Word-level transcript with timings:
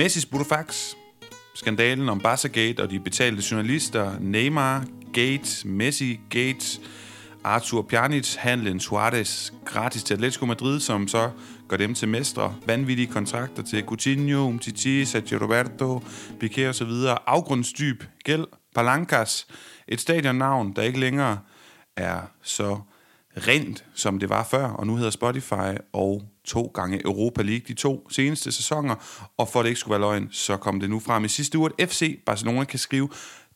Messis 0.00 0.26
Burofax, 0.26 0.94
skandalen 1.54 2.08
om 2.08 2.20
Barca-gate 2.20 2.82
og 2.82 2.90
de 2.90 3.00
betalte 3.00 3.42
journalister, 3.50 4.18
Neymar, 4.20 4.84
Gates, 5.12 5.64
Messi, 5.64 6.20
Gates, 6.30 6.80
Arthur 7.44 7.82
Pjanic, 7.82 8.34
handlen 8.34 8.80
Suarez, 8.80 9.52
gratis 9.64 10.02
til 10.02 10.14
Atletico 10.14 10.46
Madrid, 10.46 10.80
som 10.80 11.08
så 11.08 11.30
gør 11.68 11.76
dem 11.76 11.94
til 11.94 12.08
mestre, 12.08 12.54
vanvittige 12.66 13.12
kontrakter 13.12 13.62
til 13.62 13.84
Coutinho, 13.84 14.48
Umtiti, 14.48 15.04
Sergio 15.04 15.38
Roberto, 15.42 16.02
Piqué 16.44 16.68
og 16.68 16.74
så 16.74 16.84
videre, 16.84 17.18
afgrundsdyb 17.26 18.04
gæld, 18.24 18.46
Palancas, 18.74 19.46
et 19.88 20.00
stadionnavn, 20.00 20.72
der 20.76 20.82
ikke 20.82 21.00
længere 21.00 21.38
er 21.96 22.20
så 22.42 22.78
rent, 23.36 23.84
som 23.94 24.18
det 24.18 24.28
var 24.28 24.44
før, 24.44 24.64
og 24.64 24.86
nu 24.86 24.96
hedder 24.96 25.10
Spotify, 25.10 25.76
og 25.92 26.22
to 26.50 26.70
gange 26.74 27.04
Europa 27.04 27.42
League 27.42 27.64
de 27.68 27.74
to 27.74 28.06
seneste 28.10 28.52
sæsoner, 28.52 28.94
og 29.38 29.48
for 29.48 29.60
at 29.60 29.64
det 29.64 29.70
ikke 29.70 29.80
skulle 29.80 29.92
være 29.92 30.00
løgn, 30.00 30.28
så 30.32 30.56
kom 30.56 30.80
det 30.80 30.90
nu 30.90 31.00
frem 31.00 31.24
i 31.24 31.28
sidste 31.28 31.58
uge, 31.58 31.70
at 31.78 31.90
FC 31.90 32.24
Barcelona 32.26 32.64
kan 32.64 32.78
skrive 32.78 33.08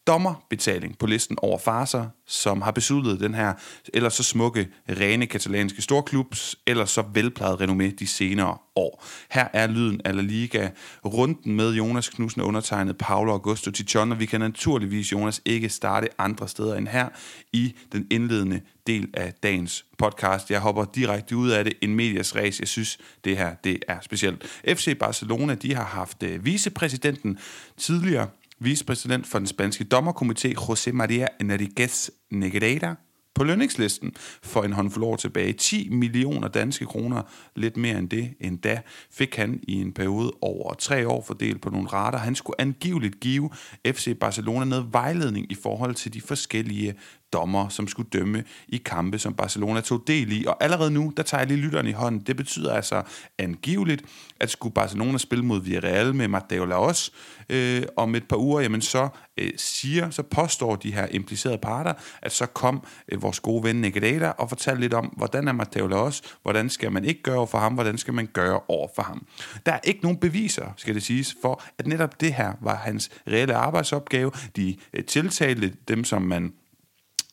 dommerbetaling 0.06 0.98
på 0.98 1.06
listen 1.06 1.36
over 1.42 1.58
farser, 1.58 2.06
som 2.26 2.62
har 2.62 2.70
besluttet 2.70 3.20
den 3.20 3.34
her 3.34 3.52
eller 3.94 4.08
så 4.08 4.22
smukke, 4.22 4.68
rene 4.88 5.26
katalanske 5.26 5.82
storklubs, 5.82 6.56
eller 6.66 6.84
så 6.84 7.04
velplejet 7.14 7.60
renommé 7.60 7.94
de 7.98 8.06
senere 8.06 8.58
år. 8.76 9.04
Her 9.30 9.48
er 9.52 9.66
lyden 9.66 10.00
af 10.04 10.16
La 10.16 10.22
Liga, 10.22 10.68
runden 11.04 11.52
med 11.56 11.74
Jonas 11.74 12.08
Knudsen 12.08 12.42
undertegnet 12.42 12.98
Paolo 12.98 13.32
Augusto 13.32 13.70
Tichon, 13.70 14.12
og 14.12 14.20
vi 14.20 14.26
kan 14.26 14.40
naturligvis, 14.40 15.12
Jonas, 15.12 15.42
ikke 15.44 15.68
starte 15.68 16.08
andre 16.18 16.48
steder 16.48 16.74
end 16.74 16.88
her 16.88 17.08
i 17.52 17.74
den 17.92 18.06
indledende 18.10 18.60
del 18.86 19.08
af 19.14 19.32
dagens 19.42 19.84
podcast. 19.98 20.50
Jeg 20.50 20.60
hopper 20.60 20.84
direkte 20.84 21.36
ud 21.36 21.50
af 21.50 21.64
det, 21.64 21.72
en 21.80 21.94
medias 21.94 22.36
race. 22.36 22.60
Jeg 22.60 22.68
synes, 22.68 22.98
det 23.24 23.36
her 23.36 23.54
det 23.64 23.78
er 23.88 23.98
specielt. 24.02 24.42
FC 24.68 24.98
Barcelona, 24.98 25.54
de 25.54 25.74
har 25.74 25.84
haft 25.84 26.22
øh, 26.22 26.44
vicepræsidenten 26.44 27.38
tidligere 27.76 28.28
vicepræsident 28.60 29.26
for 29.26 29.38
den 29.38 29.46
spanske 29.46 29.86
dommerkomité, 29.94 30.48
José 30.48 30.92
María 30.92 31.26
Enriquez 31.40 32.10
Negreira, 32.30 32.94
på 33.34 33.44
lønningslisten 33.44 34.12
for 34.42 34.62
en 34.62 34.72
håndfuld 34.72 35.04
år 35.04 35.16
tilbage. 35.16 35.52
10 35.52 35.88
millioner 35.88 36.48
danske 36.48 36.86
kroner, 36.86 37.22
lidt 37.56 37.76
mere 37.76 37.98
end 37.98 38.10
det 38.10 38.34
endda, 38.40 38.80
fik 39.10 39.36
han 39.36 39.60
i 39.62 39.72
en 39.80 39.92
periode 39.92 40.32
over 40.40 40.74
tre 40.74 41.08
år 41.08 41.24
fordelt 41.26 41.62
på 41.62 41.70
nogle 41.70 41.88
rater. 41.88 42.18
Han 42.18 42.34
skulle 42.34 42.60
angiveligt 42.60 43.20
give 43.20 43.50
FC 43.86 44.18
Barcelona 44.20 44.64
noget 44.64 44.92
vejledning 44.92 45.52
i 45.52 45.54
forhold 45.54 45.94
til 45.94 46.12
de 46.12 46.20
forskellige 46.20 46.94
dommer, 47.34 47.68
som 47.68 47.88
skulle 47.88 48.08
dømme 48.12 48.44
i 48.68 48.76
kampe, 48.76 49.18
som 49.18 49.34
Barcelona 49.34 49.80
tog 49.80 50.02
del 50.06 50.32
i. 50.32 50.44
Og 50.46 50.64
allerede 50.64 50.90
nu, 50.90 51.12
der 51.16 51.22
tager 51.22 51.40
jeg 51.40 51.48
lige 51.48 51.60
lytteren 51.60 51.86
i 51.86 51.92
hånden. 51.92 52.20
Det 52.20 52.36
betyder 52.36 52.74
altså 52.74 53.02
angiveligt, 53.38 54.02
at 54.40 54.50
skulle 54.50 54.74
Barcelona 54.74 55.18
spille 55.18 55.44
mod 55.44 55.62
Villarreal 55.62 56.14
med 56.14 56.28
Mateo 56.28 56.64
Laos 56.64 57.12
øh, 57.48 57.82
om 57.96 58.14
et 58.14 58.28
par 58.28 58.36
uger, 58.36 58.60
jamen 58.60 58.80
så 58.80 59.08
øh, 59.38 59.50
siger, 59.56 60.10
så 60.10 60.22
påstår 60.22 60.76
de 60.76 60.92
her 60.92 61.06
implicerede 61.10 61.58
parter, 61.58 61.92
at 62.22 62.32
så 62.32 62.46
kom 62.46 62.86
øh, 63.08 63.22
vores 63.22 63.40
gode 63.40 63.64
ven 63.64 63.80
Negreira 63.80 64.30
og 64.30 64.48
fortalte 64.48 64.80
lidt 64.80 64.94
om, 64.94 65.06
hvordan 65.16 65.48
er 65.48 65.52
Mateo 65.52 65.86
Laos, 65.86 66.22
hvordan 66.42 66.70
skal 66.70 66.92
man 66.92 67.04
ikke 67.04 67.22
gøre 67.22 67.36
over 67.36 67.46
for 67.46 67.58
ham, 67.58 67.74
hvordan 67.74 67.98
skal 67.98 68.14
man 68.14 68.26
gøre 68.32 68.60
over 68.68 68.88
for 68.94 69.02
ham. 69.02 69.26
Der 69.66 69.72
er 69.72 69.80
ikke 69.84 70.00
nogen 70.02 70.18
beviser, 70.18 70.66
skal 70.76 70.94
det 70.94 71.02
siges, 71.02 71.36
for 71.42 71.62
at 71.78 71.86
netop 71.86 72.20
det 72.20 72.34
her 72.34 72.52
var 72.60 72.74
hans 72.74 73.10
reelle 73.28 73.54
arbejdsopgave. 73.54 74.30
De 74.56 74.76
øh, 74.92 75.04
tiltalte 75.04 75.72
dem, 75.88 76.04
som 76.04 76.22
man 76.22 76.52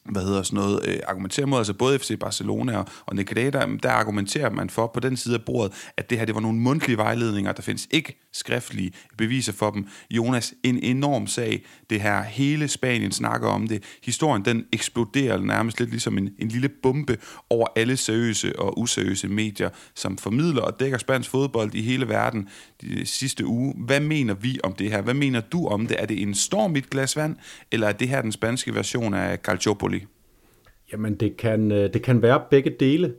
hvad 0.06 0.24
hedder 0.24 0.44
sådan 0.44 0.60
noget, 0.60 0.80
øh, 0.88 1.00
argumenterer 1.08 1.48
mod, 1.48 1.58
altså 1.58 1.74
både 1.74 2.00
FC 2.00 2.20
Barcelona 2.20 2.78
og, 2.78 2.86
og 3.06 3.16
Negreira, 3.16 3.68
der 3.84 3.92
argumenterer 3.92 4.50
man 4.50 4.70
for 4.70 4.88
på 4.88 5.00
den 5.00 5.18
side 5.18 5.36
af 5.36 5.42
bordet, 5.46 5.74
at 5.98 6.10
det 6.10 6.18
her 6.18 6.26
det 6.26 6.36
var 6.36 6.42
nogle 6.42 6.58
mundtlige 6.58 6.98
vejledninger, 6.98 7.52
der 7.52 7.62
findes 7.62 7.88
ikke 7.92 8.28
skriftlige 8.34 8.92
beviser 9.18 9.54
for 9.54 9.72
dem. 9.72 9.88
Jonas, 10.12 10.54
en 10.64 10.78
enorm 10.84 11.28
sag, 11.28 11.66
det 11.90 12.02
her, 12.02 12.24
hele 12.24 12.68
Spanien 12.68 13.12
snakker 13.12 13.48
om 13.48 13.68
det. 13.68 13.84
Historien, 14.04 14.46
den 14.46 14.66
eksploderer 14.74 15.38
nærmest 15.38 15.80
lidt 15.80 15.90
ligesom 15.90 16.18
en, 16.18 16.30
en 16.40 16.48
lille 16.48 16.70
bombe 16.70 17.18
over 17.50 17.68
alle 17.76 17.98
seriøse 17.98 18.60
og 18.60 18.80
useriøse 18.80 19.28
medier, 19.28 19.70
som 19.96 20.18
formidler 20.18 20.62
og 20.62 20.80
dækker 20.80 20.98
spansk 20.98 21.30
fodbold 21.30 21.76
i 21.76 21.82
hele 21.82 22.08
verden 22.08 22.50
de 22.82 23.06
sidste 23.06 23.46
uge. 23.46 23.74
Hvad 23.78 24.00
mener 24.00 24.34
vi 24.34 24.60
om 24.64 24.74
det 24.74 24.92
her? 24.92 25.02
Hvad 25.02 25.14
mener 25.14 25.42
du 25.42 25.68
om 25.68 25.88
det? 25.88 26.02
Er 26.02 26.06
det 26.06 26.22
en 26.22 26.36
storm 26.36 26.76
i 26.76 26.80
et 26.80 26.90
glas 26.90 27.16
vand, 27.16 27.36
eller 27.72 27.88
er 27.88 27.92
det 27.92 28.10
her 28.10 28.22
den 28.22 28.32
spanske 28.32 28.76
version 28.76 29.14
af 29.14 29.38
Calciopoli? 29.38 29.91
Jamen, 30.94 31.16
det 31.16 31.38
kan, 31.38 31.72
øh, 31.72 31.94
det 31.94 32.02
kan 32.02 32.22
være 32.22 32.44
begge 32.50 32.76
dele, 32.80 33.14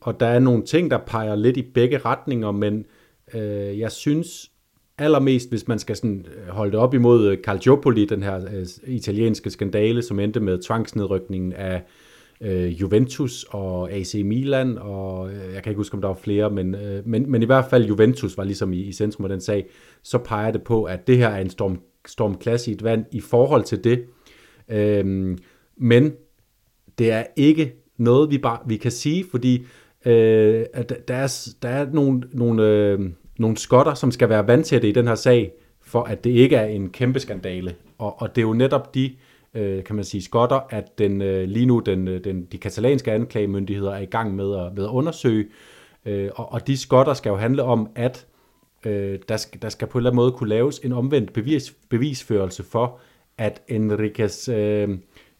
og 0.00 0.20
der 0.20 0.26
er 0.26 0.38
nogle 0.38 0.64
ting, 0.64 0.90
der 0.90 0.98
peger 0.98 1.34
lidt 1.34 1.56
i 1.56 1.62
begge 1.62 1.98
retninger, 1.98 2.52
men 2.52 2.86
øh, 3.34 3.78
jeg 3.78 3.92
synes 3.92 4.50
allermest, 4.98 5.48
hvis 5.48 5.68
man 5.68 5.78
skal 5.78 5.96
sådan 5.96 6.26
øh, 6.36 6.48
holde 6.48 6.72
det 6.72 6.80
op 6.80 6.94
imod 6.94 7.30
øh, 7.30 7.38
Calciopoli, 7.38 8.04
den 8.04 8.22
her 8.22 8.44
øh, 8.54 8.66
italienske 8.86 9.50
skandale, 9.50 10.02
som 10.02 10.20
endte 10.20 10.40
med 10.40 10.62
tvangsnedrykningen 10.62 11.52
af 11.52 11.82
øh, 12.40 12.80
Juventus 12.80 13.46
og 13.48 13.92
AC 13.92 14.14
Milan, 14.24 14.78
og 14.78 15.30
øh, 15.30 15.54
jeg 15.54 15.62
kan 15.62 15.70
ikke 15.70 15.78
huske, 15.78 15.94
om 15.94 16.00
der 16.00 16.08
var 16.08 16.14
flere, 16.14 16.50
men, 16.50 16.74
øh, 16.74 17.06
men, 17.06 17.30
men 17.30 17.42
i 17.42 17.46
hvert 17.46 17.64
fald 17.70 17.84
Juventus 17.84 18.36
var 18.36 18.44
ligesom 18.44 18.72
i, 18.72 18.80
i 18.80 18.92
centrum 18.92 19.24
af 19.24 19.28
den 19.28 19.40
sag, 19.40 19.66
så 20.02 20.18
peger 20.18 20.50
det 20.50 20.62
på, 20.62 20.84
at 20.84 21.06
det 21.06 21.18
her 21.18 21.28
er 21.28 21.40
en 21.40 21.50
storm, 21.50 21.80
stormklasse 22.06 22.70
i 22.70 22.74
et 22.74 22.84
vand 22.84 23.04
i 23.12 23.20
forhold 23.20 23.64
til 23.64 23.84
det. 23.84 24.04
Øh, 24.68 25.36
men 25.76 26.12
det 26.98 27.12
er 27.12 27.24
ikke 27.36 27.74
noget, 27.96 28.30
vi 28.30 28.38
bare 28.38 28.58
vi 28.66 28.76
kan 28.76 28.90
sige, 28.90 29.24
fordi 29.30 29.66
øh, 30.04 30.64
at 30.72 31.08
der, 31.08 31.14
er, 31.14 31.54
der 31.62 31.68
er 31.68 31.86
nogle, 31.92 32.22
nogle, 32.32 32.62
øh, 32.62 33.00
nogle 33.38 33.56
skotter, 33.56 33.94
som 33.94 34.10
skal 34.10 34.28
være 34.28 34.46
vandtætte 34.46 34.88
i 34.88 34.92
den 34.92 35.06
her 35.06 35.14
sag, 35.14 35.52
for 35.82 36.02
at 36.02 36.24
det 36.24 36.30
ikke 36.30 36.56
er 36.56 36.66
en 36.66 36.90
kæmpe 36.90 37.20
skandale. 37.20 37.74
Og, 37.98 38.22
og 38.22 38.36
det 38.36 38.42
er 38.42 38.46
jo 38.46 38.52
netop 38.52 38.94
de, 38.94 39.10
øh, 39.54 39.84
kan 39.84 39.96
man 39.96 40.04
sige, 40.04 40.22
skotter, 40.22 40.60
at 40.70 40.98
den, 40.98 41.22
øh, 41.22 41.48
lige 41.48 41.66
nu 41.66 41.78
den, 41.78 42.08
øh, 42.08 42.24
den, 42.24 42.44
de 42.44 42.58
katalanske 42.58 43.12
anklagemyndigheder 43.12 43.92
er 43.92 44.00
i 44.00 44.04
gang 44.06 44.34
med 44.34 44.56
at, 44.56 44.74
med 44.74 44.84
at 44.84 44.90
undersøge. 44.90 45.46
Øh, 46.06 46.30
og, 46.34 46.52
og 46.52 46.66
de 46.66 46.76
skotter 46.76 47.14
skal 47.14 47.30
jo 47.30 47.36
handle 47.36 47.62
om, 47.62 47.88
at 47.94 48.26
øh, 48.86 49.18
der, 49.28 49.36
skal, 49.36 49.62
der 49.62 49.68
skal 49.68 49.88
på 49.88 49.98
en 49.98 50.00
eller 50.00 50.10
anden 50.10 50.16
måde 50.16 50.32
kunne 50.32 50.48
laves 50.48 50.78
en 50.78 50.92
omvendt 50.92 51.32
bevis, 51.32 51.74
bevisførelse 51.88 52.62
for, 52.62 52.98
at 53.38 53.62
Enriquez... 53.68 54.48
Øh, 54.48 54.88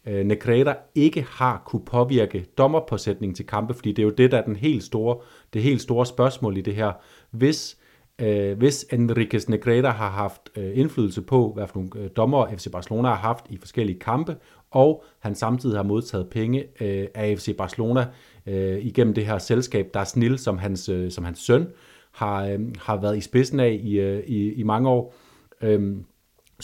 øh, 0.07 0.25
Negreira 0.25 0.77
ikke 0.95 1.27
har 1.29 1.63
kunne 1.67 1.85
påvirke 1.85 2.47
dommerpåsætningen 2.59 3.35
til 3.35 3.47
kampe, 3.47 3.75
fordi 3.75 3.93
det 3.93 3.99
er 4.03 4.07
jo 4.07 4.11
det, 4.11 4.31
der 4.31 4.39
er 4.39 4.45
den 4.45 4.57
helt 4.57 4.83
store, 4.83 5.17
det 5.53 5.63
helt 5.63 5.81
store 5.81 6.07
spørgsmål 6.07 6.57
i 6.57 6.61
det 6.61 6.75
her. 6.75 6.93
Hvis, 7.31 7.79
øh, 8.19 8.59
hvis 8.59 8.87
Enriquez 8.93 9.49
Negreira 9.49 9.91
har 9.91 10.11
haft 10.11 10.51
øh, 10.57 10.79
indflydelse 10.79 11.23
på, 11.23 11.53
hvad 11.55 11.67
for 11.67 11.79
nogle 11.79 11.91
øh, 11.97 12.11
dommer 12.17 12.57
FC 12.57 12.71
Barcelona 12.73 13.09
har 13.09 13.15
haft 13.15 13.45
i 13.51 13.57
forskellige 13.57 13.99
kampe, 13.99 14.37
og 14.71 15.05
han 15.19 15.35
samtidig 15.35 15.77
har 15.77 15.83
modtaget 15.83 16.29
penge 16.31 16.65
øh, 16.81 17.07
af 17.15 17.39
FC 17.39 17.57
Barcelona 17.57 18.07
øh, 18.47 18.79
igennem 18.79 19.15
det 19.15 19.27
her 19.27 19.39
selskab, 19.39 19.91
der 19.95 20.01
er 20.01 20.05
snil, 20.05 20.39
som 20.39 20.59
hans, 20.59 20.89
øh, 20.89 21.11
som 21.11 21.25
hans 21.25 21.39
søn 21.39 21.67
har, 22.13 22.47
øh, 22.47 22.61
har 22.79 23.01
været 23.01 23.17
i 23.17 23.21
spidsen 23.21 23.61
af 23.61 23.81
i, 23.83 24.01
øh, 24.01 24.25
i, 24.27 24.53
i 24.53 24.63
mange 24.63 24.89
år, 24.89 25.15
øh, 25.61 25.97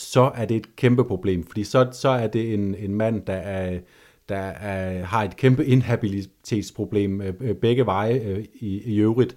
så 0.01 0.31
er 0.35 0.45
det 0.45 0.57
et 0.57 0.77
kæmpe 0.77 1.05
problem, 1.05 1.47
fordi 1.47 1.65
så, 1.65 1.89
så 1.93 2.09
er 2.09 2.27
det 2.27 2.55
en, 2.55 2.75
en 2.75 2.95
mand, 2.95 3.23
der, 3.27 3.33
er, 3.33 3.79
der 4.29 4.37
er, 4.37 5.05
har 5.05 5.25
et 5.25 5.37
kæmpe 5.37 5.67
inhabilitetsproblem 5.67 7.21
øh, 7.21 7.35
øh 7.41 7.55
begge 7.55 7.87
veje 7.87 8.15
øh, 8.15 8.45
i, 8.55 8.83
i 8.95 8.97
øvrigt. 8.97 9.37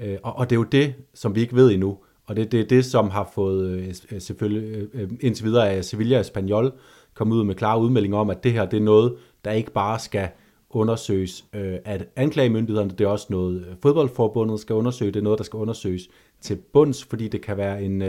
Øh, 0.00 0.18
og, 0.22 0.36
og 0.36 0.50
det 0.50 0.56
er 0.56 0.60
jo 0.60 0.64
det, 0.64 0.94
som 1.14 1.34
vi 1.34 1.40
ikke 1.40 1.56
ved 1.56 1.72
endnu. 1.72 1.98
Og 2.26 2.36
det 2.36 2.44
er 2.44 2.48
det, 2.48 2.70
det, 2.70 2.84
som 2.84 3.10
har 3.10 3.30
fået 3.34 3.70
øh, 3.70 3.94
øh, 4.12 4.20
selvfølgelig 4.20 4.88
indtil 5.20 5.44
videre 5.44 5.70
af 5.70 5.84
Sevilla 5.84 6.20
Espanyol 6.20 6.72
kommet 7.14 7.36
ud 7.36 7.44
med 7.44 7.54
klare 7.54 7.80
udmeldinger 7.80 8.18
om, 8.18 8.30
at 8.30 8.44
det 8.44 8.52
her 8.52 8.64
det 8.64 8.76
er 8.76 8.80
noget, 8.80 9.16
der 9.44 9.50
ikke 9.50 9.70
bare 9.70 9.98
skal 9.98 10.28
undersøges 10.70 11.44
at 11.84 12.08
anklagemyndighederne, 12.16 12.90
det 12.90 13.00
er 13.00 13.08
også 13.08 13.26
noget 13.30 13.76
fodboldforbundet 13.82 14.60
skal 14.60 14.74
undersøge, 14.74 15.12
det 15.12 15.18
er 15.18 15.24
noget, 15.24 15.38
der 15.38 15.44
skal 15.44 15.56
undersøges 15.56 16.08
til 16.40 16.58
bunds, 16.72 17.04
fordi 17.04 17.28
det 17.28 17.40
kan 17.40 17.56
være 17.56 17.82
en, 17.82 18.02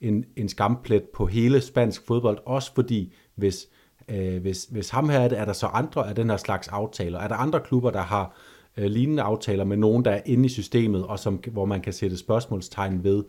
en, 0.00 0.24
en 0.36 0.48
skamplet 0.48 1.02
på 1.14 1.26
hele 1.26 1.60
spansk 1.60 2.06
fodbold, 2.06 2.38
også 2.46 2.74
fordi 2.74 3.14
hvis, 3.34 3.68
øh, 4.08 4.40
hvis, 4.40 4.64
hvis 4.64 4.90
ham 4.90 5.08
her 5.08 5.18
er 5.18 5.28
det, 5.28 5.38
er 5.38 5.44
der 5.44 5.52
så 5.52 5.66
andre 5.66 6.08
af 6.08 6.14
den 6.14 6.30
her 6.30 6.36
slags 6.36 6.68
aftaler? 6.68 7.18
Er 7.18 7.28
der 7.28 7.34
andre 7.34 7.60
klubber, 7.60 7.90
der 7.90 8.00
har 8.00 8.36
øh, 8.76 8.84
lignende 8.84 9.22
aftaler 9.22 9.64
med 9.64 9.76
nogen, 9.76 10.04
der 10.04 10.10
er 10.10 10.20
inde 10.26 10.46
i 10.46 10.48
systemet, 10.48 11.06
og 11.06 11.18
som, 11.18 11.40
hvor 11.52 11.64
man 11.64 11.80
kan 11.80 11.92
sætte 11.92 12.16
spørgsmålstegn 12.16 13.04
ved, 13.04 13.24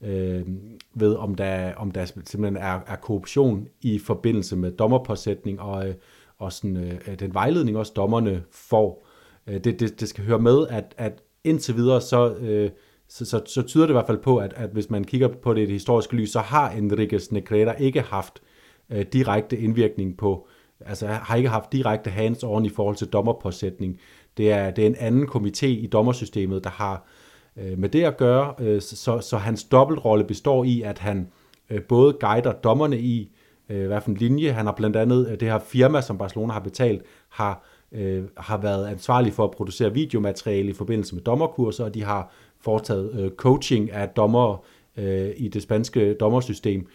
øh, 0.00 0.46
ved 0.94 1.14
om, 1.14 1.34
der, 1.34 1.74
om 1.74 1.90
der 1.90 2.04
simpelthen 2.04 2.56
er, 2.56 2.80
er 2.86 2.96
korruption 2.96 3.68
i 3.80 3.98
forbindelse 3.98 4.56
med 4.56 4.72
dommerpåsætning 4.72 5.60
og, 5.60 5.88
øh, 5.88 5.94
og 6.38 6.52
sådan, 6.52 6.76
øh, 6.76 7.18
den 7.18 7.34
vejledning 7.34 7.76
også 7.76 7.92
dommerne 7.96 8.42
får. 8.50 9.06
Øh, 9.46 9.64
det, 9.64 9.80
det, 9.80 10.00
det 10.00 10.08
skal 10.08 10.24
høre 10.24 10.38
med, 10.38 10.66
at, 10.68 10.94
at 10.98 11.22
indtil 11.44 11.76
videre 11.76 12.00
så... 12.00 12.34
Øh, 12.34 12.70
så, 13.12 13.24
så, 13.24 13.42
så 13.46 13.62
tyder 13.62 13.86
det 13.86 13.90
i 13.90 13.92
hvert 13.92 14.06
fald 14.06 14.18
på, 14.18 14.36
at, 14.36 14.52
at 14.56 14.70
hvis 14.70 14.90
man 14.90 15.04
kigger 15.04 15.28
på 15.28 15.54
det 15.54 15.60
i 15.60 15.64
det 15.64 15.72
historiske 15.72 16.16
lys, 16.16 16.30
så 16.30 16.40
har 16.40 16.70
Enriquez 16.70 17.30
Negreira 17.30 17.72
ikke 17.72 18.00
haft 18.00 18.42
øh, 18.90 19.04
direkte 19.12 19.58
indvirkning 19.58 20.16
på, 20.16 20.48
altså 20.80 21.06
har 21.06 21.36
ikke 21.36 21.48
haft 21.48 21.72
direkte 21.72 22.10
hands-on 22.10 22.64
i 22.64 22.68
forhold 22.68 22.96
til 22.96 23.06
dommerpåsætning. 23.06 24.00
Det 24.36 24.52
er, 24.52 24.70
det 24.70 24.82
er 24.82 24.86
en 24.86 24.96
anden 24.98 25.28
komité 25.28 25.66
i 25.66 25.86
dommersystemet, 25.86 26.64
der 26.64 26.70
har, 26.70 27.06
øh, 27.56 27.78
med 27.78 27.88
det 27.88 28.04
at 28.04 28.16
gøre, 28.16 28.54
øh, 28.58 28.80
så, 28.80 29.20
så 29.20 29.36
hans 29.36 29.64
dobbeltrolle 29.64 30.24
består 30.24 30.64
i, 30.64 30.82
at 30.82 30.98
han 30.98 31.28
øh, 31.70 31.82
både 31.82 32.12
guider 32.12 32.52
dommerne 32.52 32.98
i, 32.98 33.30
øh, 33.68 33.86
hvad 33.86 34.00
for 34.00 34.10
en 34.10 34.16
linje. 34.16 34.52
Han 34.52 34.66
har 34.66 34.72
blandt 34.72 34.96
andet 34.96 35.28
øh, 35.28 35.40
det 35.40 35.48
her 35.48 35.58
firma, 35.58 36.00
som 36.00 36.18
Barcelona 36.18 36.52
har 36.52 36.60
betalt, 36.60 37.02
har, 37.28 37.64
øh, 37.92 38.24
har 38.36 38.58
været 38.58 38.86
ansvarlig 38.86 39.32
for 39.32 39.44
at 39.44 39.50
producere 39.50 39.94
videomateriale 39.94 40.70
i 40.70 40.74
forbindelse 40.74 41.14
med 41.14 41.22
dommerkurser, 41.22 41.84
og 41.84 41.94
de 41.94 42.04
har 42.04 42.32
foretaget 42.64 43.20
øh, 43.20 43.30
coaching 43.30 43.90
af 43.90 44.08
dommere 44.08 44.58
øh, 44.96 45.30
i 45.36 45.48
det 45.48 45.62
spanske 45.62 46.14
dommersystem. 46.14 46.86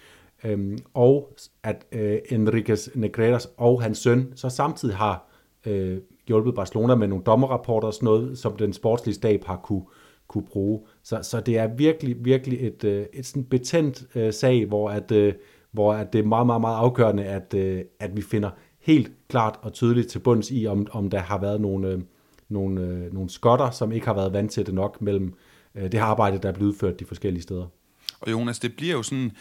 Øhm, 0.44 0.78
og 0.94 1.34
at 1.64 1.86
øh, 1.92 2.18
Enriquez 2.30 2.90
Negredas 2.96 3.50
og 3.58 3.82
hans 3.82 3.98
søn 3.98 4.32
så 4.36 4.50
samtidig 4.50 4.96
har 4.96 5.30
øh, 5.66 5.98
hjulpet 6.28 6.56
Barcelona 6.56 6.96
med 6.96 7.08
nogle 7.08 7.24
dommerrapporter 7.24 7.88
og 7.88 7.94
sådan 7.94 8.06
noget, 8.06 8.38
som 8.38 8.56
den 8.56 8.74
sportslige 8.74 9.16
stab 9.16 9.44
har 9.46 9.58
kunne, 9.58 9.84
kunne 10.28 10.46
bruge. 10.46 10.82
Så, 11.04 11.20
så 11.22 11.40
det 11.40 11.58
er 11.58 11.68
virkelig, 11.68 12.26
virkelig 12.26 12.68
et, 12.68 12.84
øh, 12.84 13.06
et 13.14 13.26
sådan 13.26 13.44
betændt 13.44 14.04
øh, 14.16 14.34
sag, 14.34 14.66
hvor, 14.66 14.90
at, 14.90 15.12
øh, 15.12 15.34
hvor 15.72 15.94
at 15.94 16.14
det 16.14 16.20
er 16.20 16.24
meget, 16.24 16.46
meget, 16.46 16.62
meget 16.62 16.78
afgørende, 16.78 17.26
at, 17.26 17.54
øh, 17.54 17.82
at 18.00 18.18
vi 18.18 18.22
finder 18.22 18.50
helt 18.80 19.12
klart 19.28 19.60
og 19.62 19.74
tydeligt 19.74 20.08
til 20.08 20.20
bunds 20.20 20.52
i, 20.52 20.68
om, 20.68 20.88
om 20.92 21.10
der 21.10 21.20
har 21.20 21.42
været 21.42 21.62
nogle, 21.62 21.88
øh, 21.88 22.00
nogle, 22.50 22.82
øh, 22.82 23.14
nogle 23.14 23.30
skotter, 23.30 23.70
som 23.70 23.92
ikke 23.92 24.06
har 24.06 24.14
været 24.14 24.34
vant 24.34 24.52
til 24.52 24.66
det 24.66 24.74
nok 24.74 25.02
mellem 25.02 25.34
øh, 25.78 25.84
det 25.84 25.94
her 25.94 26.04
arbejde, 26.04 26.38
der 26.38 26.50
er 26.50 26.54
blevet 26.54 26.72
udført 26.72 27.00
de 27.00 27.06
forskellige 27.06 27.44
steder. 27.44 27.68
Og 28.20 28.32
Jonas, 28.32 28.60
det 28.60 28.76
bliver 28.76 28.94
jo 28.94 29.04
sådan 29.04 29.32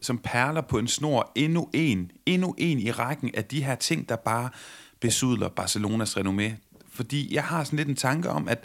som 0.00 0.18
perler 0.18 0.60
på 0.60 0.78
en 0.78 0.88
snor 0.88 1.32
endnu 1.34 1.70
en, 1.72 2.10
endnu 2.26 2.54
en 2.58 2.78
i 2.78 2.90
rækken 2.90 3.30
af 3.34 3.44
de 3.44 3.64
her 3.64 3.74
ting, 3.74 4.08
der 4.08 4.16
bare 4.16 4.50
besudler 5.00 5.48
Barcelonas 5.48 6.16
renommé. 6.16 6.52
Fordi 6.88 7.34
jeg 7.34 7.44
har 7.44 7.64
sådan 7.64 7.76
lidt 7.76 7.88
en 7.88 7.96
tanke 7.96 8.28
om, 8.28 8.48
at 8.48 8.64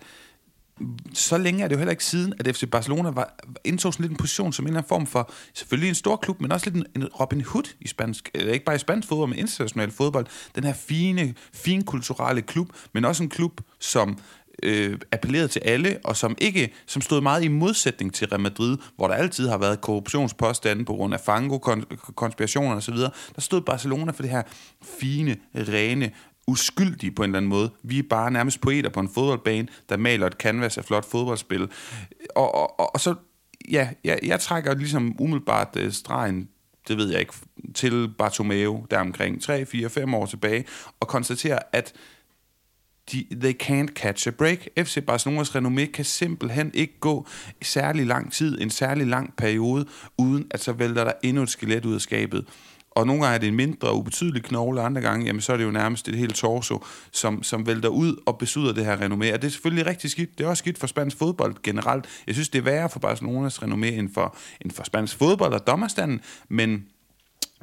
så 1.14 1.38
længe 1.38 1.64
er 1.64 1.68
det 1.68 1.76
jo 1.76 1.78
heller 1.78 1.92
ikke 1.92 2.06
siden, 2.06 2.34
at 2.40 2.56
FC 2.56 2.70
Barcelona 2.72 3.10
var, 3.10 3.36
indtog 3.64 3.94
sådan 3.94 4.04
lidt 4.04 4.12
en 4.12 4.18
position 4.18 4.54
som 4.54 4.66
en 4.66 4.68
eller 4.68 4.78
anden 4.78 4.90
form 4.90 5.08
for, 5.08 5.31
selvfølgelig 5.54 5.90
en 5.90 5.96
stor 5.96 6.16
klub, 6.16 6.42
men 6.42 6.52
også 6.52 6.70
lidt 6.70 6.86
en, 6.96 7.02
en 7.02 7.08
Robin 7.08 7.42
Hood 7.42 7.64
i 7.80 7.88
spansk, 7.88 8.30
eller 8.34 8.54
ikke 8.54 8.66
bare 8.66 8.76
i 8.76 8.80
spansk 8.80 9.08
fodbold, 9.08 9.30
men 9.30 9.40
international 9.40 9.92
fodbold. 9.92 10.26
Den 10.56 10.64
her 10.64 10.74
fine, 10.74 11.34
fin 11.54 11.84
kulturelle 11.84 12.42
klub, 12.42 12.70
men 12.94 13.06
også 13.06 13.24
en 13.24 13.30
klub, 13.30 13.62
som 13.80 14.18
øh, 14.63 14.97
appellerede 15.11 15.47
til 15.47 15.59
alle, 15.59 16.00
og 16.03 16.17
som 16.17 16.35
ikke 16.41 16.73
som 16.85 17.01
stod 17.01 17.21
meget 17.21 17.44
i 17.44 17.47
modsætning 17.47 18.13
til 18.13 18.27
Real 18.27 18.41
Madrid, 18.41 18.77
hvor 18.95 19.07
der 19.07 19.15
altid 19.15 19.47
har 19.47 19.57
været 19.57 19.81
korruptionspåstande 19.81 20.85
på 20.85 20.94
grund 20.94 21.13
af 21.13 21.19
fango, 21.19 21.57
konspirationer 22.15 22.75
osv., 22.75 22.95
der 23.35 23.41
stod 23.41 23.61
Barcelona 23.61 24.11
for 24.11 24.21
det 24.21 24.31
her 24.31 24.44
fine, 25.00 25.38
rene, 25.56 26.11
uskyldige 26.47 27.11
på 27.11 27.23
en 27.23 27.29
eller 27.29 27.38
anden 27.38 27.50
måde. 27.50 27.69
Vi 27.83 28.00
er 28.00 28.03
bare 28.09 28.31
nærmest 28.31 28.61
poeter 28.61 28.89
på 28.89 29.00
en 29.00 29.09
fodboldbane, 29.13 29.67
der 29.89 29.97
maler 29.97 30.27
et 30.27 30.33
canvas 30.33 30.77
af 30.77 30.85
flot 30.85 31.06
fodboldspil. 31.06 31.69
Og, 32.35 32.56
og, 32.56 32.79
og, 32.79 32.94
og 32.94 33.00
så, 33.00 33.15
ja, 33.71 33.89
jeg, 34.03 34.19
jeg 34.23 34.39
trækker 34.39 34.75
ligesom 34.75 35.15
umiddelbart 35.19 35.75
øh, 35.77 35.91
stregen 35.91 36.50
det 36.89 36.97
ved 36.97 37.09
jeg 37.09 37.19
ikke, 37.19 37.33
til 37.75 38.13
Bartomeu, 38.17 38.85
der 38.91 39.00
omkring 39.00 39.41
3, 39.41 39.65
4, 39.65 39.89
5 39.89 40.13
år 40.13 40.25
tilbage, 40.25 40.65
og 41.00 41.07
konstaterer, 41.07 41.59
at 41.71 41.94
de, 43.11 43.25
they 43.31 43.53
can't 43.63 43.94
catch 43.94 44.27
a 44.27 44.31
break. 44.31 44.67
FC 44.77 45.06
Barcelonas 45.06 45.56
renommé 45.56 45.85
kan 45.85 46.06
simpelthen 46.06 46.71
ikke 46.73 47.00
gå 47.00 47.27
i 47.61 47.63
særlig 47.63 48.06
lang 48.06 48.33
tid, 48.33 48.61
en 48.61 48.69
særlig 48.69 49.07
lang 49.07 49.33
periode, 49.38 49.85
uden 50.17 50.47
at 50.51 50.59
så 50.59 50.71
vælter 50.71 51.03
der 51.03 51.11
endnu 51.23 51.44
et 51.44 51.50
skelet 51.50 51.85
ud 51.85 51.95
af 51.95 52.01
skabet. 52.01 52.45
Og 52.91 53.07
nogle 53.07 53.21
gange 53.21 53.35
er 53.35 53.39
det 53.39 53.47
en 53.47 53.56
mindre 53.56 53.94
ubetydelig 53.94 54.44
knogle, 54.44 54.81
andre 54.81 55.01
gange, 55.01 55.25
jamen 55.25 55.41
så 55.41 55.53
er 55.53 55.57
det 55.57 55.63
jo 55.63 55.71
nærmest 55.71 56.07
et 56.07 56.15
helt 56.15 56.35
torso, 56.35 56.83
som, 57.11 57.44
som 57.44 57.67
vælter 57.67 57.89
ud 57.89 58.15
og 58.25 58.38
besyder 58.38 58.73
det 58.73 58.85
her 58.85 58.97
renommé. 58.97 59.33
Og 59.33 59.41
det 59.41 59.44
er 59.44 59.50
selvfølgelig 59.50 59.85
rigtig 59.85 60.11
skidt. 60.11 60.38
Det 60.38 60.45
er 60.45 60.50
også 60.50 60.61
skidt 60.61 60.77
for 60.77 60.88
spansk 60.88 61.17
fodbold 61.17 61.56
generelt. 61.63 62.06
Jeg 62.27 62.35
synes, 62.35 62.50
det 62.50 62.59
er 62.59 62.63
værre 62.63 62.89
for 62.89 63.00
Barcelonas 63.00 63.57
renommé 63.57 63.85
end 63.85 64.13
for, 64.13 64.35
end 64.61 64.71
for 64.71 64.83
spansk 64.83 65.17
fodbold 65.17 65.53
og 65.53 65.67
dommerstanden, 65.67 66.21
men 66.50 66.85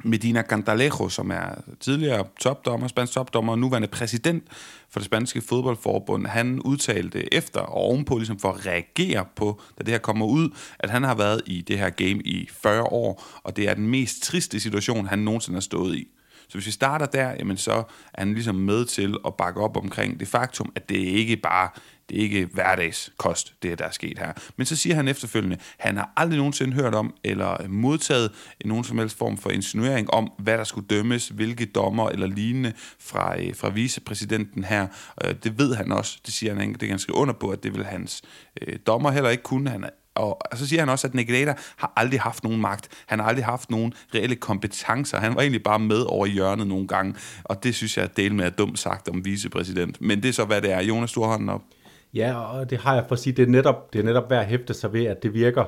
Medina 0.03 0.41
Cantalejo, 0.41 1.09
som 1.09 1.31
er 1.31 1.61
tidligere 1.79 2.25
topdommer, 2.39 2.87
spansk 2.87 3.13
topdommer 3.13 3.53
og 3.53 3.59
nuværende 3.59 3.87
præsident 3.87 4.43
for 4.89 4.99
det 4.99 5.05
spanske 5.05 5.41
fodboldforbund, 5.41 6.27
han 6.27 6.61
udtalte 6.61 7.33
efter 7.33 7.59
og 7.59 7.73
ovenpå 7.73 8.17
ligesom 8.17 8.39
for 8.39 8.51
at 8.51 8.65
reagere 8.65 9.25
på, 9.35 9.61
da 9.77 9.83
det 9.83 9.91
her 9.91 9.97
kommer 9.97 10.25
ud, 10.25 10.49
at 10.79 10.89
han 10.89 11.03
har 11.03 11.15
været 11.15 11.41
i 11.45 11.61
det 11.61 11.79
her 11.79 11.89
game 11.89 12.21
i 12.21 12.49
40 12.51 12.83
år, 12.83 13.23
og 13.43 13.55
det 13.57 13.69
er 13.69 13.73
den 13.73 13.87
mest 13.87 14.23
triste 14.23 14.59
situation, 14.59 15.07
han 15.07 15.19
nogensinde 15.19 15.55
har 15.55 15.61
stået 15.61 15.95
i. 15.95 16.07
Så 16.47 16.53
hvis 16.57 16.65
vi 16.65 16.71
starter 16.71 17.05
der, 17.05 17.31
jamen 17.31 17.57
så 17.57 17.71
er 18.13 18.19
han 18.19 18.33
ligesom 18.33 18.55
med 18.55 18.85
til 18.85 19.15
at 19.25 19.33
bakke 19.35 19.61
op 19.61 19.77
omkring 19.77 20.19
det 20.19 20.27
faktum, 20.27 20.71
at 20.75 20.89
det 20.89 20.95
ikke 20.95 21.37
bare 21.37 21.69
det 22.09 22.17
er 22.17 22.21
ikke 22.21 22.49
hverdagskost, 22.53 23.53
det 23.63 23.79
der 23.79 23.85
er 23.85 23.91
sket 23.91 24.19
her. 24.19 24.33
Men 24.57 24.65
så 24.65 24.75
siger 24.75 24.95
han 24.95 25.07
efterfølgende, 25.07 25.57
han 25.77 25.97
har 25.97 26.13
aldrig 26.17 26.37
nogensinde 26.37 26.73
hørt 26.73 26.95
om 26.95 27.13
eller 27.23 27.67
modtaget 27.67 28.31
nogen 28.65 28.83
som 28.83 28.97
helst 28.97 29.17
form 29.17 29.37
for 29.37 29.49
insinuering 29.49 30.13
om, 30.13 30.31
hvad 30.39 30.57
der 30.57 30.63
skulle 30.63 30.87
dømmes, 30.87 31.27
hvilke 31.27 31.65
dommer 31.65 32.09
eller 32.09 32.27
lignende 32.27 32.73
fra, 32.99 33.41
øh, 33.41 33.55
fra 33.55 33.69
vicepræsidenten 33.69 34.63
her. 34.63 34.87
Øh, 35.25 35.35
det 35.43 35.59
ved 35.59 35.75
han 35.75 35.91
også, 35.91 36.19
det 36.25 36.33
siger 36.33 36.55
han, 36.55 36.73
det 36.73 36.89
kan 36.89 36.99
skrive 36.99 37.17
under 37.17 37.33
på, 37.33 37.49
at 37.49 37.63
det 37.63 37.73
vil 37.73 37.85
hans 37.85 38.21
øh, 38.61 38.79
dommer 38.87 39.11
heller 39.11 39.29
ikke 39.29 39.43
kunne. 39.43 39.69
Han 39.69 39.89
og 40.17 40.57
så 40.57 40.67
siger 40.67 40.81
han 40.81 40.89
også, 40.89 41.07
at 41.07 41.13
Negreira 41.13 41.53
har 41.77 41.93
aldrig 41.95 42.19
haft 42.19 42.43
nogen 42.43 42.61
magt. 42.61 42.89
Han 43.05 43.19
har 43.19 43.27
aldrig 43.27 43.45
haft 43.45 43.69
nogen 43.69 43.93
reelle 44.15 44.35
kompetencer. 44.35 45.17
Han 45.17 45.35
var 45.35 45.41
egentlig 45.41 45.63
bare 45.63 45.79
med 45.79 46.01
over 46.01 46.25
i 46.25 46.29
hjørnet 46.29 46.67
nogle 46.67 46.87
gange. 46.87 47.15
Og 47.43 47.63
det 47.63 47.75
synes 47.75 47.97
jeg 47.97 48.03
er 48.03 48.07
del 48.07 48.35
med 48.35 48.45
er 48.45 48.49
dumt 48.49 48.79
sagt 48.79 49.09
om 49.09 49.25
vicepræsident. 49.25 50.01
Men 50.01 50.23
det 50.23 50.29
er 50.29 50.33
så, 50.33 50.45
hvad 50.45 50.61
det 50.61 50.71
er. 50.71 50.81
Jonas, 50.81 51.11
du 51.11 51.23
har 51.23 51.49
op. 51.49 51.61
Ja, 52.13 52.39
og 52.39 52.69
det 52.69 52.77
har 52.77 52.95
jeg 52.95 53.05
for 53.07 53.15
at 53.15 53.19
sige, 53.19 53.33
det 53.33 53.43
er 53.43 53.47
netop, 53.47 53.93
det 53.93 53.99
er 53.99 54.03
netop 54.03 54.29
værd 54.29 54.41
at 54.41 54.47
hæfte 54.47 54.73
sig 54.73 54.93
ved, 54.93 55.05
at 55.05 55.23
det 55.23 55.33
virker, 55.33 55.65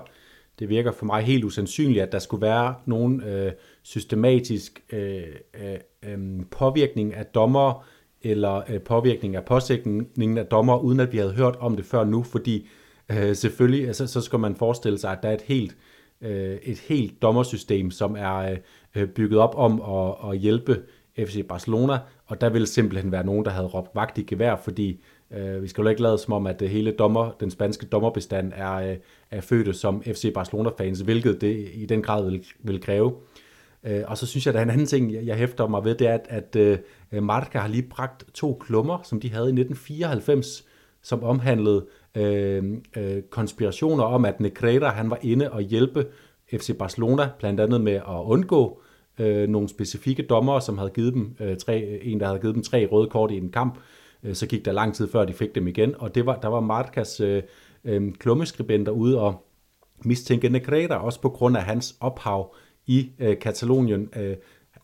det 0.60 0.70
virker 0.70 0.92
for 0.92 1.06
mig 1.06 1.24
helt 1.24 1.44
usandsynligt, 1.44 2.04
at 2.04 2.12
der 2.12 2.20
skulle 2.20 2.42
være 2.42 2.76
nogen 2.86 3.24
øh, 3.24 3.52
systematisk 3.84 4.82
øh, 4.90 5.22
øh, 5.62 5.78
øh 6.04 6.46
påvirkning 6.52 7.14
af 7.14 7.26
dommer 7.26 7.86
eller 8.22 8.62
øh, 8.70 8.82
påvirkning 8.82 9.36
af 9.36 9.46
påsætningen 9.46 10.38
af 10.38 10.46
dommer, 10.46 10.78
uden 10.78 11.00
at 11.00 11.12
vi 11.12 11.18
havde 11.18 11.34
hørt 11.34 11.56
om 11.56 11.76
det 11.76 11.86
før 11.86 12.04
nu, 12.04 12.24
fordi 12.24 12.68
øh, 13.12 13.36
selvfølgelig, 13.36 13.88
altså, 13.88 14.08
så 14.08 14.22
skal 14.22 14.40
man 14.40 14.56
forestille 14.56 14.98
sig, 14.98 15.12
at 15.12 15.24
der 15.24 15.30
er 15.30 15.34
et 15.34 15.42
helt, 15.42 15.78
øh, 16.22 16.58
et 16.64 16.80
helt 16.80 17.22
dommersystem, 17.22 17.92
som 17.92 18.16
er 18.16 18.58
øh, 18.96 19.08
bygget 19.08 19.40
op 19.40 19.56
om 19.58 19.82
at, 19.82 20.32
at 20.32 20.38
hjælpe 20.38 20.82
FC 21.18 21.48
Barcelona, 21.48 21.98
og 22.26 22.42
der 22.42 22.50
ville 22.50 22.68
simpelthen 22.68 23.12
være 23.12 23.26
nogen, 23.26 23.46
der 23.46 23.52
havde 23.52 23.68
råbt 23.68 23.96
vagt 23.96 24.18
i 24.18 24.24
gevær, 24.24 24.56
fordi 24.56 25.02
Øh, 25.32 25.64
vi 25.64 25.68
skal 25.68 25.82
jo 25.82 25.90
ikke 25.90 26.02
lade 26.02 26.18
som 26.18 26.34
om, 26.34 26.48
at 26.48 26.60
det 26.60 26.70
hele 26.70 26.92
dommer, 26.92 27.32
den 27.40 27.52
spanske 27.52 27.86
dommerbestand 27.86 28.54
er, 28.56 28.74
øh, 28.74 28.98
er 29.32 29.42
født 29.42 29.76
som 29.76 30.04
FC 30.04 30.34
Barcelona-fans, 30.34 31.00
hvilket 31.00 31.42
det 31.42 31.70
i 31.74 31.86
den 31.86 32.02
grad 32.02 32.30
vil, 32.30 32.46
vil 32.60 32.82
kræve. 32.82 33.16
Øh, 33.84 34.04
og 34.08 34.18
så 34.18 34.26
synes 34.26 34.46
jeg, 34.46 34.52
at 34.52 34.54
der 34.54 34.60
er 34.60 34.64
en 34.64 34.70
anden 34.70 34.88
ting, 34.88 35.14
jeg 35.26 35.36
hæfter 35.36 35.68
mig 35.68 35.84
ved, 35.84 35.96
det 35.96 36.08
er, 36.08 36.14
at, 36.14 36.56
at 36.56 36.56
øh, 37.12 37.24
Marca 37.24 37.60
har 37.60 37.68
lige 37.68 37.88
bragt 37.90 38.26
to 38.34 38.58
klummer, 38.62 39.00
som 39.04 39.20
de 39.20 39.30
havde 39.30 39.46
i 39.46 39.60
1994, 39.60 40.66
som 41.02 41.24
omhandlede 41.24 41.86
øh, 42.18 42.64
øh, 42.98 43.22
konspirationer 43.22 44.04
om, 44.04 44.26
at 44.26 44.40
Negreira 44.40 44.90
han 44.90 45.10
var 45.10 45.20
inde 45.22 45.52
og 45.52 45.62
hjælpe 45.62 46.08
FC 46.52 46.78
Barcelona, 46.78 47.30
blandt 47.40 47.60
andet 47.60 47.82
med 47.82 47.94
at 47.94 48.24
undgå 48.24 48.82
øh, 49.20 49.50
nogle 49.50 49.70
specifikke 49.70 50.24
dommer, 50.24 50.60
som 50.60 50.78
havde 50.78 50.92
givet 50.92 51.14
dem 51.14 51.36
øh, 51.40 51.58
tre, 51.58 52.00
en, 52.02 52.20
der 52.20 52.26
havde 52.26 52.40
givet 52.40 52.56
dem 52.56 52.64
tre 52.64 52.88
røde 52.92 53.10
kort 53.10 53.32
i 53.32 53.38
en 53.38 53.52
kamp, 53.52 53.80
Øh, 54.24 54.36
så 54.36 54.48
gik 54.48 54.66
der 54.66 54.72
lang 54.72 54.96
tid 54.96 55.08
før 55.08 55.26
de 55.26 55.34
fik 55.34 55.56
dem 55.56 55.68
igen, 55.68 55.96
og 56.00 56.16
det 56.16 56.26
var, 56.26 56.36
der 56.36 56.48
var 56.48 56.60
Marcas 56.60 57.20
øh, 57.20 57.44
øh, 57.84 58.14
klummeskribenter 58.14 58.92
ude 58.92 59.22
og 59.22 59.46
mistænke 60.06 60.50
Negreira, 60.50 61.06
også 61.06 61.22
på 61.22 61.30
grund 61.30 61.58
af 61.58 61.64
hans 61.64 61.96
ophav 62.00 62.56
i 62.86 63.12
øh, 63.20 63.40
Katalonien. 63.40 64.10
Øh, 64.16 64.36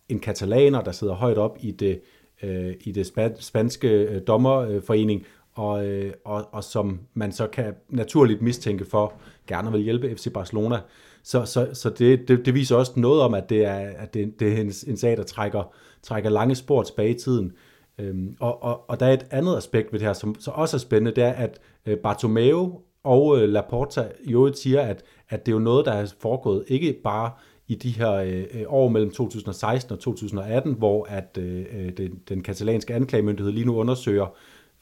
en 0.10 0.20
katalaner, 0.20 0.82
der 0.82 0.91
sidder 0.91 1.13
højt 1.13 1.38
op 1.38 1.58
i 1.60 1.72
det, 1.72 2.01
øh, 2.44 2.74
i 2.82 2.91
det 2.91 3.36
spanske 3.39 3.89
øh, 3.89 4.22
dommerforening, 4.27 5.25
og, 5.55 5.88
øh, 5.88 6.13
og, 6.25 6.50
og 6.51 6.63
som 6.63 7.00
man 7.13 7.31
så 7.31 7.47
kan 7.47 7.74
naturligt 7.89 8.41
mistænke 8.41 8.85
for 8.85 9.13
gerne 9.47 9.71
vil 9.71 9.81
hjælpe 9.81 10.15
FC 10.15 10.33
Barcelona. 10.33 10.79
Så, 11.24 11.45
så, 11.45 11.69
så 11.74 11.89
det, 11.89 12.27
det, 12.27 12.45
det 12.45 12.53
viser 12.53 12.75
også 12.75 12.91
noget 12.95 13.21
om, 13.21 13.33
at 13.33 13.50
det 13.50 13.65
er, 13.65 13.75
at 13.75 14.13
det, 14.13 14.39
det 14.39 14.53
er 14.53 14.62
en, 14.62 14.74
en 14.88 14.97
sag, 14.97 15.17
der 15.17 15.24
trækker, 15.24 15.74
trækker 16.03 16.29
lange 16.29 16.55
spor 16.55 16.83
tilbage 16.83 17.09
i 17.09 17.19
tiden. 17.19 17.51
Øhm, 18.00 18.35
og, 18.39 18.63
og, 18.63 18.89
og 18.89 19.00
der 19.00 19.05
er 19.05 19.13
et 19.13 19.25
andet 19.31 19.57
aspekt 19.57 19.93
ved 19.93 20.00
det 20.00 20.07
her, 20.07 20.13
som 20.13 20.35
så 20.39 20.51
også 20.51 20.77
er 20.77 20.79
spændende, 20.79 21.15
det 21.15 21.24
er, 21.24 21.31
at 21.31 21.59
øh, 21.85 21.97
Bartomeu 21.97 22.79
og 23.03 23.41
øh, 23.41 23.50
Laporta 23.50 24.07
jo 24.25 24.53
siger, 24.53 24.81
at, 24.81 25.03
at 25.29 25.45
det 25.45 25.51
er 25.51 25.55
jo 25.55 25.59
noget, 25.59 25.85
der 25.85 25.91
er 25.91 26.13
foregået 26.19 26.63
ikke 26.67 26.93
bare 27.03 27.31
i 27.67 27.75
de 27.75 27.89
her 27.89 28.12
øh, 28.12 28.43
øh 28.53 28.63
år 28.67 28.89
mellem 28.89 29.12
2016 29.12 29.93
og 29.93 30.00
2018, 30.00 30.74
hvor 30.74 31.05
at 31.09 31.38
øh, 31.41 31.65
øh, 31.75 31.91
den, 31.97 32.19
den 32.29 32.43
katalanske 32.43 32.93
anklagemyndighed 32.93 33.51
lige 33.51 33.65
nu 33.65 33.77
undersøger 33.77 34.35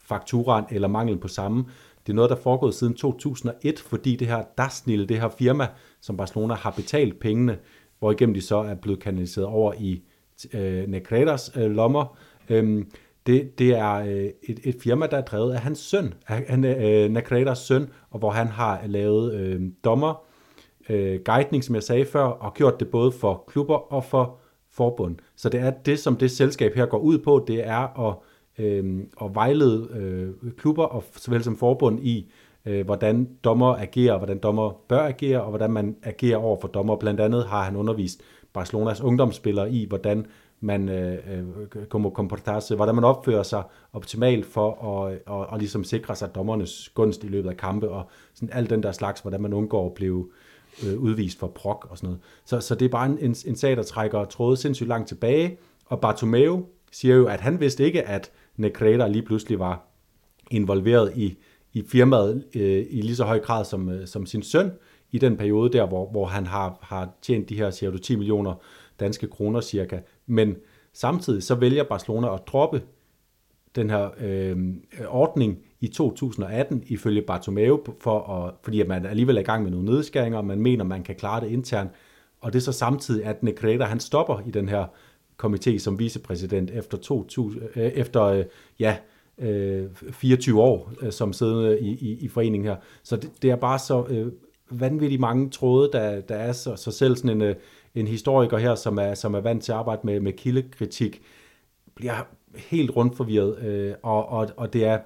fakturaen 0.04 0.66
eller 0.72 0.88
mangel 0.88 1.18
på 1.18 1.28
samme. 1.28 1.66
Det 2.06 2.14
er 2.14 2.16
noget, 2.16 2.30
der 2.30 2.36
er 2.36 2.42
foregået 2.42 2.74
siden 2.74 2.94
2001, 2.94 3.80
fordi 3.80 4.16
det 4.16 4.28
her 4.28 4.44
Dasnil, 4.58 5.10
det 5.10 5.22
her 5.22 5.30
firma, 5.30 5.68
som 6.02 6.18
Barcelona 6.18 6.54
har 6.54 6.72
betalt 6.72 7.20
pengene, 7.20 7.58
hvor 8.00 8.12
igennem 8.12 8.34
de 8.34 8.42
så 8.42 8.58
er 8.58 8.76
blevet 8.76 9.00
kanaliseret 9.00 9.48
over 9.48 9.74
i 9.80 10.04
øh, 10.54 10.88
Negreras 10.88 11.52
øh, 11.56 11.72
lommer, 11.72 12.18
Øhm, 12.50 12.92
det, 13.28 13.60
det 13.60 13.70
er 13.70 13.94
øh, 13.94 14.30
et, 14.44 14.60
et 14.64 14.76
firma, 14.84 15.08
der 15.08 15.18
er 15.18 15.22
drevet 15.22 15.54
af 15.54 15.60
hans 15.60 15.80
søn, 15.80 16.14
af 16.28 16.58
øh, 16.58 17.12
Nakredas 17.12 17.58
søn, 17.58 17.90
og 18.12 18.20
hvor 18.20 18.30
han 18.30 18.48
har 18.48 18.82
lavet 18.88 19.34
øh, 19.34 19.62
dommer, 19.84 20.24
øh, 20.90 21.20
guidning, 21.26 21.64
som 21.64 21.76
jeg 21.76 21.84
sagde 21.84 22.06
før, 22.06 22.24
og 22.24 22.54
gjort 22.54 22.80
det 22.80 22.88
både 22.88 23.12
for 23.12 23.44
klubber 23.48 23.94
og 23.94 24.04
for 24.04 24.40
forbund. 24.72 25.16
Så 25.36 25.50
det 25.50 25.60
er 25.60 25.72
det, 25.72 26.00
som 26.00 26.16
det 26.16 26.32
selskab 26.32 26.76
her 26.76 26.86
går 26.86 26.98
ud 26.98 27.18
på, 27.18 27.46
det 27.48 27.68
er 27.68 28.10
at, 28.10 28.16
øh, 28.58 29.04
og 29.18 29.36
vejlede 29.36 29.88
øh, 29.96 30.52
klubber 30.52 30.84
og 30.84 31.04
såvel 31.16 31.44
som 31.44 31.58
forbund 31.58 32.00
i, 32.00 32.32
øh, 32.66 32.86
hvordan 32.86 33.30
dommer 33.44 33.76
agerer, 33.76 34.18
hvordan 34.18 34.38
dommer 34.38 34.72
bør 34.88 35.02
agere, 35.08 35.42
og 35.42 35.50
hvordan 35.50 35.72
man 35.72 35.96
agerer 36.04 36.38
over 36.38 36.58
for 36.62 36.68
dommer. 36.68 36.96
Blandt 36.96 37.20
andet 37.20 37.46
har 37.46 37.64
han 37.64 37.76
undervist 37.76 38.22
Barcelonas 38.54 39.02
ungdomsspillere 39.02 39.72
i, 39.72 39.86
hvordan 39.86 40.26
man 40.60 40.90
øh, 40.90 41.14
øh 41.14 41.86
kommer 41.90 42.10
komportage, 42.10 42.76
hvordan 42.76 42.96
man 42.96 43.04
opfører 43.04 43.44
sig 43.44 43.64
optimalt 43.94 44.46
for 44.46 44.72
at, 44.72 45.20
og, 45.26 45.46
og 45.46 45.60
ligesom 45.60 45.84
sikre 45.84 46.16
sig 46.16 46.36
dommernes 46.36 46.90
gunst 46.90 47.24
i 47.24 47.28
løbet 47.28 47.50
af 47.50 47.58
kampe, 47.58 47.90
og 47.90 48.10
sådan 48.34 48.50
alt 48.54 48.70
den 48.70 48.84
der 48.84 48.92
slags, 48.92 49.22
hvordan 49.22 49.42
man 49.42 49.54
undgår 49.54 49.86
at 49.86 49.94
blive 49.94 50.30
øh, 50.86 51.00
udvist 51.00 51.40
for 51.40 51.48
prok 51.48 51.88
og 51.90 51.98
sådan 51.98 52.08
noget. 52.08 52.22
Så, 52.46 52.60
så 52.60 52.76
det 52.76 52.86
er 52.86 52.90
bare 52.90 53.06
en, 53.06 53.18
en, 53.22 53.36
en 53.46 53.56
sag, 53.56 53.76
der 53.76 53.84
trækker 53.84 54.26
trådet 54.26 54.60
sindssygt 54.60 54.88
langt 54.88 55.08
tilbage, 55.08 55.58
og 55.86 56.02
Bartomeu 56.02 56.66
siger 56.92 57.16
jo, 57.16 57.28
at 57.28 57.42
han 57.42 57.60
vidste 57.60 57.86
ikke, 57.86 58.04
at 58.04 58.32
Negreda 58.58 59.08
lige 59.08 59.24
pludselig 59.24 59.60
var 59.60 59.88
involveret 60.52 61.18
i, 61.18 61.38
i 61.74 61.84
firmaet 61.88 62.44
øh, 62.56 62.86
i 62.90 63.02
lige 63.02 63.16
så 63.16 63.24
høj 63.24 63.40
grad 63.40 63.66
som, 63.66 63.90
øh, 63.90 64.08
som 64.08 64.26
sin 64.26 64.44
søn 64.44 64.72
i 65.12 65.18
den 65.18 65.38
periode 65.38 65.78
der, 65.78 65.88
hvor, 65.88 66.12
hvor 66.12 66.26
han 66.26 66.48
har, 66.48 66.78
har 66.82 67.10
tjent 67.22 67.50
de 67.50 67.56
her, 67.56 67.72
cirka 67.72 67.98
10 67.98 68.16
millioner 68.16 68.54
danske 69.00 69.28
kroner 69.28 69.62
cirka. 69.62 70.00
Men 70.28 70.56
samtidig 70.94 71.44
så 71.44 71.56
vælger 71.56 71.84
Barcelona 71.84 72.34
at 72.34 72.42
droppe 72.48 72.82
den 73.76 73.90
her 73.90 74.10
øh, 74.20 74.58
ordning 75.08 75.58
i 75.80 75.88
2018 75.88 76.84
ifølge 76.88 77.22
Bartomeu, 77.22 77.84
for 78.00 78.20
at, 78.20 78.54
fordi 78.64 78.82
at 78.82 78.88
man 78.88 79.06
alligevel 79.06 79.38
er 79.38 79.42
i 79.42 79.44
gang 79.44 79.64
med 79.64 79.72
nogle 79.72 79.86
nedskæringer, 79.86 80.38
og 80.38 80.46
man 80.46 80.60
mener, 80.60 80.84
man 80.84 81.04
kan 81.04 81.16
klare 81.16 81.42
det 81.42 81.48
internt. 81.48 81.92
Og 82.42 82.54
det 82.54 82.60
er 82.60 82.64
så 82.64 82.72
samtidig, 82.72 83.26
at 83.26 83.44
Negreda 83.44 83.84
han 83.84 84.00
stopper 84.00 84.40
i 84.48 84.52
den 84.52 84.70
her 84.70 84.86
komité 85.38 85.78
som 85.78 86.00
vicepræsident 86.00 86.72
efter, 86.72 86.98
2000, 86.98 87.64
øh, 87.76 87.84
efter 87.84 88.24
øh, 88.24 88.46
ja, 88.80 88.98
øh, 89.38 89.86
24 90.12 90.62
år 90.62 90.92
øh, 91.02 91.12
som 91.12 91.34
siddende 91.34 91.80
i, 91.80 91.90
i, 91.90 92.18
i 92.20 92.28
foreningen 92.28 92.68
her. 92.68 92.76
Så 93.04 93.16
det, 93.16 93.32
det 93.42 93.52
er 93.52 93.56
bare 93.56 93.80
så 93.80 94.06
øh, 94.10 94.32
vanvittigt 94.70 95.22
mange 95.22 95.50
tråde, 95.50 95.90
der, 95.94 96.22
der 96.22 96.36
er 96.36 96.52
så, 96.52 96.76
så 96.76 96.92
selv 96.92 97.16
sådan 97.16 97.30
en, 97.30 97.42
øh, 97.42 97.56
en 97.96 98.08
historiker 98.08 98.58
her, 98.58 98.76
som 98.76 98.98
er, 98.98 99.14
som 99.14 99.34
er 99.34 99.40
vant 99.40 99.64
til 99.64 99.72
at 99.72 99.78
arbejde 99.78 100.02
med, 100.04 100.20
med 100.20 100.34
kildekritik, 100.34 101.22
bliver 101.96 102.28
helt 102.56 102.96
rundt 102.96 103.18
forvirret, 103.18 103.60
øh, 103.60 103.94
og, 104.04 104.30
og, 104.30 104.50
og 104.58 104.74
det 104.74 104.86
er 104.86 105.00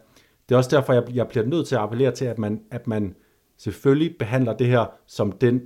det 0.50 0.56
er 0.56 0.58
også 0.58 0.76
derfor, 0.76 0.94
jeg, 0.94 1.04
jeg 1.14 1.28
bliver 1.28 1.46
nødt 1.46 1.68
til 1.68 1.76
at 1.76 1.82
appellere 1.82 2.12
til, 2.12 2.26
at 2.26 2.40
man, 2.40 2.62
at 2.72 2.88
man 2.88 3.16
selvfølgelig 3.58 4.16
behandler 4.20 4.58
det 4.58 4.68
her 4.68 4.86
som 5.08 5.32
den 5.32 5.62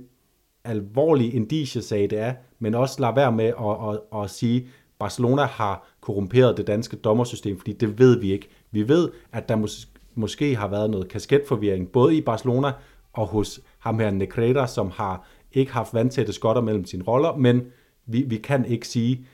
alvorlige 0.64 1.32
indigesag, 1.32 2.10
det 2.10 2.18
er, 2.18 2.34
men 2.62 2.74
også 2.74 3.00
lade 3.00 3.16
være 3.16 3.32
med 3.32 3.44
at, 3.44 3.94
at, 3.94 4.22
at 4.22 4.30
sige, 4.30 4.68
Barcelona 4.98 5.42
har 5.42 5.88
korrumperet 6.00 6.56
det 6.56 6.66
danske 6.66 6.96
dommersystem, 6.96 7.58
fordi 7.58 7.72
det 7.72 7.98
ved 7.98 8.20
vi 8.20 8.32
ikke. 8.32 8.48
Vi 8.70 8.88
ved, 8.88 9.10
at 9.32 9.48
der 9.48 9.56
mås- 9.56 9.88
måske 10.14 10.56
har 10.56 10.68
været 10.68 10.90
noget 10.90 11.08
kasketforvirring, 11.08 11.88
både 11.88 12.16
i 12.16 12.20
Barcelona 12.20 12.72
og 13.12 13.26
hos 13.26 13.60
ham 13.78 13.98
her 13.98 14.10
Negreda, 14.10 14.66
som 14.66 14.90
har 14.90 15.26
ikke 15.52 15.72
haft 15.72 15.94
vandtætte 15.94 16.32
skotter 16.32 16.62
mellem 16.62 16.84
sine 16.84 17.04
roller, 17.04 17.36
men 17.36 17.62
vi, 18.06 18.22
vi 18.22 18.36
kan 18.36 18.64
ikke 18.64 18.88
sige 18.88 19.26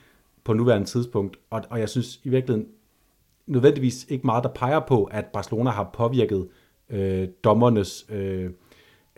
på 0.43 0.53
nuværende 0.53 0.87
tidspunkt, 0.87 1.37
og, 1.49 1.63
og 1.69 1.79
jeg 1.79 1.89
synes 1.89 2.19
i 2.23 2.29
virkeligheden, 2.29 2.67
nødvendigvis 3.47 4.05
ikke 4.09 4.25
meget, 4.25 4.43
der 4.43 4.49
peger 4.49 4.79
på, 4.79 5.03
at 5.03 5.25
Barcelona 5.25 5.69
har 5.69 5.89
påvirket 5.93 6.47
øh, 6.89 7.27
dommernes 7.43 8.05
øh, 8.09 8.49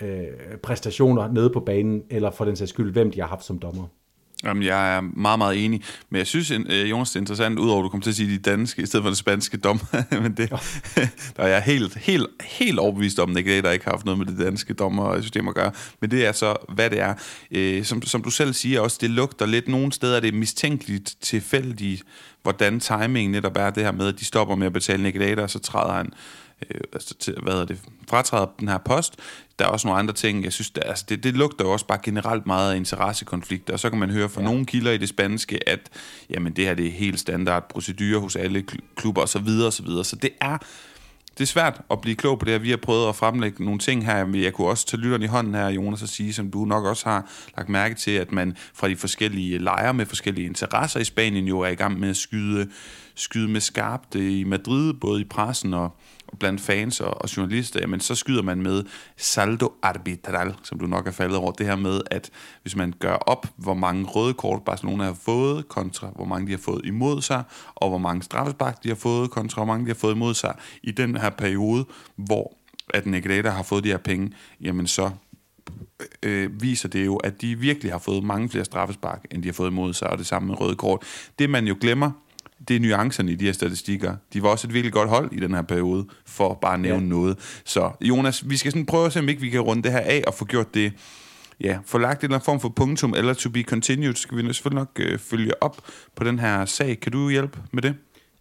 øh, 0.01 0.27
præstationer 0.63 1.32
nede 1.32 1.50
på 1.50 1.60
banen, 1.60 2.03
eller 2.10 2.32
for 2.32 2.46
den 2.46 2.56
sags 2.56 2.70
skyld, 2.70 2.91
hvem 2.91 3.12
de 3.12 3.20
har 3.20 3.27
haft 3.27 3.44
som 3.44 3.60
dommer. 3.60 3.88
Jamen, 4.43 4.63
jeg 4.63 4.95
er 4.95 5.01
meget, 5.01 5.39
meget 5.39 5.65
enig. 5.65 5.83
Men 6.10 6.17
jeg 6.17 6.27
synes, 6.27 6.51
øh, 6.51 6.89
Jonas, 6.89 7.10
det 7.10 7.15
er 7.15 7.19
interessant, 7.19 7.60
udover 7.60 7.79
at 7.79 7.83
du 7.83 7.89
kommer 7.89 8.03
til 8.03 8.10
at 8.10 8.15
sige 8.15 8.33
de 8.33 8.38
danske, 8.38 8.81
i 8.81 8.86
stedet 8.86 9.03
for 9.03 9.10
det 9.10 9.17
spanske 9.17 9.57
dom. 9.57 9.81
Men 10.24 10.33
det, 10.33 10.50
der 11.38 11.43
er 11.43 11.48
jeg 11.48 11.62
helt, 11.62 11.98
helt, 11.98 12.27
helt 12.41 12.79
overbevist 12.79 13.19
om, 13.19 13.29
at 13.29 13.45
det 13.45 13.63
der 13.63 13.71
ikke 13.71 13.86
har 13.86 13.91
haft 13.91 14.05
noget 14.05 14.17
med 14.17 14.25
det 14.25 14.38
danske 14.38 14.74
dommersystem 14.74 15.48
at 15.48 15.55
gøre. 15.55 15.71
Men 16.00 16.12
det 16.12 16.25
er 16.25 16.31
så, 16.31 16.55
hvad 16.69 16.89
det 16.89 17.00
er. 17.00 17.13
Øh, 17.51 17.83
som, 17.83 18.01
som 18.01 18.24
du 18.24 18.29
selv 18.29 18.53
siger 18.53 18.79
også, 18.79 18.98
det 19.01 19.10
lugter 19.10 19.45
lidt 19.45 19.67
nogle 19.67 19.91
steder, 19.91 20.19
det 20.19 20.27
er 20.27 20.38
mistænkeligt 20.38 21.15
tilfældigt, 21.21 22.03
hvordan 22.41 22.79
timingen 22.79 23.31
netop 23.31 23.57
er 23.57 23.69
det 23.69 23.83
her 23.83 23.91
med, 23.91 24.07
at 24.07 24.19
de 24.19 24.25
stopper 24.25 24.55
med 24.55 24.67
at 24.67 24.74
betale 24.74 25.03
Nick 25.03 25.38
og 25.38 25.50
så 25.50 25.60
træder 25.60 25.93
han 25.93 26.13
øh, 26.70 26.82
altså 26.94 27.13
til, 27.13 27.36
hvad 27.44 27.53
er 27.53 27.65
det, 27.65 27.80
fratræder 28.10 28.46
den 28.60 28.68
her 28.68 28.77
post. 28.77 29.15
Der 29.60 29.65
er 29.65 29.70
også 29.70 29.88
nogle 29.88 30.00
andre 30.00 30.13
ting, 30.13 30.44
jeg 30.44 30.53
synes, 30.53 30.70
der, 30.70 30.82
altså 30.82 31.06
det, 31.10 31.24
det 31.24 31.34
lugter 31.34 31.65
jo 31.65 31.72
også 31.72 31.86
bare 31.86 32.00
generelt 32.03 32.46
meget 32.46 32.74
af 32.74 32.77
interessekonflikter, 32.77 33.74
og 33.74 33.80
så 33.80 33.89
kan 33.89 34.00
man 34.00 34.10
høre 34.10 34.30
fra 34.30 34.41
ja. 34.41 34.48
nogle 34.48 34.65
kilder 34.65 34.91
i 34.91 34.98
det 34.98 35.10
spanske, 35.10 35.70
at 35.70 35.89
jamen, 36.30 36.53
det 36.53 36.65
her 36.65 36.74
det 36.74 36.88
er 36.88 36.91
helt 36.91 37.20
standard 37.20 37.70
procedure 37.70 38.20
hos 38.20 38.36
alle 38.36 38.63
klubber 38.96 39.22
osv. 39.22 39.48
osv. 39.68 39.88
Så 40.03 40.18
det 40.22 40.30
er 40.41 40.58
det 41.38 41.44
er 41.44 41.48
svært 41.48 41.82
at 41.91 42.01
blive 42.01 42.15
klog 42.15 42.39
på 42.39 42.46
det 42.46 42.51
her. 42.51 42.60
Vi 42.60 42.70
har 42.70 42.77
prøvet 42.77 43.10
at 43.10 43.15
fremlægge 43.15 43.65
nogle 43.65 43.80
ting 43.80 44.06
her. 44.06 44.27
Jeg 44.36 44.53
kunne 44.53 44.68
også 44.68 44.88
tage 44.88 45.01
lytteren 45.01 45.24
i 45.24 45.25
hånden 45.25 45.56
her, 45.56 45.68
Jonas, 45.68 46.01
og 46.01 46.10
sige, 46.10 46.34
som 46.34 46.51
du 46.51 46.65
nok 46.65 46.86
også 46.86 47.10
har 47.10 47.30
lagt 47.58 47.70
mærke 47.70 47.96
til, 47.96 48.12
at 48.12 48.32
man 48.32 48.58
fra 48.74 48.89
de 48.89 48.96
forskellige 48.96 49.58
lejre 49.58 49.94
med 49.94 50.06
forskellige 50.06 50.46
interesser 50.46 51.00
i 51.00 51.03
Spanien 51.03 51.48
jo 51.48 51.60
er 51.60 51.68
i 51.68 51.75
gang 51.75 52.00
med 52.00 52.10
at 52.10 52.18
skyde, 52.18 52.70
skyde 53.15 53.48
med 53.48 53.62
skarpt 53.62 54.15
i 54.15 54.44
Madrid, 54.44 54.94
både 54.94 55.22
i 55.22 55.24
pressen 55.24 55.74
og, 55.74 55.96
blandt 56.39 56.61
fans 56.61 57.00
og, 57.00 57.21
og 57.21 57.38
journalister, 57.38 57.79
jamen 57.79 58.00
så 58.00 58.15
skyder 58.15 58.41
man 58.41 58.61
med 58.61 58.83
saldo 59.17 59.73
arbitral, 59.81 60.55
som 60.63 60.79
du 60.79 60.88
nok 60.88 61.07
er 61.07 61.11
faldet 61.11 61.38
over. 61.38 61.51
Det 61.51 61.65
her 61.65 61.75
med, 61.75 62.01
at 62.11 62.29
hvis 62.61 62.75
man 62.75 62.93
gør 63.00 63.13
op, 63.13 63.47
hvor 63.55 63.73
mange 63.73 64.05
røde 64.05 64.33
kort 64.33 64.63
Barcelona 64.63 65.03
har 65.03 65.17
fået, 65.25 65.67
kontra 65.67 66.09
hvor 66.15 66.25
mange 66.25 66.47
de 66.47 66.51
har 66.51 66.59
fået 66.59 66.85
imod 66.85 67.21
sig, 67.21 67.43
og 67.75 67.89
hvor 67.89 67.97
mange 67.97 68.23
straffespark 68.23 68.83
de 68.83 68.88
har 68.89 68.95
fået, 68.95 69.31
kontra 69.31 69.63
hvor 69.63 69.73
mange 69.73 69.85
de 69.85 69.89
har 69.89 70.00
fået 70.00 70.15
imod 70.15 70.33
sig, 70.33 70.55
i 70.83 70.91
den 70.91 71.17
her 71.17 71.29
periode, 71.29 71.85
hvor 72.15 72.53
at 72.93 73.05
Negreda 73.05 73.50
har 73.50 73.63
fået 73.63 73.83
de 73.83 73.89
her 73.89 73.97
penge, 73.97 74.31
jamen 74.61 74.88
så 74.88 75.11
øh, 76.23 76.61
viser 76.61 76.89
det 76.89 77.05
jo, 77.05 77.15
at 77.15 77.41
de 77.41 77.55
virkelig 77.55 77.91
har 77.91 78.00
fået 78.00 78.23
mange 78.23 78.50
flere 78.50 78.65
straffespark, 78.65 79.25
end 79.31 79.43
de 79.43 79.47
har 79.47 79.53
fået 79.53 79.69
imod 79.69 79.93
sig, 79.93 80.09
og 80.09 80.17
det 80.17 80.25
samme 80.25 80.47
med 80.47 80.61
røde 80.61 80.75
kort. 80.75 81.03
Det 81.39 81.50
man 81.50 81.67
jo 81.67 81.75
glemmer, 81.81 82.11
det 82.68 82.75
er 82.75 82.80
nuancerne 82.80 83.32
i 83.32 83.36
de 83.36 83.46
her 83.46 83.51
statistikker. 83.51 84.15
De 84.34 84.44
var 84.44 84.50
også 84.50 84.68
et 84.68 84.74
virkelig 84.74 84.94
godt 84.94 85.10
hold 85.10 85.32
i 85.32 85.39
den 85.39 85.53
her 85.53 85.62
periode, 85.62 86.06
for 86.25 86.53
bare 86.62 86.74
at 86.74 86.80
nævne 86.80 87.03
ja. 87.03 87.10
noget. 87.10 87.62
Så 87.65 87.91
Jonas, 88.01 88.50
vi 88.50 88.58
skal 88.58 88.72
sådan 88.72 88.86
prøve 88.86 89.06
at 89.06 89.13
se, 89.13 89.20
om 89.20 89.30
ikke 89.30 89.41
vi 89.41 89.50
kan 89.50 89.62
runde 89.62 89.84
det 89.84 89.91
her 89.91 90.00
af 90.00 90.24
og 90.27 90.34
få 90.34 90.46
gjort 90.46 90.74
det, 90.74 90.94
ja, 91.62 91.80
få 91.86 91.98
lagt 91.98 92.20
en 92.20 92.25
eller 92.25 92.36
anden 92.36 92.46
form 92.46 92.60
for 92.60 92.70
punktum, 92.70 93.13
eller 93.18 93.34
to 93.34 93.50
be 93.50 93.62
continued, 93.62 94.15
skal 94.15 94.38
vi 94.38 94.53
selvfølgelig 94.53 94.80
nok 94.80 95.00
øh, 95.00 95.20
følge 95.20 95.63
op 95.63 95.77
på 96.15 96.24
den 96.24 96.39
her 96.39 96.65
sag. 96.65 97.00
Kan 97.00 97.12
du 97.12 97.30
hjælpe 97.30 97.60
med 97.72 97.82
det? 97.82 97.96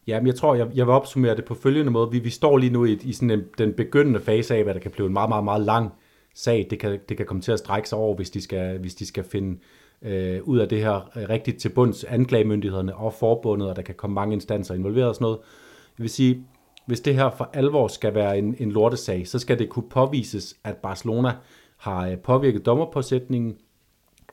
Ja, 0.07 0.21
men 0.21 0.27
jeg 0.27 0.35
tror, 0.35 0.55
jeg, 0.55 0.67
jeg 0.75 0.87
vil 0.87 0.93
opsummere 0.93 1.37
det 1.37 1.45
på 1.45 1.55
følgende 1.55 1.91
måde. 1.91 2.11
Vi, 2.11 2.19
vi 2.19 2.31
står 2.31 2.59
lige 2.59 2.73
nu 2.73 2.85
i, 2.85 2.99
i 3.03 3.12
sådan 3.12 3.31
en, 3.31 3.43
den 3.59 3.73
begyndende 3.73 4.21
fase 4.21 4.55
af, 4.55 4.65
hvad 4.65 4.75
der 4.75 4.81
kan 4.81 4.91
blive 4.91 5.07
en 5.07 5.12
meget, 5.12 5.29
meget, 5.29 5.45
meget 5.45 5.62
lang 5.62 5.91
sag. 6.35 6.67
Det 6.71 6.79
kan, 6.79 6.99
det 7.09 7.17
kan 7.17 7.27
komme 7.27 7.43
til 7.43 7.53
at 7.53 7.59
strække 7.59 7.89
sig 7.89 7.99
over, 7.99 8.17
hvis 8.17 8.31
de 8.31 8.43
skal, 8.43 8.79
hvis 8.79 8.95
de 8.95 9.07
skal 9.07 9.25
finde 9.25 9.50
øh, 9.50 9.80
Øh, 10.02 10.42
ud 10.42 10.59
af 10.59 10.69
det 10.69 10.78
her 10.78 11.11
øh, 11.16 11.28
rigtigt 11.28 11.59
til 11.61 11.69
bunds 11.69 12.04
anklagemyndighederne 12.04 12.97
og 12.97 13.14
forbundet, 13.14 13.69
og 13.69 13.76
der 13.76 13.83
kan 13.83 13.95
komme 13.95 14.14
mange 14.14 14.35
instanser 14.35 14.75
involveret 14.75 15.09
og 15.09 15.14
sådan 15.14 15.25
noget. 15.25 15.38
Jeg 15.99 16.02
vil 16.02 16.11
sige, 16.11 16.47
hvis 16.87 17.00
det 17.00 17.14
her 17.14 17.30
for 17.30 17.50
alvor 17.52 17.88
skal 17.88 18.14
være 18.14 18.38
en, 18.38 18.57
en 18.59 18.73
lortesag, 18.73 19.28
så 19.28 19.38
skal 19.38 19.59
det 19.59 19.69
kunne 19.69 19.88
påvises, 19.90 20.57
at 20.64 20.76
Barcelona 20.76 21.33
har 21.76 22.09
øh, 22.09 22.19
påvirket 22.19 22.66
dommerpåsætningen, 22.66 23.57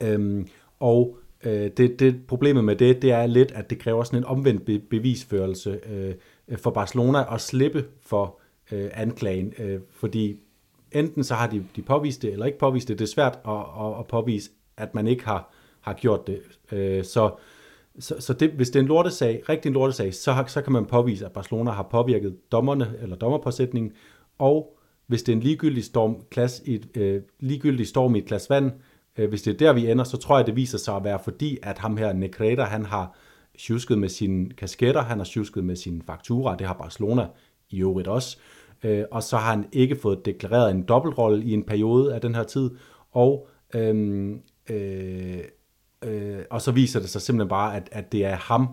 øhm, 0.02 0.48
og 0.80 1.18
øh, 1.44 1.72
det, 1.78 2.00
det 2.00 2.28
problemet 2.28 2.64
med 2.64 2.76
det, 2.76 3.02
det 3.02 3.12
er 3.12 3.26
lidt, 3.26 3.52
at 3.52 3.70
det 3.70 3.80
kræver 3.80 4.04
sådan 4.04 4.20
en 4.20 4.26
omvendt 4.26 4.66
be, 4.66 4.80
bevisførelse 4.80 5.80
øh, 5.90 6.14
for 6.58 6.72
Barcelona 6.72 7.34
at 7.34 7.42
slippe 7.42 7.86
for 8.02 8.40
øh, 8.72 8.90
anklagen, 8.94 9.54
øh, 9.60 9.80
fordi 9.92 10.40
enten 10.92 11.24
så 11.24 11.34
har 11.34 11.48
de, 11.48 11.66
de 11.76 11.82
påvist 11.82 12.22
det, 12.22 12.32
eller 12.32 12.46
ikke 12.46 12.58
påvist 12.58 12.88
det. 12.88 13.00
Det 13.00 13.06
er 13.06 13.10
svært 13.10 13.40
at, 13.48 13.86
at, 13.86 14.00
at 14.00 14.08
påvise, 14.08 14.50
at 14.78 14.96
man 14.96 15.08
ikke 15.08 15.26
har 15.26 15.54
har 15.88 15.94
gjort 15.94 16.28
det. 16.28 16.40
Øh, 16.72 17.04
så 17.04 17.32
så, 18.00 18.16
så 18.20 18.34
det, 18.34 18.50
hvis 18.50 18.70
det 18.70 18.76
er 18.76 18.84
en 18.84 18.88
lortesag, 18.88 19.50
rigtig 19.50 19.70
en 19.70 19.74
lortesag, 19.74 20.14
så, 20.14 20.44
så 20.48 20.62
kan 20.62 20.74
man 20.74 20.86
påvise, 20.86 21.26
at 21.26 21.32
Barcelona 21.32 21.72
har 21.72 21.88
påvirket 21.92 22.52
dommerne 22.52 22.94
eller 23.02 23.16
dommerpåsætningen, 23.16 23.92
og 24.38 24.78
hvis 25.08 25.24
det 25.24 25.32
er 25.32 25.36
en 25.36 25.44
ligegyldig 25.44 25.84
storm, 25.84 26.18
klasse 26.32 26.68
i 26.68 26.76
et, 26.76 26.88
øh, 26.98 27.22
ligegyldig 27.40 27.88
storm 27.88 28.16
i 28.16 28.20
et 28.20 28.26
glas 28.26 28.50
vand, 28.50 28.72
øh, 29.18 29.30
hvis 29.30 29.42
det 29.42 29.54
er 29.54 29.58
der, 29.58 29.74
vi 29.74 29.92
ender, 29.92 30.04
så 30.04 30.18
tror 30.18 30.38
jeg, 30.38 30.46
det 30.46 30.56
viser 30.56 30.78
sig 30.78 30.96
at 30.96 31.04
være 31.04 31.20
fordi, 31.24 31.58
at 31.64 31.78
ham 31.78 31.98
her, 31.98 32.14
Negreda, 32.14 32.64
han 32.64 32.86
har 32.86 33.18
tjusket 33.60 33.98
med 33.98 34.10
sine 34.10 34.50
kasketter, 34.50 35.02
han 35.02 35.18
har 35.18 35.26
tjusket 35.26 35.64
med 35.64 35.76
sine 35.76 36.02
fakturer, 36.06 36.58
det 36.58 36.68
har 36.68 36.74
Barcelona 36.74 37.28
i 37.70 37.82
øvrigt 37.82 38.08
også, 38.08 38.38
øh, 38.84 39.04
og 39.12 39.24
så 39.24 39.38
har 39.38 39.56
han 39.56 39.66
ikke 39.72 39.96
fået 39.96 40.26
deklareret 40.26 40.72
en 40.72 40.84
dobbeltrolle 40.84 41.44
i 41.44 41.54
en 41.54 41.64
periode 41.64 42.16
af 42.16 42.22
den 42.22 42.36
her 42.36 42.44
tid, 42.44 42.70
og 43.12 43.48
øhm, 43.76 44.32
øh, 44.34 44.40
øh, 44.70 45.44
Øh, 46.04 46.40
og 46.50 46.62
så 46.62 46.72
viser 46.72 47.00
det 47.00 47.10
sig 47.10 47.22
simpelthen 47.22 47.50
bare, 47.50 47.76
at, 47.76 47.90
at 47.92 48.12
det 48.12 48.26
er 48.26 48.36
ham, 48.36 48.68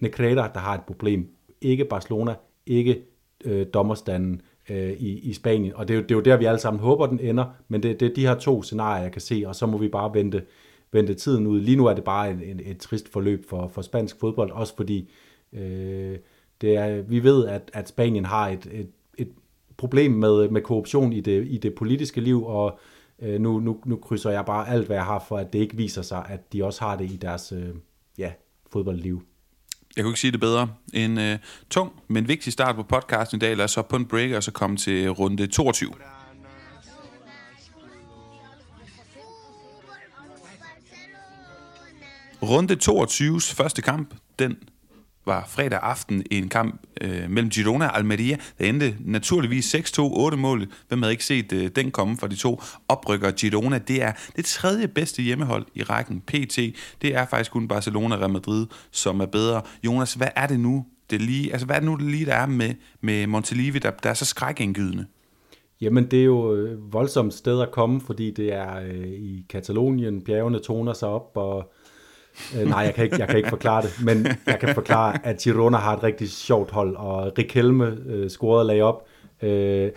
Necreta, 0.00 0.48
der 0.54 0.58
har 0.58 0.74
et 0.74 0.84
problem. 0.86 1.28
ikke 1.60 1.84
Barcelona, 1.84 2.34
ikke 2.66 3.02
øh, 3.44 3.66
dommerstanden 3.74 4.42
øh, 4.70 4.92
i, 4.92 5.18
i 5.18 5.32
Spanien. 5.32 5.74
Og 5.74 5.88
det 5.88 5.94
er, 5.94 5.98
jo, 5.98 6.02
det 6.02 6.10
er 6.10 6.14
jo 6.14 6.20
der, 6.20 6.36
vi 6.36 6.44
alle 6.44 6.58
sammen 6.60 6.80
håber, 6.80 7.06
den 7.06 7.20
ender, 7.20 7.44
men 7.68 7.82
det, 7.82 8.00
det 8.00 8.10
er 8.10 8.14
de 8.14 8.26
her 8.26 8.34
to 8.34 8.62
scenarier, 8.62 9.02
jeg 9.02 9.12
kan 9.12 9.20
se, 9.20 9.44
og 9.46 9.56
så 9.56 9.66
må 9.66 9.78
vi 9.78 9.88
bare 9.88 10.14
vente, 10.14 10.44
vente 10.92 11.14
tiden 11.14 11.46
ud. 11.46 11.60
Lige 11.60 11.76
nu 11.76 11.86
er 11.86 11.94
det 11.94 12.04
bare 12.04 12.30
en, 12.30 12.42
en, 12.42 12.60
et 12.64 12.78
trist 12.78 13.08
forløb 13.08 13.48
for, 13.48 13.68
for 13.68 13.82
spansk 13.82 14.20
fodbold, 14.20 14.50
også 14.50 14.76
fordi 14.76 15.10
øh, 15.52 16.18
det 16.60 16.76
er, 16.76 17.02
vi 17.02 17.24
ved, 17.24 17.46
at, 17.46 17.70
at 17.72 17.88
Spanien 17.88 18.24
har 18.24 18.48
et, 18.48 18.68
et, 18.72 18.90
et 19.18 19.28
problem 19.76 20.10
med, 20.12 20.48
med 20.48 20.60
korruption 20.60 21.12
i 21.12 21.20
det, 21.20 21.46
i 21.46 21.58
det 21.58 21.74
politiske 21.74 22.20
liv, 22.20 22.46
og 22.46 22.72
øh, 22.72 22.93
Øh, 23.22 23.40
nu, 23.40 23.60
nu, 23.60 23.80
nu 23.84 23.96
krydser 23.96 24.30
jeg 24.30 24.44
bare 24.44 24.68
alt, 24.68 24.86
hvad 24.86 24.96
jeg 24.96 25.04
har 25.04 25.24
for, 25.28 25.38
at 25.38 25.52
det 25.52 25.58
ikke 25.58 25.76
viser 25.76 26.02
sig, 26.02 26.26
at 26.28 26.52
de 26.52 26.64
også 26.64 26.84
har 26.84 26.96
det 26.96 27.10
i 27.10 27.16
deres 27.16 27.52
øh, 27.52 27.68
ja, 28.18 28.32
fodboldliv. 28.72 29.22
Jeg 29.96 30.04
kunne 30.04 30.10
ikke 30.10 30.20
sige 30.20 30.32
det 30.32 30.40
bedre. 30.40 30.68
En 30.94 31.18
øh, 31.18 31.38
tung, 31.70 31.92
men 32.08 32.28
vigtig 32.28 32.52
start 32.52 32.76
på 32.76 32.82
podcasten 32.82 33.36
i 33.36 33.38
dag. 33.38 33.56
Lad 33.56 33.64
os 33.64 33.70
så 33.70 33.82
på 33.82 33.96
en 33.96 34.06
break 34.06 34.30
og 34.30 34.42
så 34.42 34.50
komme 34.50 34.76
til 34.76 35.08
runde 35.10 35.46
22. 35.46 35.90
Runde 42.42 42.74
22's 42.74 43.54
første 43.54 43.82
kamp, 43.82 44.14
den 44.38 44.56
var 45.26 45.44
fredag 45.48 45.78
aften 45.82 46.22
i 46.30 46.38
en 46.38 46.48
kamp 46.48 46.82
øh, 47.00 47.30
mellem 47.30 47.50
Girona 47.50 47.86
og 47.86 47.96
Almeria. 47.98 48.36
Der 48.58 48.64
endte 48.64 48.96
naturligvis 49.00 49.74
6-2, 49.74 50.00
8 50.00 50.36
mål. 50.36 50.66
Hvem 50.88 51.02
havde 51.02 51.12
ikke 51.12 51.24
set 51.24 51.52
øh, 51.52 51.70
den 51.76 51.90
komme 51.90 52.16
fra 52.16 52.28
de 52.28 52.36
to 52.36 52.62
oprykker? 52.88 53.30
Girona, 53.30 53.78
det 53.78 54.02
er 54.02 54.12
det 54.36 54.44
tredje 54.44 54.88
bedste 54.88 55.22
hjemmehold 55.22 55.66
i 55.74 55.82
rækken 55.82 56.20
PT. 56.20 56.58
Det 57.02 57.14
er 57.14 57.26
faktisk 57.26 57.50
kun 57.50 57.68
Barcelona 57.68 58.14
og 58.14 58.20
Real 58.20 58.32
Madrid, 58.32 58.66
som 58.90 59.20
er 59.20 59.26
bedre. 59.26 59.62
Jonas, 59.84 60.14
hvad 60.14 60.28
er 60.36 60.46
det 60.46 60.60
nu, 60.60 60.86
det 61.10 61.22
lige, 61.22 61.52
altså 61.52 61.66
hvad 61.66 61.76
er 61.76 61.80
det 61.80 61.88
nu, 61.88 61.96
det 61.96 62.06
lige 62.06 62.26
der 62.26 62.34
er 62.34 62.46
med, 62.46 62.74
med 63.00 63.26
Montelivi, 63.26 63.78
der, 63.78 63.90
der 63.90 64.10
er 64.10 64.14
så 64.14 64.24
skrækindgydende? 64.24 65.06
Jamen, 65.80 66.10
det 66.10 66.20
er 66.20 66.24
jo 66.24 66.50
et 66.50 66.78
voldsomt 66.92 67.34
sted 67.34 67.60
at 67.60 67.70
komme, 67.70 68.00
fordi 68.00 68.30
det 68.30 68.52
er 68.52 68.80
øh, 68.80 69.08
i 69.08 69.46
Katalonien, 69.48 70.22
bjergene 70.22 70.58
toner 70.58 70.92
sig 70.92 71.08
op, 71.08 71.30
og 71.34 71.58
Øh, 71.58 71.83
Øh, 72.56 72.68
nej, 72.68 72.78
jeg 72.78 72.94
kan, 72.94 73.04
ikke, 73.04 73.16
jeg 73.18 73.28
kan 73.28 73.36
ikke 73.36 73.48
forklare 73.48 73.82
det, 73.82 73.90
men 74.04 74.26
jeg 74.46 74.58
kan 74.60 74.74
forklare, 74.74 75.26
at 75.26 75.38
Girona 75.38 75.76
har 75.76 75.96
et 75.96 76.02
rigtig 76.02 76.30
sjovt 76.30 76.70
hold, 76.70 76.96
og 76.96 77.32
Rikelme 77.38 77.96
øh, 78.06 78.30
scorede 78.30 78.66
lag 78.66 78.82
op. 78.82 79.06
Øh, 79.42 79.90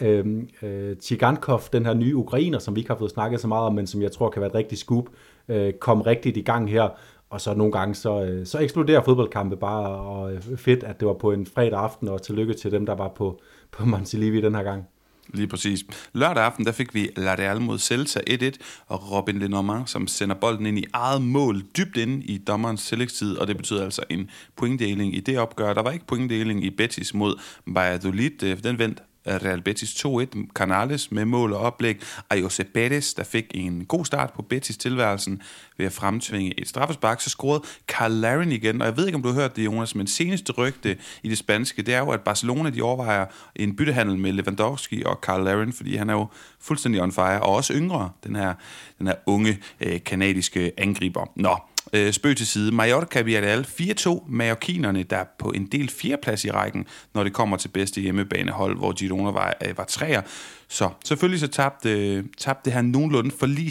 øh, 0.00 0.26
øh, 0.62 0.96
Tigankov, 0.96 1.60
den 1.72 1.86
her 1.86 1.94
nye 1.94 2.16
ukrainer, 2.16 2.58
som 2.58 2.74
vi 2.76 2.80
ikke 2.80 2.90
har 2.90 2.98
fået 2.98 3.10
snakket 3.10 3.40
så 3.40 3.48
meget 3.48 3.66
om, 3.66 3.74
men 3.74 3.86
som 3.86 4.02
jeg 4.02 4.12
tror 4.12 4.30
kan 4.30 4.40
være 4.40 4.50
et 4.50 4.54
rigtig 4.54 4.78
scoop, 4.78 5.04
øh, 5.48 5.72
kom 5.72 6.00
rigtigt 6.00 6.36
i 6.36 6.42
gang 6.42 6.70
her. 6.70 6.88
Og 7.30 7.40
så 7.40 7.54
nogle 7.54 7.72
gange, 7.72 7.94
så, 7.94 8.22
øh, 8.22 8.46
så 8.46 8.58
eksploderer 8.58 9.02
fodboldkampe 9.02 9.56
bare, 9.56 9.88
og 9.88 10.32
øh, 10.32 10.42
fedt, 10.56 10.84
at 10.84 11.00
det 11.00 11.08
var 11.08 11.14
på 11.14 11.32
en 11.32 11.46
fredag 11.46 11.78
aften, 11.78 12.08
og 12.08 12.22
tillykke 12.22 12.54
til 12.54 12.72
dem, 12.72 12.86
der 12.86 12.94
var 12.94 13.08
på, 13.08 13.40
på 13.70 13.86
Montilivi 13.86 14.40
den 14.40 14.54
her 14.54 14.62
gang. 14.62 14.84
Lige 15.28 15.46
præcis. 15.46 15.84
Lørdag 16.12 16.44
aften, 16.44 16.64
der 16.64 16.72
fik 16.72 16.94
vi 16.94 17.10
La 17.16 17.34
Real 17.34 17.60
mod 17.60 17.78
Celta 17.78 18.20
1-1, 18.30 18.50
og 18.86 19.10
Robin 19.10 19.38
Lenormand, 19.38 19.86
som 19.86 20.06
sender 20.06 20.34
bolden 20.34 20.66
ind 20.66 20.78
i 20.78 20.84
eget 20.92 21.22
mål, 21.22 21.62
dybt 21.76 21.96
inde 21.96 22.24
i 22.24 22.38
dommerens 22.38 22.86
tillægstid, 22.86 23.36
og 23.36 23.46
det 23.46 23.56
betyder 23.56 23.84
altså 23.84 24.02
en 24.10 24.30
pointdeling 24.56 25.16
i 25.16 25.20
det 25.20 25.38
opgør. 25.38 25.74
Der 25.74 25.82
var 25.82 25.90
ikke 25.90 26.06
pointdeling 26.06 26.64
i 26.64 26.70
Betis 26.70 27.14
mod 27.14 27.40
Valladolid. 27.66 28.42
Øh, 28.42 28.62
den 28.64 28.78
vendte 28.78 29.02
Real 29.26 29.62
Betis 29.62 30.04
2-1, 30.06 30.52
Canales 30.54 31.12
med 31.12 31.24
mål 31.24 31.52
og 31.52 31.60
oplæg, 31.60 32.00
og 32.28 32.40
Jose 32.40 32.64
Betis, 32.64 33.14
der 33.14 33.24
fik 33.24 33.44
en 33.54 33.84
god 33.84 34.04
start 34.04 34.32
på 34.32 34.42
Betis 34.42 34.76
tilværelsen 34.76 35.42
ved 35.76 35.86
at 35.86 35.92
fremtvinge 35.92 36.60
et 36.60 36.68
straffespark, 36.68 37.20
så 37.20 37.30
scorede 37.30 37.62
Carl 37.88 38.12
Larin 38.12 38.52
igen, 38.52 38.80
og 38.80 38.86
jeg 38.86 38.96
ved 38.96 39.06
ikke, 39.06 39.16
om 39.16 39.22
du 39.22 39.28
har 39.28 39.40
hørt 39.40 39.56
det, 39.56 39.64
Jonas, 39.64 39.94
men 39.94 40.06
seneste 40.06 40.52
rygte 40.52 40.96
i 41.22 41.28
det 41.28 41.38
spanske, 41.38 41.82
det 41.82 41.94
er 41.94 41.98
jo, 41.98 42.10
at 42.10 42.20
Barcelona, 42.20 42.70
de 42.70 42.82
overvejer 42.82 43.26
en 43.56 43.76
byttehandel 43.76 44.18
med 44.18 44.32
Lewandowski 44.32 45.02
og 45.04 45.18
Carl 45.22 45.44
Larin, 45.44 45.72
fordi 45.72 45.96
han 45.96 46.10
er 46.10 46.14
jo 46.14 46.26
fuldstændig 46.60 47.02
on 47.02 47.12
fire, 47.12 47.40
og 47.40 47.54
også 47.54 47.74
yngre, 47.74 48.10
den 48.24 48.36
her, 48.36 48.54
den 48.98 49.06
her 49.06 49.14
unge 49.26 49.58
øh, 49.80 50.00
kanadiske 50.04 50.72
angriber. 50.78 51.30
Nå, 51.36 51.56
Øh, 51.92 52.12
spøg 52.12 52.36
til 52.36 52.46
side. 52.46 52.72
Mallorca 52.72 53.22
Villarreal 53.22 53.66
4-2. 53.80 54.24
Mallorquinerne, 54.28 55.02
der 55.02 55.24
på 55.38 55.50
en 55.50 55.66
del 55.66 55.88
fjerdeplads 55.88 56.44
i 56.44 56.50
rækken, 56.50 56.86
når 57.14 57.24
det 57.24 57.32
kommer 57.32 57.56
til 57.56 57.68
bedste 57.68 58.00
hjemmebanehold, 58.00 58.76
hvor 58.76 58.92
Girona 58.92 59.30
var, 59.30 59.56
øh, 59.66 59.78
var 59.78 59.84
træer. 59.84 60.22
Så 60.68 60.90
selvfølgelig 61.04 61.40
så 61.40 61.48
tabte, 61.48 61.90
øh, 61.90 62.24
tabte 62.38 62.64
det 62.64 62.72
her 62.72 62.82
nogenlunde 62.82 63.30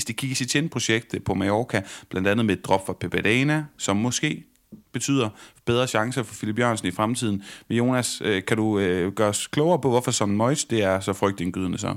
i 0.09 0.13
Kiki 0.13 0.67
projekt 0.67 1.15
på 1.25 1.33
Mallorca, 1.33 1.81
blandt 2.09 2.27
andet 2.27 2.45
med 2.45 2.57
et 2.57 2.65
drop 2.65 2.85
for 2.85 2.93
Pepedana, 2.93 3.65
som 3.77 3.97
måske 3.97 4.43
betyder 4.91 5.29
bedre 5.65 5.87
chancer 5.87 6.23
for 6.23 6.35
Philip 6.35 6.59
Jørgensen 6.59 6.87
i 6.87 6.91
fremtiden. 6.91 7.43
Men 7.67 7.77
Jonas, 7.77 8.21
øh, 8.25 8.43
kan 8.47 8.57
du 8.57 8.79
øh, 8.79 9.11
gøre 9.11 9.29
os 9.29 9.47
klogere 9.47 9.79
på, 9.79 9.89
hvorfor 9.89 10.11
sådan 10.11 10.35
Moyes 10.35 10.65
det 10.65 10.83
er 10.83 10.99
så 10.99 11.13
frygtindgydende 11.13 11.77
så? 11.77 11.95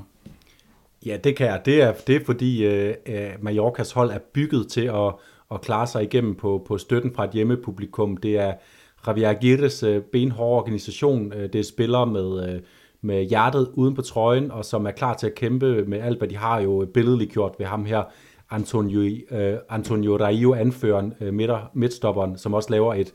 Ja, 1.05 1.17
det 1.17 1.35
kan 1.35 1.47
jeg. 1.47 1.61
Det 1.65 1.81
er, 1.81 1.93
det 1.93 2.15
er 2.15 2.25
fordi 2.25 2.65
øh, 2.65 2.95
øh 3.05 3.29
Mallorcas 3.41 3.91
hold 3.91 4.11
er 4.11 4.19
bygget 4.33 4.67
til 4.67 4.81
at 4.81 5.13
at 5.51 5.61
klare 5.61 5.87
sig 5.87 6.03
igennem 6.03 6.35
på, 6.35 6.63
på 6.67 6.77
støtten 6.77 7.13
fra 7.13 7.23
et 7.23 7.31
hjemmepublikum. 7.31 8.17
Det 8.17 8.37
er 8.37 8.53
Javier 9.07 9.29
Aguirres 9.29 9.83
øh, 9.83 10.01
benhårde 10.01 10.61
organisation. 10.61 11.33
Øh, 11.33 11.53
det 11.53 11.59
er 11.59 11.63
spillere 11.63 12.07
med, 12.07 12.49
øh, 12.49 12.61
med 13.01 13.23
hjertet 13.23 13.71
uden 13.73 13.95
på 13.95 14.01
trøjen, 14.01 14.51
og 14.51 14.65
som 14.65 14.85
er 14.85 14.91
klar 14.91 15.13
til 15.13 15.27
at 15.27 15.35
kæmpe 15.35 15.85
med 15.85 15.99
alt, 15.99 16.17
hvad 16.17 16.27
de 16.27 16.37
har 16.37 16.61
jo 16.61 16.87
billedligt 16.93 17.31
gjort 17.31 17.55
ved 17.59 17.65
ham 17.65 17.85
her. 17.85 18.03
Antonio, 18.49 19.01
øh, 19.31 19.57
Antonio 19.69 20.17
Raio, 20.17 20.53
anføreren, 20.53 21.13
øh, 21.21 21.33
midter, 21.33 21.71
midtstopperen, 21.73 22.37
som 22.37 22.53
også 22.53 22.71
laver 22.71 22.93
et, 22.93 23.13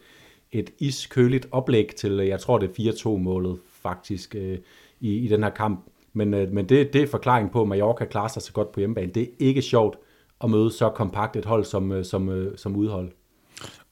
et 0.52 0.70
iskøligt 0.78 1.48
oplæg 1.50 1.90
til, 1.96 2.20
øh, 2.20 2.28
jeg 2.28 2.40
tror 2.40 2.58
det 2.58 2.70
er 2.78 2.92
4-2-målet 2.92 3.58
faktisk 3.82 4.34
øh, 4.34 4.58
i, 5.00 5.14
i 5.14 5.28
den 5.28 5.42
her 5.42 5.50
kamp. 5.50 5.86
Men, 6.12 6.34
øh, 6.34 6.52
men 6.52 6.68
det, 6.68 6.92
det 6.92 7.02
er 7.02 7.06
forklaringen 7.06 7.50
på, 7.50 7.62
at 7.62 7.68
Mallorca 7.68 8.04
klarer 8.04 8.28
sig 8.28 8.42
så 8.42 8.52
godt 8.52 8.72
på 8.72 8.80
hjemmebane. 8.80 9.12
Det 9.12 9.22
er 9.22 9.26
ikke 9.38 9.62
sjovt 9.62 9.96
at 10.44 10.50
møde 10.50 10.70
så 10.70 10.88
kompakt 10.88 11.36
et 11.36 11.44
hold 11.44 11.64
som, 11.64 11.92
øh, 11.92 12.04
som, 12.04 12.28
øh, 12.28 12.58
som 12.58 12.76
udhold. 12.76 13.12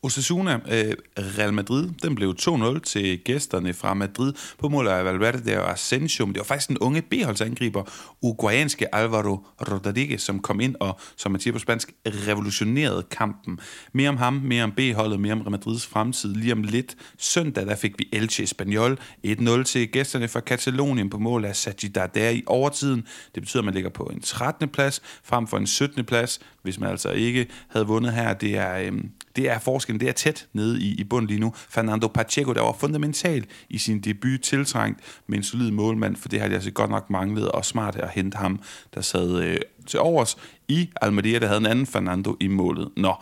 Osasuna, 0.02 0.52
øh, 0.54 0.94
Real 1.18 1.52
Madrid, 1.52 1.88
den 2.02 2.14
blev 2.14 2.34
2-0 2.40 2.80
til 2.80 3.18
gæsterne 3.24 3.74
fra 3.74 3.94
Madrid 3.94 4.32
på 4.58 4.68
mål 4.68 4.88
af 4.88 5.04
Valverde 5.04 5.62
og 5.62 5.72
Asensio. 5.72 6.26
Men 6.26 6.34
det 6.34 6.38
var 6.38 6.44
faktisk 6.44 6.68
den 6.68 6.78
unge 6.78 7.02
B-holdsangriber, 7.02 7.82
uruguayanske 8.22 8.94
Alvaro 8.94 9.46
Rodriguez, 9.61 10.20
som 10.20 10.40
kom 10.40 10.61
ind 10.61 10.76
og, 10.80 11.00
som 11.16 11.32
man 11.32 11.40
siger 11.40 11.52
på 11.52 11.58
spansk, 11.58 11.92
revolutionerede 12.06 13.02
kampen. 13.11 13.61
Mere 13.92 14.08
om 14.08 14.16
ham, 14.16 14.34
mere 14.34 14.64
om 14.64 14.72
B-holdet, 14.72 15.20
mere 15.20 15.32
om 15.32 15.40
Real 15.40 15.50
Madrids 15.50 15.87
fremtid. 15.87 16.34
Lige 16.34 16.52
om 16.52 16.62
lidt 16.62 16.96
søndag, 17.18 17.66
der 17.66 17.76
fik 17.76 17.98
vi 17.98 18.08
Elche 18.12 18.44
Espanyol 18.44 18.98
1-0 19.26 19.62
til 19.62 19.88
gæsterne 19.88 20.28
fra 20.28 20.40
Katalonien 20.40 21.11
på 21.11 21.18
mål 21.18 21.44
af 21.44 21.56
Sajidar 21.56 22.16
i 22.16 22.42
overtiden. 22.46 23.06
Det 23.34 23.42
betyder, 23.42 23.61
at 23.61 23.64
man 23.64 23.74
ligger 23.74 23.90
på 23.90 24.02
en 24.02 24.20
13. 24.20 24.68
plads 24.68 25.02
frem 25.24 25.46
for 25.46 25.56
en 25.56 25.66
17. 25.66 26.04
plads, 26.04 26.40
hvis 26.62 26.80
man 26.80 26.90
altså 26.90 27.11
ikke 27.11 27.46
havde 27.68 27.87
vundet 27.87 28.12
her. 28.12 28.34
Det 28.34 28.56
er, 28.56 28.78
Øh, 28.78 28.92
det 29.38 29.48
er 29.48 29.59
forskellen, 29.59 30.01
det 30.01 30.09
er 30.09 30.12
tæt 30.12 30.46
nede 30.53 30.81
i, 30.81 30.94
i 31.01 31.05
bunden 31.05 31.29
lige 31.29 31.40
nu. 31.40 31.53
Fernando 31.68 32.09
Pacheco, 32.09 32.53
der 32.53 32.62
var 32.62 32.72
fundamental 32.72 33.46
i 33.70 33.79
sin 33.79 34.01
debut 34.01 34.40
tiltrængt 34.40 35.01
med 35.27 35.38
en 35.38 35.44
solid 35.44 35.70
målmand, 35.70 36.16
for 36.16 36.29
det 36.29 36.40
har 36.40 36.48
de 36.48 36.55
altså 36.55 36.70
godt 36.70 36.90
nok 36.90 37.11
manglet, 37.11 37.48
og 37.48 37.64
smart 37.64 37.96
at 37.96 38.11
hente 38.11 38.38
ham, 38.38 38.61
der 38.94 39.01
sad 39.01 39.42
øh, 39.42 39.59
til 39.87 40.01
overs 40.01 40.37
i 40.68 40.90
Almeria, 41.03 41.38
der 41.38 41.46
havde 41.46 41.61
en 41.61 41.66
anden 41.66 41.87
Fernando 41.87 42.37
i 42.40 42.48
målet. 42.48 42.88
Nå, 42.96 43.14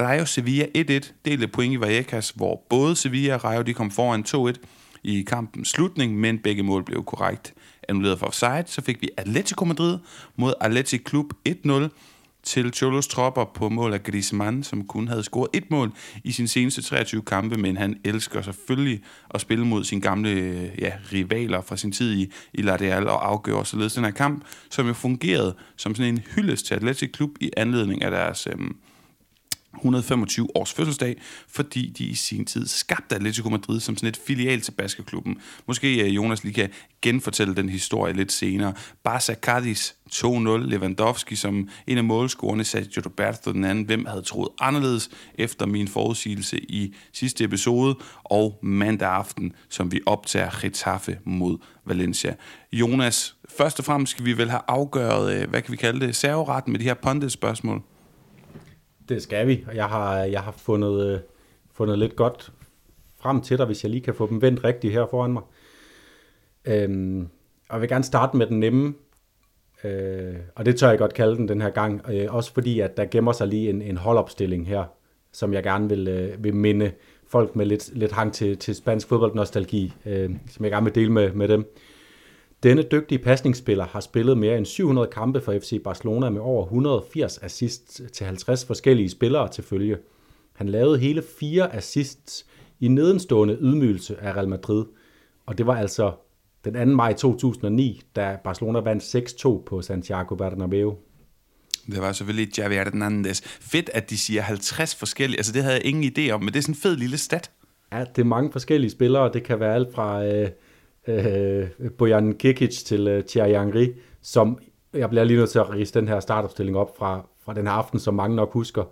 Rayo 0.00 0.24
Sevilla 0.26 0.66
1-1, 0.78 1.12
delte 1.24 1.48
point 1.48 1.74
i 1.74 1.80
Vallecas, 1.80 2.30
hvor 2.30 2.62
både 2.68 2.96
Sevilla 2.96 3.34
og 3.34 3.44
Rayo 3.44 3.62
de 3.62 3.74
kom 3.74 3.90
foran 3.90 4.24
2-1 4.28 4.54
i 5.02 5.22
kampens 5.22 5.68
slutning, 5.68 6.16
men 6.20 6.38
begge 6.38 6.62
mål 6.62 6.84
blev 6.84 7.04
korrekt 7.04 7.54
annulleret 7.88 8.18
for 8.18 8.26
offside. 8.26 8.64
Så 8.66 8.82
fik 8.82 9.02
vi 9.02 9.08
Atletico 9.16 9.64
Madrid 9.64 9.98
mod 10.36 10.54
Athletic 10.60 11.08
Club 11.08 11.26
1-0 11.48 11.88
til 12.44 12.72
Cholos 12.72 13.06
tropper 13.06 13.44
på 13.44 13.68
mål 13.68 13.92
af 13.92 14.02
Griezmann, 14.02 14.62
som 14.62 14.86
kun 14.86 15.08
havde 15.08 15.22
scoret 15.22 15.48
et 15.52 15.70
mål 15.70 15.92
i 16.24 16.32
sin 16.32 16.48
seneste 16.48 16.82
23 16.82 17.22
kampe, 17.22 17.56
men 17.56 17.76
han 17.76 18.00
elsker 18.04 18.42
selvfølgelig 18.42 19.00
at 19.34 19.40
spille 19.40 19.66
mod 19.66 19.84
sine 19.84 20.00
gamle 20.00 20.30
øh, 20.30 20.68
ja, 20.78 20.92
rivaler 21.12 21.60
fra 21.60 21.76
sin 21.76 21.92
tid 21.92 22.14
i, 22.14 22.32
i 22.54 22.62
La 22.62 22.76
Real 22.76 23.08
og 23.08 23.28
afgør 23.28 23.62
således 23.62 23.94
den 23.94 24.04
her 24.04 24.10
kamp, 24.10 24.44
som 24.70 24.86
jo 24.86 24.92
fungerede 24.92 25.54
som 25.76 25.94
sådan 25.94 26.14
en 26.14 26.22
hyldest 26.36 26.66
til 26.66 26.74
Atletic 26.74 27.12
Klub 27.12 27.30
i 27.40 27.50
anledning 27.56 28.02
af 28.02 28.10
deres 28.10 28.46
øhm, 28.46 28.76
125 29.76 30.48
års 30.54 30.72
fødselsdag, 30.72 31.16
fordi 31.48 31.92
de 31.98 32.04
i 32.04 32.14
sin 32.14 32.44
tid 32.44 32.66
skabte 32.66 33.14
Atletico 33.14 33.48
Madrid 33.48 33.80
som 33.80 33.96
sådan 33.96 34.08
et 34.08 34.20
filial 34.26 34.60
til 34.60 34.72
baskeklubben. 34.72 35.38
Måske 35.66 36.04
øh, 36.04 36.16
Jonas 36.16 36.44
lige 36.44 36.54
kan 36.54 36.70
genfortælle 37.02 37.54
den 37.54 37.68
historie 37.68 38.12
lidt 38.12 38.32
senere. 38.32 38.74
Barca 39.04 39.34
Cadiz 39.34 39.92
2-0, 40.12 40.26
Lewandowski 40.56 41.36
som 41.36 41.68
en 41.86 41.98
af 41.98 42.04
målscorerne, 42.04 42.64
Sergio 42.64 43.02
Roberto 43.06 43.52
den 43.52 43.64
anden. 43.64 43.84
Hvem 43.84 44.06
havde 44.06 44.22
troet 44.22 44.48
anderledes 44.60 45.10
efter 45.34 45.66
min 45.66 45.88
forudsigelse 45.88 46.58
i 46.58 46.94
sidste 47.12 47.44
episode, 47.44 47.96
og 48.24 48.58
mandag 48.62 49.08
aften, 49.08 49.52
som 49.68 49.92
vi 49.92 50.00
optager 50.06 50.50
Getafe 50.62 51.18
mod 51.24 51.58
Valencia. 51.84 52.34
Jonas, 52.72 53.36
først 53.56 53.78
og 53.78 53.84
fremmest 53.84 54.10
skal 54.10 54.24
vi 54.24 54.38
vel 54.38 54.50
have 54.50 54.62
afgøret, 54.68 55.34
øh, 55.34 55.50
hvad 55.50 55.62
kan 55.62 55.72
vi 55.72 55.76
kalde 55.76 56.06
det, 56.06 56.16
serveretten 56.16 56.72
med 56.72 56.80
de 56.80 56.84
her 56.84 56.94
pondit-spørgsmål. 56.94 57.82
Det 59.08 59.22
skal 59.22 59.46
vi, 59.46 59.64
og 59.66 59.76
jeg 59.76 59.86
har, 59.86 60.18
jeg 60.18 60.40
har 60.40 60.52
fundet, 60.52 61.06
øh, 61.06 61.20
fundet 61.72 61.98
lidt 61.98 62.16
godt 62.16 62.52
frem 63.20 63.40
til 63.40 63.58
dig, 63.58 63.66
hvis 63.66 63.84
jeg 63.84 63.90
lige 63.90 64.00
kan 64.00 64.14
få 64.14 64.26
dem 64.26 64.42
vendt 64.42 64.64
rigtigt 64.64 64.92
her 64.92 65.06
foran 65.06 65.32
mig. 65.32 65.42
Øhm, 66.64 67.28
og 67.68 67.74
jeg 67.74 67.80
vil 67.80 67.88
gerne 67.88 68.04
starte 68.04 68.36
med 68.36 68.46
den 68.46 68.60
nemme, 68.60 68.94
øh, 69.84 70.34
og 70.54 70.66
det 70.66 70.76
tør 70.76 70.88
jeg 70.88 70.98
godt 70.98 71.14
kalde 71.14 71.36
den 71.36 71.48
den 71.48 71.60
her 71.60 71.70
gang, 71.70 72.02
øh, 72.10 72.34
også 72.34 72.54
fordi 72.54 72.80
at 72.80 72.96
der 72.96 73.04
gemmer 73.04 73.32
sig 73.32 73.48
lige 73.48 73.70
en, 73.70 73.82
en 73.82 73.96
holdopstilling 73.96 74.66
her, 74.66 74.84
som 75.32 75.52
jeg 75.52 75.62
gerne 75.62 75.88
vil, 75.88 76.08
øh, 76.08 76.44
vil 76.44 76.54
minde 76.54 76.92
folk 77.26 77.56
med 77.56 77.66
lidt, 77.66 77.90
lidt 77.94 78.12
hang 78.12 78.32
til, 78.32 78.58
til 78.58 78.74
spansk 78.74 79.08
fodboldnostalgi, 79.08 79.92
øh, 80.06 80.30
som 80.50 80.64
jeg 80.64 80.72
gerne 80.72 80.84
vil 80.84 80.94
dele 80.94 81.12
med, 81.12 81.32
med 81.32 81.48
dem. 81.48 81.74
Denne 82.64 82.82
dygtige 82.82 83.18
pasningsspiller 83.18 83.86
har 83.86 84.00
spillet 84.00 84.38
mere 84.38 84.58
end 84.58 84.66
700 84.66 85.08
kampe 85.12 85.40
for 85.40 85.52
FC 85.52 85.82
Barcelona 85.84 86.30
med 86.30 86.40
over 86.40 86.64
180 86.64 87.38
assists 87.38 88.02
til 88.12 88.26
50 88.26 88.64
forskellige 88.64 89.10
spillere 89.10 89.48
til 89.48 89.64
følge. 89.64 89.98
Han 90.52 90.68
lavede 90.68 90.98
hele 90.98 91.22
fire 91.40 91.74
assists 91.74 92.46
i 92.80 92.88
nedenstående 92.88 93.58
ydmygelse 93.60 94.16
af 94.20 94.36
Real 94.36 94.48
Madrid, 94.48 94.84
og 95.46 95.58
det 95.58 95.66
var 95.66 95.76
altså 95.76 96.12
den 96.64 96.74
2. 96.74 96.84
maj 96.84 97.12
2009, 97.12 98.02
da 98.16 98.36
Barcelona 98.44 98.78
vandt 98.78 99.44
6-2 99.46 99.64
på 99.64 99.82
Santiago 99.82 100.34
Bernabeu. 100.34 100.94
Det 101.86 102.00
var 102.00 102.12
selvfølgelig 102.12 102.58
Javier 102.58 102.84
Hernandez. 102.84 103.40
Fedt, 103.44 103.90
at 103.94 104.10
de 104.10 104.18
siger 104.18 104.42
50 104.42 104.94
forskellige. 104.94 105.38
Altså, 105.38 105.52
det 105.52 105.62
havde 105.62 105.76
jeg 105.76 105.84
ingen 105.84 106.12
idé 106.18 106.30
om, 106.30 106.40
men 106.40 106.48
det 106.48 106.56
er 106.56 106.62
sådan 106.62 106.74
en 106.74 106.80
fed 106.80 106.96
lille 106.96 107.18
stat. 107.18 107.50
Ja, 107.92 108.04
det 108.16 108.18
er 108.22 108.24
mange 108.26 108.52
forskellige 108.52 108.90
spillere. 108.90 109.32
Det 109.32 109.42
kan 109.42 109.60
være 109.60 109.74
alt 109.74 109.94
fra 109.94 110.24
øh, 110.24 110.48
øh, 111.08 111.90
Bojan 111.98 112.32
Kikic 112.32 112.84
til 112.84 113.08
øh, 113.08 113.24
Thierry 113.24 113.64
Henry, 113.64 113.86
som 114.22 114.58
jeg 114.92 115.08
bliver 115.10 115.24
lige 115.24 115.36
nødt 115.36 115.50
til 115.50 115.58
at 115.58 115.70
rise 115.70 115.94
den 115.94 116.08
her 116.08 116.20
startopstilling 116.20 116.76
op 116.76 116.98
fra, 116.98 117.26
fra 117.44 117.54
den 117.54 117.66
her 117.66 117.72
aften, 117.72 117.98
som 117.98 118.14
mange 118.14 118.36
nok 118.36 118.52
husker. 118.52 118.84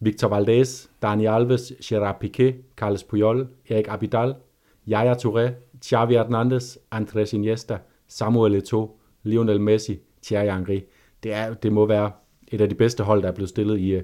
Victor 0.00 0.28
Valdez, 0.28 0.86
Dani 1.02 1.26
Alves, 1.26 1.72
Gerard 1.84 2.24
Piqué, 2.24 2.52
Carles 2.76 3.04
Puyol, 3.04 3.48
Erik 3.68 3.88
Abidal, 3.88 4.34
Yaya 4.88 5.14
Touré, 5.14 5.50
Xavi 5.84 6.14
Hernandez, 6.14 6.76
Andres 6.90 7.32
Iniesta, 7.32 7.78
Samuel 8.08 8.62
Eto'o, 8.62 8.90
Lionel 9.22 9.60
Messi, 9.60 9.98
Thierry 10.22 10.54
Henry. 10.54 10.80
Det, 11.22 11.32
er, 11.32 11.54
det 11.54 11.72
må 11.72 11.86
være 11.86 12.10
et 12.48 12.60
af 12.60 12.68
de 12.68 12.74
bedste 12.74 13.02
hold, 13.04 13.22
der 13.22 13.28
er 13.28 13.32
blevet 13.32 13.48
stillet 13.48 13.78
i, 13.78 14.00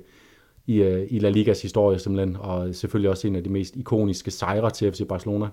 i, 0.67 0.83
øh, 0.83 1.07
i 1.11 1.19
La 1.19 1.29
Ligas 1.29 1.63
historie 1.63 1.99
simpelthen, 1.99 2.37
og 2.41 2.75
selvfølgelig 2.75 3.11
også 3.11 3.29
en 3.29 3.37
af 3.37 3.45
de 3.45 3.51
mest 3.51 3.77
ikoniske 3.77 4.31
sejre 4.31 4.71
til 4.71 4.93
FC 4.93 5.09
Barcelona. 5.09 5.49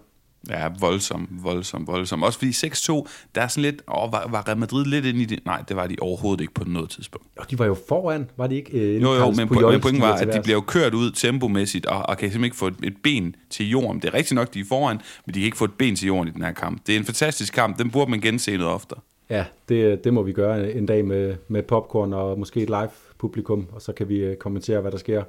Ja, 0.50 0.70
voldsom, 0.80 1.28
voldsom, 1.44 1.88
voldsom. 1.88 2.24
Også 2.24 2.40
fordi 2.40 2.52
6-2, 2.52 3.08
der 3.36 3.42
er 3.42 3.48
sådan 3.48 3.62
lidt, 3.62 3.82
åh, 3.88 4.12
var, 4.12 4.28
var 4.30 4.48
Real 4.48 4.58
Madrid 4.58 4.86
lidt 4.86 5.06
inde 5.06 5.22
i 5.22 5.26
det? 5.26 5.46
Nej, 5.46 5.64
det 5.68 5.76
var 5.76 5.88
de 5.88 5.96
overhovedet 6.02 6.42
ikke 6.42 6.54
på 6.54 6.64
noget 6.68 6.90
tidspunkt. 6.90 7.28
Jo, 7.38 7.44
de 7.52 7.60
var 7.60 7.66
jo 7.66 7.76
foran, 7.88 8.30
var 8.38 8.48
de 8.48 8.56
ikke? 8.56 8.78
Øh, 8.78 9.02
jo, 9.02 9.14
jo, 9.14 9.32
men, 9.32 9.48
po- 9.48 9.72
men 9.72 9.82
pointen 9.82 10.02
var, 10.02 10.14
at 10.14 10.34
de 10.34 10.42
bliver 10.44 10.56
jo 10.58 10.62
kørt 10.62 10.94
ud 10.94 11.12
tempomæssigt, 11.12 11.86
og, 11.86 11.98
og 12.10 12.18
kan 12.18 12.32
simpelthen 12.32 12.44
ikke 12.44 12.58
få 12.58 12.68
et, 12.68 12.76
et 12.84 12.98
ben 13.04 13.36
til 13.50 13.70
jorden. 13.70 14.02
Det 14.02 14.08
er 14.08 14.14
rigtigt 14.14 14.36
nok, 14.36 14.54
de 14.54 14.60
er 14.60 14.66
foran, 14.70 15.00
men 15.26 15.34
de 15.34 15.40
kan 15.40 15.46
ikke 15.46 15.58
få 15.58 15.66
et 15.66 15.74
ben 15.78 15.96
til 15.96 16.08
jorden 16.08 16.28
i 16.28 16.32
den 16.32 16.42
her 16.42 16.52
kamp. 16.52 16.82
Det 16.88 16.96
er 16.96 17.00
en 17.00 17.06
fantastisk 17.06 17.54
kamp, 17.54 17.78
den 17.78 17.92
burde 17.92 18.12
man 18.12 18.22
gense 18.22 18.58
noget 18.58 18.74
oftere. 18.74 19.00
Ja, 19.30 19.46
det, 19.70 20.04
det 20.04 20.14
må 20.14 20.22
vi 20.22 20.32
gøre 20.32 20.74
en 20.74 20.86
dag 20.86 21.06
med, 21.06 21.36
med 21.48 21.64
popcorn 21.64 22.14
og 22.14 22.40
måske 22.40 22.62
et 22.62 22.70
live 22.70 22.90
publikum, 23.18 23.68
og 23.72 23.82
så 23.82 23.92
kan 23.92 24.10
vi 24.10 24.16
øh, 24.18 24.36
kommentere, 24.36 24.82
hvad 24.82 24.92
der 24.92 24.98
sker. 24.98 25.24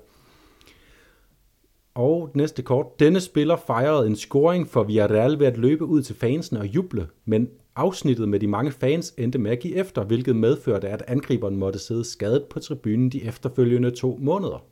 Og 1.99 2.31
næste 2.35 2.63
kort. 2.63 3.01
Denne 3.01 3.21
spiller 3.21 3.57
fejrede 3.57 4.07
en 4.07 4.17
scoring 4.17 4.69
for 4.69 4.83
Villarreal 4.83 5.39
ved 5.39 5.47
at 5.47 5.57
løbe 5.57 5.85
ud 5.85 6.03
til 6.03 6.17
fansen 6.17 6.57
og 6.57 6.67
juble, 6.67 7.09
men 7.25 7.49
afsnittet 7.77 8.29
med 8.29 8.41
de 8.41 8.47
mange 8.47 8.73
fans 8.73 9.15
endte 9.19 9.39
med 9.39 9.51
at 9.51 9.61
give 9.61 9.75
efter, 9.75 10.05
hvilket 10.05 10.37
medførte, 10.37 10.89
at 10.89 11.03
angriberen 11.07 11.57
måtte 11.57 11.79
sidde 11.79 12.05
skadet 12.05 12.45
på 12.51 12.61
tribunen 12.61 13.11
de 13.11 13.25
efterfølgende 13.25 13.91
to 13.91 14.19
måneder. 14.21 14.65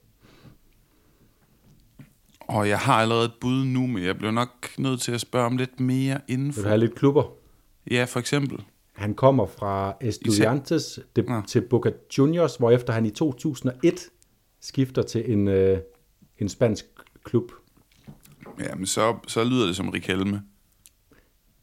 Og 2.41 2.69
jeg 2.69 2.79
har 2.79 2.95
allerede 2.95 3.25
et 3.25 3.35
bud 3.41 3.65
nu, 3.65 3.87
men 3.87 4.05
jeg 4.05 4.19
bliver 4.19 4.33
nok 4.33 4.79
nødt 4.79 5.01
til 5.01 5.13
at 5.13 5.21
spørge 5.21 5.47
om 5.47 5.57
lidt 5.57 5.81
mere 5.81 6.21
indenfor. 6.29 6.61
Vil 6.61 6.65
du 6.65 6.69
have 6.69 6.81
lidt 6.81 6.95
klubber? 6.95 7.33
Ja, 7.91 8.05
for 8.05 8.21
eksempel. 8.21 8.65
Han 8.93 9.15
kommer 9.15 9.47
fra 9.47 9.97
Estudiantes 10.01 11.01
de, 11.17 11.25
ja. 11.29 11.41
til 11.47 11.61
Boca 11.61 11.91
Juniors, 12.19 12.57
hvorefter 12.57 12.93
han 12.93 13.07
i 13.07 13.11
2001 13.11 14.01
skifter 14.61 15.03
til 15.03 15.33
en, 15.33 15.49
øh, 15.49 15.79
en 16.39 16.49
spansk 16.49 16.96
klub. 17.27 17.53
Ja, 18.61 18.75
men 18.75 18.87
så, 18.87 19.17
så 19.27 19.45
lyder 19.45 19.67
det 19.67 19.77
som 19.77 19.89
Riquelme. 19.89 20.43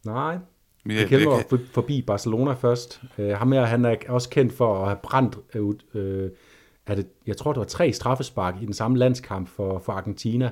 Nej, 0.06 0.38
jeg, 0.86 1.04
Riquelme 1.04 1.26
var 1.26 1.44
forbi 1.74 2.02
Barcelona 2.02 2.54
først. 2.54 3.02
Uh, 3.18 3.30
ham 3.30 3.52
her, 3.52 3.66
han 3.66 3.86
er 3.86 3.96
også 4.10 4.30
kendt 4.30 4.54
for 4.54 4.82
at 4.82 4.88
have 4.88 5.00
brændt 5.04 5.38
ud, 5.60 5.76
uh, 5.94 6.38
er 6.86 6.96
det, 6.96 7.08
jeg 7.28 7.38
tror, 7.38 7.54
det 7.54 7.60
var 7.60 7.66
tre 7.66 7.94
straffespark 7.94 8.56
i 8.62 8.66
den 8.66 8.74
samme 8.74 8.98
landskamp 8.98 9.48
for, 9.48 9.80
for 9.80 9.94
Argentina. 9.94 10.52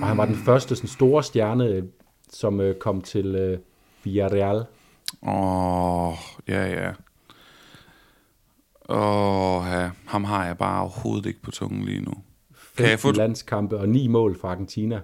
Og 0.00 0.06
han 0.06 0.16
var 0.16 0.26
den 0.26 0.34
første 0.34 0.76
sådan, 0.76 0.88
store 0.88 1.22
stjerne, 1.22 1.88
som 2.30 2.60
uh, 2.60 2.72
kom 2.80 3.00
til 3.00 3.52
uh, 3.52 3.58
Villarreal. 4.04 4.64
Åh, 5.22 6.08
oh, 6.08 6.14
ja, 6.48 6.66
ja. 6.66 6.92
Åh, 8.88 9.56
oh, 9.58 9.66
ja. 9.66 9.90
ham 10.06 10.24
har 10.24 10.46
jeg 10.46 10.58
bare 10.58 10.80
overhovedet 10.80 11.26
ikke 11.26 11.42
på 11.42 11.50
tungen 11.50 11.84
lige 11.84 12.00
nu. 12.00 12.12
15 12.76 12.90
jeg 12.90 12.98
få... 12.98 13.12
landskampe 13.12 13.76
og 13.76 13.88
9 13.88 14.06
mål 14.06 14.38
for 14.40 14.48
Argentina. 14.48 15.00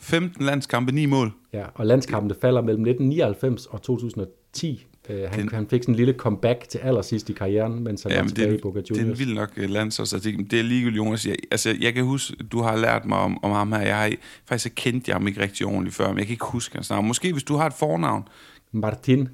15 0.00 0.44
landskampe, 0.44 0.92
9 0.92 1.06
mål? 1.06 1.32
Ja, 1.52 1.64
og 1.74 1.86
landskampene 1.86 2.34
falder 2.40 2.60
mellem 2.60 2.82
1999 2.82 3.66
og 3.66 3.82
2010. 3.82 4.86
Uh, 5.10 5.16
han, 5.16 5.40
den, 5.40 5.48
han 5.48 5.66
fik 5.68 5.82
sådan 5.82 5.92
en 5.92 5.96
lille 5.96 6.12
comeback 6.12 6.68
til 6.68 6.78
allersidst 6.78 7.30
i 7.30 7.32
karrieren, 7.32 7.84
mens 7.84 8.02
han 8.02 8.12
ja, 8.12 8.20
var 8.20 8.28
tilbage 8.28 8.50
det, 8.50 8.58
i 8.58 8.60
Boca 8.60 8.78
Juniors. 8.78 8.88
Det 8.88 9.06
er 9.06 9.12
en 9.12 9.18
vild 9.18 9.34
nok 9.34 9.50
øh, 9.56 9.70
landsholdsartikel. 9.70 10.50
Det 10.50 10.58
er 10.58 10.62
ligegyldigt, 10.62 10.96
Jonas. 10.96 11.26
Jeg, 11.26 11.36
altså, 11.50 11.76
jeg 11.80 11.94
kan 11.94 12.04
huske, 12.04 12.36
du 12.52 12.60
har 12.60 12.76
lært 12.76 13.04
mig 13.04 13.18
om, 13.18 13.44
om 13.44 13.52
ham 13.52 13.72
her. 13.72 13.80
Jeg 13.80 13.96
har 13.96 14.12
faktisk 14.44 14.72
kendt 14.76 15.12
ham 15.12 15.26
ikke 15.26 15.40
rigtig 15.40 15.66
ordentligt 15.66 15.96
før, 15.96 16.08
men 16.08 16.18
jeg 16.18 16.26
kan 16.26 16.32
ikke 16.32 16.44
huske 16.44 16.74
hans 16.74 16.90
navn. 16.90 17.06
Måske 17.06 17.32
hvis 17.32 17.44
du 17.44 17.56
har 17.56 17.66
et 17.66 17.74
fornavn. 17.74 18.28
Martin. 18.72 19.28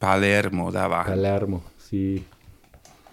Palermo, 0.00 0.70
der 0.70 0.84
var 0.84 1.04
Palermo, 1.04 1.58
sige. 1.78 2.24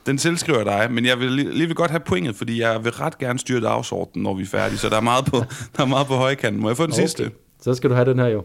Den 0.05 0.17
tilskriver 0.17 0.63
dig, 0.63 0.87
men 0.91 1.05
jeg 1.05 1.19
vil 1.19 1.31
lige 1.31 1.67
vil 1.67 1.75
godt 1.75 1.91
have 1.91 1.99
pointet, 1.99 2.35
fordi 2.35 2.61
jeg 2.61 2.83
vil 2.83 2.91
ret 2.91 3.17
gerne 3.17 3.39
styre 3.39 3.61
dagsordenen, 3.61 4.23
når 4.23 4.33
vi 4.33 4.41
er 4.41 4.47
færdige, 4.47 4.77
så 4.77 4.89
der 4.89 4.97
er 4.97 5.01
meget 5.01 5.25
på, 5.25 5.37
der 5.77 5.83
er 5.83 5.87
meget 5.87 6.07
på 6.07 6.13
højkanten. 6.13 6.61
Må 6.61 6.69
jeg 6.69 6.77
få 6.77 6.83
den 6.83 6.93
okay. 6.93 7.01
sidste? 7.01 7.31
Så 7.61 7.73
skal 7.73 7.89
du 7.89 7.95
have 7.95 8.09
den 8.09 8.19
her 8.19 8.27
jo. 8.27 8.43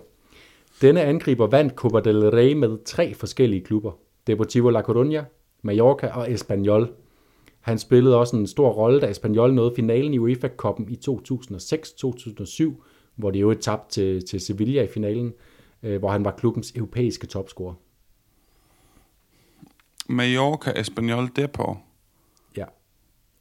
Denne 0.83 1.03
angriber 1.03 1.46
vandt 1.46 1.75
Copa 1.75 2.01
del 2.01 2.31
Rey 2.31 2.53
med 2.53 2.85
tre 2.85 3.14
forskellige 3.14 3.64
klubber. 3.64 3.92
Deportivo 4.27 4.70
La 4.70 4.81
Coruña, 4.81 5.25
Mallorca 5.62 6.07
og 6.07 6.33
Espanyol. 6.33 6.90
Han 7.61 7.79
spillede 7.79 8.16
også 8.16 8.37
en 8.37 8.46
stor 8.46 8.70
rolle, 8.70 9.01
da 9.01 9.11
Espanyol 9.11 9.55
nåede 9.55 9.73
finalen 9.77 10.14
i 10.14 10.18
UEFA-koppen 10.18 10.88
i 10.88 10.99
2006-2007, 11.09 12.73
hvor 13.16 13.31
de 13.31 13.38
jo 13.38 13.55
tabte 13.55 13.94
til, 13.94 14.27
til 14.27 14.40
Sevilla 14.40 14.83
i 14.83 14.88
finalen, 14.88 15.33
øh, 15.83 15.99
hvor 15.99 16.09
han 16.09 16.25
var 16.25 16.31
klubbens 16.31 16.73
europæiske 16.77 17.27
topscorer. 17.27 17.75
Mallorca 20.11 20.73
Espanyol 20.77 21.29
Depot. 21.37 21.77
Ja, 22.57 22.64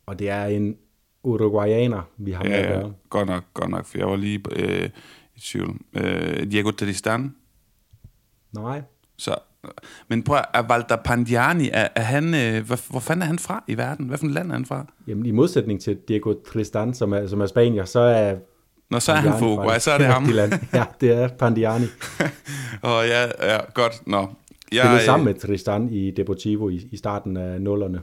og 0.05 0.19
det 0.19 0.29
er 0.29 0.45
en 0.45 0.77
uruguayaner, 1.23 2.01
vi 2.17 2.31
har 2.31 2.43
med 2.43 2.51
ja, 2.51 2.57
at 2.57 2.81
gøre. 2.81 2.93
godt 3.09 3.27
nok, 3.27 3.43
godt 3.53 3.69
nok, 3.69 3.85
for 3.85 3.97
jeg 3.97 4.07
var 4.07 4.15
lige 4.15 4.41
øh, 4.51 4.89
i 5.35 5.39
tvivl. 5.39 5.77
Øh, 5.93 6.51
Diego 6.51 6.71
Tristan? 6.71 7.35
Nej. 8.51 8.81
Så, 9.17 9.35
men 10.07 10.23
prøv 10.23 10.37
at 10.53 10.65
Walter 10.69 10.95
Pandiani, 10.95 11.69
er, 11.73 11.87
er 11.95 12.01
han, 12.01 12.33
øh, 12.33 12.65
hvor, 12.65 12.91
hvor 12.91 12.99
fanden 12.99 13.21
er 13.21 13.25
han 13.25 13.39
fra 13.39 13.63
i 13.67 13.77
verden? 13.77 14.07
Hvad 14.07 14.17
for 14.17 14.25
et 14.25 14.31
land 14.31 14.49
er 14.49 14.53
han 14.53 14.65
fra? 14.65 14.85
Jamen, 15.07 15.25
i 15.25 15.31
modsætning 15.31 15.81
til 15.81 15.97
Diego 16.07 16.33
Tristan, 16.33 16.93
som 16.93 17.13
er, 17.13 17.27
som 17.27 17.41
er 17.41 17.45
spanier, 17.45 17.85
så 17.85 17.99
er 17.99 18.35
Nå, 18.91 18.99
så 18.99 19.11
er 19.11 19.15
han 19.15 19.39
fra 19.39 19.45
Uruguay, 19.45 19.79
så 19.79 19.91
er 19.91 19.97
det 19.97 20.07
ham. 20.07 20.25
ja, 20.73 20.85
det 21.01 21.11
er 21.11 21.27
Pandiani. 21.27 21.85
og 22.81 23.07
ja, 23.07 23.51
ja, 23.53 23.59
godt. 23.73 24.07
Nå, 24.07 24.27
jeg, 24.71 24.81
spillede 24.83 25.05
sammen 25.05 25.25
med 25.25 25.33
Tristan 25.33 25.89
i 25.89 26.11
Deportivo 26.11 26.69
i, 26.69 26.87
i 26.91 26.97
starten 26.97 27.37
af 27.37 27.61
nullerne. 27.61 28.01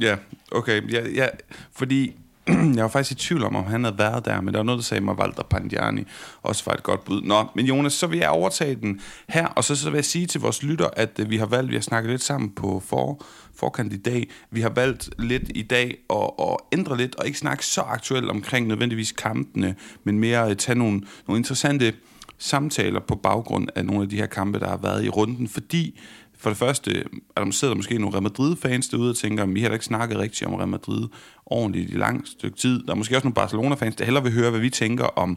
Ja, 0.00 0.16
okay. 0.52 0.92
Ja, 0.92 1.08
ja, 1.14 1.26
fordi 1.72 2.16
jeg 2.76 2.82
var 2.82 2.88
faktisk 2.88 3.24
i 3.24 3.26
tvivl 3.26 3.44
om, 3.44 3.56
om 3.56 3.64
han 3.64 3.84
havde 3.84 3.98
været 3.98 4.24
der, 4.24 4.40
men 4.40 4.54
der 4.54 4.58
var 4.58 4.64
noget, 4.64 4.78
der 4.78 4.82
sagde 4.82 5.04
mig, 5.04 5.18
Walter 5.18 5.42
Pandiani 5.42 6.04
også 6.42 6.62
var 6.66 6.72
et 6.72 6.82
godt 6.82 7.04
bud. 7.04 7.22
Nå, 7.22 7.44
men 7.54 7.66
Jonas, 7.66 7.92
så 7.92 8.06
vil 8.06 8.18
jeg 8.18 8.28
overtage 8.28 8.74
den 8.74 9.00
her, 9.28 9.46
og 9.46 9.64
så, 9.64 9.76
så 9.76 9.90
vil 9.90 9.96
jeg 9.96 10.04
sige 10.04 10.26
til 10.26 10.40
vores 10.40 10.62
lytter, 10.62 10.88
at 10.92 11.10
øh, 11.18 11.30
vi 11.30 11.36
har 11.36 11.46
valgt, 11.46 11.70
vi 11.70 11.76
har 11.76 11.82
snakket 11.82 12.10
lidt 12.10 12.22
sammen 12.22 12.50
på 12.50 12.82
for, 12.86 13.24
forkant 13.54 13.92
i 13.92 13.96
dag, 13.96 14.30
vi 14.50 14.60
har 14.60 14.68
valgt 14.68 15.10
lidt 15.18 15.52
i 15.54 15.62
dag 15.62 15.98
at, 16.10 16.30
at 16.40 16.56
ændre 16.72 16.96
lidt, 16.96 17.14
og 17.16 17.26
ikke 17.26 17.38
snakke 17.38 17.66
så 17.66 17.80
aktuelt 17.80 18.30
omkring 18.30 18.66
nødvendigvis 18.66 19.12
kampene, 19.12 19.74
men 20.04 20.18
mere 20.18 20.48
at 20.48 20.58
tage 20.58 20.78
nogle, 20.78 21.02
nogle 21.28 21.38
interessante 21.38 21.92
samtaler 22.40 23.00
på 23.00 23.14
baggrund 23.14 23.68
af 23.74 23.84
nogle 23.86 24.02
af 24.02 24.08
de 24.08 24.16
her 24.16 24.26
kampe, 24.26 24.58
der 24.58 24.68
har 24.68 24.76
været 24.76 25.04
i 25.04 25.08
runden, 25.08 25.48
fordi 25.48 25.98
for 26.38 26.50
det 26.50 26.56
første, 26.56 27.04
er 27.36 27.44
der 27.44 27.50
sidder 27.50 27.74
måske 27.74 27.98
nogle 27.98 28.14
Real 28.14 28.22
Madrid-fans 28.22 28.88
derude 28.88 29.10
og 29.10 29.16
tænker, 29.16 29.42
at 29.42 29.54
vi 29.54 29.62
har 29.62 29.70
ikke 29.70 29.84
snakket 29.84 30.18
rigtigt 30.18 30.48
om 30.48 30.54
Real 30.54 30.68
Madrid 30.68 31.08
ordentligt 31.46 31.90
i 31.90 31.96
lang 31.96 32.26
stykke 32.26 32.56
tid. 32.56 32.82
Der 32.82 32.90
er 32.90 32.96
måske 32.96 33.16
også 33.16 33.24
nogle 33.24 33.34
Barcelona-fans, 33.34 33.96
der 33.96 34.04
hellere 34.04 34.22
vil 34.22 34.32
høre, 34.32 34.50
hvad 34.50 34.60
vi 34.60 34.70
tænker 34.70 35.04
om 35.04 35.36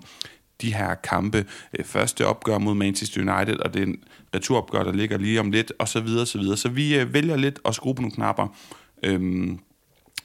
de 0.62 0.74
her 0.74 0.94
kampe. 0.94 1.46
Øh, 1.80 1.86
første 1.86 2.28
opgør 2.28 2.58
mod 2.58 2.74
Manchester 2.74 3.22
United, 3.22 3.60
og 3.60 3.74
det 3.74 3.82
er 3.82 3.86
en 3.86 3.98
returopgør, 4.36 4.84
der 4.84 4.92
ligger 4.92 5.18
lige 5.18 5.40
om 5.40 5.52
lidt, 5.52 5.74
og 5.80 5.88
så 5.88 6.00
videre, 6.00 6.26
så 6.26 6.38
videre. 6.38 6.58
Så 6.58 6.70
vi 6.70 7.00
øh, 7.00 7.14
vælger 7.14 7.36
lidt 7.36 7.60
at 7.66 7.76
skrue 7.76 7.96
på 7.96 8.02
nogle 8.02 8.16
knapper. 8.16 8.48
Øhm, 9.04 9.60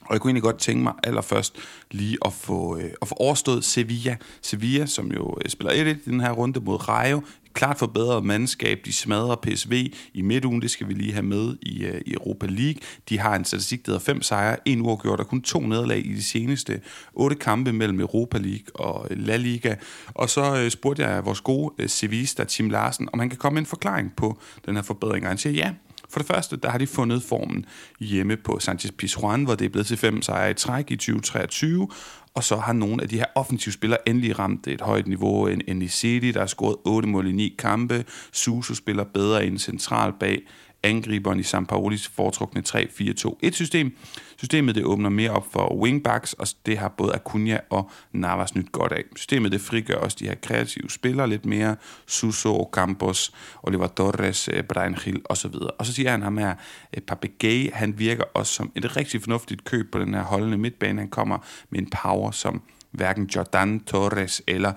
og 0.09 0.15
jeg 0.15 0.21
kunne 0.21 0.31
egentlig 0.31 0.43
godt 0.43 0.59
tænke 0.59 0.83
mig 0.83 0.93
allerførst 1.05 1.57
lige 1.91 2.19
at 2.25 2.33
få, 2.33 2.79
øh, 2.79 2.91
at 3.03 3.09
få 3.09 3.15
overstået 3.15 3.65
Sevilla. 3.65 4.17
Sevilla, 4.43 4.87
som 4.87 5.13
jo 5.13 5.37
øh, 5.45 5.51
spiller 5.51 5.73
1-1 5.73 5.77
i 5.77 6.11
den 6.11 6.21
her 6.21 6.33
runde 6.33 6.61
mod 6.61 6.89
Rayo. 6.89 7.23
Klart 7.53 7.79
forbedret 7.79 8.25
mandskab. 8.25 8.79
De 8.85 8.93
smadrer 8.93 9.37
PSV 9.37 9.93
i 10.15 10.23
midtugen. 10.23 10.63
Det 10.63 10.71
skal 10.71 10.89
vi 10.89 10.93
lige 10.93 11.13
have 11.13 11.23
med 11.23 11.57
i, 11.63 11.85
øh, 11.85 12.01
i 12.07 12.13
Europa 12.13 12.47
League. 12.47 12.81
De 13.09 13.19
har 13.19 13.37
en 13.37 13.45
statistik, 13.45 13.87
der 13.87 13.93
hedder 13.93 14.05
fem 14.05 14.23
sejre, 14.23 14.57
en 14.69 14.81
uafgjort 14.81 15.21
og 15.21 15.29
kun 15.29 15.43
to 15.43 15.61
nederlag 15.61 16.07
i 16.07 16.15
de 16.15 16.23
seneste 16.23 16.81
otte 17.13 17.37
kampe 17.37 17.73
mellem 17.73 18.01
Europa 18.01 18.39
League 18.39 18.67
og 18.75 19.07
øh, 19.11 19.19
La 19.19 19.37
Liga. 19.37 19.75
Og 20.15 20.31
så 20.31 20.57
øh, 20.57 20.71
spurgte 20.71 21.03
jeg 21.03 21.25
vores 21.25 21.41
gode 21.41 21.75
øh, 21.79 21.89
Sevista, 21.89 22.45
Tim 22.45 22.71
Larsen, 22.71 23.09
om 23.13 23.19
han 23.19 23.29
kan 23.29 23.39
komme 23.39 23.55
med 23.55 23.63
en 23.63 23.67
forklaring 23.67 24.13
på 24.17 24.39
den 24.67 24.75
her 24.75 24.83
forbedring. 24.83 25.25
Og 25.25 25.31
han 25.31 25.39
siger, 25.39 25.53
ja, 25.53 25.73
for 26.11 26.21
det 26.21 26.27
første, 26.27 26.57
der 26.57 26.71
har 26.71 26.79
de 26.79 26.87
fundet 26.87 27.23
formen 27.23 27.65
hjemme 28.01 28.37
på 28.37 28.59
Sanchez 28.59 28.93
Pizjuan, 28.99 29.45
hvor 29.45 29.55
det 29.55 29.65
er 29.65 29.69
blevet 29.69 29.87
til 29.87 29.97
fem 29.97 30.23
sejre 30.23 30.51
i 30.51 30.55
træk 30.55 30.91
i 30.91 30.97
2023, 30.97 31.89
og 32.35 32.45
så 32.45 32.57
har 32.57 32.73
nogle 32.73 33.03
af 33.03 33.09
de 33.09 33.19
her 33.19 33.25
offensive 33.35 33.73
spillere 33.73 34.09
endelig 34.09 34.39
ramt 34.39 34.67
et 34.67 34.81
højt 34.81 35.07
niveau 35.07 35.47
end 35.47 35.89
City, 35.89 36.27
der 36.27 36.41
har 36.41 36.47
scoret 36.47 36.77
8 36.85 37.09
mål 37.09 37.29
i 37.29 37.33
9 37.33 37.55
kampe. 37.59 38.05
Suso 38.33 38.75
spiller 38.75 39.05
bedre 39.05 39.47
end 39.47 39.59
central 39.59 40.13
bag 40.21 40.43
angriberen 40.83 41.41
i 41.41 41.43
Sampaulis 41.43 42.09
foretrukne 42.09 42.63
3-4-2-1-system. 42.69 43.97
Systemet 44.37 44.75
det 44.75 44.85
åbner 44.85 45.11
mere 45.11 45.31
op 45.31 45.53
for 45.53 45.75
wingbacks, 45.75 46.33
og 46.33 46.47
det 46.67 46.79
har 46.79 46.89
både 46.89 47.15
Acuna 47.15 47.61
og 47.71 47.91
Navas 48.13 48.55
nyt 48.55 48.73
godt 48.73 48.93
af. 48.93 49.05
Systemet 49.17 49.53
det 49.53 49.61
frigør 49.61 49.97
også 49.97 50.17
de 50.21 50.25
her 50.25 50.35
kreative 50.35 50.91
spillere 50.91 51.29
lidt 51.29 51.47
mere. 51.47 51.77
Suso, 52.07 52.71
Campos, 52.73 53.33
Oliver 53.63 53.87
Torres, 53.87 54.49
eh, 54.49 54.63
Brian 54.65 54.95
Hill 55.05 55.21
osv. 55.25 55.55
Og 55.79 55.87
så 55.87 55.93
siger 55.93 56.11
han 56.11 56.23
ham 56.23 56.39
her, 56.39 56.55
eh, 56.93 57.03
Papagay, 57.03 57.73
han 57.73 57.99
virker 57.99 58.25
også 58.35 58.53
som 58.53 58.73
et 58.75 58.97
rigtig 58.97 59.23
fornuftigt 59.23 59.65
køb 59.65 59.93
på 59.93 59.99
den 59.99 60.15
her 60.15 60.23
holdende 60.23 60.59
midtbane. 60.59 61.01
Han 61.01 61.11
kommer 61.11 61.39
med 61.71 61.81
en 61.81 61.91
power, 62.03 62.31
som 62.31 62.63
hverken 62.99 63.25
Jordan 63.37 63.81
Torres 63.81 64.43
eller 64.47 64.73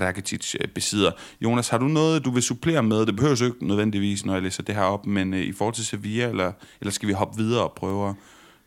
Rakitic 0.00 0.54
øh, 0.60 0.68
besidder. 0.68 1.10
Jonas, 1.40 1.68
har 1.68 1.78
du 1.78 1.84
noget, 1.84 2.24
du 2.24 2.30
vil 2.30 2.42
supplere 2.42 2.82
med? 2.82 3.06
Det 3.06 3.16
behøver 3.16 3.36
jo 3.40 3.46
ikke 3.46 3.66
nødvendigvis, 3.66 4.26
når 4.26 4.34
jeg 4.34 4.42
læser 4.42 4.62
det 4.62 4.74
her 4.74 4.82
op, 4.82 5.06
men 5.06 5.34
øh, 5.34 5.40
i 5.40 5.52
forhold 5.52 5.74
til 5.74 5.86
Sevilla, 5.86 6.28
eller, 6.28 6.52
eller 6.80 6.92
skal 6.92 7.08
vi 7.08 7.12
hoppe 7.12 7.36
videre 7.38 7.62
og 7.62 7.72
prøve 7.76 8.14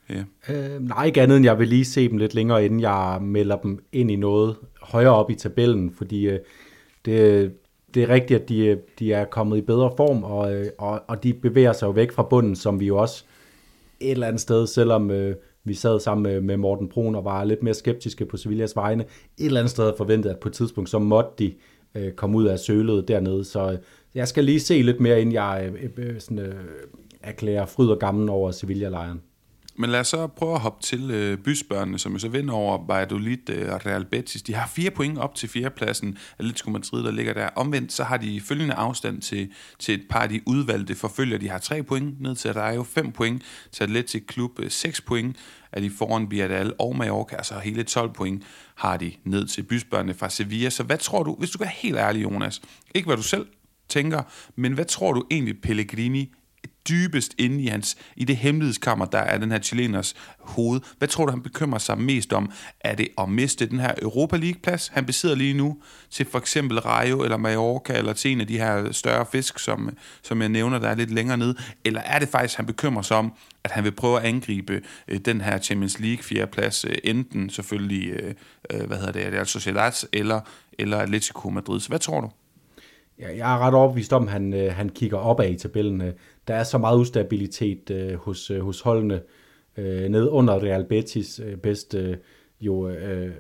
Ja. 0.10 0.54
Øh, 0.54 0.82
nej, 0.82 1.06
ikke 1.06 1.22
andet 1.22 1.38
end 1.38 1.46
jeg 1.46 1.60
vil 1.60 1.68
lige 1.68 1.86
se 1.86 2.10
dem 2.10 2.18
lidt 2.18 2.34
længere, 2.34 2.66
inden 2.66 2.80
jeg 2.80 3.18
melder 3.22 3.58
dem 3.58 3.84
ind 3.92 4.12
i 4.12 4.16
noget 4.16 4.56
højere 4.82 5.16
op 5.16 5.32
i 5.32 5.36
tabellen, 5.36 5.92
fordi 5.92 6.28
øh, 6.28 6.40
det, 7.06 7.52
det 7.94 8.04
er 8.04 8.10
rigtigt, 8.10 8.42
at 8.42 8.50
de, 8.50 8.66
øh, 8.66 8.78
de 9.00 9.14
er 9.14 9.26
kommet 9.26 9.58
i 9.58 9.62
bedre 9.62 9.92
form, 9.98 10.24
og, 10.24 10.56
øh, 10.56 10.68
og, 10.78 11.02
og 11.08 11.24
de 11.24 11.34
bevæger 11.34 11.74
sig 11.74 11.88
jo 11.88 11.92
væk 11.92 12.12
fra 12.12 12.24
bunden, 12.24 12.56
som 12.56 12.80
vi 12.80 12.86
jo 12.86 12.98
også 12.98 13.24
et 14.00 14.12
eller 14.12 14.28
andet 14.28 14.42
sted, 14.42 14.68
selvom 14.68 15.12
øh, 15.12 15.36
vi 15.64 15.74
sad 15.74 16.00
sammen 16.00 16.24
med, 16.24 16.42
med 16.42 16.58
Morten 16.58 16.90
Brun 16.90 17.16
og 17.16 17.26
var 17.26 17.44
lidt 17.44 17.64
mere 17.64 17.74
skeptiske 17.74 18.26
på 18.26 18.38
Sevillas 18.38 18.76
vegne. 18.76 19.04
Et 19.04 19.46
eller 19.46 19.60
andet 19.60 19.72
sted 19.72 19.94
forventet, 19.98 20.30
at 20.30 20.40
på 20.40 20.50
et 20.50 20.54
tidspunkt 20.54 20.90
så 20.90 21.00
måtte 21.00 21.30
de 21.40 21.54
øh, 21.96 22.12
komme 22.12 22.38
ud 22.38 22.46
af 22.46 22.60
sølet 22.60 23.08
dernede. 23.08 23.46
Så 23.46 23.72
øh, 23.72 23.78
jeg 24.16 24.28
skal 24.28 24.44
lige 24.44 24.60
se 24.60 24.82
lidt 24.82 25.00
mere, 25.00 25.22
inden 25.22 25.34
jeg 25.34 25.72
øh, 25.82 25.90
øh, 25.98 26.20
sådan, 26.20 26.40
øh, 26.40 26.56
erklærer 27.24 27.66
fryd 27.66 27.90
og 27.90 28.00
gammel 28.00 28.30
over 28.30 28.52
Sevilla-lejren. 28.52 29.22
Men 29.80 29.90
lad 29.90 30.00
os 30.00 30.08
så 30.08 30.28
prøve 30.28 30.54
at 30.54 30.60
hoppe 30.60 30.84
til 30.84 31.12
øh, 31.12 31.38
bysbørnene, 31.38 32.00
som 32.00 32.14
jo 32.14 32.20
så 32.20 32.30
vinder 32.30 32.54
over 32.54 32.86
Valladolid 32.88 33.50
øh, 33.50 33.74
og 33.74 33.86
Real 33.86 34.06
Betis. 34.06 34.42
De 34.42 34.54
har 34.54 34.68
fire 34.68 34.92
point 34.92 35.18
op 35.18 35.36
til 35.36 35.50
fjerdepladsen. 35.50 36.18
Atletico 36.40 36.70
Madrid, 36.70 37.04
der 37.04 37.12
ligger 37.12 37.34
der. 37.34 37.50
Omvendt 37.56 37.94
så 37.94 38.04
har 38.04 38.18
de 38.18 38.42
følgende 38.42 38.74
afstand 38.74 39.22
til, 39.22 39.52
til 39.80 39.94
et 39.94 40.04
par 40.10 40.20
af 40.20 40.30
de 40.30 40.42
udvalgte 40.46 40.96
forfølger. 40.96 41.38
De 41.38 41.50
har 41.50 41.58
tre 41.58 41.84
point 41.84 42.22
ned 42.22 42.36
til 42.36 42.54
Rayo, 42.54 42.84
fem 42.84 43.12
point 43.12 43.44
til 43.72 43.84
Atletic 43.84 44.26
Klub, 44.28 44.60
øh, 44.60 44.72
seks 44.72 45.02
point 45.02 45.38
er 45.72 45.80
de 45.80 45.90
foran 45.90 46.32
Villarreal 46.32 46.74
og 46.80 46.96
Mallorca, 46.96 47.36
altså 47.36 47.60
hele 47.60 47.84
12 47.84 48.14
point 48.14 48.44
har 48.76 48.98
de 48.98 49.12
ned 49.24 49.48
til 49.48 49.64
bysbørnene 49.64 50.14
fra 50.14 50.30
Sevilla. 50.30 50.70
Så 50.70 50.84
hvad 50.84 50.98
tror 50.98 51.24
du, 51.24 51.36
hvis 51.40 51.50
du 51.50 51.64
er 51.64 51.68
helt 51.68 51.98
ærlig, 51.98 52.24
Jonas, 52.24 52.62
ikke 52.96 53.06
hvad 53.06 53.18
du 53.18 53.24
selv 53.24 53.48
tænker, 53.90 54.22
men 54.56 54.74
hvad 54.74 54.86
tror 54.86 55.14
du 55.14 55.24
egentlig 55.32 55.62
Pellegrini 55.62 56.34
dybest 56.90 57.36
inde 57.38 57.64
i, 57.64 57.68
hans, 57.68 57.98
i 58.16 58.24
det 58.24 58.38
hemmelighedskammer, 58.38 59.06
der 59.06 59.20
er 59.20 59.38
den 59.38 59.52
her 59.52 59.60
chileners 59.60 60.16
hoved. 60.40 60.82
Hvad 60.98 61.08
tror 61.08 61.26
du, 61.26 61.32
han 61.32 61.42
bekymrer 61.42 61.80
sig 61.80 61.98
mest 61.98 62.34
om? 62.34 62.52
Er 62.80 62.96
det 62.96 63.08
at 63.18 63.30
miste 63.30 63.66
den 63.66 63.80
her 63.80 63.94
Europa 64.02 64.38
League-plads, 64.38 64.92
han 64.94 65.06
besidder 65.06 65.36
lige 65.36 65.54
nu, 65.54 65.78
til 66.10 66.26
for 66.26 66.40
eksempel 66.40 66.80
Rayo 66.80 67.24
eller 67.24 67.38
Mallorca, 67.38 67.98
eller 67.98 68.14
til 68.14 68.32
en 68.32 68.42
af 68.42 68.48
de 68.48 68.58
her 68.58 68.92
større 68.92 69.26
fisk, 69.32 69.60
som, 69.60 69.90
som 70.24 70.42
jeg 70.42 70.50
nævner, 70.50 70.80
der 70.80 70.90
er 70.90 70.96
lidt 70.96 71.12
længere 71.12 71.38
ned? 71.38 71.56
Eller 71.86 72.02
er 72.02 72.20
det 72.20 72.30
faktisk, 72.30 72.58
han 72.58 72.66
bekymrer 72.66 73.02
sig 73.02 73.18
om, 73.18 73.34
at 73.64 73.72
han 73.72 73.84
vil 73.84 73.92
prøve 73.92 74.20
at 74.20 74.26
angribe 74.26 74.82
øh, 75.08 75.20
den 75.20 75.42
her 75.42 75.58
Champions 75.58 76.00
League 76.00 76.24
fjerdeplads, 76.24 76.86
øh, 76.86 76.96
enten 77.04 77.50
selvfølgelig, 77.50 78.10
øh, 78.10 78.34
øh 78.70 78.88
hvad 78.88 78.98
hedder 78.98 79.12
det, 79.12 79.34
Real 79.34 79.46
Sociedad 79.46 80.08
eller, 80.14 80.42
eller 80.80 80.98
Atletico 80.98 81.50
Madrid. 81.50 81.80
Så 81.80 81.90
hvad 81.90 82.00
tror 82.00 82.22
du? 82.22 82.30
Ja, 83.20 83.38
jeg 83.38 83.54
er 83.54 83.58
ret 83.58 83.74
overbevist 83.74 84.14
om, 84.14 84.24
at 84.24 84.32
han, 84.32 84.54
øh, 84.54 84.74
han 84.74 84.90
kigger 84.90 85.18
opad 85.18 85.50
i 85.50 85.58
tabellen. 85.58 86.02
Øh, 86.02 86.14
der 86.50 86.56
er 86.56 86.64
så 86.64 86.78
meget 86.78 86.98
ustabilitet 86.98 87.90
øh, 87.92 88.16
hos, 88.16 88.52
øh, 88.52 88.62
hos 88.62 88.82
holdene 88.82 89.22
øh, 89.78 90.10
ned 90.10 90.28
under 90.30 90.64
Real 90.64 90.86
Betis. 90.86 91.42
Øh, 91.46 91.56
bedst 91.58 91.96
øh, 91.96 92.18
jo 92.62 92.90
øh, 92.90 93.26
øh 93.26 93.32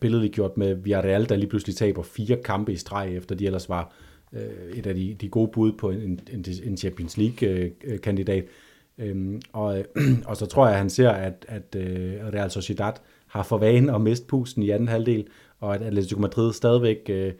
billedligt 0.00 0.34
gjort 0.34 0.56
med 0.56 0.74
Villarreal, 0.74 1.28
der 1.28 1.36
lige 1.36 1.48
pludselig 1.48 1.76
taber 1.76 2.02
fire 2.02 2.36
kampe 2.44 2.72
i 2.72 2.76
streg, 2.76 3.16
efter 3.16 3.34
de 3.34 3.46
ellers 3.46 3.68
var 3.68 3.94
øh, 4.32 4.78
et 4.78 4.86
af 4.86 4.94
de, 4.94 5.16
de 5.20 5.28
gode 5.28 5.50
bud 5.52 5.72
på 5.72 5.90
en, 5.90 6.20
en, 6.32 6.44
en 6.64 6.76
Champions 6.76 7.16
League-kandidat. 7.16 8.44
Øh, 8.98 9.06
øh 9.06 9.10
øhm, 9.10 9.42
og, 9.52 9.78
øh, 9.78 9.84
og 10.28 10.36
så 10.36 10.46
tror 10.46 10.66
jeg, 10.66 10.74
at 10.74 10.78
han 10.78 10.90
ser, 10.90 11.10
at, 11.10 11.46
at 11.48 11.76
øh, 11.76 12.14
Real 12.32 12.50
Sociedad 12.50 12.92
har 13.26 13.42
for 13.42 13.58
vane 13.58 13.94
at 13.94 14.00
miste 14.00 14.26
pusten 14.26 14.62
i 14.62 14.70
anden 14.70 14.88
halvdel, 14.88 15.26
og 15.60 15.74
at 15.74 15.82
Atletico 15.82 16.20
Madrid 16.20 16.52
stadigvæk... 16.52 16.98
Øh, 17.08 17.32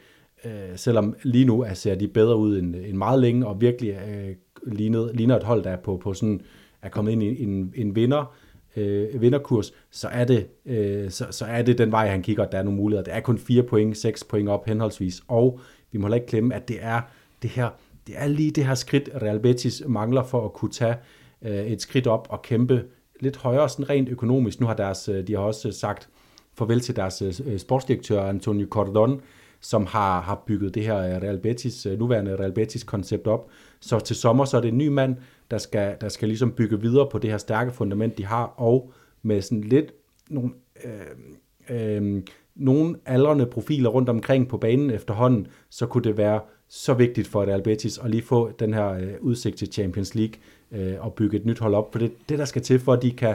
øh, 0.45 0.77
selvom 0.77 1.17
lige 1.23 1.45
nu 1.45 1.61
er, 1.61 1.75
ser 1.75 1.95
de 1.95 2.09
bedre 2.09 2.37
ud 2.37 2.59
end, 2.59 2.77
end 2.77 2.97
meget 2.97 3.21
længe, 3.21 3.47
og 3.47 3.61
virkelig 3.61 3.91
øh, 3.91 4.35
lignet, 4.67 5.11
ligner 5.15 5.37
et 5.37 5.43
hold, 5.43 5.65
der 5.65 5.71
er, 5.71 5.77
på, 5.77 5.97
på 5.97 6.15
sådan, 6.15 6.41
er 6.83 6.89
kommet 6.89 7.13
ind 7.13 7.23
i 7.23 7.43
en, 7.43 7.73
en 7.77 7.95
vinder, 7.95 8.35
øh, 8.77 9.21
vinderkurs, 9.21 9.73
så 9.91 10.09
er, 10.09 10.25
det, 10.25 10.47
øh, 10.67 11.11
så, 11.11 11.27
så 11.31 11.45
er 11.45 11.63
det 11.63 11.79
den 11.79 11.93
vej, 11.93 12.09
han 12.09 12.23
kigger, 12.23 12.45
at 12.45 12.53
der 12.53 12.59
er 12.59 12.63
nogle 12.63 12.77
muligheder. 12.77 13.05
Det 13.05 13.15
er 13.15 13.21
kun 13.21 13.39
4 13.39 13.63
point, 13.63 13.97
6 13.97 14.25
point 14.25 14.49
op 14.49 14.67
henholdsvis, 14.67 15.23
og 15.29 15.61
vi 15.93 15.99
må 15.99 16.07
heller 16.07 16.17
ikke 16.17 16.27
glemme, 16.27 16.55
at 16.55 16.69
det 16.69 16.77
er 16.81 17.01
det 17.43 17.51
her, 17.51 17.69
det 18.07 18.15
er 18.19 18.27
lige 18.27 18.51
det 18.51 18.67
her 18.67 18.75
skridt, 18.75 19.11
Real 19.23 19.41
Betis 19.41 19.83
mangler 19.87 20.23
for 20.23 20.45
at 20.45 20.53
kunne 20.53 20.71
tage 20.71 20.97
øh, 21.43 21.67
et 21.67 21.83
skridt 21.83 22.07
op 22.07 22.27
og 22.31 22.43
kæmpe 22.43 22.85
lidt 23.21 23.37
højere 23.37 23.69
sådan 23.69 23.91
rent 23.91 24.09
økonomisk. 24.09 24.61
Nu 24.61 24.67
har 24.67 24.75
deres, 24.75 25.09
øh, 25.09 25.27
de 25.27 25.33
har 25.33 25.41
også 25.41 25.73
sagt 25.73 26.09
farvel 26.55 26.81
til 26.81 26.97
deres 26.97 27.43
øh, 27.47 27.59
sportsdirektør 27.59 28.23
Antonio 28.23 28.67
Cordon, 28.71 29.21
som 29.61 29.87
har, 29.87 30.21
har 30.21 30.43
bygget 30.47 30.75
det 30.75 30.85
her 30.85 30.99
øh, 30.99 31.23
Real 31.23 31.39
Betis, 31.39 31.87
øh, 31.87 31.99
nuværende 31.99 32.37
Real 32.37 32.53
Betis-koncept 32.53 33.27
op. 33.27 33.49
Så 33.81 34.01
til 34.01 34.17
sommer 34.17 34.45
så 34.45 34.57
er 34.57 34.61
det 34.61 34.69
en 34.69 34.79
ny 34.79 34.89
mand, 34.89 35.17
der 35.51 35.59
skal, 35.59 35.97
der 36.01 36.09
skal 36.09 36.29
ligesom 36.29 36.53
bygge 36.53 36.81
videre 36.81 37.09
på 37.11 37.19
det 37.19 37.31
her 37.31 37.39
stærke 37.39 37.73
fundament, 37.73 38.19
de 38.19 38.25
har, 38.25 38.45
og 38.45 38.93
med 39.23 39.43
sådan 39.43 39.65
lidt 39.65 39.93
nogle, 40.31 40.51
øh, 40.85 41.97
øh, 41.97 42.23
nogle 42.55 42.97
aldrende 43.07 43.47
profiler 43.47 43.91
rundt 43.91 44.09
omkring 44.09 44.49
på 44.49 44.57
banen 44.57 44.91
efterhånden, 44.91 45.47
så 45.71 45.87
kunne 45.87 46.05
det 46.05 46.17
være 46.17 46.41
så 46.69 46.95
vigtigt 46.95 47.29
for 47.29 47.43
et 47.43 47.49
Albetis 47.49 47.99
at 47.99 48.11
lige 48.11 48.23
få 48.23 48.51
den 48.59 48.75
her 48.75 48.89
øh, 48.89 49.15
udsigt 49.21 49.57
til 49.57 49.73
Champions 49.73 50.15
League 50.15 50.35
øh, 50.73 50.95
og 51.01 51.15
bygge 51.15 51.37
et 51.37 51.47
nyt 51.47 51.59
hold 51.59 51.75
op. 51.75 51.93
For 51.93 51.99
det, 51.99 52.13
det 52.29 52.39
der 52.39 52.45
skal 52.45 52.63
til 52.63 52.79
for, 52.79 52.93
at 52.93 53.03
de 53.03 53.13
kan 53.13 53.35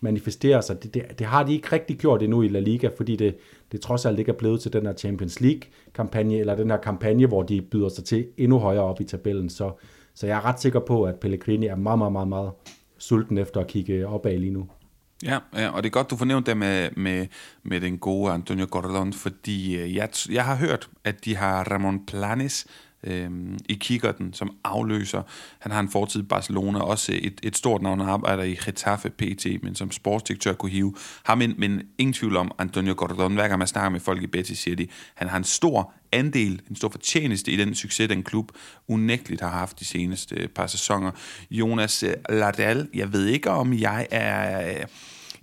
manifestere 0.00 0.62
sig. 0.62 0.82
Det, 0.82 0.94
det, 0.94 1.18
det 1.18 1.26
har 1.26 1.42
de 1.42 1.52
ikke 1.52 1.68
rigtig 1.72 1.98
gjort 1.98 2.22
endnu 2.22 2.42
i 2.42 2.48
La 2.48 2.60
Liga, 2.60 2.88
fordi 2.96 3.16
det, 3.16 3.36
det 3.72 3.80
trods 3.80 4.06
alt 4.06 4.18
ikke 4.18 4.32
er 4.32 4.36
blevet 4.36 4.60
til 4.60 4.72
den 4.72 4.86
her 4.86 4.92
Champions 4.92 5.40
League-kampagne, 5.40 6.36
eller 6.36 6.56
den 6.56 6.70
her 6.70 6.76
kampagne, 6.76 7.26
hvor 7.26 7.42
de 7.42 7.62
byder 7.62 7.88
sig 7.88 8.04
til 8.04 8.26
endnu 8.36 8.58
højere 8.58 8.82
op 8.82 9.00
i 9.00 9.04
tabellen. 9.04 9.50
Så, 9.50 9.72
så 10.14 10.26
jeg 10.26 10.36
er 10.36 10.44
ret 10.44 10.60
sikker 10.60 10.80
på, 10.80 11.04
at 11.04 11.14
Pellegrini 11.14 11.66
er 11.66 11.76
meget, 11.76 11.98
meget, 11.98 12.12
meget, 12.12 12.28
meget 12.28 12.50
sulten 12.98 13.38
efter 13.38 13.60
at 13.60 13.66
kigge 13.66 14.06
opad 14.06 14.38
lige 14.38 14.52
nu. 14.52 14.68
Ja, 15.22 15.38
ja, 15.56 15.68
og 15.68 15.82
det 15.82 15.88
er 15.88 15.92
godt, 15.92 16.10
du 16.10 16.16
fornævnte 16.16 16.50
det 16.50 16.58
med, 16.58 16.90
med, 16.96 17.26
med 17.62 17.80
den 17.80 17.98
gode 17.98 18.32
Antonio 18.32 18.66
Gordon, 18.70 19.12
fordi 19.12 19.76
øh, 19.76 19.94
jeg, 19.94 20.08
jeg 20.30 20.44
har 20.44 20.56
hørt, 20.56 20.88
at 21.04 21.24
de 21.24 21.36
har 21.36 21.64
Ramon 21.70 22.06
Planes 22.06 22.66
øh, 23.06 23.30
i 23.68 23.74
kikkerten 23.74 24.32
som 24.32 24.56
afløser. 24.64 25.22
Han 25.58 25.72
har 25.72 25.80
en 25.80 25.88
fortid 25.88 26.20
i 26.20 26.26
Barcelona, 26.26 26.80
også 26.80 27.12
et, 27.14 27.40
et 27.42 27.56
stort 27.56 27.82
navn, 27.82 28.00
han 28.00 28.08
arbejder 28.08 28.42
i 28.42 28.58
Getafe 28.64 29.10
PT, 29.10 29.46
men 29.62 29.74
som 29.74 29.90
sportsdirektør 29.90 30.52
kunne 30.52 30.70
hive 30.70 30.94
ham 31.24 31.40
ind, 31.40 31.56
men 31.56 31.82
ingen 31.98 32.12
tvivl 32.12 32.36
om 32.36 32.50
Antonio 32.58 32.94
Gordon. 32.96 33.34
Hver 33.34 33.48
gang 33.48 33.58
man 33.58 33.68
snakker 33.68 33.90
med 33.90 34.00
folk 34.00 34.22
i 34.22 34.26
Betis, 34.26 34.58
siger 34.58 34.76
de, 34.76 34.86
han 35.14 35.28
har 35.28 35.36
en 35.36 35.44
stor 35.44 35.92
andel, 36.12 36.62
en 36.70 36.76
stor 36.76 36.88
fortjeneste 36.88 37.50
i 37.50 37.56
den 37.56 37.74
succes, 37.74 38.08
den 38.08 38.22
klub 38.22 38.52
unægteligt 38.88 39.40
har 39.40 39.50
haft 39.50 39.80
de 39.80 39.84
seneste 39.84 40.34
øh, 40.34 40.48
par 40.48 40.66
sæsoner. 40.66 41.10
Jonas 41.50 42.04
Lardal, 42.28 42.88
jeg 42.94 43.12
ved 43.12 43.26
ikke, 43.26 43.50
om 43.50 43.74
jeg 43.74 44.06
er 44.10 44.68
øh, 44.68 44.86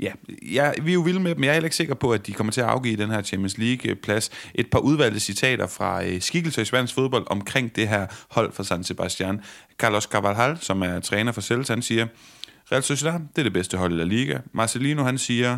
ja, 0.01 0.11
ja, 0.51 0.71
vi 0.81 0.91
er 0.91 0.93
jo 0.93 1.01
vilde 1.01 1.19
med 1.19 1.35
dem. 1.35 1.43
Jeg 1.43 1.49
er 1.49 1.53
heller 1.53 1.65
ikke 1.65 1.75
sikker 1.75 1.93
på, 1.93 2.13
at 2.13 2.27
de 2.27 2.33
kommer 2.33 2.53
til 2.53 2.61
at 2.61 2.67
afgive 2.67 2.97
den 2.97 3.09
her 3.09 3.21
Champions 3.21 3.57
League-plads. 3.57 4.29
Et 4.55 4.69
par 4.71 4.79
udvalgte 4.79 5.19
citater 5.19 5.67
fra 5.67 6.05
øh, 6.05 6.21
skikkelser 6.21 6.61
i 6.61 6.65
spansk 6.65 6.93
fodbold 6.93 7.23
omkring 7.29 7.75
det 7.75 7.87
her 7.87 8.07
hold 8.29 8.53
for 8.53 8.63
San 8.63 8.83
Sebastian. 8.83 9.41
Carlos 9.77 10.03
Carvalhal, 10.03 10.57
som 10.61 10.81
er 10.81 10.99
træner 10.99 11.31
for 11.31 11.41
Celta, 11.41 11.73
han 11.73 11.81
siger, 11.81 12.07
Real 12.71 12.83
Sociedad, 12.83 13.13
det 13.13 13.37
er 13.37 13.43
det 13.43 13.53
bedste 13.53 13.77
hold 13.77 13.93
i 13.93 13.95
La 13.95 14.03
Liga. 14.03 14.37
Marcelino, 14.53 15.03
han 15.03 15.17
siger, 15.17 15.57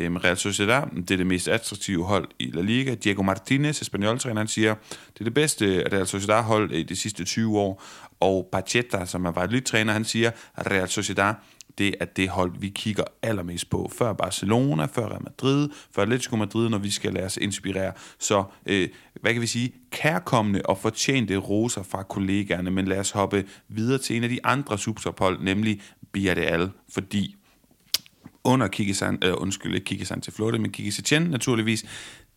øh, 0.00 0.14
Real 0.14 0.36
Sociedad, 0.36 0.82
det 0.96 1.10
er 1.10 1.16
det 1.16 1.26
mest 1.26 1.48
attraktive 1.48 2.04
hold 2.04 2.28
i 2.38 2.50
La 2.54 2.60
Liga. 2.60 2.94
Diego 2.94 3.22
Martinez, 3.22 3.84
spanjoltræner, 3.84 4.40
han 4.40 4.48
siger, 4.48 4.74
det 5.14 5.20
er 5.20 5.24
det 5.24 5.34
bedste 5.34 5.88
Real 5.92 6.06
Sociedad-hold 6.06 6.72
i 6.72 6.82
de 6.82 6.96
sidste 6.96 7.24
20 7.24 7.58
år. 7.58 7.82
Og 8.20 8.48
Pacheta, 8.52 9.06
som 9.06 9.24
er 9.24 9.32
Valladolid-træner, 9.32 9.92
han 9.92 10.04
siger, 10.04 10.30
Real 10.58 10.88
Sociedad, 10.88 11.34
det 11.78 11.94
er 12.00 12.04
det 12.04 12.28
hold, 12.28 12.52
vi 12.58 12.68
kigger 12.68 13.04
allermest 13.22 13.70
på. 13.70 13.90
Før 13.98 14.12
Barcelona, 14.12 14.84
før 14.84 15.08
Real 15.08 15.22
Madrid, 15.22 15.68
før 15.94 16.02
Atletico 16.02 16.36
Madrid, 16.36 16.68
når 16.68 16.78
vi 16.78 16.90
skal 16.90 17.12
lade 17.12 17.26
os 17.26 17.36
inspirere. 17.36 17.92
Så, 18.18 18.44
øh, 18.66 18.88
hvad 19.20 19.32
kan 19.32 19.42
vi 19.42 19.46
sige, 19.46 19.72
kærkommende 19.90 20.62
og 20.64 20.78
fortjente 20.78 21.36
roser 21.36 21.82
fra 21.82 22.02
kollegaerne, 22.02 22.70
men 22.70 22.84
lad 22.84 22.98
os 22.98 23.10
hoppe 23.10 23.44
videre 23.68 23.98
til 23.98 24.16
en 24.16 24.24
af 24.24 24.28
de 24.28 24.46
andre 24.46 24.78
subtophold, 24.78 25.42
nemlig 25.42 25.80
Villarreal, 26.12 26.70
fordi 26.92 27.36
under 28.44 28.68
Kikisan, 28.68 29.18
øh, 29.24 29.34
undskyld, 29.36 29.74
ikke 29.74 29.84
Kikisan 29.84 30.20
til 30.20 30.32
Florida, 30.32 30.58
men 30.58 30.72
Kiki 30.72 31.18
naturligvis, 31.18 31.84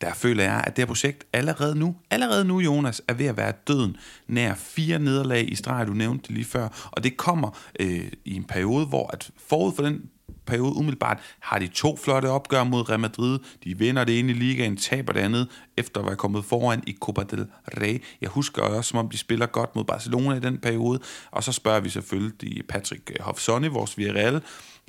der 0.02 0.14
føler 0.14 0.44
jeg, 0.44 0.64
at 0.68 0.76
det 0.76 0.82
her 0.82 0.86
projekt 0.86 1.24
allerede 1.34 1.76
nu, 1.76 1.96
allerede 2.12 2.46
nu, 2.46 2.60
Jonas, 2.60 3.02
er 3.08 3.14
ved 3.14 3.26
at 3.26 3.38
være 3.38 3.54
døden 3.68 3.98
nær 4.28 4.54
fire 4.56 5.00
nederlag 5.00 5.52
i 5.52 5.56
streg, 5.56 5.88
du 5.88 5.94
nævnte 5.94 6.28
det 6.28 6.32
lige 6.32 6.46
før, 6.46 6.90
og 6.92 7.04
det 7.04 7.18
kommer 7.18 7.58
øh, 7.80 8.12
i 8.26 8.36
en 8.36 8.44
periode, 8.44 8.86
hvor 8.86 9.10
at 9.14 9.32
forud 9.48 9.74
for 9.76 9.84
den 9.84 10.02
periode 10.48 10.76
umiddelbart 10.76 11.20
har 11.40 11.60
de 11.60 11.68
to 11.68 11.98
flotte 11.98 12.30
opgør 12.30 12.64
mod 12.64 12.90
Real 12.90 13.00
Madrid. 13.00 13.40
De 13.64 13.78
vinder 13.78 14.04
det 14.04 14.20
ene 14.20 14.32
i 14.32 14.36
ligaen, 14.36 14.78
taber 14.78 15.14
det 15.14 15.20
andet, 15.20 15.48
efter 15.78 16.00
at 16.00 16.06
være 16.06 16.16
kommet 16.16 16.46
foran 16.46 16.84
i 16.88 16.98
Copa 17.00 17.24
del 17.24 17.48
Rey. 17.82 18.04
Jeg 18.22 18.30
husker 18.30 18.62
også, 18.62 18.90
som 18.90 19.00
om 19.00 19.10
de 19.10 19.18
spiller 19.18 19.46
godt 19.46 19.76
mod 19.76 19.84
Barcelona 19.84 20.36
i 20.36 20.40
den 20.40 20.58
periode. 20.58 21.00
Og 21.32 21.44
så 21.44 21.52
spørger 21.52 21.80
vi 21.80 21.90
selvfølgelig 21.90 22.68
Patrick 22.68 23.18
Hofsonne, 23.20 23.68
vores 23.68 23.98
Villarreal, 23.98 24.42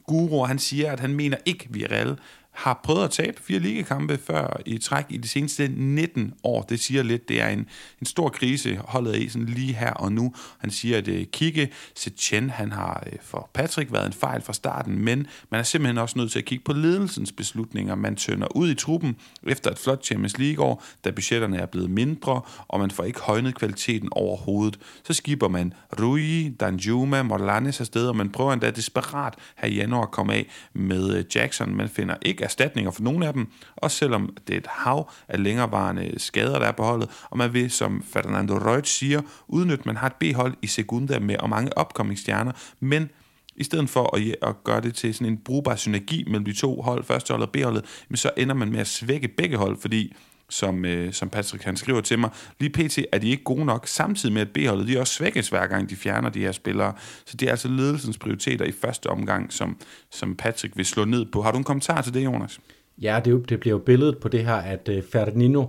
guru, 0.06 0.44
han 0.44 0.58
siger, 0.58 0.92
at 0.92 1.00
han 1.00 1.14
mener 1.14 1.36
ikke, 1.46 1.64
at 1.64 1.74
Villarreal 1.74 2.16
har 2.58 2.80
prøvet 2.82 3.04
at 3.04 3.10
tabe 3.10 3.42
fire 3.42 3.58
ligekampe 3.58 4.18
før 4.26 4.60
i 4.66 4.78
træk 4.78 5.04
i 5.08 5.16
de 5.16 5.28
seneste 5.28 5.68
19 5.68 6.34
år. 6.42 6.62
Det 6.62 6.80
siger 6.80 7.02
lidt, 7.02 7.28
det 7.28 7.42
er 7.42 7.48
en, 7.48 7.66
en 8.00 8.06
stor 8.06 8.28
krise, 8.28 8.80
holdet 8.84 9.16
i 9.16 9.28
sådan 9.28 9.46
lige 9.46 9.74
her 9.74 9.92
og 9.92 10.12
nu. 10.12 10.34
Han 10.58 10.70
siger, 10.70 10.98
at 10.98 11.08
uh, 11.08 11.14
Kike 11.32 11.70
Setien, 11.94 12.50
han 12.50 12.72
har 12.72 13.02
uh, 13.06 13.18
for 13.22 13.50
Patrick 13.54 13.92
været 13.92 14.06
en 14.06 14.12
fejl 14.12 14.42
fra 14.42 14.52
starten, 14.52 14.98
men 14.98 15.26
man 15.50 15.60
er 15.60 15.62
simpelthen 15.62 15.98
også 15.98 16.18
nødt 16.18 16.32
til 16.32 16.38
at 16.38 16.44
kigge 16.44 16.64
på 16.64 16.72
ledelsens 16.72 17.32
beslutninger. 17.32 17.94
Man 17.94 18.16
tønder 18.16 18.56
ud 18.56 18.70
i 18.70 18.74
truppen 18.74 19.16
efter 19.42 19.70
et 19.70 19.78
flot 19.78 20.04
Champions 20.04 20.38
League-år, 20.38 20.82
da 21.04 21.10
budgetterne 21.10 21.58
er 21.58 21.66
blevet 21.66 21.90
mindre, 21.90 22.40
og 22.68 22.80
man 22.80 22.90
får 22.90 23.04
ikke 23.04 23.20
højnet 23.20 23.54
kvaliteten 23.54 24.08
overhovedet. 24.12 24.78
Så 25.04 25.12
skipper 25.12 25.48
man 25.48 25.72
Rui, 26.00 26.48
Danjuma, 26.60 27.22
Morlanes 27.22 27.80
afsted, 27.80 28.08
og 28.08 28.16
man 28.16 28.30
prøver 28.30 28.52
endda 28.52 28.70
desperat 28.70 29.34
her 29.56 29.68
i 29.68 29.74
januar 29.74 30.02
at 30.02 30.10
komme 30.10 30.34
af 30.34 30.46
med 30.72 31.16
øh, 31.16 31.24
Jackson. 31.34 31.74
Man 31.74 31.88
finder 31.88 32.14
ikke 32.22 32.47
erstatninger 32.48 32.90
for 32.90 33.02
nogle 33.02 33.26
af 33.26 33.32
dem, 33.32 33.46
også 33.76 33.96
selvom 33.96 34.36
det 34.46 34.54
er 34.54 34.58
et 34.58 34.66
hav 34.66 35.10
af 35.28 35.42
længerevarende 35.42 36.14
skader, 36.16 36.58
der 36.58 36.66
er 36.66 36.72
på 36.72 36.82
holdet, 36.82 37.10
og 37.30 37.38
man 37.38 37.52
vil, 37.52 37.70
som 37.70 38.04
Fernando 38.12 38.54
Reut 38.54 38.88
siger, 38.88 39.20
udnytte, 39.48 39.82
man 39.86 39.96
har 39.96 40.06
et 40.06 40.14
B-hold 40.20 40.54
i 40.62 40.66
Segunda 40.66 41.18
med 41.18 41.36
og 41.36 41.48
mange 41.48 41.78
opkommingsstjerner, 41.78 42.52
stjerner, 42.52 42.74
men 42.80 43.10
i 43.58 43.64
stedet 43.64 43.90
for 43.90 44.16
at, 44.16 44.36
at 44.42 44.64
gøre 44.64 44.80
det 44.80 44.94
til 44.94 45.14
sådan 45.14 45.32
en 45.32 45.38
brugbar 45.38 45.76
synergi 45.76 46.24
mellem 46.24 46.44
de 46.44 46.52
to 46.52 46.82
hold, 46.82 47.04
førsteholdet 47.04 47.46
og 47.46 47.52
B-holdet, 47.52 47.84
så 48.14 48.30
ender 48.36 48.54
man 48.54 48.72
med 48.72 48.80
at 48.80 48.86
svække 48.86 49.28
begge 49.28 49.56
hold, 49.56 49.80
fordi 49.80 50.14
som, 50.50 50.84
øh, 50.84 51.12
som 51.12 51.28
Patrick 51.28 51.64
han 51.64 51.76
skriver 51.76 52.00
til 52.00 52.18
mig. 52.18 52.30
Lige 52.60 52.70
pt. 52.70 52.98
er 53.12 53.18
de 53.18 53.30
ikke 53.30 53.44
gode 53.44 53.64
nok, 53.64 53.86
samtidig 53.86 54.32
med 54.32 54.42
at 54.42 54.48
B-holdet 54.48 54.88
de 54.88 55.00
også 55.00 55.14
svækkes 55.14 55.48
hver 55.48 55.66
gang 55.66 55.90
de 55.90 55.96
fjerner 55.96 56.30
de 56.30 56.40
her 56.40 56.52
spillere. 56.52 56.92
Så 57.26 57.36
det 57.36 57.46
er 57.46 57.50
altså 57.50 57.68
ledelsens 57.68 58.18
prioriteter 58.18 58.64
i 58.64 58.72
første 58.72 59.06
omgang, 59.06 59.52
som, 59.52 59.76
som 60.10 60.36
Patrick 60.36 60.76
vil 60.76 60.84
slå 60.84 61.04
ned 61.04 61.24
på. 61.32 61.42
Har 61.42 61.52
du 61.52 61.58
en 61.58 61.64
kommentar 61.64 62.02
til 62.02 62.14
det, 62.14 62.24
Jonas? 62.24 62.60
Ja, 63.02 63.20
det, 63.24 63.30
jo, 63.30 63.38
det 63.38 63.60
bliver 63.60 63.74
jo 63.74 63.78
billedet 63.78 64.18
på 64.18 64.28
det 64.28 64.44
her, 64.44 64.54
at 64.54 64.88
øh, 64.88 65.02
Ferdinino 65.12 65.66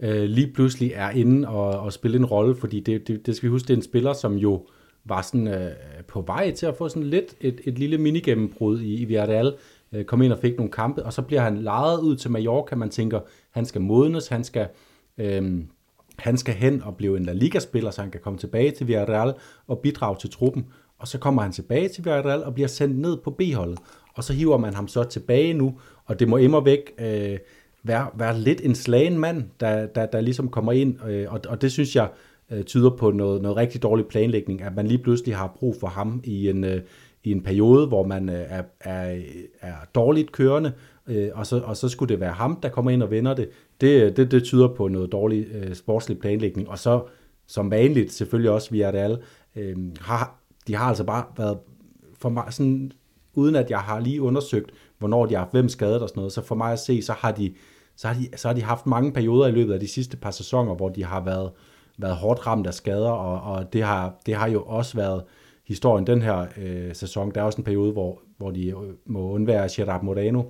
øh, 0.00 0.22
lige 0.22 0.52
pludselig 0.52 0.92
er 0.94 1.10
inde 1.10 1.48
og, 1.48 1.80
og 1.80 1.92
spille 1.92 2.16
en 2.16 2.26
rolle, 2.26 2.56
fordi 2.56 2.80
det, 2.80 3.08
det, 3.08 3.26
det 3.26 3.36
skal 3.36 3.46
vi 3.46 3.50
huske, 3.50 3.68
det 3.68 3.72
er 3.72 3.78
en 3.78 3.82
spiller, 3.82 4.12
som 4.12 4.34
jo 4.36 4.66
var 5.04 5.22
sådan 5.22 5.48
øh, 5.48 5.70
på 6.08 6.20
vej 6.20 6.50
til 6.50 6.66
at 6.66 6.74
få 6.78 6.88
sådan 6.88 7.04
lidt 7.04 7.34
et, 7.40 7.60
et 7.64 7.78
lille 7.78 7.98
minigennembrud 7.98 8.80
i, 8.80 8.94
i 8.94 9.04
Villarreal, 9.04 9.54
uh, 9.92 10.02
kom 10.02 10.22
ind 10.22 10.32
og 10.32 10.38
fik 10.38 10.56
nogle 10.56 10.72
kampe, 10.72 11.04
og 11.04 11.12
så 11.12 11.22
bliver 11.22 11.40
han 11.40 11.58
lejet 11.58 12.00
ud 12.00 12.16
til 12.16 12.30
Mallorca, 12.30 12.76
man 12.76 12.90
tænker, 12.90 13.20
han 13.50 13.64
skal 13.66 13.80
modnes, 13.80 14.28
han 14.28 14.44
skal, 14.44 14.68
øh, 15.18 15.64
han 16.18 16.36
skal 16.36 16.54
hen 16.54 16.82
og 16.82 16.96
blive 16.96 17.16
en 17.16 17.24
La 17.24 17.32
Liga-spiller, 17.32 17.90
så 17.90 18.00
han 18.00 18.10
kan 18.10 18.20
komme 18.20 18.38
tilbage 18.38 18.70
til 18.70 18.86
Villarreal 18.86 19.34
og 19.66 19.78
bidrage 19.78 20.16
til 20.20 20.30
truppen. 20.30 20.66
Og 20.98 21.08
så 21.08 21.18
kommer 21.18 21.42
han 21.42 21.52
tilbage 21.52 21.88
til 21.88 22.04
Villarreal 22.04 22.44
og 22.44 22.54
bliver 22.54 22.68
sendt 22.68 22.98
ned 22.98 23.16
på 23.24 23.30
B-holdet. 23.30 23.78
Og 24.14 24.24
så 24.24 24.32
hiver 24.32 24.56
man 24.56 24.74
ham 24.74 24.88
så 24.88 25.04
tilbage 25.04 25.54
nu, 25.54 25.74
og 26.04 26.20
det 26.20 26.28
må 26.28 26.36
immer 26.36 26.60
væk 26.60 26.92
øh, 27.00 27.38
være, 27.82 28.06
være 28.14 28.38
lidt 28.38 28.60
en 28.64 28.74
slagen 28.74 29.18
mand, 29.18 29.44
der, 29.60 29.86
der, 29.86 30.06
der 30.06 30.20
ligesom 30.20 30.48
kommer 30.48 30.72
ind. 30.72 31.04
Øh, 31.08 31.32
og, 31.32 31.40
og 31.48 31.62
det 31.62 31.72
synes 31.72 31.96
jeg 31.96 32.08
øh, 32.50 32.64
tyder 32.64 32.90
på 32.90 33.10
noget, 33.10 33.42
noget 33.42 33.56
rigtig 33.56 33.82
dårlig 33.82 34.06
planlægning, 34.06 34.62
at 34.62 34.76
man 34.76 34.86
lige 34.86 34.98
pludselig 34.98 35.36
har 35.36 35.56
brug 35.58 35.76
for 35.80 35.86
ham 35.86 36.20
i 36.24 36.48
en, 36.48 36.64
øh, 36.64 36.82
i 37.28 37.32
en 37.32 37.42
periode, 37.42 37.86
hvor 37.86 38.06
man 38.06 38.28
øh, 38.28 38.44
er, 38.48 38.62
er, 38.80 39.20
er 39.60 39.74
dårligt 39.94 40.32
kørende, 40.32 40.72
øh, 41.06 41.28
og, 41.34 41.46
så, 41.46 41.60
og 41.60 41.76
så 41.76 41.88
skulle 41.88 42.08
det 42.08 42.20
være 42.20 42.32
ham, 42.32 42.58
der 42.62 42.68
kommer 42.68 42.90
ind 42.90 43.02
og 43.02 43.10
vender 43.10 43.34
det. 43.34 43.48
Det, 43.80 44.02
øh, 44.02 44.16
det, 44.16 44.30
det 44.30 44.44
tyder 44.44 44.68
på 44.68 44.88
noget 44.88 45.12
dårlig 45.12 45.46
øh, 45.52 45.74
sportslig 45.74 46.18
planlægning. 46.18 46.68
Og 46.68 46.78
så 46.78 47.02
som 47.46 47.70
vanligt 47.70 48.12
selvfølgelig 48.12 48.50
også 48.50 48.70
via 48.70 48.92
det 48.92 48.98
alle, 48.98 49.18
øh, 49.56 49.76
har, 50.00 50.38
de 50.66 50.76
har 50.76 50.84
altså 50.84 51.04
bare 51.04 51.24
været 51.36 51.58
for 52.18 52.28
mig 52.28 52.44
sådan, 52.50 52.92
uden 53.34 53.56
at 53.56 53.70
jeg 53.70 53.78
har 53.78 54.00
lige 54.00 54.22
undersøgt, 54.22 54.70
hvornår 54.98 55.26
de 55.26 55.34
har 55.34 55.40
haft 55.40 55.52
hvem 55.52 55.68
skadet 55.68 56.02
og 56.02 56.08
sådan 56.08 56.20
noget, 56.20 56.32
så 56.32 56.42
for 56.42 56.54
mig 56.54 56.72
at 56.72 56.78
se, 56.78 57.02
så 57.02 57.12
har 57.12 57.32
de, 57.32 57.54
så 57.96 58.08
har 58.08 58.14
de, 58.14 58.28
så 58.36 58.48
har 58.48 58.54
de 58.54 58.62
haft 58.62 58.86
mange 58.86 59.12
perioder 59.12 59.46
i 59.46 59.52
løbet 59.52 59.74
af 59.74 59.80
de 59.80 59.88
sidste 59.88 60.16
par 60.16 60.30
sæsoner, 60.30 60.74
hvor 60.74 60.88
de 60.88 61.04
har 61.04 61.24
været, 61.24 61.50
været 61.98 62.16
hårdt 62.16 62.46
ramt 62.46 62.66
af 62.66 62.74
skader, 62.74 63.10
og, 63.10 63.54
og 63.54 63.72
det, 63.72 63.82
har, 63.82 64.14
det 64.26 64.34
har 64.34 64.48
jo 64.48 64.62
også 64.62 64.96
været 64.96 65.22
historien 65.68 66.06
den 66.06 66.22
her 66.22 66.46
øh, 66.56 66.94
sæson. 66.94 67.30
Der 67.34 67.40
er 67.40 67.44
også 67.44 67.58
en 67.58 67.64
periode, 67.64 67.92
hvor, 67.92 68.22
hvor 68.36 68.50
de 68.50 68.68
øh, 68.68 68.74
må 69.06 69.30
undvære 69.30 69.68
Gerard 69.72 70.02
Moreno, 70.02 70.42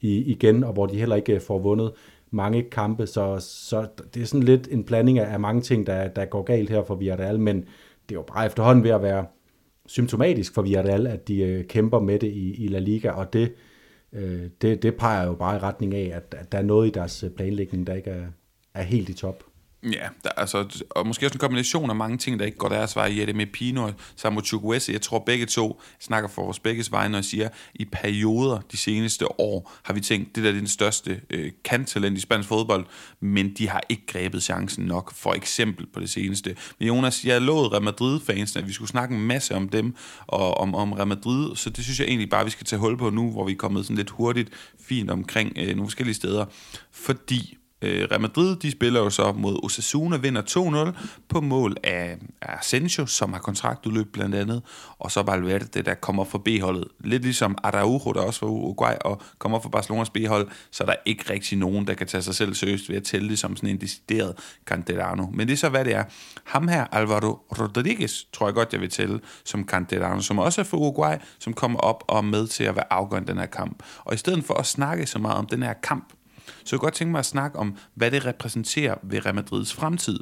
i, 0.00 0.18
igen, 0.18 0.64
og 0.64 0.72
hvor 0.72 0.86
de 0.86 0.98
heller 0.98 1.16
ikke 1.16 1.34
øh, 1.34 1.40
får 1.40 1.58
vundet 1.58 1.92
mange 2.30 2.62
kampe, 2.62 3.06
så, 3.06 3.36
så 3.40 3.86
det 4.14 4.22
er 4.22 4.26
sådan 4.26 4.42
lidt 4.42 4.68
en 4.70 4.84
blanding 4.84 5.18
af, 5.18 5.32
af 5.32 5.40
mange 5.40 5.62
ting, 5.62 5.86
der, 5.86 6.08
der 6.08 6.24
går 6.24 6.42
galt 6.42 6.70
her 6.70 6.82
for 6.82 6.94
Villarreal, 6.94 7.40
men 7.40 7.56
det 8.08 8.14
er 8.14 8.18
jo 8.18 8.24
bare 8.34 8.46
efterhånden 8.46 8.84
ved 8.84 8.90
at 8.90 9.02
være 9.02 9.26
symptomatisk 9.86 10.54
for 10.54 10.62
Villarreal, 10.62 11.06
at 11.06 11.28
de 11.28 11.40
øh, 11.42 11.64
kæmper 11.64 12.00
med 12.00 12.18
det 12.18 12.28
i, 12.28 12.64
i 12.64 12.68
La 12.68 12.78
Liga, 12.78 13.10
og 13.10 13.32
det, 13.32 13.52
øh, 14.12 14.42
det, 14.62 14.82
det 14.82 14.96
peger 14.96 15.26
jo 15.26 15.34
bare 15.34 15.56
i 15.56 15.58
retning 15.58 15.94
af, 15.94 16.10
at, 16.14 16.34
at 16.38 16.52
der 16.52 16.58
er 16.58 16.62
noget 16.62 16.88
i 16.88 16.90
deres 16.90 17.22
øh, 17.22 17.30
planlægning, 17.30 17.86
der 17.86 17.94
ikke 17.94 18.10
er, 18.10 18.26
er 18.74 18.82
helt 18.82 19.08
i 19.08 19.14
top. 19.14 19.44
Ja, 19.82 20.08
der, 20.24 20.30
altså, 20.36 20.84
og 20.90 21.06
måske 21.06 21.26
også 21.26 21.34
en 21.34 21.38
kombination 21.38 21.90
af 21.90 21.96
mange 21.96 22.18
ting, 22.18 22.38
der 22.38 22.46
ikke 22.46 22.58
går 22.58 22.68
deres 22.68 22.96
vej. 22.96 23.14
Jette 23.18 23.32
med 23.32 23.46
Pino 23.46 23.84
og 23.84 23.94
Samu 24.16 24.40
Chukwese. 24.40 24.92
Jeg 24.92 25.02
tror 25.02 25.18
begge 25.18 25.46
to 25.46 25.80
snakker 26.00 26.28
for 26.28 26.44
vores 26.44 26.58
begges 26.58 26.92
veje, 26.92 27.08
når 27.08 27.18
jeg 27.18 27.24
siger, 27.24 27.48
i 27.74 27.84
perioder 27.84 28.60
de 28.72 28.76
seneste 28.76 29.40
år 29.40 29.72
har 29.82 29.94
vi 29.94 30.00
tænkt, 30.00 30.36
det 30.36 30.44
der 30.44 30.50
er 30.50 30.54
den 30.54 30.66
største 30.66 31.20
øh, 31.30 31.52
kanttalent 31.64 32.18
i 32.18 32.20
spansk 32.20 32.48
fodbold, 32.48 32.86
men 33.20 33.54
de 33.54 33.68
har 33.68 33.82
ikke 33.88 34.06
grebet 34.06 34.42
chancen 34.42 34.84
nok, 34.84 35.14
for 35.14 35.34
eksempel 35.34 35.86
på 35.86 36.00
det 36.00 36.10
seneste. 36.10 36.56
Men 36.78 36.88
Jonas, 36.88 37.24
jeg 37.24 37.42
lovede 37.42 37.68
Real 37.68 37.82
Madrid-fansene, 37.82 38.62
at 38.62 38.68
vi 38.68 38.72
skulle 38.72 38.88
snakke 38.88 39.14
en 39.14 39.26
masse 39.26 39.54
om 39.54 39.68
dem 39.68 39.94
og 40.26 40.58
om, 40.58 40.74
om 40.74 40.92
Real 40.92 41.08
Madrid, 41.08 41.56
så 41.56 41.70
det 41.70 41.84
synes 41.84 42.00
jeg 42.00 42.08
egentlig 42.08 42.30
bare, 42.30 42.44
vi 42.44 42.50
skal 42.50 42.66
tage 42.66 42.80
hul 42.80 42.98
på 42.98 43.10
nu, 43.10 43.30
hvor 43.30 43.44
vi 43.44 43.52
er 43.52 43.56
kommet 43.56 43.84
sådan 43.84 43.96
lidt 43.96 44.10
hurtigt 44.10 44.50
fint 44.80 45.10
omkring 45.10 45.52
øh, 45.56 45.68
nogle 45.68 45.86
forskellige 45.86 46.14
steder. 46.14 46.44
Fordi 46.92 47.57
Øh, 47.82 48.08
Real 48.10 48.20
Madrid, 48.20 48.56
de 48.56 48.70
spiller 48.70 49.00
jo 49.00 49.10
så 49.10 49.32
mod 49.32 49.64
Osasuna, 49.64 50.16
vinder 50.16 50.92
2-0 50.92 50.98
på 51.28 51.40
mål 51.40 51.76
af 51.84 52.18
Asensio, 52.42 53.06
som 53.06 53.32
har 53.32 53.40
kontraktudløb 53.40 54.12
blandt 54.12 54.34
andet, 54.34 54.62
og 54.98 55.10
så 55.10 55.22
Valverde, 55.22 55.82
der 55.82 55.94
kommer 55.94 56.24
fra 56.24 56.38
B-holdet. 56.38 56.84
Lidt 57.00 57.22
ligesom 57.22 57.58
Araujo, 57.62 58.12
der 58.12 58.20
også 58.20 58.46
var 58.46 58.52
Uruguay 58.52 58.94
og 59.00 59.22
kommer 59.38 59.60
fra 59.60 59.68
Barcelonas 59.68 60.10
B-hold, 60.10 60.48
så 60.70 60.84
er 60.84 60.86
der 60.86 60.94
ikke 61.04 61.32
rigtig 61.32 61.58
nogen, 61.58 61.86
der 61.86 61.94
kan 61.94 62.06
tage 62.06 62.22
sig 62.22 62.34
selv 62.34 62.54
seriøst 62.54 62.88
ved 62.88 62.96
at 62.96 63.02
tælle 63.02 63.28
det 63.28 63.38
som 63.38 63.56
sådan 63.56 63.70
en 63.70 63.80
decideret 63.80 64.34
Candelano. 64.66 65.26
Men 65.32 65.48
det 65.48 65.52
er 65.52 65.56
så, 65.56 65.68
hvad 65.68 65.84
det 65.84 65.94
er. 65.94 66.04
Ham 66.44 66.68
her, 66.68 66.84
Alvaro 66.92 67.38
Rodriguez, 67.60 68.24
tror 68.32 68.46
jeg 68.46 68.54
godt, 68.54 68.72
jeg 68.72 68.80
vil 68.80 68.90
tælle 68.90 69.20
som 69.44 69.64
Candelano, 69.68 70.20
som 70.20 70.38
også 70.38 70.60
er 70.60 70.64
fra 70.64 70.76
Uruguay, 70.76 71.16
som 71.38 71.52
kommer 71.52 71.78
op 71.78 72.04
og 72.06 72.18
er 72.18 72.22
med 72.22 72.46
til 72.46 72.64
at 72.64 72.76
være 72.76 72.92
afgørende 72.92 73.28
den 73.28 73.38
her 73.38 73.46
kamp. 73.46 73.82
Og 74.04 74.14
i 74.14 74.16
stedet 74.16 74.44
for 74.44 74.54
at 74.54 74.66
snakke 74.66 75.06
så 75.06 75.18
meget 75.18 75.36
om 75.36 75.46
den 75.46 75.62
her 75.62 75.72
kamp, 75.72 76.12
så 76.68 76.76
jeg 76.76 76.80
kunne 76.80 76.86
godt 76.86 76.94
tænke 76.94 77.12
mig 77.12 77.18
at 77.18 77.26
snakke 77.26 77.58
om, 77.58 77.76
hvad 77.94 78.10
det 78.10 78.26
repræsenterer 78.26 78.94
ved 79.02 79.26
Real 79.26 79.34
Madrids 79.34 79.74
fremtid. 79.74 80.20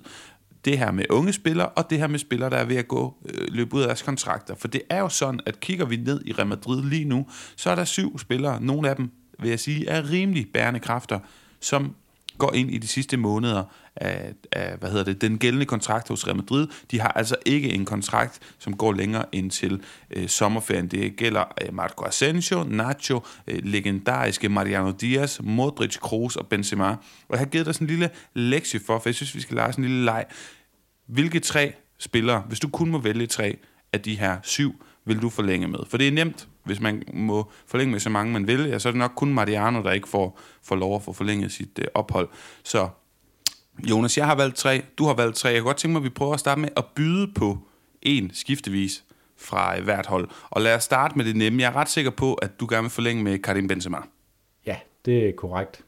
Det 0.65 0.79
her 0.79 0.91
med 0.91 1.05
unge 1.11 1.33
spillere, 1.33 1.69
og 1.69 1.91
det 1.91 1.99
her 1.99 2.07
med 2.07 2.19
spillere, 2.19 2.51
der 2.51 2.57
er 2.57 2.65
ved 2.65 2.77
at 2.77 2.89
gå 2.89 3.15
øh, 3.29 3.47
løbe 3.49 3.75
ud 3.75 3.81
af 3.81 3.87
deres 3.87 4.03
kontrakter. 4.03 4.55
For 4.55 4.69
det 4.69 4.83
er 4.91 4.99
jo 4.99 5.09
sådan, 5.09 5.41
at 5.47 5.61
kigger 5.61 5.85
vi 5.85 5.97
ned 5.97 6.21
i 6.25 6.33
Real 6.33 6.47
Madrid 6.47 6.83
lige 6.83 7.05
nu, 7.05 7.27
så 7.57 7.71
er 7.71 7.75
der 7.75 7.85
syv 7.85 8.19
spillere, 8.19 8.61
nogle 8.61 8.91
af 8.91 8.97
dem, 8.97 9.11
vil 9.39 9.51
jeg 9.51 9.61
sige, 9.61 9.89
er 9.89 10.11
rimelig 10.11 10.47
bærende 10.55 10.81
kræfter, 10.81 11.19
som 11.61 11.95
går 12.39 12.55
ind 12.55 12.70
i 12.70 12.78
de 12.78 12.89
sidste 12.89 13.16
måneder 13.16 13.64
af, 13.97 14.32
af 14.53 14.76
hvad 14.78 14.91
hedder 14.91 15.05
det, 15.05 15.20
den 15.20 15.39
gældende 15.39 15.66
kontrakt 15.66 16.09
hos 16.09 16.26
Real 16.26 16.37
Madrid. 16.37 16.66
De 16.91 17.01
har 17.01 17.09
altså 17.09 17.37
ikke 17.47 17.70
en 17.72 17.84
kontrakt, 17.84 18.41
som 18.59 18.76
går 18.76 18.93
længere 18.93 19.24
ind 19.32 19.51
til 19.51 19.82
øh, 20.11 20.28
sommerferien. 20.28 20.89
Det 20.89 21.16
gælder 21.16 21.45
øh, 21.62 21.74
Marco 21.74 22.05
Asensio, 22.05 22.64
Nacho, 22.64 23.20
øh, 23.47 23.59
legendariske 23.62 24.49
Mariano 24.49 24.91
Diaz, 24.91 25.41
Modric, 25.41 25.99
Kroos 25.99 26.37
og 26.37 26.47
Benzema. 26.47 26.89
Og 26.89 26.97
jeg 27.30 27.39
har 27.39 27.47
givet 27.47 27.66
dig 27.66 27.74
sådan 27.74 27.84
en 27.84 27.91
lille 27.91 28.11
lektie 28.34 28.80
for, 28.87 28.99
for 28.99 29.09
jeg 29.09 29.14
synes, 29.14 29.34
vi 29.34 29.41
skal 29.41 29.55
lege 29.57 29.72
sådan 29.72 29.84
en 29.84 29.91
lille 29.91 30.05
leg. 30.05 30.24
Hvilke 31.07 31.41
tre 31.41 31.72
spillere, 31.99 32.43
hvis 32.49 32.61
du 32.61 32.68
kun 32.68 32.91
må 32.91 32.99
vælge 32.99 33.26
tre 33.26 33.59
af 33.93 34.01
de 34.01 34.14
her 34.14 34.37
syv, 34.43 34.82
vil 35.05 35.22
du 35.22 35.30
forlænge 35.30 35.68
med? 35.68 35.78
For 35.89 35.99
det 35.99 36.09
er 36.09 36.12
nemt, 36.12 36.49
hvis 36.67 36.81
man 36.81 37.03
må 37.14 37.51
forlænge 37.67 37.93
med 37.93 38.01
så 38.01 38.11
mange, 38.11 38.33
man 38.33 38.47
vil. 38.47 38.61
Ja, 38.69 38.79
så 38.79 38.89
er 38.89 38.93
det 38.93 38.99
nok 38.99 39.12
kun 39.17 39.35
Mariano, 39.35 39.83
der 39.83 39.93
ikke 39.93 40.09
får, 40.09 40.41
får 40.62 40.77
lov 40.77 40.95
at 40.95 41.03
få 41.03 41.12
forlænget 41.12 41.53
sit 41.53 41.79
øh, 41.79 41.87
ophold. 41.95 42.29
Så 42.64 42.89
Jonas, 43.91 44.19
jeg 44.19 44.27
har 44.27 44.35
valgt 44.35 44.57
tre, 44.57 44.83
du 44.99 45.05
har 45.05 45.14
valgt 45.14 45.37
tre. 45.37 45.49
Jeg 45.49 45.57
kan 45.57 45.64
godt 45.64 45.77
tænke 45.77 45.93
mig, 45.93 46.01
at 46.01 46.05
vi 46.05 46.09
prøver 46.09 46.35
at 46.35 46.41
starte 46.41 46.61
med 46.61 46.69
at 46.77 46.85
byde 46.95 47.33
på 47.35 47.59
en 48.03 48.31
skiftevis 48.35 49.05
fra 49.37 49.81
hvert 49.81 50.07
hold. 50.07 50.29
Og 50.51 50.62
lad 50.62 50.75
os 50.75 50.85
starte 50.85 51.17
med 51.17 51.25
det 51.25 51.37
nemme. 51.37 51.62
Jeg 51.62 51.69
er 51.69 51.77
ret 51.77 51.89
sikker 51.89 52.11
på, 52.11 52.35
at 52.35 52.61
du 52.61 52.67
gerne 52.71 52.83
vil 52.83 52.91
forlænge 52.91 53.25
med 53.25 53.39
Karim 53.39 53.69
Benzema. 53.69 53.99
Ja, 54.67 54.77
det 55.05 55.29
er 55.29 55.33
korrekt. 55.37 55.85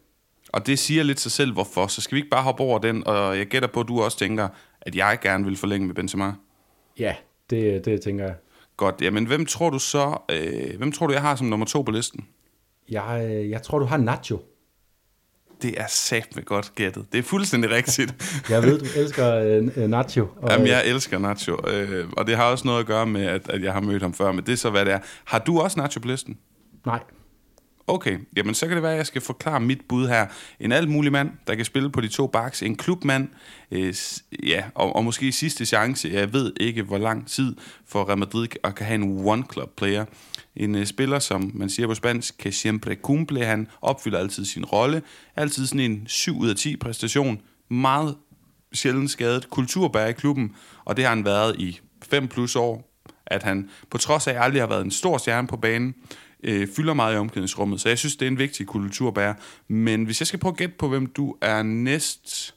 Og 0.52 0.66
det 0.66 0.78
siger 0.78 1.02
lidt 1.02 1.20
sig 1.20 1.32
selv, 1.32 1.52
hvorfor. 1.52 1.86
Så 1.86 2.00
skal 2.00 2.14
vi 2.14 2.18
ikke 2.18 2.30
bare 2.30 2.42
hoppe 2.42 2.62
over 2.62 2.78
den, 2.78 3.06
og 3.06 3.38
jeg 3.38 3.46
gætter 3.46 3.68
på, 3.68 3.80
at 3.80 3.88
du 3.88 4.02
også 4.02 4.18
tænker, 4.18 4.48
at 4.80 4.94
jeg 4.94 5.18
gerne 5.22 5.44
vil 5.44 5.56
forlænge 5.56 5.86
med 5.86 5.94
Benzema. 5.94 6.32
Ja, 6.98 7.14
det, 7.50 7.84
det 7.84 8.00
tænker 8.00 8.24
jeg. 8.24 8.34
Godt, 8.78 8.94
jamen 9.00 9.26
hvem 9.26 9.46
tror 9.46 9.70
du 9.70 9.78
så, 9.78 10.18
øh, 10.30 10.78
hvem 10.78 10.92
tror 10.92 11.06
du, 11.06 11.12
jeg 11.12 11.22
har 11.22 11.36
som 11.36 11.46
nummer 11.46 11.66
to 11.66 11.82
på 11.82 11.90
listen? 11.90 12.26
Jeg, 12.90 13.26
øh, 13.30 13.50
jeg 13.50 13.62
tror, 13.62 13.78
du 13.78 13.84
har 13.84 13.96
Nacho. 13.96 14.40
Det 15.62 15.80
er 15.80 15.86
sat 15.88 16.36
med 16.36 16.44
godt 16.44 16.72
gættet. 16.74 17.06
Det 17.12 17.18
er 17.18 17.22
fuldstændig 17.22 17.70
rigtigt. 17.70 18.14
jeg 18.50 18.62
ved, 18.62 18.78
du 18.78 18.86
elsker 18.96 19.34
øh, 19.34 19.88
Nacho. 19.88 20.26
Og, 20.36 20.50
Jamen, 20.50 20.66
jeg 20.66 20.86
elsker 20.86 21.18
Nacho, 21.18 21.68
øh, 21.68 22.08
og 22.16 22.26
det 22.26 22.36
har 22.36 22.44
også 22.44 22.66
noget 22.66 22.80
at 22.80 22.86
gøre 22.86 23.06
med, 23.06 23.26
at, 23.26 23.50
at 23.50 23.62
jeg 23.62 23.72
har 23.72 23.80
mødt 23.80 24.02
ham 24.02 24.14
før, 24.14 24.32
men 24.32 24.46
det 24.46 24.52
er 24.52 24.56
så, 24.56 24.70
hvad 24.70 24.84
det 24.84 24.92
er. 24.92 24.98
Har 25.24 25.38
du 25.38 25.60
også 25.60 25.80
Nacho 25.80 26.00
på 26.00 26.08
listen? 26.08 26.38
Nej. 26.86 27.00
Okay, 27.88 28.18
jamen 28.36 28.54
så 28.54 28.66
kan 28.66 28.74
det 28.74 28.82
være, 28.82 28.92
at 28.92 28.98
jeg 28.98 29.06
skal 29.06 29.20
forklare 29.20 29.60
mit 29.60 29.80
bud 29.88 30.08
her. 30.08 30.26
En 30.60 30.72
alt 30.72 30.88
mulig 30.88 31.12
mand, 31.12 31.30
der 31.46 31.54
kan 31.54 31.64
spille 31.64 31.90
på 31.90 32.00
de 32.00 32.08
to 32.08 32.26
baks. 32.26 32.62
En 32.62 32.76
klubmand, 32.76 33.28
øh, 33.70 33.94
ja, 34.46 34.64
og, 34.74 34.96
og 34.96 35.04
måske 35.04 35.32
sidste 35.32 35.66
chance. 35.66 36.10
Jeg 36.12 36.32
ved 36.32 36.52
ikke, 36.60 36.82
hvor 36.82 36.98
lang 36.98 37.28
tid 37.28 37.56
for 37.86 38.08
Real 38.08 38.18
Madrid 38.18 38.48
at 38.64 38.74
kan 38.74 38.86
have 38.86 38.94
en 38.94 39.26
one-club-player. 39.26 40.04
En 40.56 40.74
øh, 40.74 40.86
spiller, 40.86 41.18
som 41.18 41.50
man 41.54 41.70
siger 41.70 41.86
på 41.86 41.94
spansk, 41.94 42.34
que 42.38 42.52
siempre 42.52 42.94
cumple. 42.94 43.44
Han 43.44 43.68
opfylder 43.82 44.18
altid 44.18 44.44
sin 44.44 44.64
rolle. 44.64 45.02
Altid 45.36 45.66
sådan 45.66 45.90
en 45.90 46.02
7 46.06 46.38
ud 46.38 46.48
af 46.48 46.56
10 46.56 46.76
præstation. 46.76 47.40
Meget 47.70 48.16
sjældent 48.72 49.10
skadet. 49.10 49.50
Kulturbær 49.50 50.06
i 50.06 50.12
klubben, 50.12 50.54
og 50.84 50.96
det 50.96 51.04
har 51.04 51.14
han 51.14 51.24
været 51.24 51.56
i 51.60 51.80
5 52.10 52.28
plus 52.28 52.56
år. 52.56 52.84
At 53.26 53.42
han, 53.42 53.70
på 53.90 53.98
trods 53.98 54.26
af, 54.26 54.32
at 54.32 54.42
aldrig 54.42 54.62
har 54.62 54.66
været 54.66 54.84
en 54.84 54.90
stor 54.90 55.18
stjerne 55.18 55.48
på 55.48 55.56
banen, 55.56 55.94
øh, 56.42 56.68
fylder 56.76 56.94
meget 56.94 57.14
i 57.14 57.18
omklædningsrummet. 57.18 57.80
Så 57.80 57.88
jeg 57.88 57.98
synes, 57.98 58.16
det 58.16 58.26
er 58.26 58.30
en 58.30 58.38
vigtig 58.38 58.66
kulturbær. 58.66 59.32
Men 59.68 60.04
hvis 60.04 60.20
jeg 60.20 60.26
skal 60.26 60.40
prøve 60.40 60.52
at 60.52 60.56
gætte 60.58 60.74
på, 60.78 60.88
hvem 60.88 61.06
du 61.06 61.36
er 61.40 61.62
næst 61.62 62.54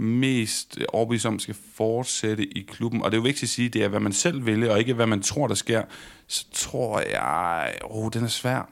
mest 0.00 0.78
overbevist 0.88 1.26
om 1.26 1.38
skal 1.38 1.56
fortsætte 1.74 2.58
i 2.58 2.62
klubben, 2.68 3.02
og 3.02 3.10
det 3.10 3.16
er 3.16 3.20
jo 3.20 3.22
vigtigt 3.22 3.42
at 3.42 3.48
sige, 3.48 3.68
det 3.68 3.84
er, 3.84 3.88
hvad 3.88 4.00
man 4.00 4.12
selv 4.12 4.46
vil, 4.46 4.70
og 4.70 4.78
ikke 4.78 4.94
hvad 4.94 5.06
man 5.06 5.22
tror, 5.22 5.46
der 5.46 5.54
sker, 5.54 5.82
så 6.26 6.44
tror 6.52 7.00
jeg, 7.00 7.74
åh, 7.84 8.04
oh, 8.04 8.10
den 8.12 8.24
er 8.24 8.28
svær. 8.28 8.68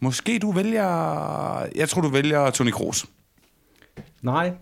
Måske 0.00 0.38
du 0.38 0.52
vælger, 0.52 0.86
jeg 1.74 1.88
tror, 1.88 2.02
du 2.02 2.08
vælger 2.08 2.50
Toni 2.50 2.70
Kroos. 2.70 3.06
Nej. 4.22 4.52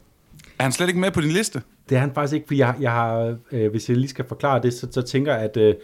Er 0.59 0.63
han 0.63 0.73
slet 0.73 0.89
ikke 0.89 1.01
med 1.01 1.11
på 1.11 1.21
din 1.21 1.31
liste? 1.31 1.63
Det 1.89 1.97
er 1.97 2.01
han 2.01 2.15
faktisk 2.15 2.35
ikke, 2.35 2.47
fordi 2.47 2.61
jeg, 2.61 2.75
jeg 2.81 2.91
har, 2.93 3.37
øh, 3.53 3.71
hvis 3.71 3.89
jeg 3.89 3.97
lige 3.97 4.09
skal 4.09 4.25
forklare 4.29 4.63
det, 4.63 4.75
så, 4.75 4.89
så 4.91 5.03
tænker 5.03 5.35
jeg, 5.35 5.43
at 5.43 5.57
øh, 5.57 5.75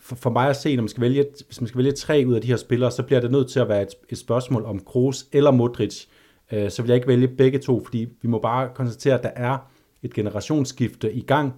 for, 0.00 0.16
for 0.16 0.30
mig 0.30 0.48
at 0.48 0.56
se, 0.56 0.76
når 0.76 0.82
man 0.82 0.88
skal 0.88 1.00
vælge, 1.00 1.26
hvis 1.46 1.60
man 1.60 1.68
skal 1.68 1.78
vælge 1.78 1.92
tre 1.92 2.24
ud 2.26 2.34
af 2.34 2.40
de 2.40 2.48
her 2.48 2.56
spillere, 2.56 2.90
så 2.90 3.02
bliver 3.02 3.20
det 3.20 3.30
nødt 3.30 3.50
til 3.50 3.60
at 3.60 3.68
være 3.68 3.82
et, 3.82 3.94
et 4.08 4.18
spørgsmål 4.18 4.64
om 4.64 4.80
Kroos 4.80 5.26
eller 5.32 5.50
Modric. 5.50 6.04
Øh, 6.52 6.70
så 6.70 6.82
vil 6.82 6.88
jeg 6.88 6.96
ikke 6.96 7.08
vælge 7.08 7.28
begge 7.28 7.58
to, 7.58 7.84
fordi 7.84 8.08
vi 8.22 8.28
må 8.28 8.38
bare 8.38 8.68
konstatere, 8.74 9.14
at 9.14 9.22
der 9.22 9.30
er 9.36 9.58
et 10.02 10.14
generationsskifte 10.14 11.12
i 11.12 11.20
gang. 11.20 11.52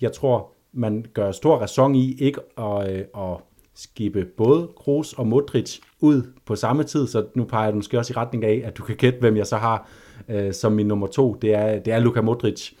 Jeg 0.00 0.12
tror, 0.12 0.52
man 0.72 1.04
gør 1.14 1.32
stor 1.32 1.56
ræson 1.56 1.94
i 1.94 2.14
ikke 2.18 2.40
at, 2.58 2.92
øh, 2.92 3.04
at 3.16 3.36
skibe 3.74 4.24
både 4.24 4.68
Kroos 4.76 5.12
og 5.12 5.26
Modric 5.26 5.78
ud 6.00 6.22
på 6.46 6.56
samme 6.56 6.82
tid, 6.82 7.06
så 7.06 7.26
nu 7.34 7.44
peger 7.44 7.66
jeg 7.66 7.74
måske 7.74 7.98
også 7.98 8.12
i 8.12 8.16
retning 8.16 8.44
af, 8.44 8.62
at 8.64 8.76
du 8.76 8.82
kan 8.82 8.96
gætte, 8.96 9.18
hvem 9.20 9.36
jeg 9.36 9.46
så 9.46 9.56
har 9.56 9.88
øh, 10.28 10.52
som 10.52 10.72
min 10.72 10.86
nummer 10.86 11.06
to. 11.06 11.34
Det 11.34 11.54
er, 11.54 11.78
det 11.78 11.92
er 11.92 11.98
Luka 11.98 12.20
Modric, 12.20 12.72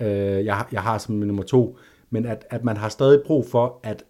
øh, 0.00 0.06
jeg, 0.44 0.64
jeg 0.72 0.82
har 0.82 0.98
som 0.98 1.14
min 1.14 1.26
nummer 1.26 1.42
to. 1.42 1.78
Men 2.10 2.26
at, 2.26 2.46
at 2.50 2.64
man 2.64 2.76
har 2.76 2.88
stadig 2.88 3.22
brug 3.26 3.46
for 3.46 3.80
at 3.82 4.04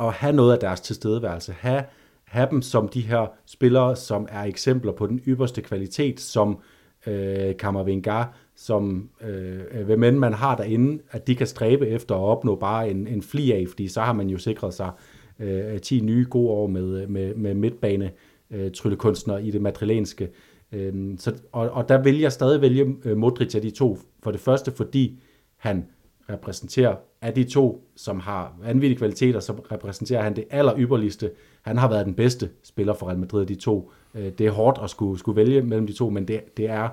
at 0.00 0.12
have 0.12 0.32
noget 0.32 0.52
af 0.52 0.58
deres 0.58 0.80
tilstedeværelse, 0.80 1.52
have, 1.52 1.84
have 2.24 2.48
dem 2.50 2.62
som 2.62 2.88
de 2.88 3.00
her 3.00 3.26
spillere, 3.46 3.96
som 3.96 4.28
er 4.30 4.42
eksempler 4.42 4.92
på 4.92 5.06
den 5.06 5.20
ypperste 5.26 5.62
kvalitet, 5.62 6.20
som 6.20 6.58
øh, 7.06 7.56
Kammervenga, 7.56 8.24
som 8.56 9.10
øh, 9.22 9.84
hvem 9.84 10.02
end 10.02 10.16
man 10.16 10.32
har 10.32 10.56
derinde, 10.56 11.02
at 11.10 11.26
de 11.26 11.36
kan 11.36 11.46
stræbe 11.46 11.88
efter 11.88 12.14
at 12.14 12.20
opnå 12.20 12.54
bare 12.54 12.90
en, 12.90 13.06
en 13.06 13.22
fli 13.22 13.52
af, 13.52 13.64
fordi 13.68 13.88
så 13.88 14.00
har 14.00 14.12
man 14.12 14.28
jo 14.28 14.38
sikret 14.38 14.74
sig 14.74 14.90
øh, 15.38 15.80
10 15.80 16.00
nye 16.00 16.26
gode 16.30 16.50
år 16.50 16.66
med, 16.66 17.06
med, 17.06 17.34
med 17.34 17.54
midtbane 17.54 18.10
øh, 18.50 18.70
tryllekunstnere 18.70 19.44
i 19.44 19.50
det 19.50 19.62
madrilenske. 19.62 20.28
Øh, 20.72 21.18
så, 21.18 21.34
og, 21.52 21.70
og 21.70 21.88
der 21.88 22.02
vil 22.02 22.20
jeg 22.20 22.32
stadig 22.32 22.60
vælge 22.60 22.96
øh, 23.04 23.16
Modric 23.16 23.54
af 23.54 23.62
de 23.62 23.70
to. 23.70 23.98
For 24.22 24.30
det 24.30 24.40
første, 24.40 24.72
fordi 24.72 25.18
han 25.56 25.86
repræsenterer 26.32 26.96
af 27.20 27.34
de 27.34 27.44
to, 27.44 27.84
som 27.96 28.20
har 28.20 28.56
vanvittige 28.62 28.98
kvaliteter, 28.98 29.40
så 29.40 29.52
repræsenterer 29.72 30.22
han 30.22 30.36
det 30.36 30.44
aller 30.50 30.74
ypperligste. 30.78 31.30
Han 31.62 31.78
har 31.78 31.88
været 31.88 32.06
den 32.06 32.14
bedste 32.14 32.50
spiller 32.62 32.94
for 32.94 33.06
Real 33.06 33.18
Madrid 33.18 33.40
af 33.40 33.46
de 33.46 33.54
to. 33.54 33.92
Øh, 34.14 34.32
det 34.38 34.46
er 34.46 34.50
hårdt 34.50 34.78
at 34.82 34.90
skulle, 34.90 35.18
skulle 35.18 35.36
vælge 35.36 35.62
mellem 35.62 35.86
de 35.86 35.92
to, 35.92 36.10
men 36.10 36.28
det, 36.28 36.56
det 36.56 36.70
er 36.70 36.88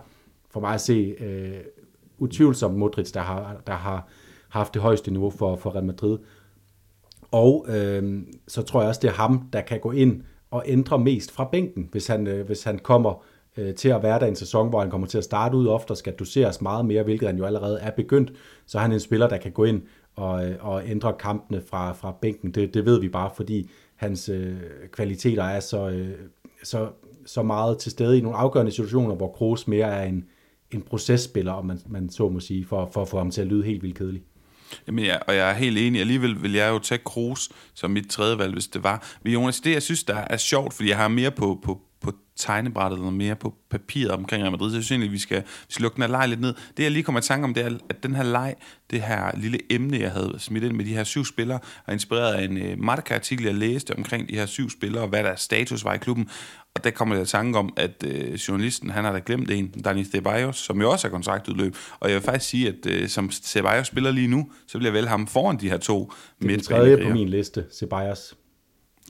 for 0.49 0.59
mig 0.59 0.73
at 0.73 0.81
se 0.81 1.15
øh, 1.19 1.59
utvivlsomt 2.17 2.77
Modric, 2.77 3.11
der 3.11 3.19
har, 3.19 3.61
der 3.67 3.73
har 3.73 4.07
haft 4.49 4.73
det 4.73 4.81
højeste 4.81 5.11
niveau 5.11 5.29
for, 5.29 5.55
for 5.55 5.75
Real 5.75 5.85
Madrid. 5.85 6.17
Og 7.31 7.65
øh, 7.69 8.23
så 8.47 8.61
tror 8.61 8.81
jeg 8.81 8.89
også, 8.89 9.01
det 9.01 9.07
er 9.07 9.13
ham, 9.13 9.49
der 9.53 9.61
kan 9.61 9.79
gå 9.79 9.91
ind 9.91 10.21
og 10.51 10.63
ændre 10.65 10.99
mest 10.99 11.31
fra 11.31 11.49
bænken, 11.51 11.89
hvis 11.91 12.07
han, 12.07 12.27
øh, 12.27 12.45
hvis 12.45 12.63
han 12.63 12.79
kommer 12.79 13.23
øh, 13.57 13.75
til 13.75 13.89
at 13.89 14.03
være 14.03 14.19
der 14.19 14.25
en 14.25 14.35
sæson, 14.35 14.69
hvor 14.69 14.79
han 14.79 14.89
kommer 14.89 15.07
til 15.07 15.17
at 15.17 15.23
starte 15.23 15.57
ud 15.57 15.67
ofte 15.67 15.91
og 15.91 15.97
skal 15.97 16.13
doseres 16.13 16.61
meget 16.61 16.85
mere, 16.85 17.03
hvilket 17.03 17.27
han 17.27 17.37
jo 17.37 17.45
allerede 17.45 17.79
er 17.79 17.91
begyndt, 17.91 18.33
så 18.65 18.77
er 18.77 18.81
han 18.81 18.91
en 18.91 18.99
spiller, 18.99 19.29
der 19.29 19.37
kan 19.37 19.51
gå 19.51 19.63
ind 19.63 19.81
og, 20.15 20.49
øh, 20.49 20.55
og 20.59 20.89
ændre 20.89 21.13
kampene 21.19 21.61
fra, 21.69 21.93
fra 21.93 22.15
bænken. 22.21 22.51
Det, 22.51 22.73
det 22.73 22.85
ved 22.85 22.99
vi 22.99 23.09
bare, 23.09 23.29
fordi 23.35 23.69
hans 23.95 24.29
øh, 24.29 24.55
kvaliteter 24.91 25.43
er 25.43 25.59
så, 25.59 25.89
øh, 25.89 26.15
så, 26.63 26.89
så 27.25 27.43
meget 27.43 27.77
til 27.77 27.91
stede 27.91 28.17
i 28.17 28.21
nogle 28.21 28.37
afgørende 28.37 28.71
situationer, 28.71 29.15
hvor 29.15 29.31
Kroos 29.31 29.67
mere 29.67 29.87
er 29.87 30.03
en, 30.03 30.25
en 30.71 30.81
processpiller, 30.81 31.51
om 31.51 31.65
man, 31.65 31.79
man 31.87 32.09
så 32.09 32.29
må 32.29 32.39
sige, 32.39 32.65
for, 32.65 32.89
for 32.93 33.01
at 33.01 33.07
få 33.07 33.17
ham 33.17 33.31
til 33.31 33.41
at 33.41 33.47
lyde 33.47 33.63
helt 33.63 33.83
vildt 33.83 33.97
kedelig. 33.97 34.21
Jamen 34.87 35.05
ja, 35.05 35.17
og 35.27 35.35
jeg 35.35 35.49
er 35.49 35.53
helt 35.53 35.77
enig. 35.77 36.01
Alligevel 36.01 36.43
vil 36.43 36.53
jeg 36.53 36.69
jo 36.69 36.79
tage 36.79 37.01
Kroos 37.05 37.49
som 37.73 37.91
mit 37.91 38.09
tredje 38.09 38.37
valg, 38.37 38.53
hvis 38.53 38.67
det 38.67 38.83
var. 38.83 39.07
Men 39.23 39.33
Jonas, 39.33 39.59
det 39.59 39.73
jeg 39.73 39.83
synes, 39.83 40.03
der 40.03 40.15
er 40.15 40.37
sjovt, 40.37 40.73
fordi 40.73 40.89
jeg 40.89 40.97
har 40.97 41.07
mere 41.07 41.31
på, 41.31 41.59
på 41.63 41.81
tegnebrættet 42.37 42.97
eller 42.97 43.11
mere 43.11 43.35
på 43.35 43.55
papiret 43.69 44.11
omkring 44.11 44.43
Real 44.43 44.51
Madrid, 44.51 44.69
så 44.69 44.77
jeg 44.77 44.83
synes 44.83 44.91
egentlig, 44.91 45.11
vi 45.11 45.17
skal, 45.17 45.37
vi 45.37 45.73
skal 45.73 45.83
lukke 45.83 45.95
den 45.95 46.03
her 46.03 46.09
leg 46.09 46.29
lidt 46.29 46.41
ned. 46.41 46.53
Det 46.77 46.83
jeg 46.83 46.91
lige 46.91 47.03
kommer 47.03 47.19
i 47.19 47.23
tanke 47.23 47.43
om, 47.43 47.53
det 47.53 47.65
er, 47.65 47.77
at 47.89 48.03
den 48.03 48.15
her 48.15 48.23
leg, 48.23 48.55
det 48.91 49.01
her 49.01 49.37
lille 49.37 49.59
emne, 49.69 49.99
jeg 49.99 50.11
havde 50.11 50.35
smidt 50.39 50.63
ind 50.63 50.73
med 50.73 50.85
de 50.85 50.93
her 50.93 51.03
syv 51.03 51.25
spillere, 51.25 51.59
er 51.87 51.93
inspireret 51.93 52.33
af 52.33 52.43
en 52.43 52.57
uh, 52.57 52.79
Marca-artikel, 52.85 53.45
jeg 53.45 53.55
læste 53.55 53.97
omkring 53.97 54.29
de 54.29 54.35
her 54.35 54.45
syv 54.45 54.69
spillere, 54.69 55.03
og 55.03 55.09
hvad 55.09 55.23
der 55.23 55.35
status 55.35 55.83
var 55.83 55.93
i 55.93 55.97
klubben. 55.97 56.29
Og 56.75 56.83
der 56.83 56.91
kommer 56.91 57.15
jeg 57.15 57.23
i 57.23 57.27
tanke 57.27 57.59
om, 57.59 57.73
at 57.77 58.05
uh, 58.07 58.33
journalisten, 58.33 58.89
han 58.89 59.03
har 59.03 59.11
da 59.11 59.21
glemt 59.25 59.51
en, 59.51 59.67
Dani 59.67 60.03
Ceballos, 60.03 60.57
som 60.57 60.81
jo 60.81 60.91
også 60.91 61.07
er 61.07 61.11
kontraktudløb. 61.11 61.75
Og 61.99 62.09
jeg 62.09 62.15
vil 62.15 62.23
faktisk 62.23 62.49
sige, 62.49 62.67
at 62.67 63.01
uh, 63.01 63.07
som 63.07 63.31
Ceballos 63.31 63.87
spiller 63.87 64.11
lige 64.11 64.27
nu, 64.27 64.51
så 64.67 64.77
vil 64.77 64.85
jeg 64.85 64.93
vælge 64.93 65.07
ham 65.07 65.27
foran 65.27 65.59
de 65.59 65.69
her 65.69 65.77
to 65.77 66.13
Det 66.41 66.45
er 66.45 66.55
den 66.55 66.59
tredje 66.59 66.97
på 67.03 67.09
min 67.09 67.29
liste, 67.29 67.65
Ceballos. 67.73 68.35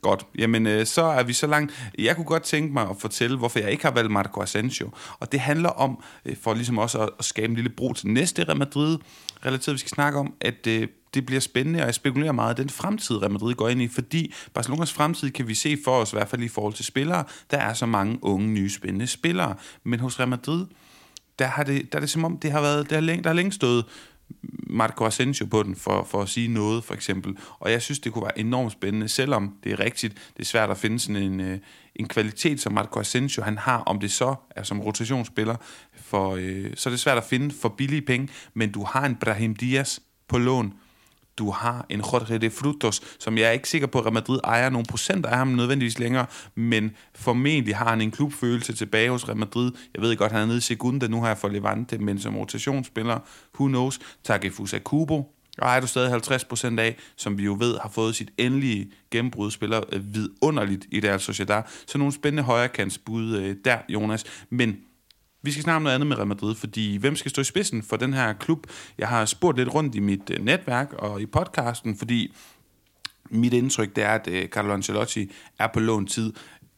Godt. 0.08 0.26
Jamen, 0.38 0.68
øh, 0.68 0.86
så 0.86 1.02
er 1.02 1.24
vi 1.24 1.34
så 1.34 1.48
langt. 1.48 1.92
Jeg 2.00 2.16
kunne 2.16 2.26
godt 2.26 2.44
tænke 2.44 2.74
mig 2.74 2.90
at 2.90 2.96
fortælle, 3.00 3.38
hvorfor 3.38 3.60
jeg 3.60 3.72
ikke 3.72 3.84
har 3.84 3.92
valgt 3.92 4.12
Marco 4.12 4.42
Asensio. 4.42 4.90
Og 5.20 5.32
det 5.32 5.40
handler 5.40 5.70
om, 5.70 6.04
øh, 6.26 6.36
for 6.42 6.54
ligesom 6.54 6.78
også 6.78 7.00
at, 7.00 7.10
at 7.20 7.26
skabe 7.26 7.48
en 7.48 7.56
lille 7.56 7.70
bro 7.70 7.94
til 7.94 8.08
næste 8.08 8.44
Real 8.44 8.58
Madrid, 8.58 8.98
relateret 9.46 9.74
vi 9.74 9.80
skal 9.80 9.90
snakke 9.90 10.20
om, 10.20 10.34
at 10.42 10.68
øh, 10.68 10.88
det 11.14 11.26
bliver 11.26 11.40
spændende, 11.40 11.80
og 11.80 11.86
jeg 11.86 11.96
spekulerer 11.96 12.32
meget, 12.32 12.58
den 12.58 12.70
fremtid 12.70 13.22
Real 13.22 13.32
Madrid 13.32 13.54
går 13.54 13.70
ind 13.70 13.82
i, 13.82 13.88
fordi 13.88 14.34
Barcelonas 14.54 14.94
fremtid 14.94 15.32
kan 15.32 15.48
vi 15.48 15.56
se 15.56 15.78
for 15.84 15.92
os, 15.92 16.14
i 16.14 16.16
hvert 16.16 16.28
fald 16.28 16.44
i 16.44 16.48
forhold 16.48 16.74
til 16.74 16.86
spillere, 16.86 17.24
der 17.52 17.58
er 17.58 17.74
så 17.74 17.86
mange 17.86 18.20
unge, 18.22 18.48
nye, 18.48 18.70
spændende 18.70 19.08
spillere. 19.08 19.56
Men 19.84 20.00
hos 20.00 20.20
Real 20.20 20.30
Madrid, 20.30 20.66
der, 21.40 21.46
har 21.46 21.64
det, 21.64 21.92
der 21.92 21.98
er 21.98 22.00
det 22.00 22.10
som 22.10 22.26
om, 22.26 22.38
det 22.38 22.52
har 22.52 22.62
været, 22.62 22.90
der 22.90 22.96
har 22.96 23.02
længe, 23.02 23.24
der 23.24 23.30
har 23.30 23.36
længe 23.36 23.52
stået 23.52 23.86
Marco 24.70 25.06
Asensio 25.06 25.46
på 25.46 25.64
den, 25.64 25.76
for, 25.76 26.04
for 26.04 26.22
at 26.22 26.30
sige 26.30 26.48
noget, 26.48 26.84
for 26.84 26.94
eksempel. 26.94 27.38
Og 27.60 27.72
jeg 27.72 27.82
synes, 27.82 28.00
det 28.00 28.14
kunne 28.14 28.24
være 28.24 28.40
enormt 28.40 28.72
spændende, 28.72 29.08
selvom 29.08 29.54
det 29.64 29.72
er 29.72 29.80
rigtigt, 29.80 30.14
det 30.14 30.42
er 30.42 30.46
svært 30.46 30.70
at 30.70 30.78
finde 30.78 31.00
sådan 31.00 31.24
en, 31.24 31.40
øh, 31.40 31.60
en 31.96 32.08
kvalitet, 32.08 32.60
som 32.60 32.74
Marco 32.74 33.00
Asensio 33.00 33.44
han 33.44 33.58
har, 33.58 33.78
om 33.78 34.00
det 34.00 34.12
så 34.12 34.36
er 34.50 34.64
som 34.64 34.82
rotationsspiller, 34.82 35.56
for, 35.96 36.36
øh, 36.36 36.72
så 36.76 36.90
er 36.90 36.92
det 36.92 37.00
svært 37.00 37.18
at 37.18 37.24
finde 37.24 37.56
for 37.62 37.70
billige 37.70 38.02
penge, 38.02 38.30
men 38.54 38.72
du 38.72 38.84
har 38.84 39.06
en 39.06 39.16
Brahim 39.16 39.56
Diaz 39.56 40.00
på 40.28 40.38
lån, 40.38 40.74
du 41.38 41.52
har 41.52 41.86
en 41.90 42.00
Jorge 42.00 42.38
de 42.38 42.50
Frutos, 42.50 43.02
som 43.20 43.38
jeg 43.38 43.48
er 43.48 43.52
ikke 43.52 43.70
sikker 43.70 43.88
på, 43.88 44.00
at 44.00 44.06
Real 44.06 44.14
Madrid 44.14 44.40
ejer 44.44 44.70
nogle 44.70 44.86
procenter 44.86 45.30
af 45.30 45.38
ham 45.38 45.48
nødvendigvis 45.48 46.00
længere, 46.00 46.26
men 46.56 46.92
formentlig 47.16 47.76
har 47.76 47.90
han 47.90 48.02
en 48.02 48.12
klubfølelse 48.12 48.74
tilbage 48.74 49.10
hos 49.10 49.28
Real 49.28 49.38
Madrid. 49.38 49.72
Jeg 49.94 50.02
ved 50.02 50.16
godt, 50.16 50.32
han 50.32 50.42
er 50.42 50.46
nede 50.46 50.58
i 50.58 50.62
Segunda 50.62 51.08
nu 51.08 51.24
her 51.24 51.36
for 51.36 51.48
Levante, 51.48 51.98
men 51.98 52.20
som 52.20 52.38
rotationsspiller, 52.38 53.20
who 53.60 53.68
knows, 53.68 54.00
Takefusa 54.24 54.80
Kubo, 54.80 55.34
og 55.58 55.70
er 55.70 55.80
du 55.80 55.88
stadig 55.88 56.14
50% 56.14 56.80
af, 56.80 56.96
som 57.16 57.38
vi 57.38 57.44
jo 57.44 57.56
ved 57.60 57.78
har 57.82 57.90
fået 57.90 58.16
sit 58.16 58.30
endelige 58.38 58.92
gennembrud, 59.12 59.52
spiller 59.52 59.82
øh, 59.92 60.14
vidunderligt 60.14 60.86
i 60.92 61.00
Real 61.00 61.20
Sociedad. 61.20 61.64
Så 61.88 61.98
nogle 61.98 62.14
spændende 62.14 62.44
højrekantsbud 62.44 63.38
øh, 63.38 63.56
der, 63.66 63.78
Jonas. 63.90 64.24
Men 64.50 64.78
vi 65.48 65.52
skal 65.52 65.64
snakke 65.64 65.76
om 65.76 65.82
noget 65.82 65.96
andet 65.96 66.08
med 66.08 66.18
Real 66.18 66.28
Madrid, 66.28 66.56
fordi 66.56 66.96
hvem 66.96 67.16
skal 67.16 67.32
stå 67.32 67.42
i 67.42 67.46
spidsen 67.46 67.84
for 67.84 67.98
den 67.98 68.14
her 68.14 68.34
klub? 68.34 68.68
Jeg 68.98 69.08
har 69.08 69.26
spurgt 69.26 69.58
lidt 69.58 69.74
rundt 69.74 69.96
i 69.96 70.00
mit 70.00 70.30
øh, 70.32 70.46
netværk 70.46 70.94
og 70.94 71.22
i 71.22 71.26
podcasten, 71.26 71.98
fordi 71.98 72.36
mit 73.30 73.54
indtryk 73.54 73.96
det 73.96 74.04
er, 74.04 74.10
at 74.10 74.28
øh, 74.28 74.48
Carlo 74.48 74.74
Ancelotti 74.74 75.32
er 75.60 75.68
på 75.74 75.80
lån 75.80 76.08
tid. 76.08 76.34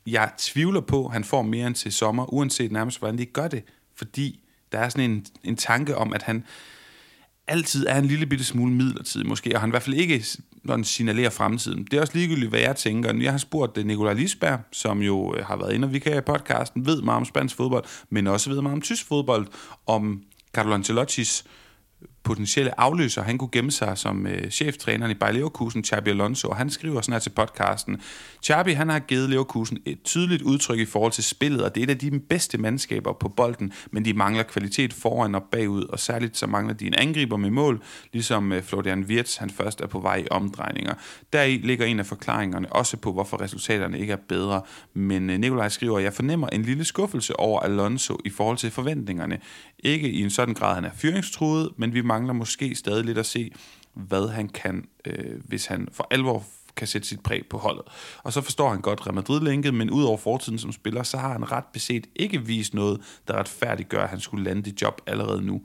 Jeg 0.08 0.32
tvivler 0.38 0.82
på, 0.82 1.06
at 1.06 1.14
han 1.14 1.24
får 1.24 1.42
mere 1.42 1.68
end 1.68 1.76
til 1.76 1.94
sommer, 1.94 2.34
uanset 2.34 2.72
nærmest, 2.72 3.00
hvordan 3.00 3.18
de 3.18 3.26
gør 3.26 3.48
det, 3.48 3.64
fordi 3.96 4.40
der 4.72 4.80
er 4.80 4.90
sådan 4.90 5.12
en, 5.12 5.26
en 5.44 5.56
tanke 5.56 5.98
om, 5.98 6.14
at 6.14 6.24
han 6.24 6.44
altid 7.48 7.86
er 7.88 7.98
en 7.98 8.06
lille 8.06 8.26
bitte 8.26 8.46
smule 8.46 8.74
midlertidig 8.74 9.28
måske, 9.28 9.56
og 9.56 9.62
han 9.62 9.70
i 9.70 9.72
hvert 9.72 9.84
fald 9.84 9.96
ikke 9.96 10.26
sådan 10.68 10.84
signalerer 10.84 11.30
fremtiden. 11.30 11.84
Det 11.84 11.98
er 11.98 12.02
også 12.02 12.18
ligegyldigt, 12.18 12.50
hvad 12.50 12.60
jeg 12.60 12.76
tænker. 12.76 13.14
Jeg 13.14 13.32
har 13.32 13.38
spurgt 13.38 13.78
øh, 13.78 13.86
Nikolaj 13.86 14.14
Lisberg, 14.14 14.60
som 14.72 15.02
jo 15.02 15.36
øh, 15.36 15.46
har 15.46 15.58
været 15.58 15.74
inde 15.74 15.86
og 15.86 15.94
vi 15.94 16.00
kan 16.00 16.18
i 16.18 16.22
podcasten, 16.22 16.86
ved 16.86 17.02
meget 17.02 17.18
om 17.18 17.26
spansk 17.26 17.56
fodbold, 17.56 17.84
men 18.10 18.28
også 18.28 18.50
ved 18.50 18.62
meget 18.62 18.74
om 18.74 18.82
tysk 18.82 19.08
fodbold, 19.08 19.48
om 19.88 20.22
Carlo 20.54 20.74
Ancelottis 20.74 21.46
potentielle 22.30 22.80
afløser, 22.80 23.24
han 23.24 23.38
kunne 23.38 23.50
gemme 23.52 23.72
sig 23.72 23.98
som 23.98 24.28
øh, 24.28 24.50
cheftræneren 24.50 25.12
i 25.12 25.16
Bayer 25.16 25.32
Leverkusen, 25.32 25.84
Xabi 25.84 26.10
Alonso, 26.10 26.48
og 26.48 26.56
han 26.56 26.70
skriver 26.70 27.02
sådan 27.02 27.14
her 27.14 27.20
til 27.20 27.30
podcasten. 27.30 28.02
Xabi, 28.46 28.72
han 28.72 28.90
har 28.90 29.00
givet 29.00 29.30
Leverkusen 29.30 29.78
et 29.86 30.02
tydeligt 30.04 30.42
udtryk 30.42 30.80
i 30.80 30.86
forhold 30.86 31.12
til 31.12 31.24
spillet, 31.24 31.64
og 31.64 31.76
det 31.76 31.82
er 31.82 31.84
et 31.84 31.90
af 31.90 31.98
de 31.98 32.20
bedste 32.20 32.58
mandskaber 32.58 33.14
på 33.14 33.30
bolden, 33.30 33.74
men 33.92 34.06
de 34.06 34.14
mangler 34.14 34.44
kvalitet 34.44 34.94
foran 34.94 35.36
og 35.36 35.44
bagud, 35.52 35.84
og 35.84 36.00
særligt 36.00 36.38
så 36.38 36.48
mangler 36.48 36.74
de 36.74 36.88
en 36.88 36.94
angriber 36.94 37.38
med 37.38 37.50
mål, 37.50 37.84
ligesom 38.14 38.52
øh, 38.52 38.64
Florian 38.64 39.04
Wirtz, 39.04 39.38
han 39.38 39.50
først 39.50 39.82
er 39.82 39.88
på 39.88 40.00
vej 40.00 40.16
i 40.16 40.28
omdrejninger. 40.32 40.94
Deri 41.34 41.58
ligger 41.58 41.86
en 41.86 42.00
af 42.00 42.06
forklaringerne 42.06 42.74
også 42.74 42.98
på, 42.98 43.12
hvorfor 43.12 43.42
resultaterne 43.42 44.00
ikke 44.00 44.14
er 44.14 44.22
bedre, 44.30 44.62
men 44.94 45.30
øh, 45.30 45.40
Nikolaj 45.40 45.70
skriver, 45.70 46.00
jeg 46.00 46.14
fornemmer 46.14 46.48
en 46.48 46.62
lille 46.62 46.84
skuffelse 46.84 47.40
over 47.40 47.60
Alonso 47.60 48.18
i 48.26 48.30
forhold 48.30 48.58
til 48.58 48.72
forventningerne. 48.72 49.40
Ikke 49.80 50.10
i 50.10 50.24
en 50.24 50.30
sådan 50.30 50.54
grad, 50.54 50.76
han 50.76 50.86
er 50.86 50.92
fyringstruet, 50.96 51.70
men 51.78 51.94
vi 51.94 52.02
mangler 52.02 52.19
mangler 52.20 52.34
måske 52.34 52.76
stadig 52.76 53.06
lidt 53.06 53.18
at 53.18 53.26
se, 53.26 53.52
hvad 53.94 54.28
han 54.28 54.50
kan, 54.50 54.86
øh, 55.06 55.42
hvis 55.46 55.66
han 55.66 55.88
for 55.92 56.08
alvor 56.12 56.44
kan 56.76 56.88
sætte 56.88 57.08
sit 57.08 57.20
præg 57.20 57.46
på 57.50 57.58
holdet. 57.58 57.84
Og 58.24 58.34
så 58.34 58.42
forstår 58.42 58.70
han 58.70 58.82
godt 58.82 59.08
Real 59.08 59.16
Madrid-linket, 59.16 59.74
men 59.74 59.90
ud 59.90 60.04
over 60.04 60.18
fortiden 60.18 60.60
som 60.60 60.72
spiller, 60.72 61.04
så 61.04 61.18
har 61.18 61.32
han 61.32 61.52
ret 61.52 61.64
beset 61.74 62.08
ikke 62.16 62.46
vist 62.46 62.74
noget, 62.74 63.02
der 63.28 63.34
retfærdiggør, 63.34 64.04
at 64.04 64.10
han 64.10 64.20
skulle 64.20 64.44
lande 64.44 64.62
det 64.62 64.82
job 64.82 65.02
allerede 65.08 65.42
nu. 65.42 65.62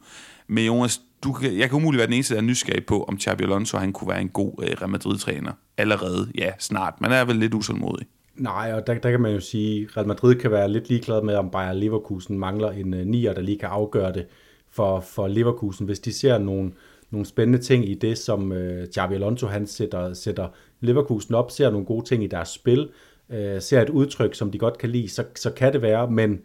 Men 0.47 0.67
Jonas, 0.67 1.01
du 1.25 1.33
kan, 1.33 1.59
jeg 1.59 1.69
kan 1.69 1.77
umuligt 1.77 1.99
være 1.99 2.07
den 2.07 2.15
eneste, 2.15 2.35
der 2.35 2.41
er 2.41 2.45
nysgerrig 2.45 2.87
på, 2.87 3.05
om 3.05 3.21
Xabi 3.21 3.45
Alonso 3.45 3.79
han 3.79 3.93
kunne 3.93 4.09
være 4.09 4.21
en 4.21 4.29
god 4.29 4.53
øh, 4.63 4.69
Real 4.81 4.91
Madrid-træner. 4.91 5.53
Allerede, 5.77 6.33
ja, 6.39 6.53
snart. 6.59 7.01
Man 7.01 7.13
er 7.13 7.25
vel 7.25 7.37
lidt 7.37 7.55
usålmodig. 7.55 8.07
Nej, 8.37 8.73
og 8.75 8.87
der, 8.87 8.95
der 8.95 9.11
kan 9.11 9.21
man 9.21 9.33
jo 9.33 9.41
sige, 9.41 9.83
at 9.83 9.97
Real 9.97 10.07
Madrid 10.07 10.35
kan 10.35 10.51
være 10.51 10.73
lidt 10.73 10.89
ligeglad 10.89 11.23
med, 11.23 11.35
om 11.35 11.51
Bayer 11.51 11.73
Leverkusen 11.73 12.39
mangler 12.39 12.71
en 12.71 12.95
øh, 12.95 13.07
nier, 13.07 13.33
der 13.33 13.41
lige 13.41 13.59
kan 13.59 13.69
afgøre 13.69 14.13
det 14.13 14.27
for, 14.75 15.01
for 15.01 15.29
Leverkusen. 15.29 15.87
Hvis 15.87 16.01
de 16.01 16.13
ser 16.13 16.39
nogle, 16.39 16.73
nogle 17.11 17.27
spændende 17.27 17.59
ting 17.59 17.89
i 17.89 17.95
det, 17.95 18.19
som 18.19 18.53
øh, 18.53 18.87
Xabi 18.87 19.15
Alonso 19.15 19.47
han 19.47 19.67
sætter, 19.67 20.15
sætter 20.15 20.49
Leverkusen 20.81 21.35
op, 21.35 21.51
ser 21.51 21.71
nogle 21.71 21.87
gode 21.87 22.05
ting 22.05 22.25
i 22.25 22.27
deres 22.27 22.49
spil, 22.49 22.91
øh, 23.31 23.63
ser 23.63 23.83
et 23.83 23.91
udtryk, 23.91 24.35
som 24.35 24.51
de 24.51 24.59
godt 24.59 24.79
kan 24.79 24.91
lide, 24.91 25.09
så, 25.09 25.25
så 25.35 25.51
kan 25.51 25.73
det 25.73 25.83
være, 25.83 26.11
men 26.11 26.41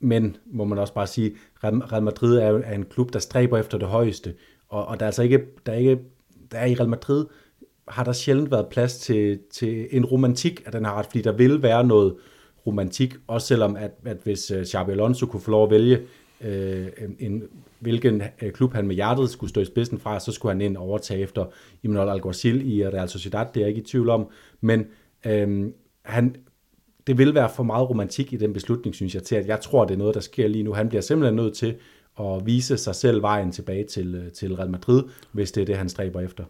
men 0.00 0.36
må 0.46 0.64
man 0.64 0.78
også 0.78 0.94
bare 0.94 1.06
sige, 1.06 1.36
Real 1.64 2.02
Madrid 2.02 2.36
er, 2.36 2.58
er 2.58 2.74
en 2.74 2.84
klub, 2.84 3.12
der 3.12 3.18
stræber 3.18 3.58
efter 3.58 3.78
det 3.78 3.88
højeste, 3.88 4.34
og, 4.68 4.86
og 4.86 5.00
der 5.00 5.06
er 5.06 5.08
altså 5.08 5.22
ikke, 5.22 5.46
der 5.66 5.72
er 5.72 5.76
ikke, 5.76 5.98
der 6.52 6.58
er 6.58 6.66
i 6.66 6.74
Real 6.74 6.88
Madrid 6.88 7.26
har 7.88 8.04
der 8.04 8.12
sjældent 8.12 8.50
været 8.50 8.66
plads 8.70 8.98
til, 8.98 9.38
til 9.50 9.88
en 9.90 10.04
romantik 10.04 10.62
af 10.66 10.72
den 10.72 10.84
her 10.84 10.92
ret, 10.92 11.06
fordi 11.06 11.22
der 11.22 11.32
vil 11.32 11.62
være 11.62 11.84
noget 11.84 12.16
romantik, 12.66 13.14
også 13.26 13.46
selvom 13.46 13.76
at, 13.76 13.90
at 14.04 14.16
hvis 14.24 14.50
øh, 14.50 14.64
Xabi 14.64 14.92
Alonso 14.92 15.26
kunne 15.26 15.40
få 15.40 15.50
lov 15.50 15.64
at 15.64 15.70
vælge 15.70 16.00
øh, 16.40 16.86
en, 17.18 17.42
hvilken 17.78 18.22
øh, 18.42 18.52
klub 18.52 18.72
han 18.72 18.86
med 18.86 18.94
hjertet 18.94 19.30
skulle 19.30 19.50
stå 19.50 19.60
i 19.60 19.64
spidsen 19.64 19.98
fra, 19.98 20.20
så 20.20 20.32
skulle 20.32 20.52
han 20.52 20.60
ind 20.60 20.76
og 20.76 20.82
overtage 20.82 21.20
efter 21.20 21.44
Imanol 21.82 22.08
Alguacil 22.08 22.72
i 22.72 22.88
Real 22.88 23.08
Sociedad, 23.08 23.46
det 23.54 23.60
er 23.60 23.64
jeg 23.64 23.68
ikke 23.68 23.80
i 23.80 23.84
tvivl 23.84 24.08
om, 24.08 24.28
men 24.60 24.86
øh, 25.26 25.66
han, 26.02 26.36
det 27.06 27.18
vil 27.18 27.34
være 27.34 27.50
for 27.56 27.62
meget 27.62 27.90
romantik 27.90 28.32
i 28.32 28.36
den 28.36 28.52
beslutning, 28.52 28.94
synes 28.94 29.14
jeg, 29.14 29.22
til 29.22 29.36
at 29.36 29.46
jeg 29.46 29.60
tror, 29.60 29.84
det 29.84 29.94
er 29.94 29.98
noget, 29.98 30.14
der 30.14 30.20
sker 30.20 30.48
lige 30.48 30.62
nu. 30.62 30.72
Han 30.72 30.88
bliver 30.88 31.02
simpelthen 31.02 31.36
nødt 31.36 31.54
til 31.54 31.74
at 32.20 32.46
vise 32.46 32.78
sig 32.78 32.94
selv 32.94 33.22
vejen 33.22 33.52
tilbage 33.52 33.84
til, 33.84 34.14
øh, 34.14 34.32
til 34.32 34.54
Real 34.54 34.70
Madrid, 34.70 35.02
hvis 35.32 35.52
det 35.52 35.60
er 35.60 35.64
det, 35.64 35.76
han 35.76 35.88
stræber 35.88 36.20
efter. 36.20 36.44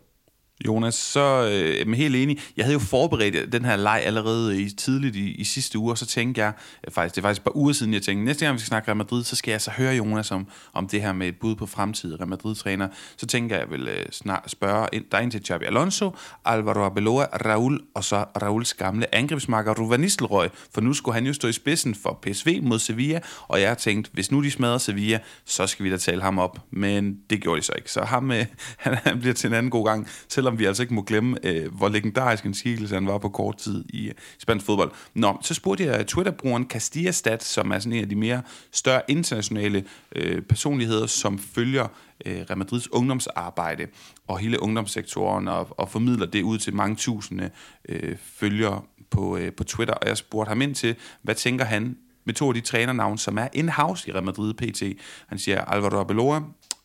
Jonas, 0.64 0.94
så 0.94 1.50
øh, 1.52 1.92
helt 1.92 2.16
enig. 2.16 2.38
Jeg 2.56 2.64
havde 2.64 2.72
jo 2.72 2.78
forberedt 2.78 3.52
den 3.52 3.64
her 3.64 3.76
leg 3.76 4.02
allerede 4.04 4.62
i, 4.62 4.70
tidligt 4.70 5.16
i, 5.16 5.30
i 5.30 5.44
sidste 5.44 5.78
uge, 5.78 5.92
og 5.92 5.98
så 5.98 6.06
tænkte 6.06 6.40
jeg, 6.40 6.52
øh, 6.86 6.92
faktisk, 6.92 7.14
det 7.14 7.20
er 7.20 7.22
faktisk 7.22 7.40
et 7.40 7.44
par 7.44 7.56
uger 7.56 7.72
siden, 7.72 7.94
jeg 7.94 8.02
tænkte, 8.02 8.24
næste 8.24 8.44
gang 8.44 8.54
vi 8.54 8.60
skal 8.60 8.68
snakke 8.68 8.88
Real 8.88 8.96
Madrid, 8.96 9.24
så 9.24 9.36
skal 9.36 9.50
jeg 9.52 9.60
så 9.60 9.70
høre 9.70 9.94
Jonas 9.94 10.30
om, 10.30 10.46
om 10.72 10.88
det 10.88 11.02
her 11.02 11.12
med 11.12 11.28
et 11.28 11.34
bud 11.40 11.54
på 11.54 11.66
fremtidig 11.66 12.20
Real 12.20 12.28
Madrid-træner. 12.28 12.88
Så 13.16 13.26
tænker 13.26 13.56
jeg, 13.56 13.64
jeg 13.70 13.78
vil 13.78 13.88
øh, 13.88 14.06
snart 14.10 14.50
spørge 14.50 14.88
ind, 14.92 15.04
dig 15.12 15.22
ind 15.22 15.30
til 15.30 15.44
Xabi 15.46 15.64
Alonso, 15.64 16.16
Alvaro 16.44 16.80
Arbeloa, 16.80 17.24
Raul, 17.24 17.80
og 17.94 18.04
så 18.04 18.16
Rauls 18.42 18.74
gamle 18.74 19.14
angrebsmarker 19.14 19.74
Ruvan 19.74 20.00
Nistelrooy, 20.00 20.46
for 20.74 20.80
nu 20.80 20.92
skulle 20.92 21.14
han 21.14 21.26
jo 21.26 21.32
stå 21.32 21.48
i 21.48 21.52
spidsen 21.52 21.94
for 21.94 22.18
PSV 22.22 22.58
mod 22.62 22.78
Sevilla, 22.78 23.20
og 23.48 23.60
jeg 23.60 23.68
har 23.68 23.74
tænkt, 23.74 24.10
hvis 24.12 24.30
nu 24.30 24.42
de 24.42 24.50
smadrer 24.50 24.78
Sevilla, 24.78 25.18
så 25.44 25.66
skal 25.66 25.84
vi 25.84 25.90
da 25.90 25.96
tale 25.96 26.22
ham 26.22 26.38
op. 26.38 26.58
Men 26.70 27.18
det 27.30 27.42
gjorde 27.42 27.60
de 27.60 27.66
så 27.66 27.72
ikke, 27.76 27.92
så 27.92 28.04
ham, 28.04 28.32
øh, 28.32 28.46
han, 28.84 28.94
han 28.94 29.20
bliver 29.20 29.34
til 29.34 29.48
en 29.48 29.54
anden 29.54 29.70
god 29.70 29.86
gang, 29.86 30.08
selvom 30.28 30.45
vi 30.50 30.64
altså 30.64 30.82
ikke 30.82 30.94
må 30.94 31.02
glemme, 31.02 31.38
øh, 31.42 31.74
hvor 31.74 31.88
legendarisk 31.88 32.44
en 32.44 32.54
skikkelse 32.54 32.94
han 32.94 33.06
var 33.06 33.18
på 33.18 33.28
kort 33.28 33.56
tid 33.56 33.84
i 33.88 34.08
øh, 34.08 34.14
spansk 34.38 34.66
fodbold. 34.66 34.90
Nå, 35.14 35.38
så 35.42 35.54
spurgte 35.54 35.84
jeg 35.84 36.06
Twitter-brugeren 36.06 36.66
Castilla 36.68 37.10
Stat, 37.10 37.44
som 37.44 37.70
er 37.70 37.78
sådan 37.78 37.92
en 37.92 38.02
af 38.02 38.08
de 38.08 38.16
mere 38.16 38.42
større 38.72 39.02
internationale 39.08 39.84
øh, 40.16 40.42
personligheder, 40.42 41.06
som 41.06 41.38
følger 41.38 41.86
øh, 42.26 42.40
Real 42.50 42.58
Madrids 42.58 42.92
ungdomsarbejde 42.92 43.86
og 44.26 44.38
hele 44.38 44.62
ungdomssektoren 44.62 45.48
og, 45.48 45.80
og 45.80 45.90
formidler 45.90 46.26
det 46.26 46.42
ud 46.42 46.58
til 46.58 46.74
mange 46.74 46.96
tusinde 46.96 47.50
øh, 47.88 48.16
følgere 48.22 48.82
på, 49.10 49.36
øh, 49.36 49.52
på 49.52 49.64
Twitter. 49.64 49.94
Og 49.94 50.08
jeg 50.08 50.16
spurgte 50.16 50.48
ham 50.48 50.62
ind 50.62 50.74
til, 50.74 50.96
hvad 51.22 51.34
tænker 51.34 51.64
han 51.64 51.96
med 52.24 52.34
to 52.34 52.48
af 52.48 52.54
de 52.54 52.60
trænernavne, 52.60 53.18
som 53.18 53.38
er 53.38 53.48
in-house 53.52 54.08
i 54.08 54.12
Real 54.12 54.24
Madrid 54.24 54.54
PT. 54.54 54.82
Han 55.26 55.38
siger 55.38 55.64
Alvaro 55.64 55.96
Arbeloa, 55.96 56.40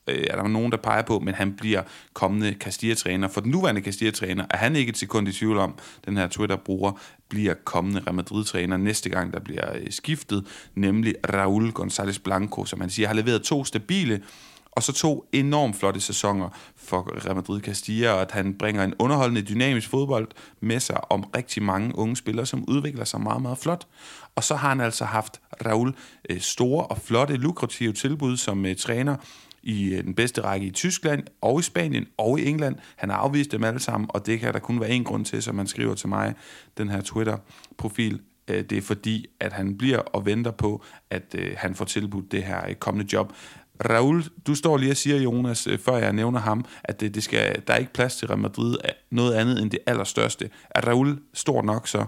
øh, 0.08 0.26
er 0.30 0.36
der 0.36 0.48
nogen, 0.48 0.72
der 0.72 0.78
peger 0.78 1.02
på, 1.02 1.20
men 1.20 1.34
han 1.34 1.54
bliver 1.54 1.84
kommende 2.14 2.56
Castilla-træner. 2.60 3.28
For 3.28 3.42
den 3.42 3.52
nuværende 3.52 3.82
Castilla-træner 3.82 4.46
er 4.50 4.58
han 4.58 4.76
ikke 4.76 4.90
et 4.90 4.98
sekund 4.98 5.28
i 5.28 5.32
tvivl 5.32 5.58
om, 5.58 5.76
den 6.06 6.18
her 6.18 6.28
Twitter-bruger 6.28 6.92
bliver 7.30 7.54
kommende 7.54 8.00
Real 8.00 8.16
Madrid-træner 8.16 8.78
næste 8.78 9.10
gang, 9.10 9.34
der 9.34 9.40
bliver 9.40 9.76
øh, 9.76 9.88
skiftet, 9.90 10.48
nemlig 10.76 11.16
Raúl 11.28 11.80
González 11.80 12.20
Blanco, 12.24 12.66
som 12.66 12.82
han 12.82 12.90
siger 12.90 13.08
har 13.08 13.16
leveret 13.16 13.42
to 13.42 13.66
stabile 13.66 14.22
og 14.72 14.84
så 14.84 14.94
to 14.94 15.30
enormt 15.32 15.76
flotte 15.76 16.02
sæsoner 16.02 16.50
for 16.76 17.26
Real 17.26 17.36
Madrid 17.36 17.62
Castilla, 17.62 18.12
og 18.12 18.22
at 18.22 18.32
han 18.32 18.54
bringer 18.54 18.84
en 18.84 18.94
underholdende, 19.00 19.42
dynamisk 19.42 19.90
fodbold 19.90 20.28
med 20.60 20.80
sig 20.80 21.12
om 21.12 21.24
rigtig 21.24 21.64
mange 21.64 21.98
unge 21.98 22.16
spillere, 22.16 22.46
som 22.46 22.66
udvikler 22.70 23.06
sig 23.06 23.22
meget, 23.22 23.42
meget 23.42 23.58
flot. 23.58 23.88
Og 24.36 24.44
så 24.44 24.56
har 24.56 24.70
han 24.70 24.82
altså 24.82 25.06
haft 25.06 25.42
Raul 25.66 25.94
øh, 26.30 26.40
store 26.40 26.86
og 26.86 26.98
flotte, 26.98 27.36
lukrative 27.36 27.94
tilbud 27.94 28.38
som 28.38 28.66
uh, 28.66 28.76
træner 28.76 29.16
i 29.64 29.94
øh, 29.94 30.04
den 30.04 30.14
bedste 30.16 30.42
række 30.42 30.68
i 30.68 30.72
Tyskland 30.72 31.24
og 31.42 31.60
i 31.60 31.64
Spanien 31.64 32.08
og 32.18 32.40
i 32.40 32.46
England. 32.46 32.76
Han 32.96 33.10
har 33.10 33.18
afvist 33.18 33.52
dem 33.52 33.64
alle 33.64 33.80
sammen, 33.80 34.10
og 34.14 34.26
det 34.26 34.40
kan 34.40 34.54
der 34.54 34.60
kun 34.60 34.80
være 34.80 34.90
en 34.90 35.04
grund 35.04 35.26
til, 35.26 35.44
som 35.44 35.56
man 35.56 35.68
skriver 35.68 35.96
til 35.96 36.10
mig, 36.10 36.34
den 36.78 36.90
her 36.90 37.02
Twitter-profil. 37.02 38.20
Øh, 38.48 38.64
det 38.64 38.78
er 38.78 38.82
fordi, 38.82 39.26
at 39.40 39.54
han 39.54 39.78
bliver 39.78 40.00
og 40.00 40.26
venter 40.26 40.52
på, 40.52 40.84
at 41.10 41.36
øh, 41.38 41.54
han 41.58 41.76
får 41.76 41.86
tilbudt 41.86 42.32
det 42.32 42.44
her 42.44 42.74
kommende 42.74 43.14
job. 43.14 43.34
Raul, 43.90 44.24
du 44.48 44.56
står 44.56 44.78
lige 44.78 44.92
og 44.92 44.98
siger, 44.98 45.18
Jonas, 45.18 45.68
før 45.80 45.98
jeg 45.98 46.14
nævner 46.14 46.40
ham, 46.40 46.66
at 46.84 47.00
det, 47.00 47.16
det 47.16 47.24
skal, 47.24 47.62
der 47.68 47.74
er 47.74 47.78
ikke 47.78 47.94
plads 47.94 48.16
til 48.16 48.28
Real 48.28 48.40
Madrid 48.40 48.76
noget 49.10 49.34
andet 49.34 49.62
end 49.62 49.72
det 49.72 49.80
allerstørste. 49.86 50.50
Er 50.70 50.88
Raul 50.88 51.20
stor 51.34 51.62
nok 51.62 51.88
så? 51.88 52.06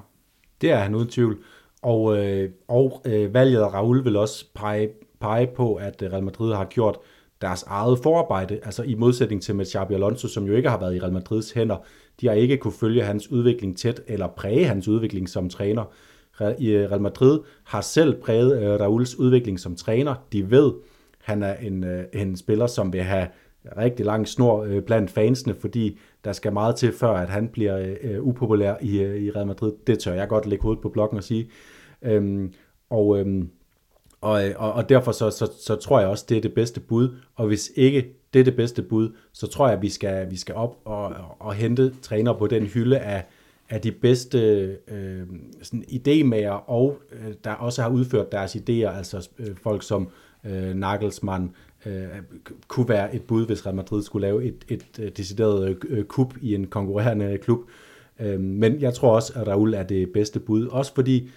Det 0.62 0.72
er 0.72 0.80
han 0.80 0.96
uden 0.96 1.10
tvivl. 1.10 1.44
Og, 1.82 2.18
øh, 2.18 2.50
og 2.68 3.02
øh, 3.06 3.34
valget 3.34 3.60
af 3.60 3.74
Raul 3.74 4.04
vil 4.04 4.16
også 4.16 4.46
pege, 4.56 4.90
pege 5.22 5.48
på, 5.56 5.76
at 5.76 6.04
Real 6.04 6.24
Madrid 6.24 6.54
har 6.54 6.66
gjort 6.66 6.98
deres 7.44 7.64
eget 7.64 8.00
forarbejde, 8.00 8.60
altså 8.64 8.84
i 8.84 8.96
modsætning 8.96 9.42
til 9.42 9.56
med 9.56 9.66
Xabi 9.66 9.94
Alonso, 9.94 10.28
som 10.28 10.46
jo 10.46 10.54
ikke 10.54 10.70
har 10.70 10.80
været 10.80 10.96
i 10.96 11.00
Real 11.00 11.14
Madrids 11.14 11.52
hænder. 11.52 11.78
De 12.22 12.28
har 12.28 12.34
ikke 12.34 12.58
kunne 12.58 12.74
følge 12.74 13.04
hans 13.04 13.32
udvikling 13.32 13.78
tæt, 13.78 14.02
eller 14.08 14.28
præge 14.28 14.66
hans 14.66 14.88
udvikling 14.88 15.30
som 15.30 15.50
træner. 15.50 15.94
I 16.60 16.70
øh, 16.70 16.92
Real 16.92 17.02
Madrid 17.02 17.40
har 17.64 17.82
selv 17.82 18.22
præget 18.22 18.64
øh, 18.64 18.80
Rauls 18.80 19.20
udvikling 19.20 19.60
som 19.60 19.76
træner. 19.76 20.16
De 20.32 20.52
ved, 20.52 20.72
han 21.22 21.44
er 21.44 21.56
en, 21.56 21.84
øh, 21.84 22.04
en 22.14 22.38
spiller, 22.38 22.68
som 22.68 22.94
vil 22.94 23.04
have 23.04 23.28
rigtig 23.78 24.06
lang 24.06 24.28
snor 24.28 24.68
blandt 24.88 25.12
fansene, 25.12 25.56
fordi 25.56 26.00
der 26.26 26.32
skal 26.32 26.54
meget 26.54 26.76
til, 26.76 26.92
før 26.92 27.10
at 27.10 27.30
han 27.30 27.48
bliver 27.48 27.96
upopulær 28.20 28.76
i, 28.82 29.02
i 29.26 29.32
Real 29.32 29.48
Madrid. 29.48 29.74
Det 29.88 30.00
tør 30.00 30.14
jeg 30.14 30.28
godt 30.28 30.46
lægge 30.46 30.64
hovedet 30.64 30.82
på 30.82 30.90
blokken 30.90 31.18
og 31.18 31.24
sige. 31.24 31.50
Øhm, 32.02 32.54
og, 32.90 33.20
øhm, 33.20 33.50
og, 34.24 34.48
øh, 34.48 34.56
og, 34.58 34.74
og 34.74 34.90
derfor 34.90 35.12
så, 35.12 35.30
så, 35.30 35.52
så 35.60 35.76
tror 35.76 36.00
jeg 36.00 36.10
også, 36.10 36.26
det 36.30 36.38
er 36.38 36.42
det 36.42 36.54
bedste 36.54 36.80
bud. 36.80 37.16
Og 37.36 37.48
hvis 37.48 37.72
ikke 37.76 38.16
det 38.34 38.40
er 38.40 38.44
det 38.44 38.56
bedste 38.56 38.82
bud, 38.82 39.10
så 39.34 39.48
tror 39.48 39.68
jeg, 39.68 39.76
at 39.76 39.82
vi 39.82 39.90
skal, 39.90 40.32
vi 40.32 40.38
skal 40.38 40.56
op 40.56 40.78
og, 40.86 41.04
og, 41.04 41.36
og 41.40 41.54
hente 41.54 41.94
træner 42.02 42.34
på 42.34 42.48
den 42.48 42.64
hylde 42.66 43.00
af, 43.00 43.26
af 43.70 43.82
de 43.82 43.92
bedste 43.92 44.40
øh, 44.88 45.22
sådan 45.62 45.84
idémager, 45.84 46.70
og 46.70 46.98
øh, 47.12 47.34
der 47.44 47.52
også 47.52 47.82
har 47.82 47.90
udført 47.90 48.32
deres 48.32 48.56
idéer, 48.56 48.98
altså 48.98 49.30
øh, 49.40 49.56
folk 49.64 49.84
som 49.84 50.10
øh, 50.44 50.74
Nagelsmann, 50.76 51.52
øh, 51.86 52.08
kunne 52.68 52.90
være 52.90 53.16
et 53.16 53.22
bud, 53.22 53.46
hvis 53.46 53.66
Real 53.66 53.76
Madrid 53.76 54.04
skulle 54.04 54.28
lave 54.28 54.44
et, 54.44 54.66
et, 54.70 54.86
et 55.00 55.18
decideret 55.18 55.78
øh, 55.90 56.04
kup 56.04 56.34
i 56.42 56.56
en 56.56 56.68
konkurrerende 56.68 57.38
klub. 57.38 57.60
Øh, 58.20 58.40
men 58.40 58.82
jeg 58.82 58.94
tror 58.94 59.16
også, 59.16 59.34
at 59.36 59.48
Raul 59.48 59.74
er 59.74 59.84
det 59.84 60.14
bedste 60.14 60.40
bud, 60.40 60.68
også 60.68 60.96
fordi 60.96 61.30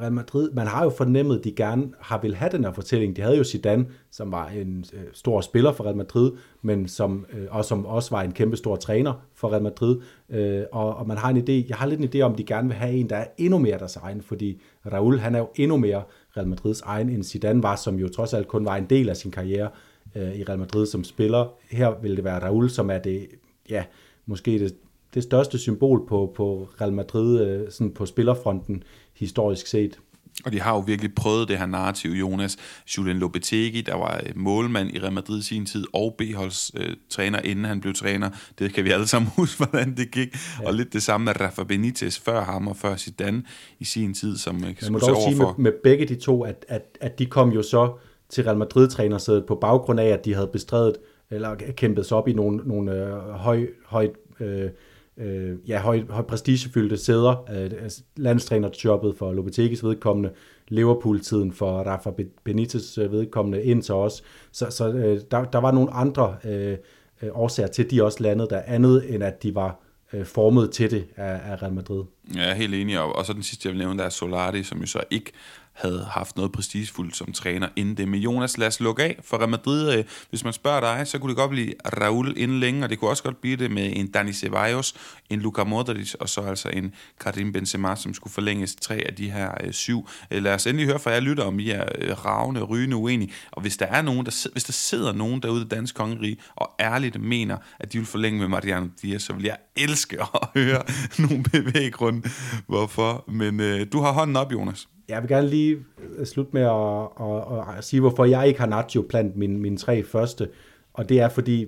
Real 0.00 0.12
Madrid, 0.12 0.50
man 0.50 0.66
har 0.66 0.84
jo 0.84 0.90
fornemmet, 0.90 1.38
at 1.38 1.44
de 1.44 1.52
gerne 1.52 1.88
har 2.00 2.18
vil 2.20 2.34
have 2.34 2.52
den 2.52 2.64
her 2.64 2.72
fortælling. 2.72 3.16
De 3.16 3.22
havde 3.22 3.36
jo 3.36 3.44
Zidane, 3.44 3.86
som 4.10 4.32
var 4.32 4.48
en 4.48 4.84
øh, 4.92 5.00
stor 5.12 5.40
spiller 5.40 5.72
for 5.72 5.84
Real 5.84 5.96
Madrid, 5.96 6.32
men 6.62 6.88
som, 6.88 7.26
øh, 7.32 7.46
og 7.50 7.64
som 7.64 7.86
også 7.86 8.10
var 8.10 8.22
en 8.22 8.32
kæmpe 8.32 8.56
stor 8.56 8.76
træner 8.76 9.12
for 9.34 9.52
Real 9.52 9.62
Madrid. 9.62 10.00
Øh, 10.30 10.62
og, 10.72 10.96
og 10.96 11.06
man 11.06 11.16
har 11.16 11.30
en 11.30 11.36
idé, 11.36 11.68
jeg 11.68 11.76
har 11.76 11.86
lidt 11.86 12.00
en 12.00 12.08
idé 12.14 12.24
om, 12.24 12.32
at 12.32 12.38
de 12.38 12.44
gerne 12.44 12.68
vil 12.68 12.76
have 12.76 12.92
en, 12.92 13.10
der 13.10 13.16
er 13.16 13.26
endnu 13.38 13.58
mere 13.58 13.78
deres 13.78 13.96
egen, 13.96 14.22
fordi 14.22 14.60
Raul, 14.92 15.18
han 15.18 15.34
er 15.34 15.38
jo 15.38 15.48
endnu 15.54 15.76
mere 15.76 16.02
Real 16.36 16.48
Madrids 16.48 16.80
egen, 16.80 17.08
end 17.08 17.22
Zidane 17.22 17.62
var, 17.62 17.76
som 17.76 17.96
jo 17.96 18.08
trods 18.08 18.34
alt 18.34 18.48
kun 18.48 18.64
var 18.64 18.76
en 18.76 18.86
del 18.86 19.08
af 19.08 19.16
sin 19.16 19.30
karriere 19.30 19.68
øh, 20.14 20.36
i 20.36 20.44
Real 20.44 20.58
Madrid 20.58 20.86
som 20.86 21.04
spiller. 21.04 21.46
Her 21.70 22.00
vil 22.02 22.16
det 22.16 22.24
være 22.24 22.44
Raul, 22.44 22.70
som 22.70 22.90
er 22.90 22.98
det, 22.98 23.28
ja, 23.70 23.84
måske 24.26 24.58
det, 24.58 24.74
det 25.14 25.22
største 25.22 25.58
symbol 25.58 26.06
på, 26.06 26.32
på 26.36 26.68
Real 26.80 26.92
Madrid 26.92 27.40
øh, 27.40 27.70
sådan 27.70 27.94
på 27.94 28.06
spillerfronten 28.06 28.82
historisk 29.14 29.66
set. 29.66 29.98
Og 30.44 30.52
de 30.52 30.60
har 30.60 30.74
jo 30.74 30.78
virkelig 30.78 31.14
prøvet 31.14 31.48
det 31.48 31.58
her 31.58 31.66
narrativ, 31.66 32.10
Jonas. 32.10 32.56
Julian 32.98 33.18
Lopetegui, 33.18 33.80
der 33.80 33.94
var 33.94 34.22
målmand 34.34 34.90
i 34.90 34.98
Real 34.98 35.12
Madrid 35.12 35.38
i 35.38 35.42
sin 35.42 35.66
tid, 35.66 35.84
og 35.92 36.14
B-holds 36.18 36.70
øh, 36.76 36.96
træner, 37.10 37.40
inden 37.40 37.64
han 37.64 37.80
blev 37.80 37.94
træner. 37.94 38.30
Det 38.58 38.74
kan 38.74 38.84
vi 38.84 38.90
alle 38.90 39.06
sammen 39.06 39.30
huske, 39.36 39.64
hvordan 39.64 39.96
det 39.96 40.10
gik. 40.10 40.28
Ja. 40.60 40.66
Og 40.66 40.74
lidt 40.74 40.92
det 40.92 41.02
samme 41.02 41.24
med 41.24 41.40
Rafa 41.40 41.64
Benitez 41.64 42.18
før 42.18 42.44
ham 42.44 42.68
og 42.68 42.76
før 42.76 42.96
Zidane 42.96 43.42
i 43.78 43.84
sin 43.84 44.14
tid, 44.14 44.36
som 44.36 44.56
øh, 44.56 44.62
Man 44.82 44.92
må 44.92 44.98
dog 44.98 45.22
sige 45.22 45.36
med, 45.36 45.46
med 45.58 45.72
begge 45.82 46.06
de 46.06 46.14
to, 46.14 46.42
at, 46.42 46.64
at, 46.68 46.82
at 47.00 47.18
de 47.18 47.26
kom 47.26 47.50
jo 47.50 47.62
så 47.62 47.92
til 48.30 48.44
Real 48.44 48.56
Madrid-trænersædet 48.56 49.46
på 49.46 49.54
baggrund 49.54 50.00
af, 50.00 50.06
at 50.06 50.24
de 50.24 50.34
havde 50.34 50.50
bestredet 50.52 50.96
eller 51.30 51.56
kæmpet 51.76 52.06
sig 52.06 52.16
op 52.16 52.28
i 52.28 52.32
nogle, 52.32 52.56
nogle 52.56 52.92
øh, 52.92 53.12
høj, 53.30 53.66
højt 53.86 54.12
øh, 54.40 54.70
øh, 55.16 55.56
ja, 55.68 55.80
høj, 55.80 56.02
høj 56.10 56.22
prestigefyldte 56.22 56.96
sæder. 56.96 57.50
Øh, 57.50 57.70
altså, 57.82 58.02
landstrænerjobbet 58.16 59.16
for 59.18 59.32
Lopetegis 59.32 59.84
vedkommende, 59.84 60.30
Liverpool-tiden 60.68 61.52
for 61.52 61.78
Rafa 61.78 62.10
Benitez 62.44 62.98
øh, 62.98 63.12
vedkommende 63.12 63.62
ind 63.62 63.82
til 63.82 63.94
os. 63.94 64.22
Så, 64.52 64.66
så 64.70 64.92
øh, 64.92 65.20
der, 65.30 65.44
der 65.44 65.58
var 65.58 65.72
nogle 65.72 65.92
andre 65.92 66.36
øh, 66.44 66.76
øh, 67.22 67.28
årsager 67.32 67.68
til, 67.68 67.84
at 67.84 67.90
de 67.90 68.04
også 68.04 68.22
landede 68.22 68.48
der, 68.50 68.62
andet 68.66 69.14
end 69.14 69.24
at 69.24 69.42
de 69.42 69.54
var 69.54 69.80
øh, 70.12 70.24
formet 70.24 70.70
til 70.70 70.90
det 70.90 71.06
af, 71.16 71.40
af 71.52 71.62
Real 71.62 71.72
Madrid. 71.72 72.04
Ja, 72.34 72.40
jeg 72.40 72.50
er 72.50 72.54
helt 72.54 72.74
enig. 72.74 73.00
Og, 73.00 73.16
og 73.16 73.26
så 73.26 73.32
den 73.32 73.42
sidste, 73.42 73.68
jeg 73.68 73.72
vil 73.72 73.78
nævne, 73.84 73.98
der 73.98 74.04
er 74.04 74.10
Solari, 74.10 74.62
som 74.62 74.80
jo 74.80 74.86
så 74.86 75.00
ikke 75.10 75.32
havde 75.72 76.06
haft 76.10 76.36
noget 76.36 76.52
prestigefuldt 76.52 77.16
som 77.16 77.32
træner 77.32 77.68
inden 77.76 77.96
det. 77.96 78.08
Men 78.08 78.20
Jonas, 78.20 78.58
lad 78.58 78.66
os 78.66 78.80
lukke 78.80 79.02
af 79.02 79.20
for 79.24 79.38
Real 79.38 79.48
Madrid. 79.48 79.98
Øh, 79.98 80.04
hvis 80.30 80.44
man 80.44 80.52
spørger 80.52 80.80
dig, 80.80 81.06
så 81.06 81.18
kunne 81.18 81.28
det 81.28 81.36
godt 81.36 81.50
blive 81.50 81.74
Raul 82.00 82.34
inden 82.36 82.60
længe, 82.60 82.84
og 82.84 82.90
det 82.90 82.98
kunne 82.98 83.10
også 83.10 83.22
godt 83.22 83.40
blive 83.40 83.56
det 83.56 83.70
med 83.70 83.92
en 83.96 84.10
Dani 84.10 84.32
Ceballos, 84.32 84.94
en 85.30 85.40
Luka 85.40 85.64
Modric, 85.64 86.14
og 86.14 86.28
så 86.28 86.40
altså 86.40 86.68
en 86.68 86.94
Karim 87.20 87.52
Benzema, 87.52 87.96
som 87.96 88.14
skulle 88.14 88.32
forlænges 88.32 88.74
tre 88.74 88.94
af 88.94 89.14
de 89.14 89.30
her 89.30 89.50
øh, 89.64 89.72
syv. 89.72 90.08
Øh, 90.30 90.42
lad 90.42 90.54
os 90.54 90.66
endelig 90.66 90.86
høre 90.86 90.98
fra 90.98 91.10
jer 91.10 91.20
lytter, 91.20 91.44
om 91.44 91.58
I 91.58 91.70
er 91.70 91.84
øh, 91.98 92.24
ravne, 92.24 92.62
rygende 92.62 92.96
uenige. 92.96 93.32
Og 93.50 93.62
hvis 93.62 93.76
der 93.76 93.86
er 93.86 94.02
nogen, 94.02 94.26
der, 94.26 94.48
hvis 94.52 94.64
der 94.64 94.72
sidder 94.72 95.12
nogen 95.12 95.42
derude 95.42 95.62
i 95.62 95.68
Dansk 95.68 95.94
Kongerige, 95.94 96.36
og 96.56 96.70
ærligt 96.80 97.20
mener, 97.20 97.56
at 97.80 97.92
de 97.92 97.98
vil 97.98 98.06
forlænge 98.06 98.40
med 98.40 98.48
Mariano 98.48 98.86
Diaz, 99.02 99.22
så 99.22 99.32
vil 99.32 99.44
jeg 99.44 99.56
elske 99.76 100.22
at 100.22 100.48
høre 100.62 100.82
nogle 101.18 101.42
bevæggrunde, 101.42 102.28
hvorfor. 102.66 103.24
Men 103.28 103.60
øh, 103.60 103.86
du 103.92 104.00
har 104.00 104.12
hånden 104.12 104.36
op, 104.36 104.52
Jonas. 104.52 104.88
Jeg 105.08 105.22
vil 105.22 105.28
gerne 105.28 105.48
lige 105.48 105.78
øh, 106.18 106.26
slutte 106.26 106.50
med 106.52 106.62
at, 106.62 107.26
at, 107.26 107.78
at 107.78 107.84
sige, 107.84 108.00
hvorfor 108.00 108.24
jeg 108.24 108.48
ikke 108.48 108.60
har 108.60 108.66
Nacho 108.66 109.02
blandt 109.02 109.36
mine, 109.36 109.58
mine 109.58 109.76
tre 109.76 110.02
første. 110.02 110.48
Og 110.92 111.08
det 111.08 111.20
er 111.20 111.28
fordi, 111.28 111.66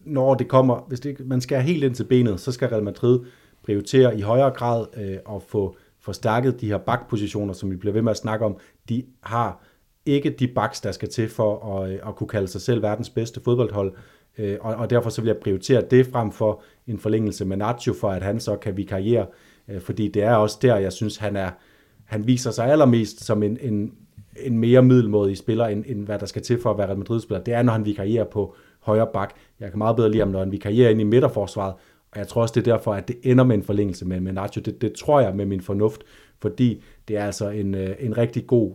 når 0.00 0.34
det 0.34 0.48
kommer, 0.48 0.84
hvis 0.88 1.00
det, 1.00 1.26
man 1.26 1.40
skal 1.40 1.62
helt 1.62 1.84
ind 1.84 1.94
til 1.94 2.04
benet, 2.04 2.40
så 2.40 2.52
skal 2.52 2.68
Real 2.68 2.82
Madrid 2.82 3.20
prioritere 3.64 4.18
i 4.18 4.20
højere 4.20 4.50
grad 4.50 4.86
øh, 4.96 5.36
at 5.36 5.42
få 5.42 5.76
forstærket 6.00 6.60
de 6.60 6.66
her 6.66 6.78
bakpositioner, 6.78 7.52
som 7.52 7.70
vi 7.70 7.76
bliver 7.76 7.92
ved 7.92 8.02
med 8.02 8.10
at 8.10 8.16
snakke 8.16 8.44
om. 8.44 8.56
De 8.88 9.04
har 9.22 9.64
ikke 10.06 10.30
de 10.30 10.48
backs, 10.48 10.80
der 10.80 10.92
skal 10.92 11.08
til 11.08 11.28
for 11.28 11.78
at, 11.78 11.92
øh, 11.92 11.98
at 12.08 12.16
kunne 12.16 12.28
kalde 12.28 12.48
sig 12.48 12.60
selv 12.60 12.82
verdens 12.82 13.10
bedste 13.10 13.40
fodboldhold. 13.44 13.92
Øh, 14.38 14.56
og, 14.60 14.74
og 14.74 14.90
derfor 14.90 15.10
så 15.10 15.20
vil 15.20 15.28
jeg 15.28 15.36
prioritere 15.36 15.82
det 15.90 16.06
frem 16.06 16.32
for 16.32 16.62
en 16.86 16.98
forlængelse 16.98 17.44
med 17.44 17.56
Nacho, 17.56 17.92
for 17.92 18.10
at 18.10 18.22
han 18.22 18.40
så 18.40 18.56
kan 18.56 18.76
vikariere. 18.76 19.26
Øh, 19.68 19.80
fordi 19.80 20.08
det 20.08 20.22
er 20.22 20.34
også 20.34 20.58
der, 20.62 20.76
jeg 20.76 20.92
synes, 20.92 21.16
han 21.16 21.36
er, 21.36 21.50
han 22.10 22.26
viser 22.26 22.50
sig 22.50 22.66
allermest 22.66 23.24
som 23.24 23.42
en, 23.42 23.58
en, 23.60 23.94
en 24.36 24.58
mere 24.58 24.82
middelmådig 24.82 25.36
spiller, 25.36 25.66
end, 25.66 25.84
end 25.86 26.04
hvad 26.04 26.18
der 26.18 26.26
skal 26.26 26.42
til 26.42 26.60
for 26.60 26.70
at 26.70 26.78
være 26.78 26.86
Real 26.86 26.98
Madrid-spiller. 26.98 27.44
Det 27.44 27.54
er, 27.54 27.62
når 27.62 27.72
han 27.72 27.84
vikarierer 27.84 28.24
på 28.24 28.54
højre 28.80 29.06
bak. 29.12 29.34
Jeg 29.60 29.70
kan 29.70 29.78
meget 29.78 29.96
bedre 29.96 30.10
lide 30.10 30.20
ham, 30.20 30.28
når 30.28 30.38
han 30.38 30.52
vikarierer 30.52 30.90
ind 30.90 31.00
i 31.00 31.04
midterforsvaret, 31.04 31.74
og 32.10 32.18
jeg 32.18 32.28
tror 32.28 32.42
også, 32.42 32.52
det 32.60 32.68
er 32.68 32.72
derfor, 32.72 32.94
at 32.94 33.08
det 33.08 33.16
ender 33.22 33.44
med 33.44 33.56
en 33.56 33.62
forlængelse 33.62 34.06
med, 34.06 34.20
med 34.20 34.32
Nacho. 34.32 34.60
Det, 34.60 34.80
det 34.80 34.92
tror 34.92 35.20
jeg 35.20 35.36
med 35.36 35.46
min 35.46 35.60
fornuft, 35.60 36.02
fordi 36.40 36.82
det 37.08 37.16
er 37.16 37.26
altså 37.26 37.50
en, 37.50 37.74
øh, 37.74 37.96
en 38.00 38.18
rigtig 38.18 38.46
god 38.46 38.74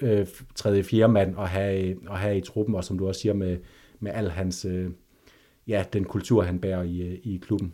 øh, 0.00 0.26
tredje 0.54 0.82
fjerde 0.82 1.12
mand 1.12 1.34
at 1.38 1.48
have, 1.48 1.82
øh, 1.84 1.96
at 2.10 2.18
have 2.18 2.36
i 2.36 2.40
truppen, 2.40 2.74
og 2.74 2.84
som 2.84 2.98
du 2.98 3.08
også 3.08 3.20
siger, 3.20 3.34
med, 3.34 3.56
med 4.00 4.12
al 4.14 4.30
hans, 4.30 4.64
øh, 4.64 4.90
ja, 5.68 5.84
den 5.92 6.04
kultur, 6.04 6.42
han 6.42 6.58
bærer 6.58 6.82
i, 6.82 7.00
øh, 7.02 7.18
i 7.22 7.40
klubben. 7.42 7.72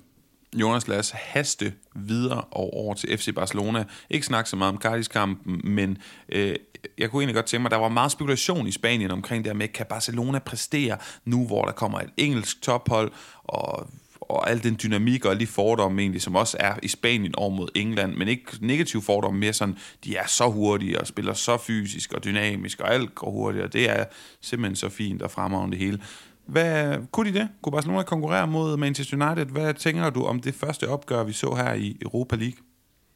Jonas, 0.54 0.88
lad 0.88 0.98
os 0.98 1.10
haste 1.10 1.72
videre 1.94 2.40
og 2.40 2.74
over 2.74 2.94
til 2.94 3.18
FC 3.18 3.34
Barcelona. 3.34 3.84
Ikke 4.10 4.26
snakke 4.26 4.50
så 4.50 4.56
meget 4.56 4.72
om 4.72 4.80
Cardis-kampen, 4.80 5.60
men 5.64 5.98
øh, 6.28 6.56
jeg 6.98 7.10
kunne 7.10 7.22
egentlig 7.22 7.34
godt 7.34 7.46
tænke 7.46 7.62
mig, 7.62 7.70
der 7.70 7.76
var 7.76 7.88
meget 7.88 8.12
spekulation 8.12 8.66
i 8.66 8.72
Spanien 8.72 9.10
omkring 9.10 9.44
det 9.44 9.52
her 9.52 9.58
med, 9.58 9.68
kan 9.68 9.86
Barcelona 9.88 10.38
præstere 10.38 10.96
nu, 11.24 11.46
hvor 11.46 11.64
der 11.64 11.72
kommer 11.72 12.00
et 12.00 12.10
engelsk 12.16 12.62
tophold, 12.62 13.12
og 13.44 13.90
og 14.20 14.50
al 14.50 14.62
den 14.62 14.78
dynamik 14.82 15.24
og 15.24 15.30
alle 15.30 15.40
de 15.40 15.46
fordomme 15.46 16.02
egentlig, 16.02 16.22
som 16.22 16.36
også 16.36 16.56
er 16.60 16.74
i 16.82 16.88
Spanien 16.88 17.34
over 17.34 17.50
mod 17.50 17.68
England, 17.74 18.14
men 18.14 18.28
ikke 18.28 18.44
negativ 18.60 19.02
fordomme, 19.02 19.40
mere 19.40 19.52
sådan, 19.52 19.76
de 20.04 20.16
er 20.16 20.26
så 20.26 20.48
hurtige 20.50 21.00
og 21.00 21.06
spiller 21.06 21.34
så 21.34 21.56
fysisk 21.56 22.12
og 22.12 22.24
dynamisk, 22.24 22.80
og 22.80 22.94
alt 22.94 23.14
går 23.14 23.30
hurtigt, 23.30 23.64
og 23.64 23.72
det 23.72 23.90
er 23.90 24.04
simpelthen 24.40 24.76
så 24.76 24.88
fint 24.88 25.22
og 25.22 25.30
fremragende 25.30 25.76
det 25.76 25.84
hele. 25.84 26.00
Hvad, 26.48 26.98
kunne 27.12 27.32
de 27.32 27.38
det? 27.38 27.48
Kunne 27.62 27.72
Barcelona 27.72 28.02
konkurrere 28.02 28.46
mod 28.46 28.76
Manchester 28.76 29.26
United? 29.26 29.46
Hvad 29.52 29.74
tænker 29.74 30.10
du 30.10 30.22
om 30.22 30.40
det 30.40 30.54
første 30.54 30.88
opgør, 30.88 31.24
vi 31.24 31.32
så 31.32 31.54
her 31.54 31.74
i 31.74 31.96
Europa 32.02 32.36
League? 32.36 32.58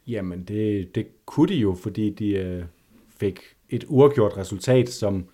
Jamen, 0.07 0.43
det, 0.43 0.95
det 0.95 1.07
kunne 1.25 1.47
de 1.47 1.55
jo, 1.55 1.77
fordi 1.83 2.09
de 2.09 2.29
øh, 2.29 2.63
fik 3.19 3.39
et 3.69 3.85
uafgjort 3.87 4.37
resultat, 4.37 4.89
som 4.89 5.25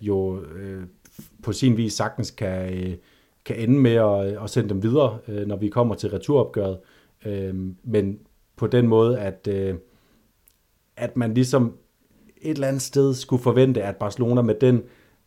jo 0.00 0.42
øh, 0.42 0.82
på 1.42 1.52
sin 1.52 1.76
vis 1.76 1.92
sagtens 1.92 2.30
kan, 2.30 2.72
øh, 2.74 2.96
kan 3.44 3.56
ende 3.56 3.78
med 3.78 3.94
at, 3.94 4.32
øh, 4.32 4.44
at 4.44 4.50
sende 4.50 4.68
dem 4.68 4.82
videre, 4.82 5.18
øh, 5.28 5.46
når 5.46 5.56
vi 5.56 5.68
kommer 5.68 5.94
til 5.94 6.10
returopgøret. 6.10 6.78
Øh, 7.26 7.54
men 7.82 8.18
på 8.56 8.66
den 8.66 8.86
måde, 8.86 9.20
at, 9.20 9.48
øh, 9.50 9.74
at 10.96 11.16
man 11.16 11.34
ligesom 11.34 11.76
et 12.42 12.50
eller 12.50 12.68
andet 12.68 12.82
sted 12.82 13.14
skulle 13.14 13.42
forvente, 13.42 13.82
at 13.82 13.96
Barcelona 13.96 14.42
med 14.42 14.54
den 14.54 14.82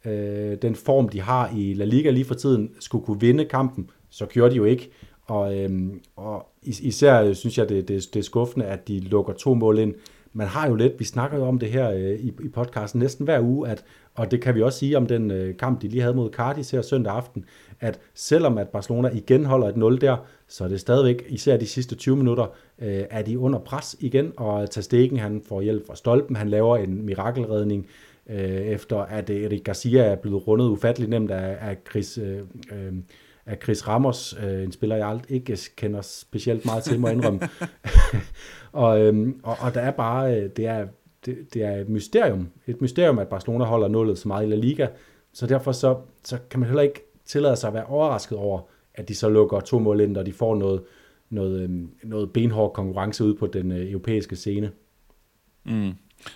øh, 0.05 0.57
den 0.61 0.75
form, 0.75 1.09
de 1.09 1.21
har 1.21 1.51
i 1.55 1.73
La 1.73 1.85
Liga 1.85 2.09
lige 2.09 2.25
for 2.25 2.35
tiden, 2.35 2.71
skulle 2.79 3.05
kunne 3.05 3.19
vinde 3.19 3.45
kampen, 3.45 3.89
så 4.09 4.25
gjorde 4.25 4.51
de 4.51 4.55
jo 4.55 4.63
ikke. 4.63 4.91
Og, 5.25 5.57
øhm, 5.57 5.89
øh, 5.89 5.95
og 6.15 6.47
især 6.63 7.33
synes 7.33 7.57
jeg, 7.57 7.69
det, 7.69 7.87
det, 7.87 8.13
det 8.13 8.19
er 8.19 8.23
skuffende, 8.23 8.65
at 8.65 8.87
de 8.87 8.99
lukker 8.99 9.33
to 9.33 9.53
mål 9.53 9.79
ind. 9.79 9.93
Man 10.35 10.47
har 10.47 10.67
jo 10.67 10.75
lidt, 10.75 10.99
vi 10.99 11.03
snakker 11.03 11.37
jo 11.37 11.45
om 11.45 11.59
det 11.59 11.69
her 11.69 11.91
øh, 11.91 12.19
i, 12.19 12.33
i 12.43 12.47
podcasten 12.47 12.99
næsten 12.99 13.23
hver 13.23 13.41
uge, 13.41 13.69
at, 13.69 13.83
og 14.15 14.31
det 14.31 14.41
kan 14.41 14.55
vi 14.55 14.61
også 14.61 14.79
sige 14.79 14.97
om 14.97 15.07
den 15.07 15.31
øh, 15.31 15.57
kamp, 15.57 15.81
de 15.81 15.87
lige 15.87 16.01
havde 16.01 16.15
mod 16.15 16.31
Cardis 16.31 16.71
her 16.71 16.81
søndag 16.81 17.13
aften, 17.13 17.45
at 17.79 17.99
selvom 18.13 18.57
at 18.57 18.69
Barcelona 18.69 19.09
igen 19.13 19.45
holder 19.45 19.67
et 19.67 19.77
0 19.77 20.01
der, 20.01 20.17
så 20.47 20.63
er 20.63 20.67
det 20.67 20.79
stadigvæk, 20.79 21.25
især 21.29 21.57
de 21.57 21.67
sidste 21.67 21.95
20 21.95 22.15
minutter, 22.15 22.45
øh, 22.79 23.03
er 23.09 23.21
de 23.21 23.39
under 23.39 23.59
pres 23.59 23.95
igen, 23.99 24.31
og 24.37 24.69
Tastegen 24.69 25.17
han 25.17 25.41
får 25.47 25.61
hjælp 25.61 25.87
fra 25.87 25.95
Stolpen, 25.95 26.35
han 26.35 26.49
laver 26.49 26.77
en 26.77 27.05
mirakelredning, 27.05 27.87
øh, 28.29 28.37
efter 28.49 28.97
at 28.97 29.29
øh, 29.29 29.43
Erik 29.43 29.63
Garcia 29.63 30.03
er 30.03 30.15
blevet 30.15 30.47
rundet 30.47 30.69
ufatteligt 30.69 31.09
nemt 31.09 31.31
af, 31.31 31.69
af 31.69 31.77
Chris... 31.89 32.17
Øh, 32.17 32.39
øh, 32.71 32.93
af 33.45 33.57
Chris 33.63 33.87
Ramos, 33.87 34.35
øh, 34.43 34.63
en 34.63 34.71
spiller, 34.71 34.95
jeg 34.95 35.07
aldrig 35.07 35.31
ikke 35.31 35.57
kender 35.75 36.01
specielt 36.01 36.65
meget 36.65 36.83
til, 36.83 36.99
må 36.99 37.07
indrømme. 37.07 37.39
og, 38.71 39.01
øhm, 39.01 39.39
og, 39.43 39.55
og 39.61 39.73
der 39.73 39.81
er 39.81 39.91
bare, 39.91 40.37
øh, 40.37 40.49
det 40.49 40.65
er, 40.65 40.87
det, 41.25 41.53
det 41.53 41.63
er 41.63 41.71
et 41.71 41.89
mysterium. 41.89 42.49
Et 42.67 42.81
mysterium, 42.81 43.19
at 43.19 43.27
Barcelona 43.27 43.63
holder 43.63 43.87
nullet 43.87 44.17
så 44.17 44.27
meget 44.27 44.47
i 44.47 44.49
La 44.49 44.55
Liga. 44.55 44.87
Så 45.33 45.47
derfor 45.47 45.71
så, 45.71 45.97
så 46.23 46.37
kan 46.49 46.59
man 46.59 46.69
heller 46.69 46.81
ikke 46.83 47.01
tillade 47.25 47.55
sig 47.55 47.67
at 47.67 47.73
være 47.73 47.85
overrasket 47.85 48.37
over, 48.37 48.61
at 48.93 49.07
de 49.07 49.15
så 49.15 49.29
lukker 49.29 49.59
to 49.59 49.79
mål 49.79 50.01
ind, 50.01 50.17
og 50.17 50.25
de 50.25 50.33
får 50.33 50.55
noget, 50.55 50.83
noget, 51.29 51.61
øhm, 51.61 51.91
noget 52.03 52.33
benhård 52.33 52.73
konkurrence 52.73 53.23
ud 53.23 53.35
på 53.35 53.47
den 53.47 53.71
øh, 53.71 53.91
europæiske 53.91 54.35
scene. 54.35 54.71
Mm. 55.65 55.91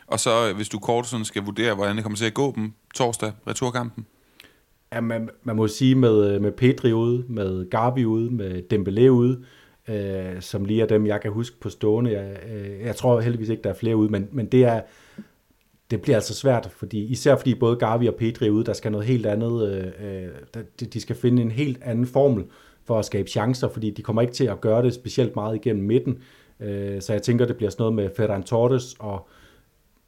Og 0.07 0.19
så, 0.19 0.49
øh, 0.49 0.55
hvis 0.55 0.69
du 0.69 0.79
kort 0.79 1.07
sådan 1.07 1.25
skal 1.25 1.43
vurdere, 1.43 1.75
hvordan 1.75 1.95
det 1.95 2.03
kommer 2.03 2.17
til 2.17 2.25
at 2.25 2.33
gå 2.33 2.53
dem 2.55 2.73
torsdag, 2.95 3.31
returkampen? 3.47 4.05
Ja, 4.93 5.01
man, 5.01 5.29
man 5.43 5.55
må 5.55 5.67
sige 5.67 5.95
med, 5.95 6.31
øh, 6.31 6.41
med 6.41 6.51
Pedri 6.51 6.93
ude, 6.93 7.23
med 7.27 7.69
Gavi 7.69 8.05
ude, 8.05 8.29
med 8.29 8.63
Dembélé 8.73 9.07
ude, 9.09 9.43
øh, 9.87 10.41
som 10.41 10.65
lige 10.65 10.81
er 10.81 10.87
dem, 10.87 11.05
jeg 11.05 11.21
kan 11.21 11.31
huske 11.31 11.59
på 11.59 11.69
stående. 11.69 12.11
Jeg, 12.11 12.37
øh, 12.53 12.85
jeg 12.85 12.95
tror 12.95 13.19
heldigvis 13.19 13.49
ikke, 13.49 13.63
der 13.63 13.69
er 13.69 13.73
flere 13.73 13.95
ude, 13.95 14.09
men, 14.09 14.27
men 14.31 14.45
det 14.45 14.63
er 14.63 14.81
det 15.91 16.01
bliver 16.01 16.15
altså 16.15 16.33
svært, 16.33 16.69
fordi, 16.71 17.05
især 17.05 17.35
fordi 17.35 17.55
både 17.55 17.75
Gavi 17.75 18.07
og 18.07 18.15
Pedri 18.15 18.47
er 18.47 18.51
ude, 18.51 18.65
der 18.65 18.73
skal 18.73 18.91
noget 18.91 19.07
helt 19.07 19.25
andet, 19.25 19.71
øh, 19.71 20.23
øh 20.23 20.29
de, 20.79 20.85
de 20.85 21.01
skal 21.01 21.15
finde 21.15 21.41
en 21.41 21.51
helt 21.51 21.83
anden 21.83 22.07
formel 22.07 22.45
for 22.85 22.99
at 22.99 23.05
skabe 23.05 23.29
chancer, 23.29 23.69
fordi 23.69 23.89
de 23.89 24.01
kommer 24.01 24.21
ikke 24.21 24.33
til 24.33 24.45
at 24.45 24.61
gøre 24.61 24.83
det 24.83 24.93
specielt 24.93 25.35
meget 25.35 25.55
igennem 25.55 25.85
midten, 25.85 26.17
øh, 26.59 27.01
så 27.01 27.13
jeg 27.13 27.21
tænker, 27.21 27.45
det 27.45 27.57
bliver 27.57 27.69
sådan 27.69 27.81
noget 27.81 27.95
med 27.95 28.09
Ferran 28.17 28.43
Torres 28.43 28.95
og 28.99 29.27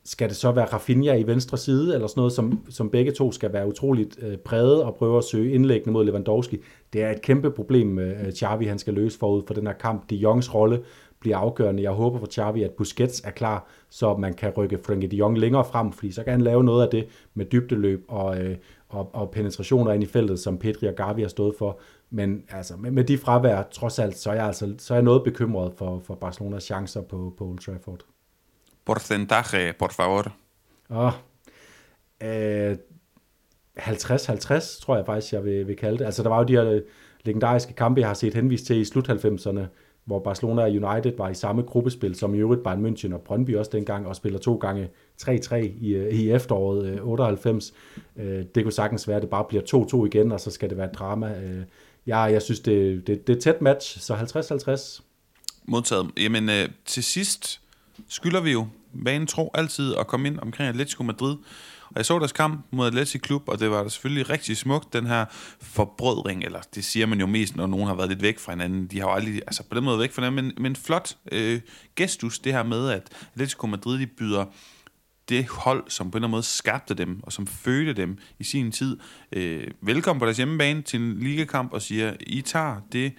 skal 0.09 0.29
det 0.29 0.37
så 0.37 0.51
være 0.51 0.65
Rafinha 0.65 1.15
i 1.15 1.27
venstre 1.27 1.57
side, 1.57 1.93
eller 1.93 2.07
sådan 2.07 2.19
noget, 2.19 2.33
som, 2.33 2.59
som 2.69 2.89
begge 2.89 3.11
to 3.11 3.31
skal 3.31 3.53
være 3.53 3.67
utroligt 3.67 4.19
øh, 4.21 4.37
præget 4.37 4.83
og 4.83 4.95
prøve 4.95 5.17
at 5.17 5.23
søge 5.23 5.51
indlæggende 5.51 5.91
mod 5.91 6.05
Lewandowski. 6.05 6.57
Det 6.93 7.03
er 7.03 7.11
et 7.11 7.21
kæmpe 7.21 7.51
problem, 7.51 7.99
øh, 7.99 8.25
øh, 8.25 8.33
Xavi 8.33 8.65
han 8.65 8.79
skal 8.79 8.93
løse 8.93 9.19
forud 9.19 9.43
for 9.47 9.53
den 9.53 9.67
her 9.67 9.73
kamp. 9.73 10.09
De 10.09 10.15
Jongs 10.15 10.55
rolle 10.55 10.81
bliver 11.19 11.37
afgørende. 11.37 11.83
Jeg 11.83 11.91
håber 11.91 12.19
for 12.19 12.27
Xavi, 12.27 12.63
at 12.63 12.71
Busquets 12.71 13.21
er 13.25 13.29
klar, 13.31 13.67
så 13.89 14.17
man 14.17 14.33
kan 14.33 14.49
rykke 14.57 14.79
Frenkie 14.85 15.09
de 15.09 15.15
Jong 15.15 15.37
længere 15.37 15.65
frem, 15.65 15.91
fordi 15.91 16.11
så 16.11 16.23
kan 16.23 16.31
han 16.31 16.41
lave 16.41 16.63
noget 16.63 16.83
af 16.83 16.89
det 16.89 17.07
med 17.33 17.45
dybdeløb 17.45 18.05
og, 18.07 18.41
øh, 18.41 18.57
og, 18.89 19.09
og 19.13 19.31
penetrationer 19.31 19.91
ind 19.93 20.03
i 20.03 20.07
feltet, 20.07 20.39
som 20.39 20.57
Pedri 20.57 20.87
og 20.87 20.95
Gavi 20.95 21.21
har 21.21 21.29
stået 21.29 21.55
for. 21.59 21.79
Men 22.09 22.43
altså, 22.49 22.73
med, 22.77 22.91
med 22.91 23.03
de 23.03 23.17
fravær, 23.17 23.63
trods 23.71 23.99
alt, 23.99 24.17
så 24.17 24.29
er 24.29 24.35
jeg, 24.35 24.45
altså, 24.45 24.73
så 24.77 24.93
er 24.93 24.97
jeg 24.97 25.03
noget 25.03 25.23
bekymret 25.23 25.73
for, 25.75 26.01
for 26.03 26.15
Barcelonas 26.15 26.63
chancer 26.63 27.01
på, 27.01 27.33
på 27.37 27.45
Old 27.45 27.59
Trafford. 27.59 28.08
Porcentaje, 28.89 29.73
por 29.73 29.91
favor. 29.91 30.33
Åh, 30.89 31.13
øh, 32.23 32.77
50-50, 33.77 34.81
tror 34.81 34.95
jeg 34.95 35.05
faktisk, 35.05 35.33
jeg 35.33 35.45
vil, 35.45 35.67
vil 35.67 35.75
kalde 35.75 35.97
det. 35.97 36.05
Altså, 36.05 36.23
der 36.23 36.29
var 36.29 36.37
jo 36.37 36.43
de 36.43 36.53
her 36.53 36.65
øh, 36.65 36.81
legendariske 37.23 37.73
kampe, 37.73 38.01
jeg 38.01 38.09
har 38.09 38.13
set 38.13 38.33
henvist 38.33 38.65
til 38.65 38.77
i 38.77 38.85
slut 38.85 39.09
90'erne, 39.09 39.61
hvor 40.05 40.19
Barcelona 40.19 40.61
og 40.61 40.69
United 40.69 41.17
var 41.17 41.29
i 41.29 41.33
samme 41.33 41.61
gruppespil 41.61 42.15
som 42.15 42.35
i 42.35 42.37
øvrigt 42.37 42.63
Bayern 42.63 42.85
München 42.85 43.13
og 43.13 43.21
Brøndby 43.21 43.55
også 43.55 43.71
dengang, 43.73 44.07
og 44.07 44.15
spiller 44.15 44.39
to 44.39 44.55
gange 44.55 44.89
3-3 45.21 45.55
i, 45.55 45.93
øh, 45.93 46.13
i 46.13 46.31
efteråret 46.31 46.99
98. 47.01 47.73
Øh, 48.17 48.45
det 48.55 48.63
kunne 48.63 48.73
sagtens 48.73 49.07
være, 49.07 49.17
at 49.17 49.21
det 49.21 49.29
bare 49.29 49.45
bliver 49.49 49.63
2-2 50.03 50.05
igen, 50.05 50.31
og 50.31 50.39
så 50.39 50.51
skal 50.51 50.69
det 50.69 50.77
være 50.77 50.89
drama. 50.93 51.35
Ja, 52.07 52.19
jeg 52.19 52.41
synes, 52.41 52.59
det, 52.59 53.07
det, 53.07 53.27
det 53.27 53.33
er 53.33 53.37
et 53.37 53.43
tæt 53.43 53.61
match, 53.61 53.99
så 53.99 54.13
50-50. 54.15 55.01
Modtaget. 55.65 56.11
Jamen, 56.17 56.49
øh, 56.49 56.69
til 56.85 57.03
sidst 57.03 57.61
skylder 58.07 58.41
vi 58.41 58.51
jo 58.51 58.67
vanen 58.93 59.27
tro 59.27 59.51
altid 59.53 59.95
at 59.95 60.07
komme 60.07 60.27
ind 60.27 60.39
omkring 60.39 60.69
Atletico 60.69 61.03
Madrid. 61.03 61.35
Og 61.89 61.95
jeg 61.95 62.05
så 62.05 62.19
deres 62.19 62.31
kamp 62.31 62.65
mod 62.71 62.87
Atletico 62.87 63.21
Klub, 63.21 63.43
og 63.47 63.59
det 63.59 63.71
var 63.71 63.83
da 63.83 63.89
selvfølgelig 63.89 64.29
rigtig 64.29 64.57
smukt, 64.57 64.93
den 64.93 65.05
her 65.05 65.25
forbrødring, 65.61 66.43
eller 66.43 66.61
det 66.75 66.83
siger 66.83 67.05
man 67.05 67.19
jo 67.19 67.25
mest, 67.25 67.55
når 67.55 67.67
nogen 67.67 67.87
har 67.87 67.95
været 67.95 68.09
lidt 68.09 68.21
væk 68.21 68.39
fra 68.39 68.51
hinanden. 68.51 68.87
De 68.87 68.99
har 68.99 69.07
jo 69.07 69.13
aldrig, 69.13 69.41
altså 69.47 69.63
på 69.63 69.75
den 69.75 69.83
måde 69.83 69.99
væk 69.99 70.11
fra 70.11 70.21
hinanden, 70.21 70.45
men, 70.45 70.63
men 70.63 70.75
flot 70.75 71.17
øh, 71.31 71.61
gestus, 71.95 72.39
det 72.39 72.53
her 72.53 72.63
med, 72.63 72.89
at 72.89 73.09
Atletico 73.33 73.67
Madrid, 73.67 73.99
de 73.99 74.07
byder 74.07 74.45
det 75.29 75.47
hold, 75.47 75.83
som 75.87 76.11
på 76.11 76.17
en 76.17 76.19
eller 76.19 76.27
anden 76.27 76.31
måde 76.31 76.43
skabte 76.43 76.93
dem, 76.93 77.19
og 77.23 77.31
som 77.33 77.47
fødte 77.47 77.93
dem 77.93 78.17
i 78.39 78.43
sin 78.43 78.71
tid, 78.71 78.97
øh, 79.31 79.67
velkommen 79.81 80.19
på 80.19 80.25
deres 80.25 80.37
hjemmebane 80.37 80.81
til 80.81 80.99
en 81.01 81.19
ligakamp, 81.19 81.73
og 81.73 81.81
siger, 81.81 82.13
I 82.19 82.41
tager 82.41 82.75
det, 82.91 83.13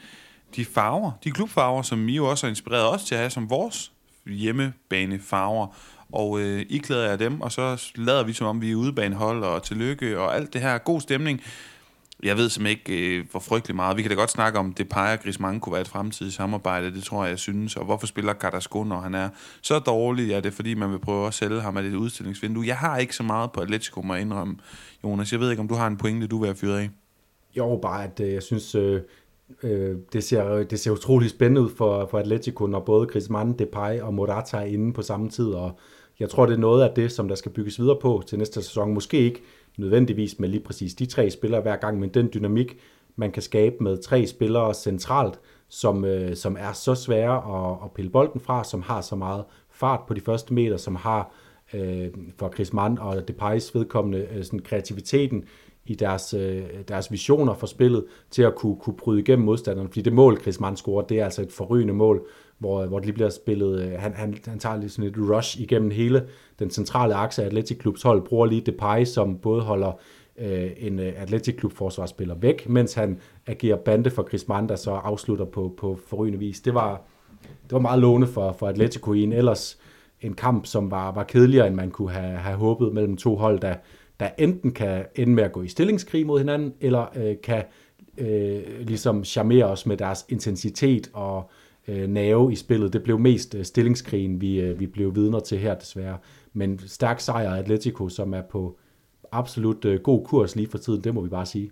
de 0.56 0.64
farver, 0.64 1.12
de 1.24 1.30
klubfarver, 1.30 1.82
som 1.82 2.08
I 2.08 2.16
jo 2.16 2.30
også 2.30 2.46
har 2.46 2.50
inspireret 2.50 2.88
os 2.88 3.04
til 3.04 3.14
at 3.14 3.18
have 3.18 3.30
som 3.30 3.50
vores 3.50 3.92
hjemmebanefarver, 4.26 5.66
og 6.12 6.40
øh, 6.40 6.66
I 6.68 6.78
klæder 6.78 7.08
jer 7.08 7.16
dem, 7.16 7.40
og 7.40 7.52
så 7.52 7.90
lader 7.96 8.24
vi 8.24 8.32
som 8.32 8.46
om 8.46 8.62
vi 8.62 8.70
er 8.70 8.76
udebanehold, 8.76 9.44
og 9.44 9.62
tillykke, 9.62 10.18
og 10.18 10.36
alt 10.36 10.52
det 10.52 10.60
her. 10.60 10.78
God 10.78 11.00
stemning. 11.00 11.42
Jeg 12.22 12.36
ved 12.36 12.48
simpelthen 12.48 12.78
ikke, 12.78 13.18
øh, 13.18 13.24
hvor 13.30 13.40
frygtelig 13.40 13.76
meget. 13.76 13.96
Vi 13.96 14.02
kan 14.02 14.10
da 14.10 14.14
godt 14.14 14.30
snakke 14.30 14.58
om, 14.58 14.72
det 14.72 14.88
peger 14.88 15.16
Griezmann 15.16 15.60
kunne 15.60 15.72
være 15.72 15.80
et 15.80 15.88
fremtidigt 15.88 16.34
samarbejde. 16.34 16.94
Det 16.94 17.04
tror 17.04 17.24
jeg, 17.24 17.30
jeg 17.30 17.38
synes. 17.38 17.76
Og 17.76 17.84
hvorfor 17.84 18.06
spiller 18.06 18.34
Carrasco, 18.34 18.84
når 18.84 19.00
han 19.00 19.14
er 19.14 19.28
så 19.62 19.78
dårlig? 19.78 20.28
Ja, 20.28 20.36
det 20.36 20.46
er 20.46 20.50
fordi, 20.50 20.74
man 20.74 20.90
vil 20.90 20.98
prøve 20.98 21.26
at 21.26 21.34
sælge 21.34 21.60
ham 21.60 21.76
af 21.76 21.82
det 21.82 21.94
udstillingsvindue. 21.94 22.66
Jeg 22.66 22.76
har 22.76 22.98
ikke 22.98 23.16
så 23.16 23.22
meget 23.22 23.52
på 23.52 23.60
Atletico, 23.60 24.02
må 24.02 24.14
jeg 24.14 24.22
indrømme. 24.22 24.56
Jonas, 25.04 25.32
jeg 25.32 25.40
ved 25.40 25.50
ikke, 25.50 25.60
om 25.60 25.68
du 25.68 25.74
har 25.74 25.86
en 25.86 25.96
pointe, 25.96 26.26
du 26.26 26.38
vil 26.38 26.46
have 26.46 26.56
fyret 26.56 26.78
af? 26.78 26.90
Jo, 27.56 27.78
bare 27.82 28.04
at 28.04 28.20
øh, 28.20 28.32
jeg 28.32 28.42
synes, 28.42 28.74
øh, 28.74 29.00
øh, 29.62 29.96
det, 30.12 30.24
ser, 30.24 30.62
det 30.62 30.80
ser 30.80 30.90
utrolig 30.90 31.30
spændende 31.30 31.60
ud 31.60 31.70
for, 31.70 32.06
for 32.10 32.18
Atletico, 32.18 32.66
når 32.66 32.80
både 32.80 33.06
Griezmann, 33.06 33.52
Depay 33.58 34.00
og 34.00 34.14
Morata 34.14 34.56
er 34.56 34.60
inde 34.62 34.92
på 34.92 35.02
samme 35.02 35.28
tid, 35.28 35.46
og 35.46 35.72
jeg 36.20 36.30
tror, 36.30 36.46
det 36.46 36.54
er 36.54 36.58
noget 36.58 36.82
af 36.82 36.90
det, 36.96 37.12
som 37.12 37.28
der 37.28 37.34
skal 37.34 37.52
bygges 37.52 37.80
videre 37.80 37.96
på 38.00 38.22
til 38.26 38.38
næste 38.38 38.62
sæson. 38.62 38.94
Måske 38.94 39.18
ikke 39.18 39.42
nødvendigvis 39.78 40.38
med 40.38 40.48
lige 40.48 40.64
præcis 40.64 40.94
de 40.94 41.06
tre 41.06 41.30
spillere 41.30 41.60
hver 41.60 41.76
gang, 41.76 42.00
men 42.00 42.08
den 42.08 42.30
dynamik, 42.34 42.78
man 43.16 43.32
kan 43.32 43.42
skabe 43.42 43.76
med 43.80 44.02
tre 44.02 44.26
spillere 44.26 44.74
centralt, 44.74 45.40
som, 45.68 46.04
øh, 46.04 46.36
som 46.36 46.56
er 46.60 46.72
så 46.72 46.94
svære 46.94 47.36
at, 47.36 47.78
at 47.84 47.92
pille 47.92 48.10
bolden 48.10 48.40
fra, 48.40 48.64
som 48.64 48.82
har 48.82 49.00
så 49.00 49.16
meget 49.16 49.44
fart 49.70 50.00
på 50.08 50.14
de 50.14 50.20
første 50.20 50.54
meter, 50.54 50.76
som 50.76 50.96
har 50.96 51.32
øh, 51.74 52.08
for 52.38 52.74
Mann 52.74 52.98
og 52.98 53.14
Depay's 53.14 53.70
vedkommende 53.74 54.28
øh, 54.34 54.44
sådan 54.44 54.58
kreativiteten 54.58 55.44
i 55.90 55.94
deres, 55.94 56.34
øh, 56.34 56.62
deres 56.88 57.12
visioner 57.12 57.54
for 57.54 57.66
spillet 57.66 58.04
til 58.30 58.42
at 58.42 58.54
kunne, 58.54 58.76
kunne 58.76 58.96
bryde 58.96 59.20
igennem 59.20 59.44
modstanderen. 59.44 59.88
Fordi 59.88 60.02
det 60.02 60.12
mål, 60.12 60.40
Chris 60.40 60.60
Mann 60.60 60.76
scorer, 60.76 61.02
det 61.02 61.20
er 61.20 61.24
altså 61.24 61.42
et 61.42 61.52
forrygende 61.52 61.94
mål, 61.94 62.26
hvor, 62.58 62.86
hvor 62.86 62.98
det 62.98 63.06
lige 63.06 63.14
bliver 63.14 63.30
spillet, 63.30 63.82
øh, 63.82 63.92
han, 63.98 64.14
han, 64.14 64.38
han 64.46 64.58
tager 64.58 64.76
lige 64.76 64.88
sådan 64.88 65.10
et 65.10 65.16
rush 65.18 65.60
igennem 65.60 65.90
hele 65.90 66.26
den 66.58 66.70
centrale 66.70 67.14
akse 67.14 67.42
af 67.42 67.46
Atletic 67.46 67.78
Klubs 67.78 68.02
hold, 68.02 68.22
bruger 68.22 68.46
lige 68.46 68.60
Depay, 68.60 69.04
som 69.04 69.38
både 69.38 69.62
holder 69.62 69.92
øh, 70.38 70.70
en 70.76 70.98
øh, 70.98 71.12
Atletic 71.16 71.56
Klub 71.56 71.72
forsvarsspiller 71.72 72.34
væk, 72.34 72.68
mens 72.68 72.94
han 72.94 73.18
agerer 73.46 73.76
bande 73.76 74.10
for 74.10 74.22
Chris 74.28 74.48
Mann, 74.48 74.68
der 74.68 74.76
så 74.76 74.90
afslutter 74.90 75.44
på, 75.44 75.74
på 75.78 75.98
forrygende 76.06 76.38
vis. 76.38 76.60
Det 76.60 76.74
var, 76.74 77.02
det 77.42 77.72
var 77.72 77.78
meget 77.78 78.00
lovende 78.00 78.26
for, 78.26 78.52
for 78.52 78.68
Atletico 78.68 79.12
i 79.12 79.22
en 79.22 79.32
ellers 79.32 79.78
en 80.20 80.34
kamp, 80.34 80.66
som 80.66 80.90
var, 80.90 81.12
var 81.12 81.24
kedeligere, 81.24 81.66
end 81.66 81.74
man 81.74 81.90
kunne 81.90 82.10
have, 82.10 82.36
have 82.36 82.56
håbet 82.56 82.92
mellem 82.94 83.16
to 83.16 83.36
hold, 83.36 83.60
der, 83.60 83.74
der 84.20 84.30
enten 84.38 84.72
kan 84.72 85.06
ende 85.14 85.32
med 85.32 85.42
at 85.42 85.52
gå 85.52 85.62
i 85.62 85.68
stillingskrig 85.68 86.26
mod 86.26 86.38
hinanden, 86.38 86.74
eller 86.80 87.18
øh, 87.18 87.36
kan 87.42 87.64
øh, 88.18 88.62
ligesom 88.80 89.24
charmere 89.24 89.64
os 89.64 89.86
med 89.86 89.96
deres 89.96 90.26
intensitet 90.28 91.10
og 91.12 91.50
øh, 91.88 92.08
nerve 92.08 92.52
i 92.52 92.56
spillet. 92.56 92.92
Det 92.92 93.02
blev 93.02 93.18
mest 93.18 93.54
øh, 93.54 93.64
stillingskrigen, 93.64 94.40
vi, 94.40 94.60
øh, 94.60 94.80
vi 94.80 94.86
blev 94.86 95.14
vidner 95.14 95.40
til 95.40 95.58
her 95.58 95.74
desværre. 95.74 96.18
Men 96.52 96.80
stærk 96.86 97.20
sejr 97.20 97.54
af 97.54 97.58
Atletico, 97.58 98.08
som 98.08 98.34
er 98.34 98.42
på 98.42 98.78
absolut 99.32 99.84
øh, 99.84 100.00
god 100.00 100.26
kurs 100.26 100.56
lige 100.56 100.68
for 100.68 100.78
tiden, 100.78 101.04
det 101.04 101.14
må 101.14 101.20
vi 101.20 101.28
bare 101.28 101.46
sige. 101.46 101.70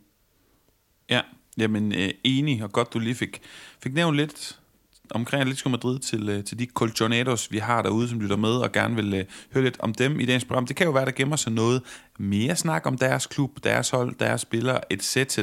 Ja, 1.11 1.21
jamen 1.59 1.93
øh, 1.93 2.11
enig, 2.25 2.63
og 2.63 2.73
godt 2.73 2.95
du 2.95 2.99
lige 2.99 3.15
fik, 3.15 3.41
fik 3.83 3.95
nævnt 3.95 4.17
lidt 4.17 4.61
omkring 5.11 5.41
Atletico 5.41 5.69
Madrid 5.69 5.99
til, 5.99 6.29
øh, 6.29 6.45
til 6.45 6.59
de 6.59 6.67
colchoneros, 6.67 7.53
vi 7.53 7.59
har 7.59 7.83
derude, 7.83 8.09
som 8.09 8.21
lytter 8.21 8.37
med 8.37 8.51
og 8.51 8.73
gerne 8.73 8.97
vil 8.97 9.15
øh, 9.15 9.25
høre 9.55 9.65
lidt 9.65 9.77
om 9.81 9.95
dem 9.95 10.21
i 10.21 10.27
dagens 10.27 10.45
program. 10.45 10.67
Det 10.67 10.77
kan 10.77 10.87
jo 10.87 10.93
være, 10.93 11.05
der 11.05 11.11
gemmer 11.11 11.37
sig 11.37 11.53
noget 11.53 11.83
mere 12.19 12.57
snak 12.57 12.87
om 12.87 12.99
deres 12.99 13.27
klub, 13.27 13.51
deres 13.65 13.91
hold, 13.91 14.15
deres 14.19 14.41
spillere, 14.41 14.93
etc. 14.93 15.39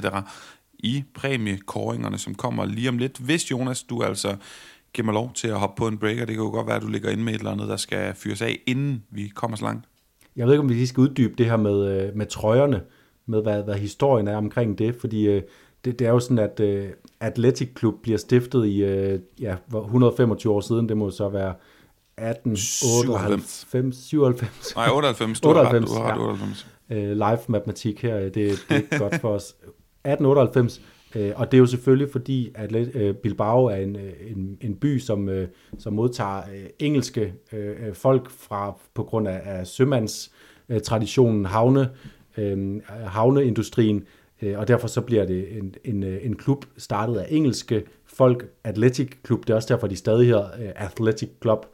i 0.79 1.03
præmiekåringerne, 1.13 2.17
som 2.17 2.35
kommer 2.35 2.65
lige 2.65 2.89
om 2.89 2.97
lidt. 2.97 3.17
Hvis 3.17 3.51
Jonas, 3.51 3.83
du 3.83 4.03
altså 4.03 4.35
giver 4.93 5.05
mig 5.05 5.13
lov 5.13 5.31
til 5.33 5.47
at 5.47 5.59
hoppe 5.59 5.79
på 5.79 5.87
en 5.87 5.97
breaker, 5.97 6.25
det 6.25 6.35
kan 6.35 6.43
jo 6.43 6.49
godt 6.49 6.67
være, 6.67 6.75
at 6.75 6.81
du 6.81 6.87
ligger 6.87 7.09
inde 7.09 7.23
med 7.23 7.33
et 7.33 7.39
eller 7.39 7.51
andet, 7.51 7.69
der 7.69 7.77
skal 7.77 8.15
fyres 8.15 8.41
af, 8.41 8.59
inden 8.67 9.03
vi 9.11 9.27
kommer 9.27 9.57
så 9.57 9.65
langt. 9.65 9.85
Jeg 10.35 10.45
ved 10.45 10.53
ikke, 10.53 10.61
om 10.61 10.69
vi 10.69 10.73
lige 10.73 10.87
skal 10.87 11.01
uddybe 11.01 11.33
det 11.37 11.45
her 11.45 11.57
med, 11.57 12.07
øh, 12.07 12.15
med 12.15 12.25
trøjerne, 12.25 12.81
med 13.25 13.41
hvad, 13.41 13.63
hvad 13.63 13.75
historien 13.75 14.27
er 14.27 14.37
omkring 14.37 14.77
det, 14.77 14.95
fordi 14.95 15.41
det, 15.85 15.99
det 15.99 16.07
er 16.07 16.11
jo 16.11 16.19
sådan, 16.19 16.39
at 16.39 16.59
uh, 16.59 16.89
Athletic 17.19 17.69
Club 17.79 17.95
bliver 18.01 18.17
stiftet 18.17 18.65
i 18.65 18.83
uh, 18.83 19.19
ja, 19.41 19.55
125 19.73 20.53
år 20.53 20.61
siden. 20.61 20.89
Det 20.89 20.97
må 20.97 21.11
så 21.11 21.29
være 21.29 21.53
1898, 22.17 23.97
97. 23.97 24.75
Nej, 24.75 24.89
98. 24.89 25.41
Du 25.41 25.49
98, 25.49 25.91
har 25.91 25.97
du 25.97 26.03
har 26.03 26.11
ret, 26.11 26.21
98. 26.21 26.67
Ja. 26.89 26.95
Uh, 26.95 27.11
live 27.11 27.39
matematik 27.47 28.01
her, 28.01 28.19
det, 28.19 28.35
det 28.69 28.85
er 28.91 28.99
godt 28.99 29.21
for 29.21 29.29
os. 29.29 29.43
1898, 29.43 30.81
uh, 31.15 31.21
og 31.35 31.51
det 31.51 31.57
er 31.57 31.59
jo 31.59 31.65
selvfølgelig 31.65 32.11
fordi, 32.11 32.51
at 32.55 32.75
uh, 32.95 33.15
Bilbao 33.15 33.65
er 33.65 33.75
en, 33.75 33.97
en, 34.27 34.57
en 34.61 34.75
by, 34.75 34.99
som, 34.99 35.27
uh, 35.27 35.43
som 35.79 35.93
modtager 35.93 36.37
uh, 36.37 36.69
engelske 36.79 37.33
uh, 37.53 37.93
folk 37.93 38.29
fra 38.29 38.77
på 38.93 39.03
grund 39.03 39.27
af, 39.27 39.41
af 39.45 39.67
sømands 39.67 40.31
traditionen, 40.83 41.45
havne, 41.45 41.89
øh, 42.37 42.81
havneindustrien, 43.05 43.97
øh, 43.97 44.03
Øh, 44.45 44.59
og 44.59 44.67
derfor 44.67 44.87
så 44.87 45.01
bliver 45.01 45.25
det 45.25 45.57
en, 45.57 45.75
en, 45.83 46.03
øh, 46.03 46.25
en 46.25 46.35
klub 46.35 46.65
startet 46.77 47.15
af 47.15 47.27
engelske 47.29 47.83
folk, 48.05 48.45
Athletic 48.63 49.11
Club, 49.25 49.39
det 49.47 49.49
er 49.49 49.55
også 49.55 49.73
derfor, 49.73 49.87
de 49.87 49.95
stadig 49.95 50.27
hedder 50.27 50.45
øh, 50.45 50.69
Athletic 50.75 51.29
Club, 51.41 51.65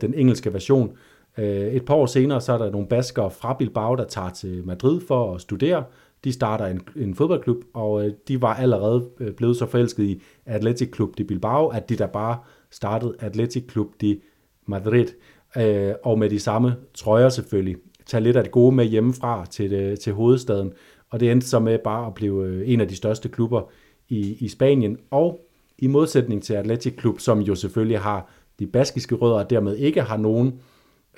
den 0.00 0.14
engelske 0.14 0.52
version. 0.52 0.96
Et 1.38 1.84
par 1.84 1.94
år 1.94 2.06
senere, 2.06 2.40
så 2.40 2.52
er 2.52 2.58
der 2.58 2.70
nogle 2.70 2.86
baskere 2.86 3.30
fra 3.30 3.56
Bilbao, 3.58 3.94
der 3.94 4.04
tager 4.04 4.30
til 4.30 4.66
Madrid 4.66 5.00
for 5.08 5.34
at 5.34 5.40
studere, 5.40 5.84
de 6.24 6.32
starter 6.32 6.66
en, 6.66 6.80
en 6.96 7.14
fodboldklub, 7.14 7.56
og 7.74 8.10
de 8.28 8.42
var 8.42 8.54
allerede 8.54 9.08
blevet 9.36 9.56
så 9.56 9.66
forelsket 9.66 10.04
i 10.04 10.22
Athletic 10.46 10.94
Club 10.94 11.18
de 11.18 11.24
Bilbao, 11.24 11.68
at 11.68 11.88
de 11.88 11.96
der 11.96 12.06
bare 12.06 12.38
startede 12.70 13.14
Athletic 13.18 13.72
Club 13.72 13.86
de 14.00 14.20
Madrid, 14.66 15.06
øh, 15.56 15.94
og 16.04 16.18
med 16.18 16.30
de 16.30 16.38
samme 16.38 16.76
trøjer 16.94 17.28
selvfølgelig. 17.28 17.76
Tag 18.06 18.22
lidt 18.22 18.36
af 18.36 18.42
det 18.42 18.52
gode 18.52 18.74
med 18.74 18.84
hjemmefra 18.84 19.46
til, 19.46 19.96
til 19.98 20.12
hovedstaden, 20.12 20.72
og 21.12 21.20
det 21.20 21.32
endte 21.32 21.46
så 21.48 21.58
med 21.58 21.78
bare 21.78 22.06
at 22.06 22.14
blive 22.14 22.46
øh, 22.46 22.68
en 22.68 22.80
af 22.80 22.88
de 22.88 22.96
største 22.96 23.28
klubber 23.28 23.70
i, 24.08 24.36
i 24.40 24.48
Spanien, 24.48 24.98
og 25.10 25.40
i 25.78 25.86
modsætning 25.86 26.42
til 26.42 26.54
Athletic 26.54 27.00
Club, 27.00 27.20
som 27.20 27.40
jo 27.40 27.54
selvfølgelig 27.54 27.98
har 27.98 28.30
de 28.58 28.66
baskiske 28.66 29.14
rødder, 29.14 29.36
og 29.36 29.50
dermed 29.50 29.76
ikke 29.76 30.02
har 30.02 30.16
nogen 30.16 30.60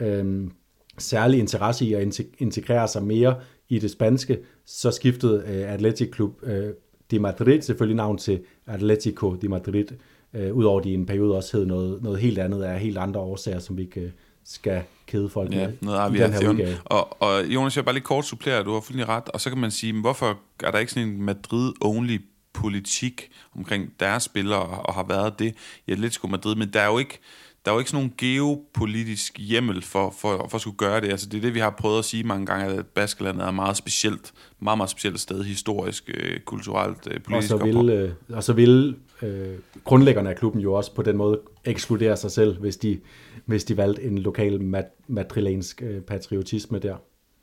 øh, 0.00 0.50
særlig 0.98 1.40
interesse 1.40 1.84
i 1.84 1.92
at 1.92 2.20
integrere 2.38 2.88
sig 2.88 3.02
mere 3.02 3.36
i 3.68 3.78
det 3.78 3.90
spanske, 3.90 4.38
så 4.64 4.90
skiftede 4.90 5.44
øh, 5.46 5.72
Athletic 5.72 6.14
Club 6.14 6.32
øh, 6.42 6.68
de 7.10 7.18
Madrid 7.18 7.60
selvfølgelig 7.60 7.96
navn 7.96 8.18
til 8.18 8.40
Atletico 8.66 9.34
de 9.34 9.48
Madrid, 9.48 9.86
øh, 10.34 10.54
udover 10.54 10.80
de 10.80 10.90
i 10.90 10.94
en 10.94 11.06
periode 11.06 11.36
også 11.36 11.56
hed 11.56 11.66
noget, 11.66 12.02
noget 12.02 12.18
helt 12.18 12.38
andet 12.38 12.62
af 12.62 12.80
helt 12.80 12.98
andre 12.98 13.20
årsager, 13.20 13.58
som 13.58 13.76
vi 13.76 13.82
ikke 13.82 14.00
øh, 14.00 14.10
skal 14.44 14.82
kede 15.06 15.28
folk 15.28 15.52
ja, 15.52 15.66
med 15.66 15.74
noget 15.80 16.16
i 16.16 16.18
den 16.18 16.32
her 16.32 16.48
udgave. 16.48 16.76
Og, 16.84 17.22
og 17.22 17.44
Jonas, 17.44 17.76
jeg 17.76 17.84
bare 17.84 17.94
lige 17.94 18.04
kort 18.04 18.24
supplere, 18.24 18.62
du 18.62 18.72
har 18.72 18.80
fuldstændig 18.80 19.08
ret, 19.08 19.28
og 19.28 19.40
så 19.40 19.50
kan 19.50 19.58
man 19.58 19.70
sige, 19.70 20.00
hvorfor 20.00 20.38
er 20.64 20.70
der 20.70 20.78
ikke 20.78 20.92
sådan 20.92 21.08
en 21.08 21.22
Madrid-only 21.30 22.18
politik 22.52 23.30
omkring 23.56 23.92
deres 24.00 24.22
spillere, 24.22 24.60
og 24.60 24.94
har 24.94 25.04
været 25.08 25.38
det? 25.38 25.54
I 25.86 25.92
Atletico 25.92 26.26
Madrid, 26.26 26.54
men 26.54 26.72
der 26.72 26.80
er 26.80 26.86
jo 26.86 26.98
ikke, 26.98 27.18
der 27.64 27.70
er 27.70 27.74
jo 27.74 27.78
ikke 27.78 27.90
sådan 27.90 28.04
nogen 28.04 28.14
geopolitisk 28.18 29.38
hjemmel 29.38 29.82
for, 29.82 30.14
for, 30.18 30.46
for 30.50 30.54
at 30.54 30.60
skulle 30.60 30.76
gøre 30.76 31.00
det. 31.00 31.10
Altså, 31.10 31.28
det 31.28 31.36
er 31.36 31.40
det, 31.40 31.54
vi 31.54 31.58
har 31.58 31.70
prøvet 31.70 31.98
at 31.98 32.04
sige 32.04 32.24
mange 32.24 32.46
gange, 32.46 32.66
at 32.66 32.86
Baskelandet 32.86 33.46
er 33.46 33.50
meget 33.50 33.76
specielt, 33.76 34.32
meget, 34.60 34.78
meget 34.78 34.90
specielt 34.90 35.20
sted, 35.20 35.44
historisk, 35.44 36.10
øh, 36.14 36.40
kulturelt, 36.40 37.08
øh, 37.10 37.20
politisk. 37.20 37.54
Og 37.54 37.58
så 37.58 37.64
vil, 37.64 37.90
øh, 37.90 38.12
og 38.32 38.44
så 38.44 38.52
vil 38.52 38.96
øh, 39.22 39.54
grundlæggerne 39.84 40.30
af 40.30 40.36
klubben 40.36 40.60
jo 40.60 40.72
også 40.72 40.94
på 40.94 41.02
den 41.02 41.16
måde 41.16 41.40
ekskludere 41.64 42.16
sig 42.16 42.30
selv, 42.30 42.60
hvis 42.60 42.76
de, 42.76 43.00
hvis 43.46 43.64
de 43.64 43.76
valgte 43.76 44.02
en 44.02 44.18
lokal 44.18 44.62
mat- 44.62 44.96
madrilensk 45.08 45.82
øh, 45.82 46.00
patriotisme 46.00 46.78
der. 46.78 46.96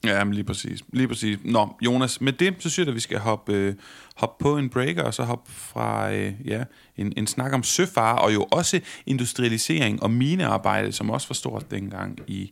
Ja, 0.03 0.23
men 0.23 0.33
lige 0.33 0.43
præcis. 0.43 0.83
Lige 0.93 1.07
præcis. 1.07 1.37
Nå, 1.43 1.75
Jonas, 1.81 2.21
med 2.21 2.33
det, 2.33 2.55
så 2.59 2.69
synes 2.69 2.77
jeg, 2.77 2.87
at 2.87 2.95
vi 2.95 2.99
skal 2.99 3.19
hoppe, 3.19 3.53
øh, 3.53 3.75
hoppe 4.15 4.43
på 4.43 4.57
en 4.57 4.69
breaker, 4.69 5.03
og 5.03 5.13
så 5.13 5.23
hoppe 5.23 5.51
fra 5.51 6.13
øh, 6.13 6.33
ja, 6.45 6.63
en, 6.97 7.13
en 7.17 7.27
snak 7.27 7.53
om 7.53 7.63
søfare, 7.63 8.19
og 8.19 8.33
jo 8.33 8.47
også 8.51 8.79
industrialisering 9.05 10.03
og 10.03 10.11
minearbejde, 10.11 10.91
som 10.91 11.09
også 11.09 11.27
var 11.27 11.33
stort 11.33 11.71
dengang 11.71 12.19
i, 12.27 12.51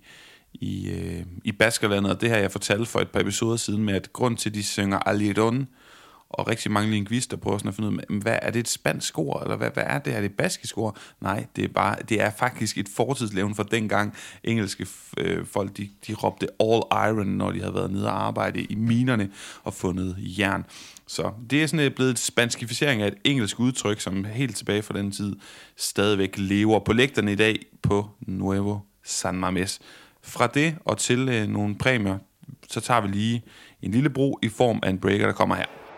i, 0.54 0.90
øh, 0.90 1.26
i 1.44 1.52
Baskerlandet. 1.52 2.12
Og 2.12 2.22
det 2.22 2.30
har 2.30 2.38
jeg 2.38 2.52
fortalt 2.52 2.88
for 2.88 3.00
et 3.00 3.10
par 3.10 3.20
episoder 3.20 3.58
siden 3.58 3.84
med, 3.84 3.94
at 3.94 4.14
grund 4.14 4.38
til, 4.38 4.50
at 4.50 4.56
de 4.56 4.64
synger 4.64 4.98
Aliron, 4.98 5.68
og 6.30 6.48
rigtig 6.48 6.72
mange 6.72 6.92
lingvister 6.92 7.38
prøver 7.38 7.58
sådan 7.58 7.70
at 7.70 7.76
finde 7.76 7.90
ud 7.90 7.98
af, 7.98 8.16
hvad 8.22 8.40
er 8.42 8.52
det 8.52 8.60
et 8.60 8.68
spansk 8.68 9.18
ord, 9.18 9.42
eller 9.44 9.56
hvad, 9.56 9.70
hvad 9.74 9.84
er 9.88 10.00
det, 10.00 10.16
er 10.16 10.22
det 10.22 10.32
baskisk 10.34 10.78
ord? 10.78 10.98
Nej, 11.22 11.46
det 11.56 11.64
er, 11.64 11.68
bare, 11.68 11.96
det 12.10 12.22
er 12.22 12.30
faktisk 12.30 12.78
et 12.78 12.90
fortidslevn 12.96 13.56
fra 13.56 13.64
dengang 13.72 14.14
engelske 14.44 14.88
øh, 15.18 15.46
folk, 15.46 15.78
de, 15.78 15.90
de 16.08 16.14
råbte 16.14 16.48
all 16.60 16.82
iron, 17.10 17.28
når 17.28 17.52
de 17.52 17.60
havde 17.60 17.74
været 17.74 17.92
nede 17.92 18.06
og 18.08 18.26
arbejde 18.26 18.62
i 18.62 18.76
minerne 18.76 19.32
og 19.64 19.74
fundet 19.74 20.16
jern. 20.20 20.66
Så 21.08 21.32
det 21.50 21.64
er 21.64 21.68
sådan 21.68 21.86
øh, 21.86 21.92
blevet 21.92 22.12
et 22.12 22.20
spanskificering 22.20 23.02
af 23.02 23.08
et 23.08 23.16
engelsk 23.24 23.60
udtryk, 23.60 24.00
som 24.00 24.26
helt 24.26 24.56
tilbage 24.56 24.82
fra 24.82 24.98
den 24.98 25.12
tid 25.12 25.36
stadigvæk 25.76 26.34
lever 26.38 26.80
på 26.80 26.94
lægterne 26.94 27.32
i 27.32 27.36
dag 27.36 27.60
på 27.82 28.10
Nuevo 28.20 28.80
San 29.04 29.36
Mames. 29.36 29.80
Fra 30.24 30.48
det 30.48 30.76
og 30.86 30.98
til 30.98 31.30
øh, 31.30 31.48
nogle 31.48 31.76
præmier, 31.76 32.18
så 32.70 32.80
tager 32.80 33.02
vi 33.02 33.08
lige 33.08 33.44
en 33.82 33.92
lille 33.92 34.10
bro 34.10 34.40
i 34.44 34.50
form 34.50 34.80
af 34.84 34.90
en 34.90 35.00
breaker, 35.00 35.26
der 35.26 35.34
kommer 35.34 35.56
her. 35.56 35.89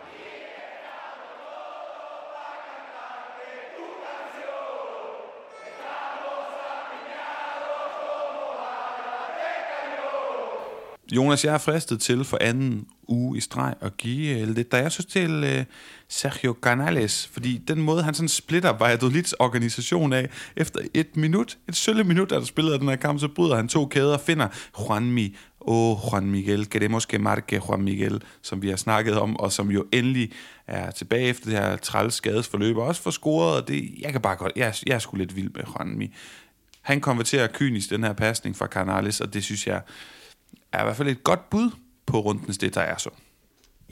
Jonas, 11.16 11.44
jeg 11.44 11.54
er 11.54 11.58
fristet 11.58 12.00
til 12.00 12.24
for 12.24 12.38
anden 12.40 12.86
uge 13.08 13.36
i 13.36 13.40
streg 13.40 13.74
at 13.80 13.96
give 13.96 14.42
uh, 14.42 14.48
lidt, 14.48 14.72
da 14.72 14.76
jeg 14.76 14.92
synes 14.92 15.06
til 15.06 15.30
uh, 15.30 15.50
øh, 15.50 15.64
Sergio 16.08 16.56
Canales, 16.62 17.26
fordi 17.32 17.58
den 17.68 17.82
måde, 17.82 18.02
han 18.02 18.14
sådan 18.14 18.28
splitter 18.28 18.72
Valladolids 18.78 19.32
organisation 19.32 20.12
af, 20.12 20.30
efter 20.56 20.80
et 20.94 21.16
minut, 21.16 21.58
et 21.68 21.76
sølle 21.76 22.04
minut, 22.04 22.30
der 22.30 22.44
spillet 22.44 22.80
den 22.80 22.88
her 22.88 22.96
kamp, 22.96 23.20
så 23.20 23.28
bryder 23.28 23.56
han 23.56 23.68
to 23.68 23.86
kæder 23.86 24.12
og 24.12 24.20
finder 24.20 24.48
Juanmi 24.80 25.36
og 25.60 25.90
oh, 25.90 26.12
Juan 26.12 26.30
Miguel, 26.30 26.70
queremos 26.70 27.04
que 27.04 27.18
marque 27.18 27.60
Juan 27.68 27.82
Miguel, 27.82 28.22
som 28.42 28.62
vi 28.62 28.68
har 28.68 28.76
snakket 28.76 29.18
om, 29.18 29.36
og 29.36 29.52
som 29.52 29.70
jo 29.70 29.84
endelig 29.92 30.32
er 30.66 30.90
tilbage 30.90 31.26
efter 31.26 31.44
det 31.44 31.58
her 31.58 31.76
træls 31.76 32.14
skadesforløb, 32.14 32.76
og 32.76 32.86
også 32.86 33.02
får 33.02 33.10
scoret, 33.10 33.62
og 33.62 33.68
det, 33.68 33.90
jeg 34.00 34.12
kan 34.12 34.20
bare 34.20 34.36
godt, 34.36 34.52
jeg, 34.56 34.74
jeg 34.86 34.94
er 34.94 34.98
sgu 34.98 35.16
lidt 35.16 35.36
vild 35.36 35.50
med 35.54 35.62
Juanmi. 35.64 36.14
Han 36.82 37.00
konverterer 37.00 37.46
kynisk 37.46 37.90
den 37.90 38.04
her 38.04 38.12
pasning 38.12 38.56
fra 38.56 38.66
Canales, 38.66 39.20
og 39.20 39.34
det 39.34 39.44
synes 39.44 39.66
jeg, 39.66 39.80
er 40.72 40.80
i 40.80 40.84
hvert 40.84 40.96
fald 40.96 41.08
et 41.08 41.24
godt 41.24 41.50
bud 41.50 41.70
på 42.06 42.20
rundens 42.20 42.58
det, 42.58 42.74
der 42.74 42.80
er 42.80 42.96
så. 42.96 43.10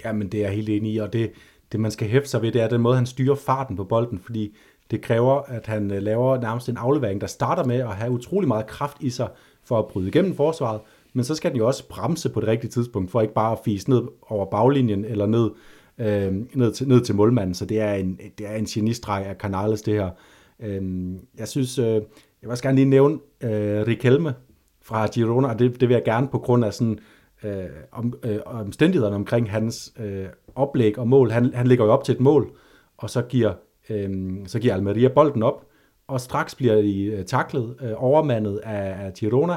Ja, 0.05 0.13
men 0.13 0.29
det 0.29 0.41
er 0.41 0.45
jeg 0.45 0.55
helt 0.55 0.69
enig 0.69 0.93
i, 0.93 0.99
og 0.99 1.13
det, 1.13 1.33
det 1.73 1.81
man 1.81 1.91
skal 1.91 2.09
hæfte 2.09 2.29
sig 2.29 2.43
ved, 2.43 2.53
det 2.53 2.63
er 2.63 2.69
den 2.69 2.81
måde, 2.81 2.97
han 2.97 3.07
styrer 3.07 3.35
farten 3.35 3.77
på 3.77 3.85
bolden, 3.85 4.19
fordi 4.19 4.57
det 4.91 5.03
kræver, 5.03 5.43
at 5.43 5.67
han 5.67 5.91
øh, 5.91 6.03
laver 6.03 6.41
nærmest 6.41 6.69
en 6.69 6.77
aflevering, 6.77 7.21
der 7.21 7.27
starter 7.27 7.65
med 7.65 7.77
at 7.77 7.97
have 7.97 8.11
utrolig 8.11 8.49
meget 8.49 8.67
kraft 8.67 8.97
i 9.01 9.11
sig 9.11 9.29
for 9.65 9.79
at 9.79 9.87
bryde 9.87 10.09
igennem 10.09 10.37
forsvaret, 10.37 10.81
men 11.13 11.25
så 11.25 11.35
skal 11.35 11.51
den 11.51 11.59
jo 11.59 11.67
også 11.67 11.89
bremse 11.89 12.29
på 12.29 12.41
det 12.41 12.49
rigtige 12.49 12.71
tidspunkt, 12.71 13.11
for 13.11 13.21
ikke 13.21 13.35
bare 13.35 13.53
at 13.53 13.59
fise 13.65 13.91
ned 13.91 14.03
over 14.29 14.51
baglinjen 14.51 15.05
eller 15.05 15.27
ned, 15.27 15.51
øh, 15.99 16.35
ned, 16.55 16.73
til, 16.73 16.89
ned 16.89 17.01
til 17.01 17.15
målmanden. 17.15 17.55
Så 17.55 17.65
det 17.65 17.81
er 17.81 17.95
en, 17.95 18.19
det 18.39 18.47
er 18.47 18.55
en 18.55 18.65
genistreg 18.65 19.27
af 19.27 19.35
Canales, 19.37 19.83
det 19.83 19.95
her. 19.95 20.11
Øh, 20.61 21.13
jeg 21.39 21.49
synes, 21.49 21.79
øh, 21.79 21.95
jeg 21.95 22.03
vil 22.43 22.51
også 22.51 22.63
gerne 22.63 22.77
lige 22.77 22.89
nævne 22.89 23.19
øh, 23.41 23.87
Rikelme, 23.87 24.35
fra 24.91 25.07
Girona, 25.07 25.49
og 25.49 25.59
det, 25.59 25.81
det 25.81 25.89
vil 25.89 25.95
jeg 25.95 26.05
gerne 26.05 26.29
på 26.29 26.39
grund 26.39 26.65
af 26.65 26.75
sådan, 26.75 26.99
øh, 27.45 27.65
om, 27.93 28.15
øh, 28.25 28.39
omstændighederne 28.47 29.17
omkring 29.17 29.51
hans 29.51 29.93
øh, 29.99 30.27
oplæg 30.55 30.99
og 30.99 31.09
mål. 31.09 31.31
Han, 31.31 31.55
han 31.55 31.67
ligger 31.67 31.85
jo 31.85 31.91
op 31.91 32.05
til 32.05 32.15
et 32.15 32.21
mål, 32.21 32.51
og 32.97 33.11
så 33.11 33.23
giver, 33.23 33.53
øh, 33.91 34.11
så 34.47 34.59
giver 34.59 34.75
Almeria 34.75 35.09
bolden 35.09 35.43
op, 35.43 35.67
og 36.09 36.21
straks 36.21 36.55
bliver 36.55 36.75
de 36.75 37.05
øh, 37.05 37.25
taklet, 37.25 37.77
øh, 37.83 37.93
overmandet 37.97 38.59
af, 38.59 39.07
af 39.07 39.13
Girona, 39.13 39.57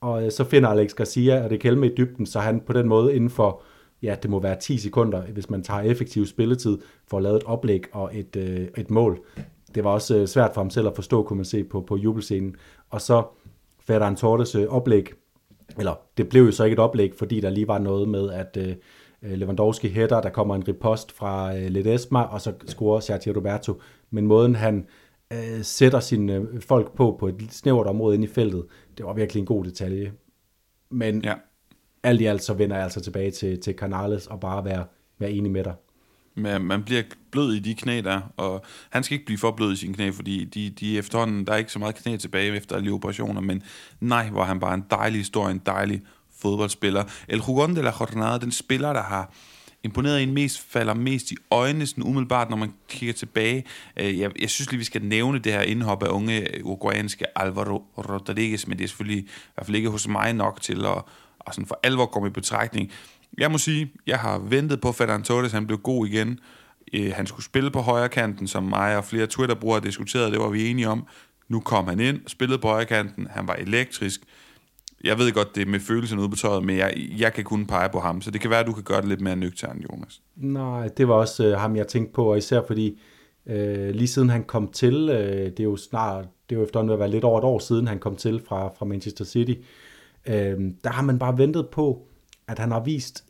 og 0.00 0.24
øh, 0.24 0.30
så 0.30 0.44
finder 0.44 0.68
Alex 0.68 0.94
Garcia 0.94 1.44
og 1.44 1.50
det 1.50 1.64
i 1.64 1.94
dybden, 1.96 2.26
så 2.26 2.40
han 2.40 2.60
på 2.60 2.72
den 2.72 2.88
måde 2.88 3.14
inden 3.14 3.30
for, 3.30 3.62
ja, 4.02 4.16
det 4.22 4.30
må 4.30 4.40
være 4.40 4.56
10 4.60 4.78
sekunder, 4.78 5.22
hvis 5.22 5.50
man 5.50 5.62
tager 5.62 5.80
effektiv 5.80 6.26
spilletid, 6.26 6.78
får 7.10 7.20
lavet 7.20 7.36
et 7.36 7.44
oplæg 7.44 7.84
og 7.92 8.10
et, 8.12 8.36
øh, 8.36 8.68
et 8.76 8.90
mål. 8.90 9.18
Det 9.74 9.84
var 9.84 9.90
også 9.90 10.16
øh, 10.16 10.26
svært 10.26 10.50
for 10.54 10.60
ham 10.60 10.70
selv 10.70 10.86
at 10.86 10.94
forstå, 10.94 11.22
kunne 11.22 11.36
man 11.36 11.44
se 11.44 11.64
på, 11.64 11.80
på 11.80 11.96
jubelscenen. 11.96 12.56
Og 12.90 13.00
så 13.00 13.22
Ferran 13.88 14.16
Torres 14.16 14.54
øh, 14.54 14.66
oplæg, 14.68 15.12
eller 15.78 15.94
det 16.16 16.28
blev 16.28 16.42
jo 16.42 16.52
så 16.52 16.64
ikke 16.64 16.74
et 16.74 16.78
oplæg, 16.78 17.14
fordi 17.14 17.40
der 17.40 17.50
lige 17.50 17.68
var 17.68 17.78
noget 17.78 18.08
med, 18.08 18.30
at 18.30 18.56
øh, 18.56 18.76
Lewandowski 19.22 19.88
hætter, 19.88 20.20
der 20.20 20.30
kommer 20.30 20.54
en 20.54 20.68
ripost 20.68 21.12
fra 21.12 21.56
øh, 21.56 21.70
Ledesma, 21.70 22.22
og 22.22 22.40
så 22.40 22.52
scorer 22.66 23.00
Sergio 23.00 23.32
Roberto. 23.36 23.80
Men 24.10 24.26
måden 24.26 24.54
han 24.54 24.86
øh, 25.32 25.62
sætter 25.62 26.00
sine 26.00 26.32
øh, 26.32 26.60
folk 26.60 26.96
på, 26.96 27.16
på 27.20 27.28
et 27.28 27.46
snævert 27.50 27.86
område 27.86 28.14
inde 28.14 28.24
i 28.24 28.30
feltet, 28.30 28.64
det 28.98 29.06
var 29.06 29.12
virkelig 29.12 29.40
en 29.40 29.46
god 29.46 29.64
detalje. 29.64 30.12
Men 30.90 31.24
ja. 31.24 31.34
alt 32.02 32.20
i 32.20 32.24
alt, 32.24 32.42
så 32.42 32.54
vender 32.54 32.76
jeg 32.76 32.84
altså 32.84 33.00
tilbage 33.00 33.30
til, 33.30 33.60
til 33.60 33.74
Canales 33.74 34.26
og 34.26 34.40
bare 34.40 34.64
være, 34.64 34.84
være 35.18 35.30
enig 35.30 35.50
med 35.50 35.64
dig 35.64 35.74
man, 36.38 36.60
man 36.60 36.82
bliver 36.82 37.02
blød 37.30 37.54
i 37.54 37.58
de 37.58 37.74
knæ 37.74 38.00
der, 38.00 38.20
og 38.36 38.64
han 38.90 39.02
skal 39.02 39.14
ikke 39.14 39.26
blive 39.26 39.38
for 39.38 39.50
blød 39.50 39.72
i 39.72 39.76
sine 39.76 39.94
knæ, 39.94 40.10
fordi 40.10 40.44
de, 40.44 40.70
de 40.70 40.98
efterhånden, 40.98 41.46
der 41.46 41.52
er 41.52 41.56
ikke 41.56 41.72
så 41.72 41.78
meget 41.78 41.94
knæ 41.94 42.16
tilbage 42.16 42.56
efter 42.56 42.76
alle 42.76 42.92
operationer, 42.92 43.40
men 43.40 43.62
nej, 44.00 44.28
hvor 44.30 44.44
han 44.44 44.60
bare 44.60 44.74
en 44.74 44.84
dejlig 44.90 45.20
historie, 45.20 45.50
en 45.50 45.62
dejlig 45.66 46.02
fodboldspiller. 46.40 47.04
El 47.28 47.42
Jugon 47.48 47.76
de 47.76 47.82
la 47.82 47.92
Jornada, 48.00 48.38
den 48.38 48.52
spiller, 48.52 48.92
der 48.92 49.02
har 49.02 49.32
imponeret 49.82 50.22
en 50.22 50.34
mest, 50.34 50.60
falder 50.60 50.94
mest 50.94 51.30
i 51.32 51.36
øjnene, 51.50 51.86
sådan 51.86 52.04
umiddelbart, 52.04 52.50
når 52.50 52.56
man 52.56 52.72
kigger 52.88 53.12
tilbage. 53.12 53.64
Øh, 53.96 54.18
jeg, 54.18 54.40
jeg 54.40 54.50
synes 54.50 54.70
lige, 54.70 54.78
vi 54.78 54.84
skal 54.84 55.02
nævne 55.02 55.38
det 55.38 55.52
her 55.52 55.62
indhop 55.62 56.02
af 56.02 56.08
unge 56.08 56.48
uruguayanske 56.64 57.38
Alvaro 57.38 57.84
Rodriguez, 57.96 58.66
men 58.66 58.78
det 58.78 58.84
er 58.84 58.88
selvfølgelig 58.88 59.24
i 59.24 59.28
hvert 59.54 59.66
fald 59.66 59.76
ikke 59.76 59.88
hos 59.88 60.08
mig 60.08 60.32
nok 60.32 60.60
til 60.60 60.84
at, 60.84 61.02
at 61.46 61.54
sådan 61.54 61.66
for 61.66 61.80
alvor 61.82 62.06
komme 62.06 62.28
i 62.28 62.30
betragtning. 62.30 62.90
Jeg 63.38 63.50
må 63.50 63.58
sige, 63.58 63.92
jeg 64.06 64.18
har 64.18 64.38
ventet 64.38 64.80
på, 64.80 64.88
at 64.88 65.24
Torres 65.24 65.52
han 65.52 65.66
blev 65.66 65.78
god 65.78 66.06
igen. 66.06 66.38
Øh, 66.94 67.12
han 67.14 67.26
skulle 67.26 67.44
spille 67.44 67.70
på 67.70 67.80
højre 67.80 68.08
kanten, 68.08 68.46
som 68.46 68.62
mig 68.62 68.96
og 68.96 69.04
flere 69.04 69.26
Twitter-brugere 69.26 69.80
diskuterede, 69.80 70.32
det 70.32 70.40
var 70.40 70.48
vi 70.48 70.70
enige 70.70 70.88
om. 70.88 71.06
Nu 71.48 71.60
kom 71.60 71.88
han 71.88 72.00
ind, 72.00 72.20
spillede 72.26 72.58
på 72.58 72.68
højre 72.68 72.84
kanten, 72.84 73.26
han 73.30 73.48
var 73.48 73.54
elektrisk. 73.54 74.20
Jeg 75.04 75.18
ved 75.18 75.32
godt, 75.32 75.54
det 75.54 75.62
er 75.62 75.66
med 75.66 75.80
følelsen 75.80 76.18
ude 76.18 76.28
på 76.28 76.36
tøjet, 76.36 76.64
men 76.64 76.76
jeg, 76.76 77.08
jeg 77.18 77.32
kan 77.32 77.44
kun 77.44 77.66
pege 77.66 77.88
på 77.88 78.00
ham, 78.00 78.22
så 78.22 78.30
det 78.30 78.40
kan 78.40 78.50
være, 78.50 78.60
at 78.60 78.66
du 78.66 78.72
kan 78.72 78.82
gøre 78.82 79.00
det 79.00 79.08
lidt 79.08 79.20
mere 79.20 79.36
nøgtern, 79.36 79.84
Jonas. 79.90 80.22
Nej, 80.36 80.88
det 80.88 81.08
var 81.08 81.14
også 81.14 81.46
øh, 81.46 81.58
ham, 81.58 81.76
jeg 81.76 81.88
tænkte 81.88 82.12
på, 82.12 82.30
og 82.30 82.38
især 82.38 82.60
fordi 82.66 83.00
øh, 83.46 83.90
lige 83.90 84.08
siden 84.08 84.30
han 84.30 84.44
kom 84.44 84.68
til, 84.68 84.94
øh, 84.94 85.46
det 85.46 85.60
er 85.60 85.64
jo 85.64 85.76
snart, 85.76 86.24
det 86.50 86.56
er 86.56 86.60
jo 86.60 86.64
efterhånden 86.64 86.92
at 86.92 86.98
være 86.98 87.10
lidt 87.10 87.24
over 87.24 87.38
et 87.38 87.44
år 87.44 87.58
siden, 87.58 87.88
han 87.88 87.98
kom 87.98 88.16
til 88.16 88.42
fra, 88.48 88.68
fra 88.78 88.84
Manchester 88.86 89.24
City, 89.24 89.54
øh, 90.26 90.60
der 90.84 90.90
har 90.90 91.02
man 91.02 91.18
bare 91.18 91.38
ventet 91.38 91.68
på, 91.68 92.06
at 92.48 92.58
han 92.58 92.70
har 92.70 92.80
vist 92.84 93.24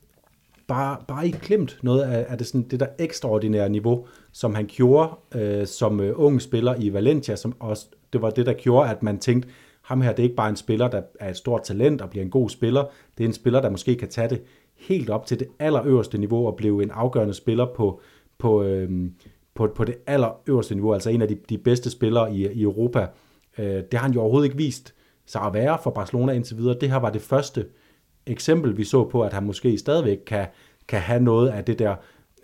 bare, 0.66 0.96
bare 1.08 1.26
ikke 1.26 1.38
klemt 1.38 1.78
noget 1.82 2.02
af, 2.02 2.26
af 2.28 2.38
det, 2.38 2.46
sådan, 2.46 2.68
det 2.68 2.80
der 2.80 2.86
ekstraordinære 2.98 3.68
niveau, 3.68 4.06
som 4.32 4.54
han 4.54 4.66
gjorde 4.66 5.10
øh, 5.34 5.66
som 5.66 6.00
øh, 6.00 6.12
ung 6.16 6.42
spiller 6.42 6.74
i 6.78 6.92
Valencia, 6.92 7.36
som 7.36 7.56
også, 7.60 7.86
det 8.12 8.22
var 8.22 8.30
det, 8.30 8.46
der 8.46 8.52
gjorde, 8.52 8.90
at 8.90 9.02
man 9.02 9.18
tænkte, 9.18 9.48
ham 9.82 10.00
her, 10.00 10.10
det 10.12 10.18
er 10.18 10.24
ikke 10.24 10.36
bare 10.36 10.50
en 10.50 10.56
spiller, 10.56 10.88
der 10.88 11.02
er 11.20 11.30
et 11.30 11.36
stort 11.36 11.62
talent 11.62 12.02
og 12.02 12.10
bliver 12.10 12.24
en 12.24 12.30
god 12.30 12.50
spiller, 12.50 12.84
det 13.18 13.24
er 13.24 13.28
en 13.28 13.34
spiller, 13.34 13.60
der 13.60 13.70
måske 13.70 13.96
kan 13.96 14.08
tage 14.08 14.28
det 14.28 14.42
helt 14.76 15.10
op 15.10 15.26
til 15.26 15.38
det 15.40 15.48
allerøverste 15.58 16.18
niveau 16.18 16.46
og 16.46 16.56
blive 16.56 16.82
en 16.82 16.90
afgørende 16.90 17.34
spiller 17.34 17.66
på, 17.76 18.00
på, 18.38 18.62
øh, 18.62 19.10
på, 19.54 19.68
på 19.76 19.84
det 19.84 19.96
allerøverste 20.06 20.74
niveau, 20.74 20.94
altså 20.94 21.10
en 21.10 21.22
af 21.22 21.28
de, 21.28 21.38
de 21.48 21.58
bedste 21.58 21.90
spillere 21.90 22.34
i, 22.34 22.48
i 22.52 22.62
Europa. 22.62 23.06
Øh, 23.58 23.66
det 23.66 23.94
har 23.94 23.98
han 23.98 24.12
jo 24.12 24.20
overhovedet 24.20 24.46
ikke 24.46 24.56
vist 24.56 24.94
sig 25.26 25.42
at 25.42 25.54
være 25.54 25.78
for 25.82 25.90
Barcelona 25.90 26.32
indtil 26.32 26.56
videre. 26.56 26.76
Det 26.80 26.90
her 26.90 26.96
var 26.96 27.10
det 27.10 27.22
første 27.22 27.66
eksempel, 28.28 28.76
vi 28.76 28.84
så 28.84 29.04
på, 29.04 29.22
at 29.22 29.32
han 29.32 29.42
måske 29.42 29.78
stadigvæk 29.78 30.18
kan, 30.26 30.46
kan 30.88 31.00
have 31.00 31.22
noget 31.22 31.48
af 31.48 31.64
det 31.64 31.78
der 31.78 31.94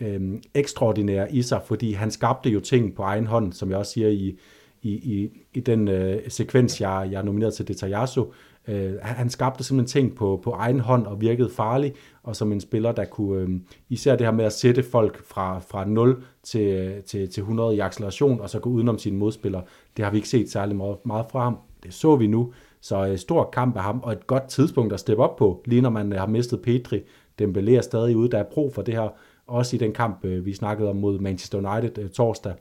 øh, 0.00 0.20
ekstraordinære 0.54 1.32
i 1.34 1.42
sig, 1.42 1.60
fordi 1.64 1.92
han 1.92 2.10
skabte 2.10 2.50
jo 2.50 2.60
ting 2.60 2.94
på 2.94 3.02
egen 3.02 3.26
hånd, 3.26 3.52
som 3.52 3.70
jeg 3.70 3.78
også 3.78 3.92
siger 3.92 4.08
i, 4.08 4.38
i, 4.82 4.90
i, 4.90 5.30
i 5.54 5.60
den 5.60 5.88
øh, 5.88 6.20
sekvens, 6.28 6.80
jeg, 6.80 7.08
jeg 7.10 7.18
er 7.18 7.22
nomineret 7.22 7.54
til 7.54 7.68
Detajasso. 7.68 8.32
Øh, 8.68 8.94
han 9.02 9.30
skabte 9.30 9.64
simpelthen 9.64 10.02
ting 10.02 10.16
på, 10.16 10.40
på 10.44 10.50
egen 10.50 10.80
hånd 10.80 11.06
og 11.06 11.20
virkede 11.20 11.50
farlig, 11.50 11.94
og 12.22 12.36
som 12.36 12.52
en 12.52 12.60
spiller, 12.60 12.92
der 12.92 13.04
kunne, 13.04 13.42
øh, 13.42 13.48
især 13.88 14.16
det 14.16 14.26
her 14.26 14.32
med 14.32 14.44
at 14.44 14.52
sætte 14.52 14.82
folk 14.82 15.24
fra, 15.24 15.58
fra 15.58 15.84
0 15.84 16.22
til, 16.42 16.94
til, 17.06 17.30
til 17.30 17.40
100 17.40 17.76
i 17.76 17.80
acceleration, 17.80 18.40
og 18.40 18.50
så 18.50 18.58
gå 18.58 18.70
udenom 18.70 18.98
sine 18.98 19.18
modspillere, 19.18 19.62
det 19.96 20.04
har 20.04 20.12
vi 20.12 20.16
ikke 20.16 20.28
set 20.28 20.50
særlig 20.50 20.76
meget, 20.76 20.96
meget 21.06 21.26
fra 21.30 21.42
ham. 21.42 21.58
Det 21.82 21.94
så 21.94 22.16
vi 22.16 22.26
nu, 22.26 22.52
så 22.84 23.06
øh, 23.06 23.18
stor 23.18 23.50
kamp 23.52 23.76
af 23.76 23.82
ham, 23.82 24.00
og 24.02 24.12
et 24.12 24.26
godt 24.26 24.48
tidspunkt 24.48 24.92
at 24.92 25.00
steppe 25.00 25.22
op 25.22 25.36
på, 25.36 25.62
lige 25.66 25.80
når 25.80 25.90
man 25.90 26.12
øh, 26.12 26.18
har 26.18 26.26
mistet 26.26 26.62
Petri. 26.62 27.00
Dembélé 27.42 27.70
er 27.70 27.80
stadig 27.80 28.16
ude, 28.16 28.30
der 28.30 28.38
er 28.38 28.44
brug 28.52 28.74
for 28.74 28.82
det 28.82 28.94
her, 28.94 29.08
også 29.46 29.76
i 29.76 29.78
den 29.78 29.92
kamp, 29.92 30.24
øh, 30.24 30.46
vi 30.46 30.54
snakkede 30.54 30.90
om 30.90 30.96
mod 30.96 31.18
Manchester 31.18 31.58
United 31.58 31.98
øh, 31.98 32.10
torsdag. 32.10 32.54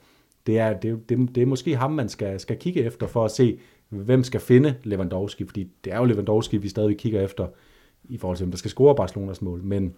Det 0.48 0.60
er, 0.60 0.74
det, 0.74 1.10
det, 1.10 1.36
det 1.36 1.42
er 1.42 1.46
måske 1.46 1.76
ham, 1.76 1.92
man 1.92 2.10
skal, 2.10 2.40
skal 2.40 2.58
kigge 2.58 2.84
efter 2.84 3.08
for 3.08 3.26
at 3.26 3.32
se, 3.32 3.60
hvem 3.90 4.24
skal 4.24 4.40
finde 4.40 4.76
Lewandowski, 4.84 5.46
fordi 5.46 5.68
det 5.84 5.94
er 5.94 5.98
jo 5.98 6.06
Lewandowski, 6.06 6.58
vi 6.58 6.70
stadig 6.70 6.98
kigger 6.98 7.22
efter, 7.22 7.48
i 8.04 8.18
forhold 8.18 8.38
til, 8.38 8.44
hvem 8.44 8.52
der 8.52 8.58
skal 8.58 8.72
score 8.72 8.96
Barcelonas 8.96 9.42
mål, 9.42 9.64
men 9.64 9.94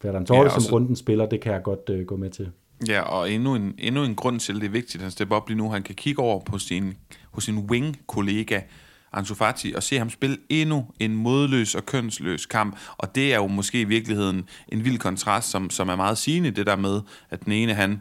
Ferran 0.00 0.26
Torres 0.26 0.52
ja, 0.54 0.60
som 0.60 0.72
runden 0.72 0.96
spiller, 0.96 1.26
det 1.26 1.40
kan 1.40 1.52
jeg 1.52 1.62
godt 1.62 1.90
uh, 1.90 2.00
gå 2.00 2.16
med 2.16 2.30
til. 2.30 2.50
Ja, 2.88 3.00
og 3.00 3.30
endnu 3.30 3.54
en, 3.54 3.74
endnu 3.78 4.04
en 4.04 4.14
grund 4.14 4.40
til, 4.40 4.52
at 4.52 4.60
det 4.60 4.66
er 4.66 4.70
vigtigt, 4.70 4.94
at 4.94 5.02
han 5.02 5.10
stepper 5.10 5.36
op 5.36 5.48
lige 5.48 5.58
nu. 5.58 5.70
Han 5.70 5.82
kan 5.82 5.94
kigge 5.94 6.22
over 6.22 6.40
på 6.44 6.58
sin, 6.58 6.94
på 7.32 7.40
sin 7.40 7.58
wing-kollega, 7.58 8.60
Ansu 9.16 9.34
Fati, 9.34 9.72
og 9.76 9.82
se 9.82 9.98
ham 9.98 10.10
spille 10.10 10.36
endnu 10.48 10.86
en 11.00 11.16
modløs 11.16 11.74
og 11.74 11.86
kønsløs 11.86 12.46
kamp. 12.46 12.76
Og 12.96 13.14
det 13.14 13.32
er 13.32 13.36
jo 13.36 13.46
måske 13.46 13.80
i 13.80 13.84
virkeligheden 13.84 14.48
en 14.68 14.84
vild 14.84 14.98
kontrast, 14.98 15.50
som, 15.50 15.70
som 15.70 15.88
er 15.88 15.96
meget 15.96 16.18
sigende, 16.18 16.50
det 16.50 16.66
der 16.66 16.76
med, 16.76 17.00
at 17.30 17.44
den 17.44 17.52
ene 17.52 17.74
han 17.74 18.00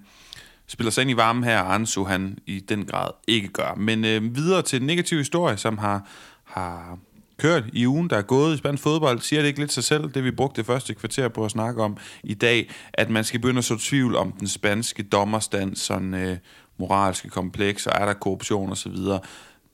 spiller 0.68 0.92
sig 0.92 1.02
ind 1.02 1.12
i 1.12 1.18
varmen 1.18 1.44
her, 1.44 1.60
og 1.60 1.74
Ansu 1.74 2.04
han 2.04 2.38
i 2.46 2.60
den 2.60 2.86
grad 2.86 3.10
ikke 3.28 3.48
gør. 3.48 3.76
Men 3.78 4.06
øh, 4.06 4.36
videre 4.36 4.62
til 4.62 4.80
den 4.80 4.88
negative 4.88 5.20
historie, 5.20 5.58
som 5.58 5.78
har, 5.78 6.08
har 6.44 6.98
kørt 7.38 7.64
i 7.74 7.88
ugen, 7.88 8.10
der 8.10 8.18
er 8.18 8.22
gået 8.22 8.54
i 8.54 8.58
spansk 8.58 8.84
fodbold, 8.84 9.20
siger 9.20 9.42
det 9.42 9.48
ikke 9.48 9.60
lidt 9.60 9.74
sig 9.74 9.84
selv, 9.84 10.12
det 10.12 10.24
vi 10.24 10.32
brugte 10.32 10.58
det 10.58 10.66
første 10.66 10.94
kvarter 10.94 11.28
på 11.28 11.46
at 11.46 11.52
snakke 11.52 11.84
om 11.84 11.98
i 12.24 12.34
dag, 12.34 12.70
at 12.94 13.10
man 13.10 13.24
skal 13.24 13.40
begynde 13.40 13.58
at 13.58 13.66
så 13.66 13.78
tvivl 13.78 14.16
om 14.16 14.32
den 14.32 14.48
spanske 14.48 15.04
dommerstand, 15.04 15.76
sådan 15.76 16.14
øh, 16.14 16.38
moralske 16.78 17.30
kompleks, 17.30 17.88
og 17.88 17.94
er 18.02 18.06
der 18.06 18.14
korruption 18.14 18.72
osv., 18.72 18.96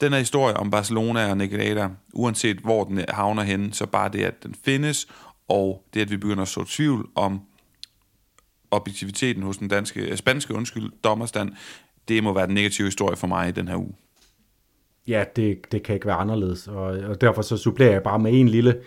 den 0.01 0.11
her 0.11 0.19
historie 0.19 0.57
om 0.57 0.71
Barcelona 0.71 1.29
og 1.29 1.37
Negreira, 1.37 1.91
uanset 2.13 2.57
hvor 2.57 2.83
den 2.83 3.05
havner 3.09 3.43
henne, 3.43 3.73
så 3.73 3.85
bare 3.85 4.09
det, 4.09 4.23
at 4.23 4.43
den 4.43 4.55
findes, 4.65 5.07
og 5.47 5.83
det, 5.93 6.01
at 6.01 6.11
vi 6.11 6.17
begynder 6.17 6.41
at 6.41 6.47
så 6.47 6.63
tvivl 6.67 7.09
om 7.15 7.41
objektiviteten 8.71 9.43
hos 9.43 9.57
den 9.57 9.67
danske, 9.67 10.01
øh, 10.01 10.17
spanske 10.17 10.55
undskyld, 10.55 10.91
dommerstand, 11.03 11.51
det 12.07 12.23
må 12.23 12.33
være 12.33 12.47
den 12.47 12.55
negative 12.55 12.87
historie 12.87 13.15
for 13.15 13.27
mig 13.27 13.49
i 13.49 13.51
den 13.51 13.67
her 13.67 13.75
uge. 13.75 13.93
Ja, 15.07 15.23
det, 15.35 15.71
det 15.71 15.83
kan 15.83 15.95
ikke 15.95 16.07
være 16.07 16.15
anderledes, 16.15 16.67
og, 16.67 16.83
og 16.83 17.21
derfor 17.21 17.41
så 17.41 17.57
supplerer 17.57 17.91
jeg 17.91 18.03
bare 18.03 18.19
med 18.19 18.31
en 18.33 18.49
lille 18.49 18.81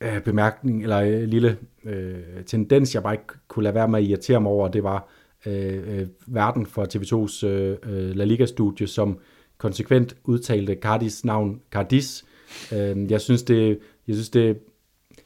øh, 0.00 0.22
bemærkning, 0.22 0.82
eller 0.82 0.98
en 0.98 1.12
øh, 1.12 1.28
lille 1.28 1.58
øh, 1.84 2.44
tendens, 2.46 2.94
jeg 2.94 3.02
bare 3.02 3.14
ikke 3.14 3.26
kunne 3.48 3.62
lade 3.62 3.74
være 3.74 3.88
med 3.88 3.98
at 3.98 4.04
irritere 4.04 4.40
mig 4.40 4.52
over, 4.52 4.68
det 4.68 4.82
var 4.82 5.08
øh, 5.46 5.98
øh, 5.98 6.06
verden 6.26 6.66
for 6.66 6.84
TV2's 6.84 7.46
øh, 7.46 7.76
øh, 7.82 8.16
La 8.16 8.24
Liga-studie, 8.24 8.86
som 8.86 9.18
konsekvent 9.62 10.16
udtalte 10.24 10.76
Cardis 10.82 11.24
navn 11.24 11.60
Cardis. 11.70 12.24
Øh, 12.72 13.10
jeg 13.10 13.20
synes, 13.20 13.42
det, 13.42 13.78
jeg 14.06 14.14
synes, 14.14 14.30
det 14.30 14.56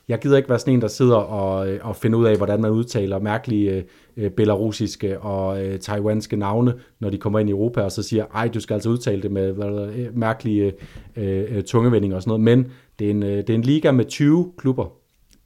jeg 0.09 0.19
gider 0.19 0.37
ikke 0.37 0.49
være 0.49 0.59
sådan 0.59 0.75
en, 0.75 0.81
der 0.81 0.89
sidder 0.89 1.17
og, 1.17 1.69
øh, 1.69 1.81
og 1.83 1.97
finder 1.97 2.19
ud 2.19 2.25
af, 2.25 2.37
hvordan 2.37 2.61
man 2.61 2.71
udtaler 2.71 3.19
mærkelige 3.19 3.85
øh, 4.17 4.31
belarusiske 4.31 5.21
og 5.21 5.65
øh, 5.65 5.79
taiwanske 5.79 6.37
navne, 6.37 6.75
når 7.01 7.11
de 7.11 7.19
kommer 7.19 7.39
ind 7.39 7.49
i 7.49 7.53
Europa, 7.53 7.83
og 7.83 7.93
så 7.93 8.03
siger, 8.03 8.25
ej, 8.35 8.49
du 8.49 8.61
skal 8.61 8.75
altså 8.75 8.91
udtale 8.91 9.23
det 9.23 9.31
med 9.31 9.49
øh, 9.97 10.17
mærkelige 10.19 10.73
øh, 11.17 11.57
øh 11.57 11.63
tungevendinger 11.63 12.17
og 12.17 12.23
sådan 12.23 12.41
noget. 12.41 12.45
Men 12.59 12.73
det 12.99 13.07
er, 13.07 13.11
en, 13.11 13.23
øh, 13.23 13.37
det 13.37 13.51
er 13.51 13.55
en 13.55 13.63
liga 13.63 13.91
med 13.93 14.05
20 14.05 14.53
klubber. 14.59 14.87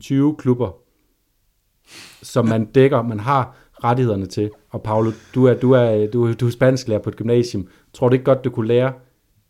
20 0.00 0.36
klubber, 0.36 0.76
som 2.22 2.46
man 2.46 2.64
dækker, 2.64 3.02
man 3.02 3.20
har 3.20 3.56
rettighederne 3.84 4.26
til. 4.26 4.50
Og 4.70 4.82
Paolo, 4.82 5.10
du 5.34 5.44
er, 5.44 5.54
du 5.54 5.72
er, 5.72 6.06
du, 6.06 6.32
du 6.32 6.46
er 6.46 6.50
spansklærer 6.50 7.00
på 7.00 7.10
et 7.10 7.16
gymnasium. 7.16 7.68
Tror 7.92 8.08
du 8.08 8.12
ikke 8.12 8.24
godt, 8.24 8.44
du 8.44 8.50
kunne 8.50 8.68
lære 8.68 8.92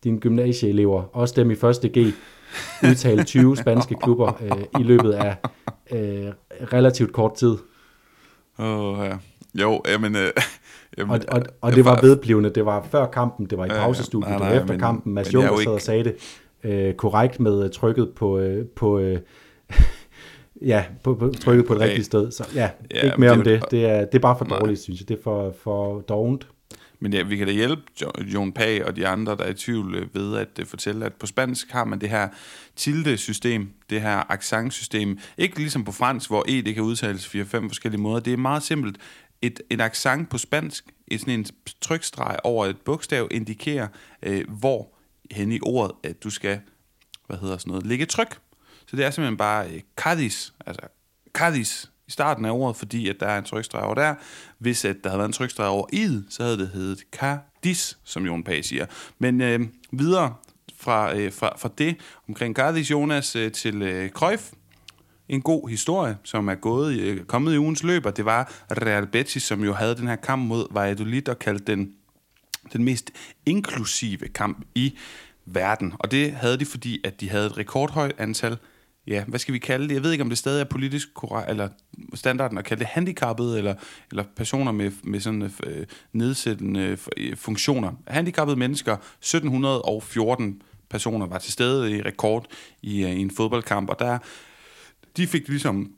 dine 0.04 0.20
gymnasieelever, 0.20 1.02
også 1.12 1.34
dem 1.36 1.50
i 1.50 1.54
første 1.54 1.88
G, 1.88 2.14
udtale 2.84 3.24
20 3.24 3.56
spanske 3.56 3.96
klubber 4.02 4.32
øh, 4.44 4.80
i 4.80 4.82
løbet 4.82 5.12
af 5.12 5.36
øh, 5.92 6.32
relativt 6.72 7.12
kort 7.12 7.34
tid. 7.34 7.56
Åh, 8.58 8.98
oh, 8.98 9.06
ja. 9.06 9.16
Jo, 9.54 9.82
jamen... 9.88 10.16
Øh, 10.16 10.30
jamen 10.98 11.10
og, 11.10 11.20
og, 11.28 11.42
og 11.60 11.74
det 11.74 11.84
var 11.84 12.00
vedblivende. 12.00 12.50
Det 12.50 12.66
var 12.66 12.86
før 12.90 13.06
kampen, 13.06 13.46
det 13.46 13.58
var 13.58 13.66
i 13.66 13.68
pausestudiet, 13.68 14.32
det 14.32 14.40
var 14.40 14.50
efter 14.50 14.66
men, 14.66 14.80
kampen. 14.80 15.14
Mads 15.14 15.34
Juncker 15.34 15.56
sad 15.56 15.72
og 15.72 15.80
sagde 15.80 16.04
det 16.04 16.14
øh, 16.64 16.94
korrekt 16.94 17.40
med 17.40 17.64
øh, 17.64 17.70
trykket 17.70 18.10
på... 18.16 18.38
Øh, 18.38 18.66
på 18.66 18.98
øh, 18.98 19.18
ja, 20.62 20.84
på, 21.02 21.14
på, 21.14 21.32
trykket 21.40 21.66
på 21.66 21.74
det 21.74 21.82
rigtige 21.82 22.04
sted. 22.04 22.30
Så 22.30 22.48
ja, 22.54 22.70
ja 22.94 23.00
ikke 23.00 23.20
mere 23.20 23.30
om 23.30 23.42
det. 23.42 23.64
Det 23.70 23.86
er, 23.86 24.04
det 24.04 24.14
er 24.14 24.18
bare 24.18 24.38
for 24.38 24.44
dårligt, 24.44 24.80
synes 24.80 25.00
jeg. 25.00 25.08
Det 25.08 25.18
er 25.18 25.22
for, 25.22 25.54
for 25.62 26.00
dovent. 26.00 26.48
Men 27.00 27.12
ja, 27.12 27.22
vi 27.22 27.36
kan 27.36 27.46
da 27.46 27.52
hjælpe 27.52 27.82
Jon 28.18 28.52
Pag 28.52 28.84
og 28.84 28.96
de 28.96 29.08
andre, 29.08 29.36
der 29.36 29.44
er 29.44 29.50
i 29.50 29.54
tvivl 29.54 29.94
øh, 29.94 30.14
ved 30.14 30.36
at 30.36 30.48
øh, 30.58 30.66
fortælle, 30.66 31.06
at 31.06 31.14
på 31.14 31.26
spansk 31.26 31.70
har 31.70 31.84
man 31.84 32.00
det 32.00 32.10
her 32.10 32.28
tilde-system, 32.76 33.70
det 33.90 34.00
her 34.00 34.32
accent-system. 34.32 35.18
Ikke 35.38 35.58
ligesom 35.58 35.84
på 35.84 35.92
fransk, 35.92 36.30
hvor 36.30 36.44
E 36.48 36.62
det 36.62 36.74
kan 36.74 36.82
udtales 36.82 37.26
4-5 37.26 37.40
forskellige 37.42 38.00
måder. 38.00 38.20
Det 38.20 38.32
er 38.32 38.36
meget 38.36 38.62
simpelt. 38.62 38.98
Et, 39.42 39.60
et 39.70 39.80
accent 39.80 40.30
på 40.30 40.38
spansk, 40.38 40.84
et 41.08 41.20
sådan 41.20 41.34
en 41.34 41.46
trykstreg 41.80 42.36
over 42.44 42.66
et 42.66 42.76
bogstav, 42.80 43.28
indikerer, 43.30 43.88
øh, 44.22 44.44
hvor 44.48 44.94
hen 45.30 45.52
i 45.52 45.58
ordet, 45.62 45.96
at 46.02 46.24
du 46.24 46.30
skal, 46.30 46.60
hvad 47.26 47.38
hedder 47.38 47.58
sådan 47.58 47.70
noget, 47.70 47.86
lægge 47.86 48.06
tryk. 48.06 48.38
Så 48.86 48.96
det 48.96 49.04
er 49.04 49.10
simpelthen 49.10 49.36
bare 49.36 49.70
øh, 49.70 49.80
Cadiz, 49.96 50.50
altså 50.66 50.82
Cadiz, 51.32 51.86
i 52.10 52.12
starten 52.12 52.44
af 52.44 52.50
ordet, 52.50 52.76
fordi 52.76 53.08
at 53.08 53.16
der 53.20 53.26
er 53.26 53.38
en 53.38 53.44
trykstreg 53.44 53.82
over 53.82 53.94
der. 53.94 54.14
Hvis 54.58 54.84
at 54.84 54.96
der 55.04 55.10
havde 55.10 55.18
været 55.18 55.28
en 55.28 55.32
trykstreg 55.32 55.66
over 55.66 55.86
id, 55.92 56.22
så 56.28 56.42
havde 56.42 56.58
det 56.58 56.68
heddet 56.68 57.04
Cardis, 57.12 57.98
som 58.04 58.26
Jon 58.26 58.44
Pag 58.44 58.64
siger. 58.64 58.86
Men 59.18 59.40
øh, 59.40 59.60
videre 59.92 60.34
fra, 60.76 61.16
øh, 61.16 61.32
fra, 61.32 61.56
fra 61.58 61.70
det 61.78 61.96
omkring 62.28 62.56
Cardis 62.56 62.90
Jonas 62.90 63.36
øh, 63.36 63.52
til 63.52 63.82
øh, 63.82 64.10
Cruyff. 64.10 64.50
En 65.28 65.42
god 65.42 65.68
historie, 65.68 66.16
som 66.24 66.48
er 66.48 66.54
gået, 66.54 66.98
øh, 66.98 67.24
kommet 67.24 67.54
i 67.54 67.58
ugens 67.58 67.82
løb, 67.82 68.06
og 68.06 68.16
det 68.16 68.24
var 68.24 68.52
Real 68.70 69.06
Betis, 69.06 69.42
som 69.42 69.64
jo 69.64 69.72
havde 69.72 69.96
den 69.96 70.08
her 70.08 70.16
kamp 70.16 70.42
mod 70.42 70.66
Valladolid 70.70 71.28
og 71.28 71.38
kaldte 71.38 71.72
den 71.72 71.92
den 72.72 72.84
mest 72.84 73.10
inklusive 73.46 74.28
kamp 74.28 74.64
i 74.74 74.98
verden. 75.46 75.92
Og 75.98 76.10
det 76.10 76.32
havde 76.32 76.58
de, 76.58 76.66
fordi 76.66 77.00
at 77.04 77.20
de 77.20 77.30
havde 77.30 77.46
et 77.46 77.58
rekordhøjt 77.58 78.12
antal 78.18 78.58
ja, 79.06 79.24
hvad 79.24 79.38
skal 79.38 79.54
vi 79.54 79.58
kalde 79.58 79.88
det? 79.88 79.94
Jeg 79.94 80.02
ved 80.02 80.12
ikke, 80.12 80.24
om 80.24 80.28
det 80.28 80.38
stadig 80.38 80.60
er 80.60 80.64
politisk 80.64 81.14
korrekt, 81.14 81.50
eller 81.50 81.68
standarden 82.14 82.58
at 82.58 82.64
kalde 82.64 82.80
det 82.80 82.88
handicappede, 82.88 83.58
eller, 83.58 83.74
eller 84.10 84.24
personer 84.36 84.72
med, 84.72 84.92
med 85.02 85.20
sådan 85.20 85.50
øh, 85.66 85.86
nedsættende 86.12 86.98
øh, 87.16 87.36
funktioner. 87.36 87.92
Handicappede 88.06 88.58
mennesker, 88.58 88.92
1714 88.92 90.62
personer 90.90 91.26
var 91.26 91.38
til 91.38 91.52
stede 91.52 91.96
i 91.96 92.02
rekord 92.02 92.46
i, 92.82 93.04
øh, 93.04 93.10
i 93.10 93.20
en 93.20 93.30
fodboldkamp, 93.30 93.90
og 93.90 93.98
der 93.98 94.18
de 95.16 95.26
fik 95.26 95.48
ligesom 95.48 95.92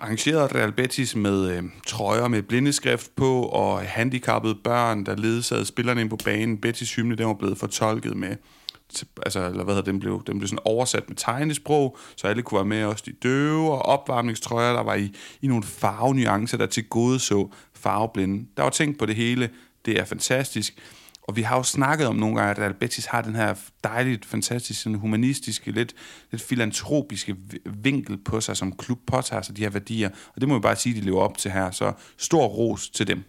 arrangeret 0.00 0.54
Real 0.54 0.72
Betis 0.72 1.16
med 1.16 1.50
øh, 1.50 1.62
trøjer 1.86 2.28
med 2.28 2.42
blindeskrift 2.42 3.16
på, 3.16 3.42
og 3.42 3.80
handicappede 3.80 4.54
børn, 4.64 5.06
der 5.06 5.16
ledsagede 5.16 5.66
spillerne 5.66 6.00
ind 6.00 6.10
på 6.10 6.18
banen. 6.24 6.58
Betis 6.58 6.94
hymne, 6.94 7.16
den 7.16 7.26
var 7.26 7.34
blevet 7.34 7.58
fortolket 7.58 8.16
med 8.16 8.36
til, 8.88 9.08
altså, 9.22 9.46
eller 9.46 9.64
hvad 9.64 9.74
hedder, 9.74 9.92
den 9.92 10.00
blev, 10.00 10.22
den 10.26 10.38
blev 10.38 10.48
sådan 10.48 10.58
oversat 10.64 11.08
med 11.08 11.16
tegnesprog, 11.16 11.96
så 12.16 12.26
alle 12.26 12.42
kunne 12.42 12.56
være 12.58 12.64
med, 12.64 12.84
også 12.84 13.04
de 13.06 13.12
døve 13.12 13.72
og 13.72 13.82
opvarmningstrøjer, 13.82 14.72
der 14.72 14.82
var 14.82 14.94
i, 14.94 15.12
i 15.42 15.46
nogle 15.46 15.62
farvenuancer, 15.62 16.58
der 16.58 16.66
til 16.66 16.88
gode 16.88 17.18
så 17.18 17.48
farveblinde. 17.74 18.46
Der 18.56 18.62
var 18.62 18.70
tænkt 18.70 18.98
på 18.98 19.06
det 19.06 19.14
hele, 19.14 19.50
det 19.84 20.00
er 20.00 20.04
fantastisk. 20.04 20.78
Og 21.22 21.36
vi 21.36 21.42
har 21.42 21.56
jo 21.56 21.62
snakket 21.62 22.06
om 22.06 22.16
nogle 22.16 22.36
gange, 22.36 22.50
at 22.50 22.58
Albertis 22.58 23.06
har 23.06 23.22
den 23.22 23.34
her 23.34 23.54
dejligt, 23.84 24.24
fantastisk, 24.24 24.82
sådan 24.82 24.98
humanistiske, 24.98 25.70
lidt, 25.70 25.94
lidt 26.30 26.42
filantropiske 26.42 27.36
vinkel 27.82 28.18
på 28.24 28.40
sig, 28.40 28.56
som 28.56 28.72
klub 28.72 28.98
påtager 29.06 29.42
sig 29.42 29.56
de 29.56 29.62
her 29.62 29.70
værdier. 29.70 30.10
Og 30.34 30.40
det 30.40 30.48
må 30.48 30.54
vi 30.54 30.60
bare 30.60 30.76
sige, 30.76 30.96
at 30.96 31.02
de 31.02 31.06
lever 31.06 31.20
op 31.20 31.38
til 31.38 31.50
her. 31.50 31.70
Så 31.70 31.92
stor 32.16 32.46
ros 32.46 32.90
til 32.90 33.06
dem. 33.06 33.22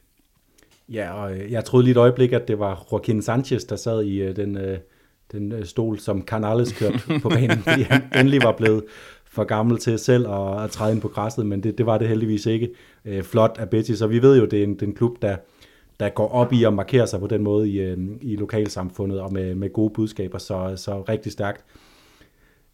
Ja, 0.89 1.11
og 1.11 1.37
øh, 1.37 1.51
jeg 1.51 1.65
troede 1.65 1.83
lige 1.83 1.91
et 1.91 1.97
øjeblik, 1.97 2.31
at 2.31 2.47
det 2.47 2.59
var 2.59 2.87
Joaquin 2.91 3.21
Sanchez, 3.21 3.63
der 3.63 3.75
sad 3.75 4.03
i 4.03 4.21
øh, 4.21 4.35
øh 4.39 4.77
den, 5.31 5.51
øh, 5.51 5.65
stol, 5.65 5.99
som 5.99 6.21
Canales 6.21 6.71
kørte 6.71 6.99
på 7.23 7.29
banen, 7.29 7.57
fordi 7.57 7.81
han 7.81 8.03
endelig 8.15 8.43
var 8.43 8.51
blevet 8.51 8.83
for 9.25 9.43
gammel 9.43 9.77
til 9.77 9.99
selv 9.99 10.27
at, 10.27 10.63
at 10.63 10.71
træde 10.71 10.93
ind 10.93 11.01
på 11.01 11.07
græsset, 11.07 11.45
men 11.45 11.63
det, 11.63 11.77
det 11.77 11.85
var 11.85 11.97
det 11.97 12.07
heldigvis 12.07 12.45
ikke. 12.45 12.69
Øh, 13.05 13.23
flot 13.23 13.55
af 13.59 13.69
Betis, 13.69 14.01
og 14.01 14.09
vi 14.09 14.21
ved 14.21 14.39
jo, 14.39 14.45
det 14.45 14.59
er 14.59 14.63
en, 14.63 14.79
den 14.79 14.95
klub, 14.95 15.21
der, 15.21 15.37
der 15.99 16.09
går 16.09 16.27
op 16.27 16.53
i 16.53 16.63
at 16.63 16.73
markere 16.73 17.07
sig 17.07 17.19
på 17.19 17.27
den 17.27 17.43
måde 17.43 17.69
i, 17.69 17.79
øh, 17.79 17.97
i 18.21 18.35
lokalsamfundet 18.35 19.19
og 19.19 19.33
med, 19.33 19.55
med 19.55 19.73
gode 19.73 19.93
budskaber, 19.93 20.37
så, 20.37 20.73
så 20.75 21.01
rigtig 21.01 21.31
stærkt. 21.31 21.65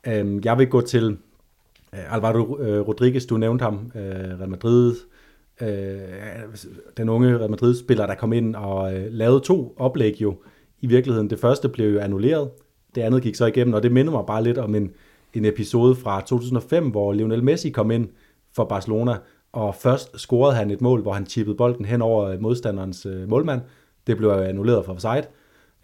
Øh, 0.08 0.45
jeg 0.45 0.58
vil 0.58 0.68
gå 0.68 0.82
til 0.82 1.18
Alvaro 1.91 2.58
Rodriguez, 2.88 3.26
du 3.26 3.38
nævnte 3.38 3.64
ham, 3.64 3.91
Real 3.95 4.49
Madrid, 4.49 4.95
øh, 5.62 5.99
den 6.97 7.10
unge 7.10 7.38
Real 7.38 7.49
Madrid-spiller, 7.49 8.06
der 8.06 8.16
kom 8.16 8.34
ind 8.34 8.56
og 8.56 8.95
øh, 8.95 9.06
lavede 9.10 9.39
to 9.39 9.74
oplæg 9.78 10.22
jo 10.22 10.36
i 10.84 10.88
virkeligheden. 10.88 11.29
Det 11.29 11.39
første 11.39 11.69
blev 11.69 11.93
jo 11.93 11.99
annulleret, 11.99 12.49
det 12.95 13.01
andet 13.01 13.23
gik 13.23 13.36
så 13.36 13.45
igennem, 13.45 13.73
og 13.73 13.84
det 13.84 13.91
minder 13.91 14.11
mig 14.11 14.23
bare 14.27 14.43
lidt 14.43 14.57
om 14.57 14.75
en, 14.75 14.91
en 15.34 15.45
episode 15.45 15.95
fra 15.95 16.21
2005, 16.21 16.89
hvor 16.89 17.13
Lionel 17.13 17.43
Messi 17.43 17.69
kom 17.69 17.91
ind 17.91 18.09
for 18.55 18.63
Barcelona, 18.65 19.17
og 19.51 19.75
først 19.75 20.19
scorede 20.19 20.55
han 20.55 20.71
et 20.71 20.81
mål, 20.81 21.01
hvor 21.01 21.13
han 21.13 21.25
chippede 21.25 21.57
bolden 21.57 21.86
hen 21.86 22.01
over 22.01 22.25
øh, 22.25 22.41
modstanderens 22.41 23.05
øh, 23.05 23.29
målmand. 23.29 23.61
Det 24.07 24.17
blev 24.17 24.29
annulleret 24.29 24.86
for 24.86 24.93
offside. 24.93 25.23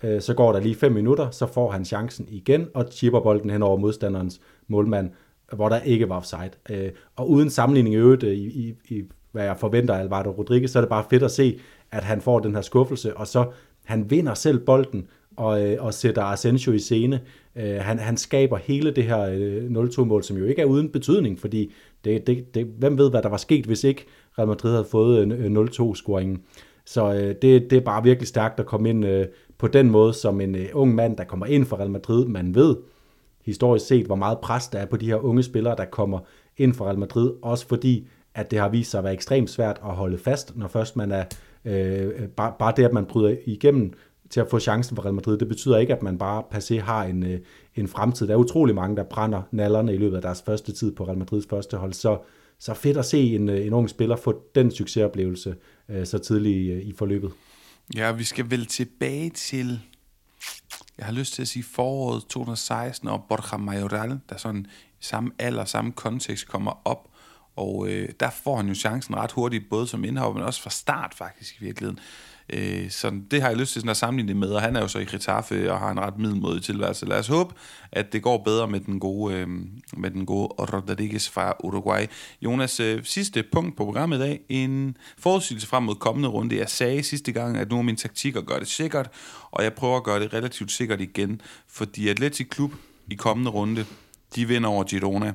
Øh, 0.03 0.21
så 0.21 0.33
går 0.33 0.51
der 0.51 0.59
lige 0.59 0.75
5 0.75 0.91
minutter, 0.91 1.29
så 1.29 1.45
får 1.45 1.71
han 1.71 1.85
chancen 1.85 2.25
igen 2.29 2.67
og 2.73 2.85
chipper 2.91 3.19
bolden 3.19 3.49
hen 3.49 3.63
over 3.63 3.77
modstanderens 3.77 4.41
målmand, 4.67 5.11
hvor 5.53 5.69
der 5.69 5.79
ikke 5.79 6.09
var 6.09 6.15
offside. 6.15 6.91
Og 7.15 7.29
uden 7.29 7.49
sammenligning 7.49 7.95
i 7.95 7.97
øvrigt 7.97 8.23
i, 8.23 8.67
i, 8.67 8.73
i 8.89 9.03
hvad 9.31 9.43
jeg 9.43 9.57
forventer 9.57 9.93
af 9.93 9.99
Alvaro 9.99 10.29
Rodriguez, 10.29 10.71
så 10.71 10.79
er 10.79 10.81
det 10.81 10.89
bare 10.89 11.05
fedt 11.09 11.23
at 11.23 11.31
se, 11.31 11.59
at 11.91 12.03
han 12.03 12.21
får 12.21 12.39
den 12.39 12.55
her 12.55 12.61
skuffelse, 12.61 13.17
og 13.17 13.27
så 13.27 13.45
han 13.89 14.11
vinder 14.11 14.33
selv 14.33 14.59
bolden, 14.59 15.07
og, 15.37 15.65
øh, 15.65 15.83
og 15.83 15.93
sætter 15.93 16.23
Asensio 16.23 16.71
i 16.71 16.79
scene. 16.79 17.21
Øh, 17.55 17.75
han, 17.75 17.99
han 17.99 18.17
skaber 18.17 18.57
hele 18.57 18.91
det 18.91 19.03
her 19.03 19.21
øh, 19.21 19.65
0-2-mål, 19.65 20.23
som 20.23 20.37
jo 20.37 20.45
ikke 20.45 20.61
er 20.61 20.65
uden 20.65 20.89
betydning, 20.89 21.39
fordi 21.39 21.73
det, 22.05 22.27
det, 22.27 22.55
det, 22.55 22.65
hvem 22.77 22.97
ved, 22.97 23.09
hvad 23.09 23.21
der 23.21 23.29
var 23.29 23.37
sket, 23.37 23.65
hvis 23.65 23.83
ikke 23.83 24.05
Real 24.37 24.47
Madrid 24.47 24.71
havde 24.71 24.85
fået 24.91 25.31
øh, 25.31 25.45
øh, 25.45 25.65
0-2-scoringen. 25.65 26.37
Så 26.85 27.13
det, 27.41 27.69
det 27.69 27.73
er 27.73 27.81
bare 27.81 28.03
virkelig 28.03 28.27
stærkt 28.27 28.59
at 28.59 28.65
komme 28.65 28.89
ind 28.89 29.25
på 29.57 29.67
den 29.67 29.89
måde, 29.89 30.13
som 30.13 30.41
en 30.41 30.55
ung 30.73 30.95
mand, 30.95 31.17
der 31.17 31.23
kommer 31.23 31.45
ind 31.45 31.65
for 31.65 31.77
Real 31.77 31.91
Madrid. 31.91 32.25
Man 32.25 32.55
ved 32.55 32.75
historisk 33.45 33.85
set, 33.87 34.05
hvor 34.05 34.15
meget 34.15 34.39
pres 34.39 34.67
der 34.67 34.79
er 34.79 34.85
på 34.85 34.97
de 34.97 35.05
her 35.05 35.15
unge 35.15 35.43
spillere, 35.43 35.75
der 35.75 35.85
kommer 35.85 36.19
ind 36.57 36.73
for 36.73 36.85
Real 36.85 36.99
Madrid, 36.99 37.31
også 37.41 37.67
fordi 37.67 38.07
at 38.33 38.51
det 38.51 38.59
har 38.59 38.69
vist 38.69 38.91
sig 38.91 38.97
at 38.97 39.03
være 39.03 39.13
ekstremt 39.13 39.49
svært 39.49 39.81
at 39.85 39.95
holde 39.95 40.17
fast, 40.17 40.57
når 40.57 40.67
først 40.67 40.95
man 40.95 41.11
er, 41.11 41.23
Øh, 41.65 42.07
øh, 42.07 42.27
bare, 42.27 42.53
bare 42.59 42.73
det, 42.77 42.85
at 42.85 42.93
man 42.93 43.05
bryder 43.05 43.35
igennem 43.45 43.93
til 44.29 44.39
at 44.39 44.47
få 44.49 44.59
chancen 44.59 44.95
for 44.95 45.03
Real 45.03 45.13
Madrid, 45.13 45.37
det 45.37 45.47
betyder 45.47 45.77
ikke, 45.77 45.93
at 45.93 46.03
man 46.03 46.17
bare 46.17 46.43
passé 46.53 46.79
har 46.79 47.03
en, 47.03 47.23
øh, 47.25 47.39
en 47.75 47.87
fremtid. 47.87 48.27
Der 48.27 48.33
er 48.33 48.37
utrolig 48.37 48.75
mange, 48.75 48.95
der 48.95 49.03
brænder 49.03 49.41
nallerne 49.51 49.93
i 49.93 49.97
løbet 49.97 50.15
af 50.15 50.21
deres 50.21 50.41
første 50.41 50.71
tid 50.71 50.95
på 50.95 51.07
Real 51.07 51.17
Madrids 51.17 51.47
første 51.49 51.77
hold, 51.77 51.93
så, 51.93 52.19
så 52.59 52.73
fedt 52.73 52.97
at 52.97 53.05
se 53.05 53.35
en, 53.35 53.49
øh, 53.49 53.65
en 53.65 53.73
ung 53.73 53.89
spiller 53.89 54.15
få 54.15 54.41
den 54.55 54.71
succesoplevelse 54.71 55.55
øh, 55.89 56.05
så 56.05 56.17
tidligt 56.17 56.55
i, 56.55 56.71
øh, 56.71 56.81
i 56.81 56.93
forløbet. 56.93 57.31
Ja, 57.95 58.11
vi 58.11 58.23
skal 58.23 58.51
vel 58.51 58.65
tilbage 58.65 59.29
til, 59.29 59.79
jeg 60.97 61.05
har 61.05 61.13
lyst 61.13 61.33
til 61.33 61.41
at 61.41 61.47
sige 61.47 61.63
foråret 61.63 62.21
2016, 62.21 63.07
og 63.07 63.23
Borja 63.29 63.57
Mayoral, 63.57 64.19
der 64.29 64.37
sådan 64.37 64.65
i 65.01 65.03
samme 65.03 65.31
alder, 65.39 65.65
samme 65.65 65.91
kontekst 65.91 66.47
kommer 66.47 66.81
op 66.85 67.08
og 67.59 67.89
øh, 67.89 68.09
der 68.19 68.29
får 68.43 68.55
han 68.55 68.67
jo 68.67 68.73
chancen 68.73 69.15
ret 69.15 69.31
hurtigt, 69.31 69.69
både 69.69 69.87
som 69.87 70.03
indhav, 70.03 70.33
men 70.33 70.43
også 70.43 70.61
fra 70.61 70.69
start 70.69 71.13
faktisk 71.13 71.61
i 71.61 71.65
virkeligheden. 71.65 71.99
Øh, 72.53 72.89
så 72.89 73.21
det 73.31 73.41
har 73.41 73.49
jeg 73.49 73.57
lyst 73.57 73.73
til 73.73 73.81
sådan 73.81 73.89
at 73.89 73.97
sammenligne 73.97 74.39
med, 74.39 74.49
og 74.49 74.61
han 74.61 74.75
er 74.75 74.81
jo 74.81 74.87
så 74.87 74.99
i 74.99 75.05
Getafe 75.05 75.71
og 75.71 75.79
har 75.79 75.91
en 75.91 75.99
ret 75.99 76.17
middelmodig 76.17 76.63
tilværelse. 76.63 77.05
Lad 77.05 77.19
os 77.19 77.27
håbe, 77.27 77.53
at 77.91 78.13
det 78.13 78.23
går 78.23 78.37
bedre 78.37 78.67
med 78.67 78.79
den 78.79 78.99
gode, 78.99 79.35
øh, 79.35 79.47
med 79.97 80.11
den 80.11 80.25
gode 80.25 80.47
Rodriguez 80.47 81.29
fra 81.29 81.53
Uruguay. 81.63 82.05
Jonas, 82.41 82.79
øh, 82.79 83.03
sidste 83.03 83.43
punkt 83.51 83.77
på 83.77 83.85
programmet 83.85 84.17
i 84.17 84.21
dag, 84.21 84.39
en 84.49 84.97
forudsigelse 85.17 85.67
frem 85.67 85.83
mod 85.83 85.95
kommende 85.95 86.29
runde. 86.29 86.57
Jeg 86.57 86.69
sagde 86.69 87.03
sidste 87.03 87.31
gang, 87.31 87.57
at 87.57 87.69
nu 87.69 87.77
er 87.77 87.81
min 87.81 87.95
taktik 87.95 88.35
at 88.35 88.45
gøre 88.45 88.59
det 88.59 88.67
sikkert, 88.67 89.09
og 89.51 89.63
jeg 89.63 89.73
prøver 89.73 89.97
at 89.97 90.03
gøre 90.03 90.19
det 90.19 90.33
relativt 90.33 90.71
sikkert 90.71 91.01
igen, 91.01 91.41
fordi 91.67 92.09
Atletic 92.09 92.49
Klub 92.49 92.71
i 93.11 93.15
kommende 93.15 93.51
runde, 93.51 93.85
de 94.35 94.47
vinder 94.47 94.69
over 94.69 94.83
Girona 94.83 95.33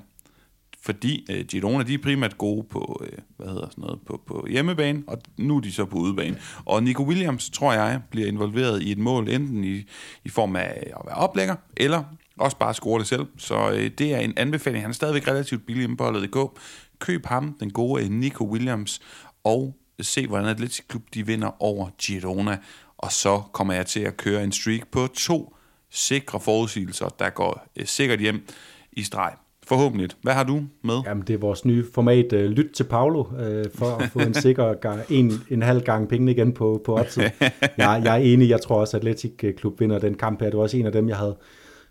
fordi 0.85 1.27
øh, 1.31 1.45
Girona 1.45 1.85
de 1.85 1.95
er 1.95 1.99
primært 1.99 2.39
gode 2.39 2.67
på, 2.71 3.03
øh, 3.05 3.19
hvad 3.37 3.49
hedder 3.49 3.69
sådan 3.71 3.83
noget, 3.83 4.01
på, 4.07 4.21
på 4.27 4.47
hjemmebane, 4.51 5.03
og 5.07 5.19
nu 5.37 5.57
er 5.57 5.61
de 5.61 5.73
så 5.73 5.85
på 5.85 5.97
udebane. 5.97 6.39
Og 6.65 6.83
Nico 6.83 7.03
Williams, 7.03 7.51
tror 7.51 7.73
jeg, 7.73 8.01
bliver 8.11 8.29
involveret 8.29 8.83
i 8.83 8.93
et 8.93 8.99
mål, 8.99 9.29
enten 9.29 9.65
i, 9.65 9.85
i 10.25 10.29
form 10.29 10.57
af 10.57 10.83
at 10.87 11.03
være 11.07 11.15
oplægger, 11.15 11.57
eller 11.77 12.05
også 12.39 12.57
bare 12.57 12.75
score 12.75 12.99
det 12.99 13.07
selv. 13.07 13.27
Så 13.39 13.71
øh, 13.71 13.91
det 13.99 14.15
er 14.15 14.19
en 14.19 14.33
anbefaling. 14.37 14.83
Han 14.83 14.91
er 14.91 14.95
stadigvæk 14.95 15.29
relativt 15.29 15.67
billig 15.67 15.85
inde 15.85 15.97
på 15.97 16.05
holdet 16.05 16.31
gå. 16.31 16.59
Køb 16.99 17.27
ham, 17.27 17.57
den 17.61 17.71
gode 17.71 18.05
øh, 18.05 18.11
Nico 18.11 18.45
Williams, 18.45 19.01
og 19.45 19.77
øh, 19.99 20.05
se, 20.05 20.27
hvordan 20.27 20.49
Atletic 20.49 20.85
Klub 20.89 21.03
de 21.15 21.27
vinder 21.27 21.63
over 21.63 21.89
Girona. 22.03 22.59
Og 22.99 23.13
så 23.13 23.43
kommer 23.53 23.75
jeg 23.75 23.87
til 23.87 24.01
at 24.01 24.17
køre 24.17 24.45
en 24.45 24.53
streak 24.53 24.87
på 24.93 25.07
to 25.07 25.57
sikre 25.91 26.41
forudsigelser, 26.41 27.09
der 27.09 27.31
går 27.31 27.67
øh, 27.77 27.87
sikkert 27.87 28.21
hjem 28.21 28.47
i 28.93 29.03
streg. 29.03 29.35
Forhåbentlig. 29.67 30.09
Hvad 30.23 30.33
har 30.33 30.45
du 30.45 30.63
med? 30.83 30.95
Jamen, 31.07 31.25
det 31.27 31.35
er 31.35 31.39
vores 31.39 31.65
nye 31.65 31.85
format, 31.95 32.33
uh, 32.33 32.39
Lyt 32.39 32.71
til 32.75 32.85
Paolo, 32.85 33.21
uh, 33.21 33.71
for 33.75 34.03
at 34.03 34.11
få 34.11 34.19
en 34.19 34.35
sikker 34.35 34.75
gang, 34.75 35.01
en, 35.11 35.33
en 35.51 35.63
halv 35.63 35.83
gang 35.83 36.09
penge 36.09 36.33
igen 36.33 36.53
på, 36.53 36.83
på 36.85 36.99
oddset. 36.99 37.23
jeg, 37.79 38.01
jeg 38.05 38.13
er 38.13 38.23
enig, 38.23 38.49
jeg 38.49 38.61
tror 38.61 38.81
også, 38.81 38.97
at 38.97 39.01
Atletic 39.01 39.57
Klub 39.57 39.81
vinder 39.81 39.99
den 39.99 40.15
kamp 40.15 40.41
her. 40.41 40.51
Det 40.51 40.57
var 40.57 40.63
også 40.63 40.77
en 40.77 40.87
af 40.87 40.93
dem, 40.93 41.09
jeg 41.09 41.17
havde, 41.17 41.37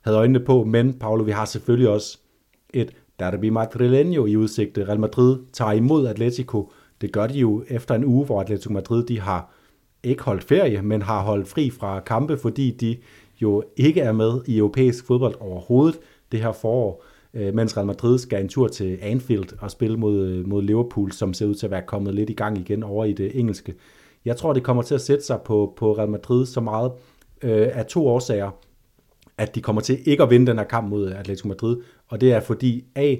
havde 0.02 0.18
øjnene 0.18 0.40
på. 0.40 0.64
Men, 0.64 0.94
Paolo, 0.94 1.24
vi 1.24 1.32
har 1.32 1.46
selvfølgelig 1.46 1.90
også 1.90 2.18
et 2.74 2.92
derby 3.20 3.50
madrileño 3.50 4.26
i 4.26 4.38
udsigt. 4.38 4.78
Real 4.78 5.00
Madrid 5.00 5.38
tager 5.54 5.72
imod 5.72 6.08
Atletico. 6.08 6.72
Det 7.02 7.12
gør 7.12 7.28
de 7.28 7.40
jo 7.40 7.64
efter 7.68 7.96
en 7.96 8.06
uge, 8.06 8.26
hvor 8.26 8.42
Atletico 8.42 8.74
Madrid 8.74 9.06
de 9.06 9.20
har 9.20 9.54
ikke 10.04 10.24
holdt 10.24 10.44
ferie, 10.44 10.82
men 10.82 11.02
har 11.02 11.22
holdt 11.22 11.48
fri 11.48 11.70
fra 11.70 12.00
kampe, 12.00 12.38
fordi 12.38 12.72
de 12.72 12.98
jo 13.42 13.64
ikke 13.78 14.02
er 14.02 14.12
med 14.12 14.42
i 14.46 14.58
europæisk 14.58 15.08
fodbold 15.08 15.36
overhovedet 15.40 16.00
det 16.34 16.42
her 16.42 16.52
forår 16.52 17.06
øh, 17.34 17.54
mens 17.54 17.78
Real 17.78 17.88
Madrid 17.88 18.18
skal 18.18 18.42
en 18.42 18.50
tur 18.50 18.68
til 18.68 19.00
Anfield 19.02 19.62
og 19.62 19.72
spille 19.72 19.98
mod, 19.98 20.28
øh, 20.28 20.48
mod 20.48 20.62
Liverpool, 20.62 21.12
som 21.12 21.34
ser 21.34 21.46
ud 21.46 21.56
til 21.56 21.68
at 21.68 21.72
være 21.72 21.82
kommet 21.88 22.16
lidt 22.16 22.30
i 22.30 22.34
gang 22.34 22.58
igen 22.58 22.84
over 22.84 23.06
i 23.06 23.14
det 23.14 23.40
engelske. 23.40 23.76
Jeg 24.26 24.38
tror, 24.38 24.54
det 24.54 24.64
kommer 24.64 24.84
til 24.84 24.96
at 24.96 25.02
sætte 25.02 25.26
sig 25.26 25.40
på, 25.46 25.74
på 25.78 25.98
Real 25.98 26.10
Madrid 26.10 26.46
så 26.46 26.62
meget 26.62 26.92
øh, 27.42 27.70
af 27.72 27.86
to 27.86 28.08
årsager, 28.08 28.52
at 29.38 29.56
de 29.56 29.62
kommer 29.62 29.82
til 29.82 30.00
ikke 30.06 30.24
at 30.24 30.30
vinde 30.30 30.48
den 30.48 30.58
her 30.58 30.66
kamp 30.66 30.90
mod 30.90 31.12
Atletico 31.12 31.48
Madrid, 31.48 31.78
og 32.08 32.22
det 32.22 32.34
er 32.34 32.40
fordi 32.40 32.84
A, 32.96 33.16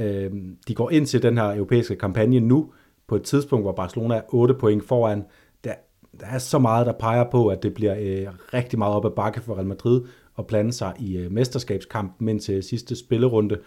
øh, 0.00 0.30
de 0.68 0.74
går 0.74 0.90
ind 0.90 1.06
til 1.06 1.22
den 1.22 1.38
her 1.38 1.54
europæiske 1.54 1.96
kampagne 1.96 2.40
nu, 2.40 2.72
på 3.08 3.16
et 3.16 3.22
tidspunkt, 3.22 3.64
hvor 3.64 3.72
Barcelona 3.72 4.14
er 4.14 4.22
8 4.28 4.54
point 4.54 4.84
foran. 4.84 5.24
Der, 5.64 5.74
der 6.20 6.26
er 6.26 6.38
så 6.38 6.58
meget, 6.58 6.86
der 6.86 6.92
peger 6.92 7.24
på, 7.30 7.48
at 7.48 7.62
det 7.62 7.74
bliver 7.74 7.94
øh, 7.98 8.34
rigtig 8.54 8.78
meget 8.78 8.94
op 8.94 9.04
ad 9.04 9.10
bakke 9.10 9.40
for 9.40 9.54
Real 9.54 9.66
Madrid, 9.66 10.02
at 10.38 10.46
blande 10.46 10.72
sig 10.72 10.94
i 10.98 11.16
øh, 11.16 11.32
mesterskabskampen 11.32 12.28
indtil 12.28 12.62
sidste 12.62 12.96
spillerunde. 12.96 13.58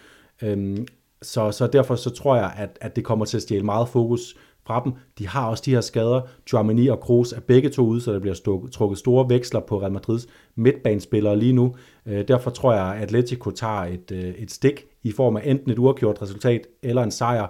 Øhm, 0.43 0.87
så, 1.21 1.51
så 1.51 1.67
derfor 1.67 1.95
så 1.95 2.09
tror 2.09 2.35
jeg, 2.35 2.53
at, 2.57 2.77
at 2.81 2.95
det 2.95 3.03
kommer 3.03 3.25
til 3.25 3.37
at 3.37 3.43
stjæle 3.43 3.65
meget 3.65 3.89
fokus 3.89 4.35
fra 4.65 4.81
dem. 4.83 4.93
De 5.17 5.27
har 5.27 5.49
også 5.49 5.63
de 5.65 5.73
her 5.73 5.81
skader. 5.81 6.21
Dramini 6.51 6.87
og 6.87 6.99
Kroos 6.99 7.33
er 7.33 7.39
begge 7.39 7.69
to 7.69 7.85
ude, 7.85 8.01
så 8.01 8.13
der 8.13 8.19
bliver 8.19 8.33
stuk, 8.33 8.71
trukket 8.71 8.97
store 8.97 9.29
veksler 9.29 9.59
på 9.59 9.81
Real 9.81 9.91
Madrids 9.91 10.27
midtbanespillere 10.55 11.39
lige 11.39 11.53
nu. 11.53 11.75
Øh, 12.05 12.27
derfor 12.27 12.49
tror 12.49 12.73
jeg, 12.73 12.95
at 12.95 13.03
Atletico 13.03 13.51
tager 13.51 13.81
et, 13.81 14.11
øh, 14.11 14.23
et 14.23 14.51
stik 14.51 14.85
i 15.03 15.11
form 15.11 15.37
af 15.37 15.41
enten 15.45 15.71
et 15.71 15.79
uafgjort 15.79 16.21
resultat 16.21 16.67
eller 16.83 17.03
en 17.03 17.11
sejr. 17.11 17.47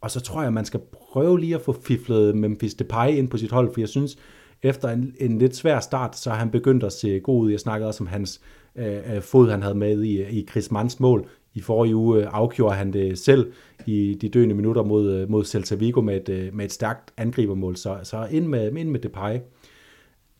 Og 0.00 0.10
så 0.10 0.20
tror 0.20 0.40
jeg, 0.40 0.46
at 0.46 0.52
man 0.52 0.64
skal 0.64 0.80
prøve 0.92 1.40
lige 1.40 1.54
at 1.54 1.60
få 1.60 1.72
fiflet 1.72 2.36
Memphis 2.36 2.74
Depay 2.74 3.08
ind 3.08 3.28
på 3.28 3.36
sit 3.36 3.50
hold, 3.50 3.72
for 3.72 3.80
jeg 3.80 3.88
synes, 3.88 4.16
efter 4.62 4.88
en, 4.88 5.14
en 5.20 5.38
lidt 5.38 5.56
svær 5.56 5.80
start, 5.80 6.16
så 6.16 6.30
har 6.30 6.36
han 6.36 6.50
begyndt 6.50 6.84
at 6.84 6.92
se 6.92 7.20
god 7.20 7.42
ud. 7.42 7.50
Jeg 7.50 7.60
snakkede 7.60 7.88
også 7.88 8.04
om 8.04 8.06
hans 8.06 8.40
øh, 8.76 9.14
øh, 9.14 9.22
fod, 9.22 9.50
han 9.50 9.62
havde 9.62 9.74
med 9.74 10.02
i, 10.02 10.38
i 10.38 10.46
Chris 10.50 10.70
Manns 10.70 11.00
mål. 11.00 11.28
I 11.54 11.60
forrige 11.60 11.96
uge 11.96 12.22
øh, 12.22 12.28
afgjorde 12.32 12.74
han 12.74 12.92
det 12.92 13.18
selv 13.18 13.52
i 13.86 14.18
de 14.20 14.28
døende 14.28 14.54
minutter 14.54 14.82
mod, 14.82 15.12
øh, 15.12 15.30
mod 15.30 15.44
Celta 15.44 15.74
Vigo 15.74 16.00
med 16.00 16.28
et, 16.28 16.54
med 16.54 16.64
et 16.64 16.72
stærkt 16.72 17.12
angribermål. 17.16 17.76
Så, 17.76 17.98
så 18.02 18.26
ind, 18.30 18.46
med, 18.46 18.72
ind 18.76 18.90
med 18.90 19.00
Depay. 19.00 19.38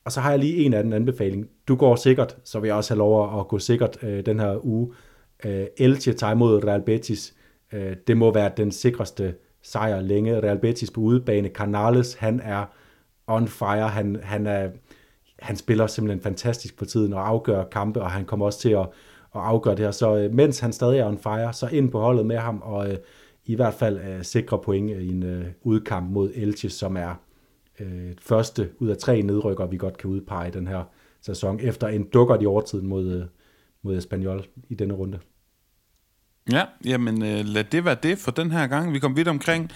Og 0.04 0.12
så 0.12 0.20
har 0.20 0.30
jeg 0.30 0.38
lige 0.38 0.64
en 0.64 0.74
af 0.74 0.82
den 0.82 0.92
anbefaling. 0.92 1.48
Du 1.68 1.76
går 1.76 1.96
sikkert, 1.96 2.36
så 2.44 2.60
vil 2.60 2.68
jeg 2.68 2.76
også 2.76 2.94
have 2.94 2.98
lov 2.98 3.40
at 3.40 3.48
gå 3.48 3.58
sikkert 3.58 3.98
øh, 4.02 4.26
den 4.26 4.40
her 4.40 4.66
uge. 4.66 4.92
Øh, 5.44 5.66
Elche 5.76 6.12
tager 6.12 6.32
imod 6.32 6.64
Real 6.64 6.82
Betis. 6.82 7.34
Øh, 7.72 7.96
det 8.06 8.16
må 8.16 8.32
være 8.32 8.50
den 8.56 8.72
sikreste 8.72 9.34
sejr 9.62 10.00
længe. 10.00 10.40
Real 10.40 10.58
Betis 10.58 10.90
på 10.90 11.00
udebane. 11.00 11.48
Canales, 11.48 12.14
han 12.14 12.40
er 12.44 12.64
on 13.26 13.48
fire. 13.48 13.88
Han, 13.88 14.20
han, 14.22 14.46
er, 14.46 14.70
han 15.38 15.56
spiller 15.56 15.86
simpelthen 15.86 16.22
fantastisk 16.22 16.78
på 16.78 16.84
tiden 16.84 17.12
og 17.12 17.28
afgør 17.28 17.64
kampe, 17.64 18.02
og 18.02 18.10
han 18.10 18.24
kommer 18.24 18.46
også 18.46 18.58
til 18.58 18.70
at, 18.70 18.88
at 19.34 19.40
afgøre 19.40 19.74
det 19.74 19.84
her. 19.84 19.90
Så 19.90 20.16
øh, 20.16 20.34
mens 20.34 20.60
han 20.60 20.72
stadig 20.72 20.98
er 20.98 21.06
on 21.06 21.18
fire, 21.18 21.52
så 21.52 21.68
ind 21.72 21.90
på 21.90 22.00
holdet 22.00 22.26
med 22.26 22.36
ham, 22.36 22.62
og 22.64 22.90
øh, 22.90 22.96
i 23.44 23.54
hvert 23.54 23.74
fald 23.74 23.98
øh, 23.98 24.24
sikre 24.24 24.58
point 24.58 24.90
i 24.90 25.08
en 25.08 25.22
øh, 25.22 25.44
udkamp 25.62 26.10
mod 26.10 26.30
Elche, 26.34 26.70
som 26.70 26.96
er 26.96 27.14
øh, 27.80 28.12
første 28.20 28.70
ud 28.78 28.88
af 28.88 28.96
tre 28.96 29.22
nedrykker, 29.22 29.66
vi 29.66 29.76
godt 29.76 29.98
kan 29.98 30.10
udpege 30.10 30.50
den 30.50 30.66
her 30.66 30.84
sæson, 31.20 31.60
efter 31.60 31.88
en 31.88 32.04
dukker 32.04 32.40
i 32.40 32.46
overtiden 32.46 32.86
mod, 32.86 33.12
øh, 33.12 33.24
mod 33.82 33.96
Espanyol 33.96 34.44
i 34.68 34.74
denne 34.74 34.94
runde. 34.94 35.18
Ja, 36.50 36.64
jamen 36.84 37.22
øh, 37.22 37.44
lad 37.44 37.64
det 37.64 37.84
være 37.84 37.96
det 38.02 38.18
for 38.18 38.30
den 38.30 38.50
her 38.50 38.66
gang. 38.66 38.92
Vi 38.92 38.98
kom 38.98 39.16
vidt 39.16 39.28
omkring. 39.28 39.70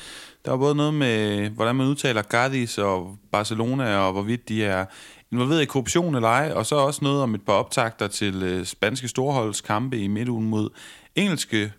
Der 0.44 0.50
var 0.50 0.58
både 0.58 0.74
noget 0.74 0.94
med, 0.94 1.48
hvordan 1.50 1.76
man 1.76 1.86
udtaler 1.86 2.22
Gardis 2.22 2.78
og 2.78 3.16
Barcelona, 3.32 3.96
og 3.96 4.12
hvorvidt 4.12 4.48
de 4.48 4.64
er 4.64 4.84
involveret 5.32 5.62
i 5.62 5.64
korruption 5.64 6.14
eller 6.14 6.28
ej, 6.28 6.52
og 6.54 6.66
så 6.66 6.76
også 6.76 7.00
noget 7.02 7.22
om 7.22 7.34
et 7.34 7.42
par 7.42 7.52
optagter 7.52 8.08
til 8.08 8.42
øh, 8.42 8.64
spanske 8.64 9.08
storholdskampe 9.08 9.98
i 9.98 10.06
midtugen 10.06 10.46
mod 10.46 10.70
engelske 11.16 11.72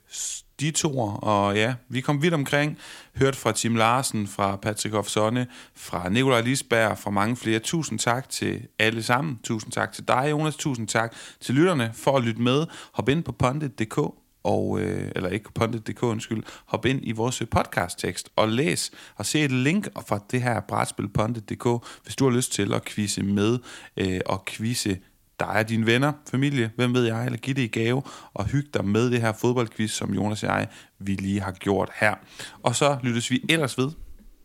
de 0.60 0.72
to, 0.72 1.00
og 1.22 1.56
ja, 1.56 1.74
vi 1.90 2.02
kom 2.02 2.22
vidt 2.22 2.34
omkring, 2.34 2.78
hørt 3.16 3.36
fra 3.36 3.52
Tim 3.52 3.76
Larsen, 3.76 4.28
fra 4.28 4.56
Patrick 4.56 4.96
Hofsonne, 4.96 5.48
fra 5.76 6.10
Nikolaj 6.10 6.42
Lisberg, 6.42 6.98
fra 6.98 7.10
mange 7.10 7.36
flere. 7.36 7.60
Tusind 7.60 8.00
tak 8.00 8.30
til 8.30 8.68
alle 8.80 9.04
sammen. 9.04 9.40
Tusind 9.44 9.72
tak 9.72 9.94
til 9.94 10.08
dig, 10.08 10.28
Jonas. 10.32 10.56
Tusind 10.56 10.88
tak 10.88 11.16
til 11.40 11.56
lytterne 11.56 11.92
for 11.94 12.18
at 12.18 12.24
lytte 12.24 12.42
med. 12.42 12.66
Hop 12.94 13.10
ind 13.10 13.24
på 13.24 13.32
pondit.dk 13.32 14.27
og, 14.48 14.80
øh, 14.82 15.12
eller 15.16 15.30
ikke 15.30 15.54
pondit.dk, 15.54 16.04
undskyld, 16.04 16.44
hop 16.66 16.86
ind 16.86 17.00
i 17.04 17.12
vores 17.12 17.42
øh, 17.42 17.48
podcast-tekst 17.48 18.30
og 18.36 18.50
læs 18.50 18.92
og 19.16 19.26
se 19.26 19.44
et 19.44 19.52
link 19.52 19.88
fra 20.08 20.20
det 20.32 20.42
her 20.42 20.60
brætspil 20.60 21.10
pondit.dk, 21.10 21.68
hvis 22.04 22.16
du 22.16 22.30
har 22.30 22.36
lyst 22.36 22.54
til 22.54 22.74
at 22.74 22.86
quizze 22.86 23.24
med 23.24 23.60
øh, 23.98 24.20
og 24.26 24.46
quizze 24.46 25.00
dig 25.40 25.48
og 25.48 25.70
dine 25.70 25.86
venner, 25.86 26.14
familie, 26.32 26.72
hvem 26.76 26.94
ved 26.94 27.06
jeg, 27.06 27.26
eller 27.26 27.38
give 27.38 27.54
det 27.54 27.62
i 27.62 27.68
gave, 27.68 28.02
og 28.34 28.46
hygge 28.46 28.70
dig 28.74 28.86
med 28.86 29.12
det 29.12 29.22
her 29.22 29.32
fodboldquiz, 29.32 29.92
som 29.92 30.14
Jonas 30.14 30.44
og 30.44 30.50
jeg, 30.50 30.68
vi 31.00 31.16
lige 31.16 31.42
har 31.42 31.52
gjort 31.52 31.90
her. 31.96 32.16
Og 32.64 32.76
så 32.76 32.98
lyttes 33.04 33.32
vi 33.32 33.46
ellers 33.50 33.78
ved 33.78 33.92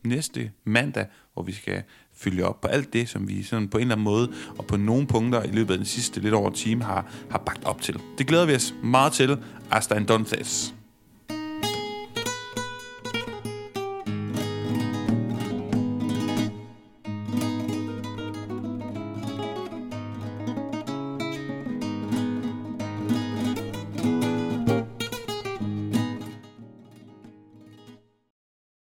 næste 0.05 0.51
mandag, 0.65 1.07
hvor 1.33 1.43
vi 1.43 1.53
skal 1.53 1.83
følge 2.23 2.47
op 2.47 2.61
på 2.61 2.69
alt 2.69 2.93
det, 2.93 3.09
som 3.09 3.29
vi 3.29 3.43
sådan 3.43 3.69
på 3.69 3.79
en 3.79 3.83
eller 3.83 3.95
anden 3.95 4.05
måde, 4.05 4.33
og 4.59 4.67
på 4.67 4.77
nogle 4.77 5.07
punkter 5.07 5.43
i 5.43 5.51
løbet 5.51 5.75
af 5.75 5.79
den 5.79 5.87
sidste 5.87 6.21
lidt 6.21 6.35
over 6.35 6.51
time 6.51 6.83
har, 6.85 7.07
har 7.31 7.39
bagt 7.39 7.65
op 7.65 7.81
til. 7.81 7.99
Det 8.19 8.27
glæder 8.27 8.47
vi 8.47 8.55
os 8.55 8.75
meget 8.83 9.13
til. 9.13 9.39
Hasta 9.71 9.95
entonces. 9.95 10.75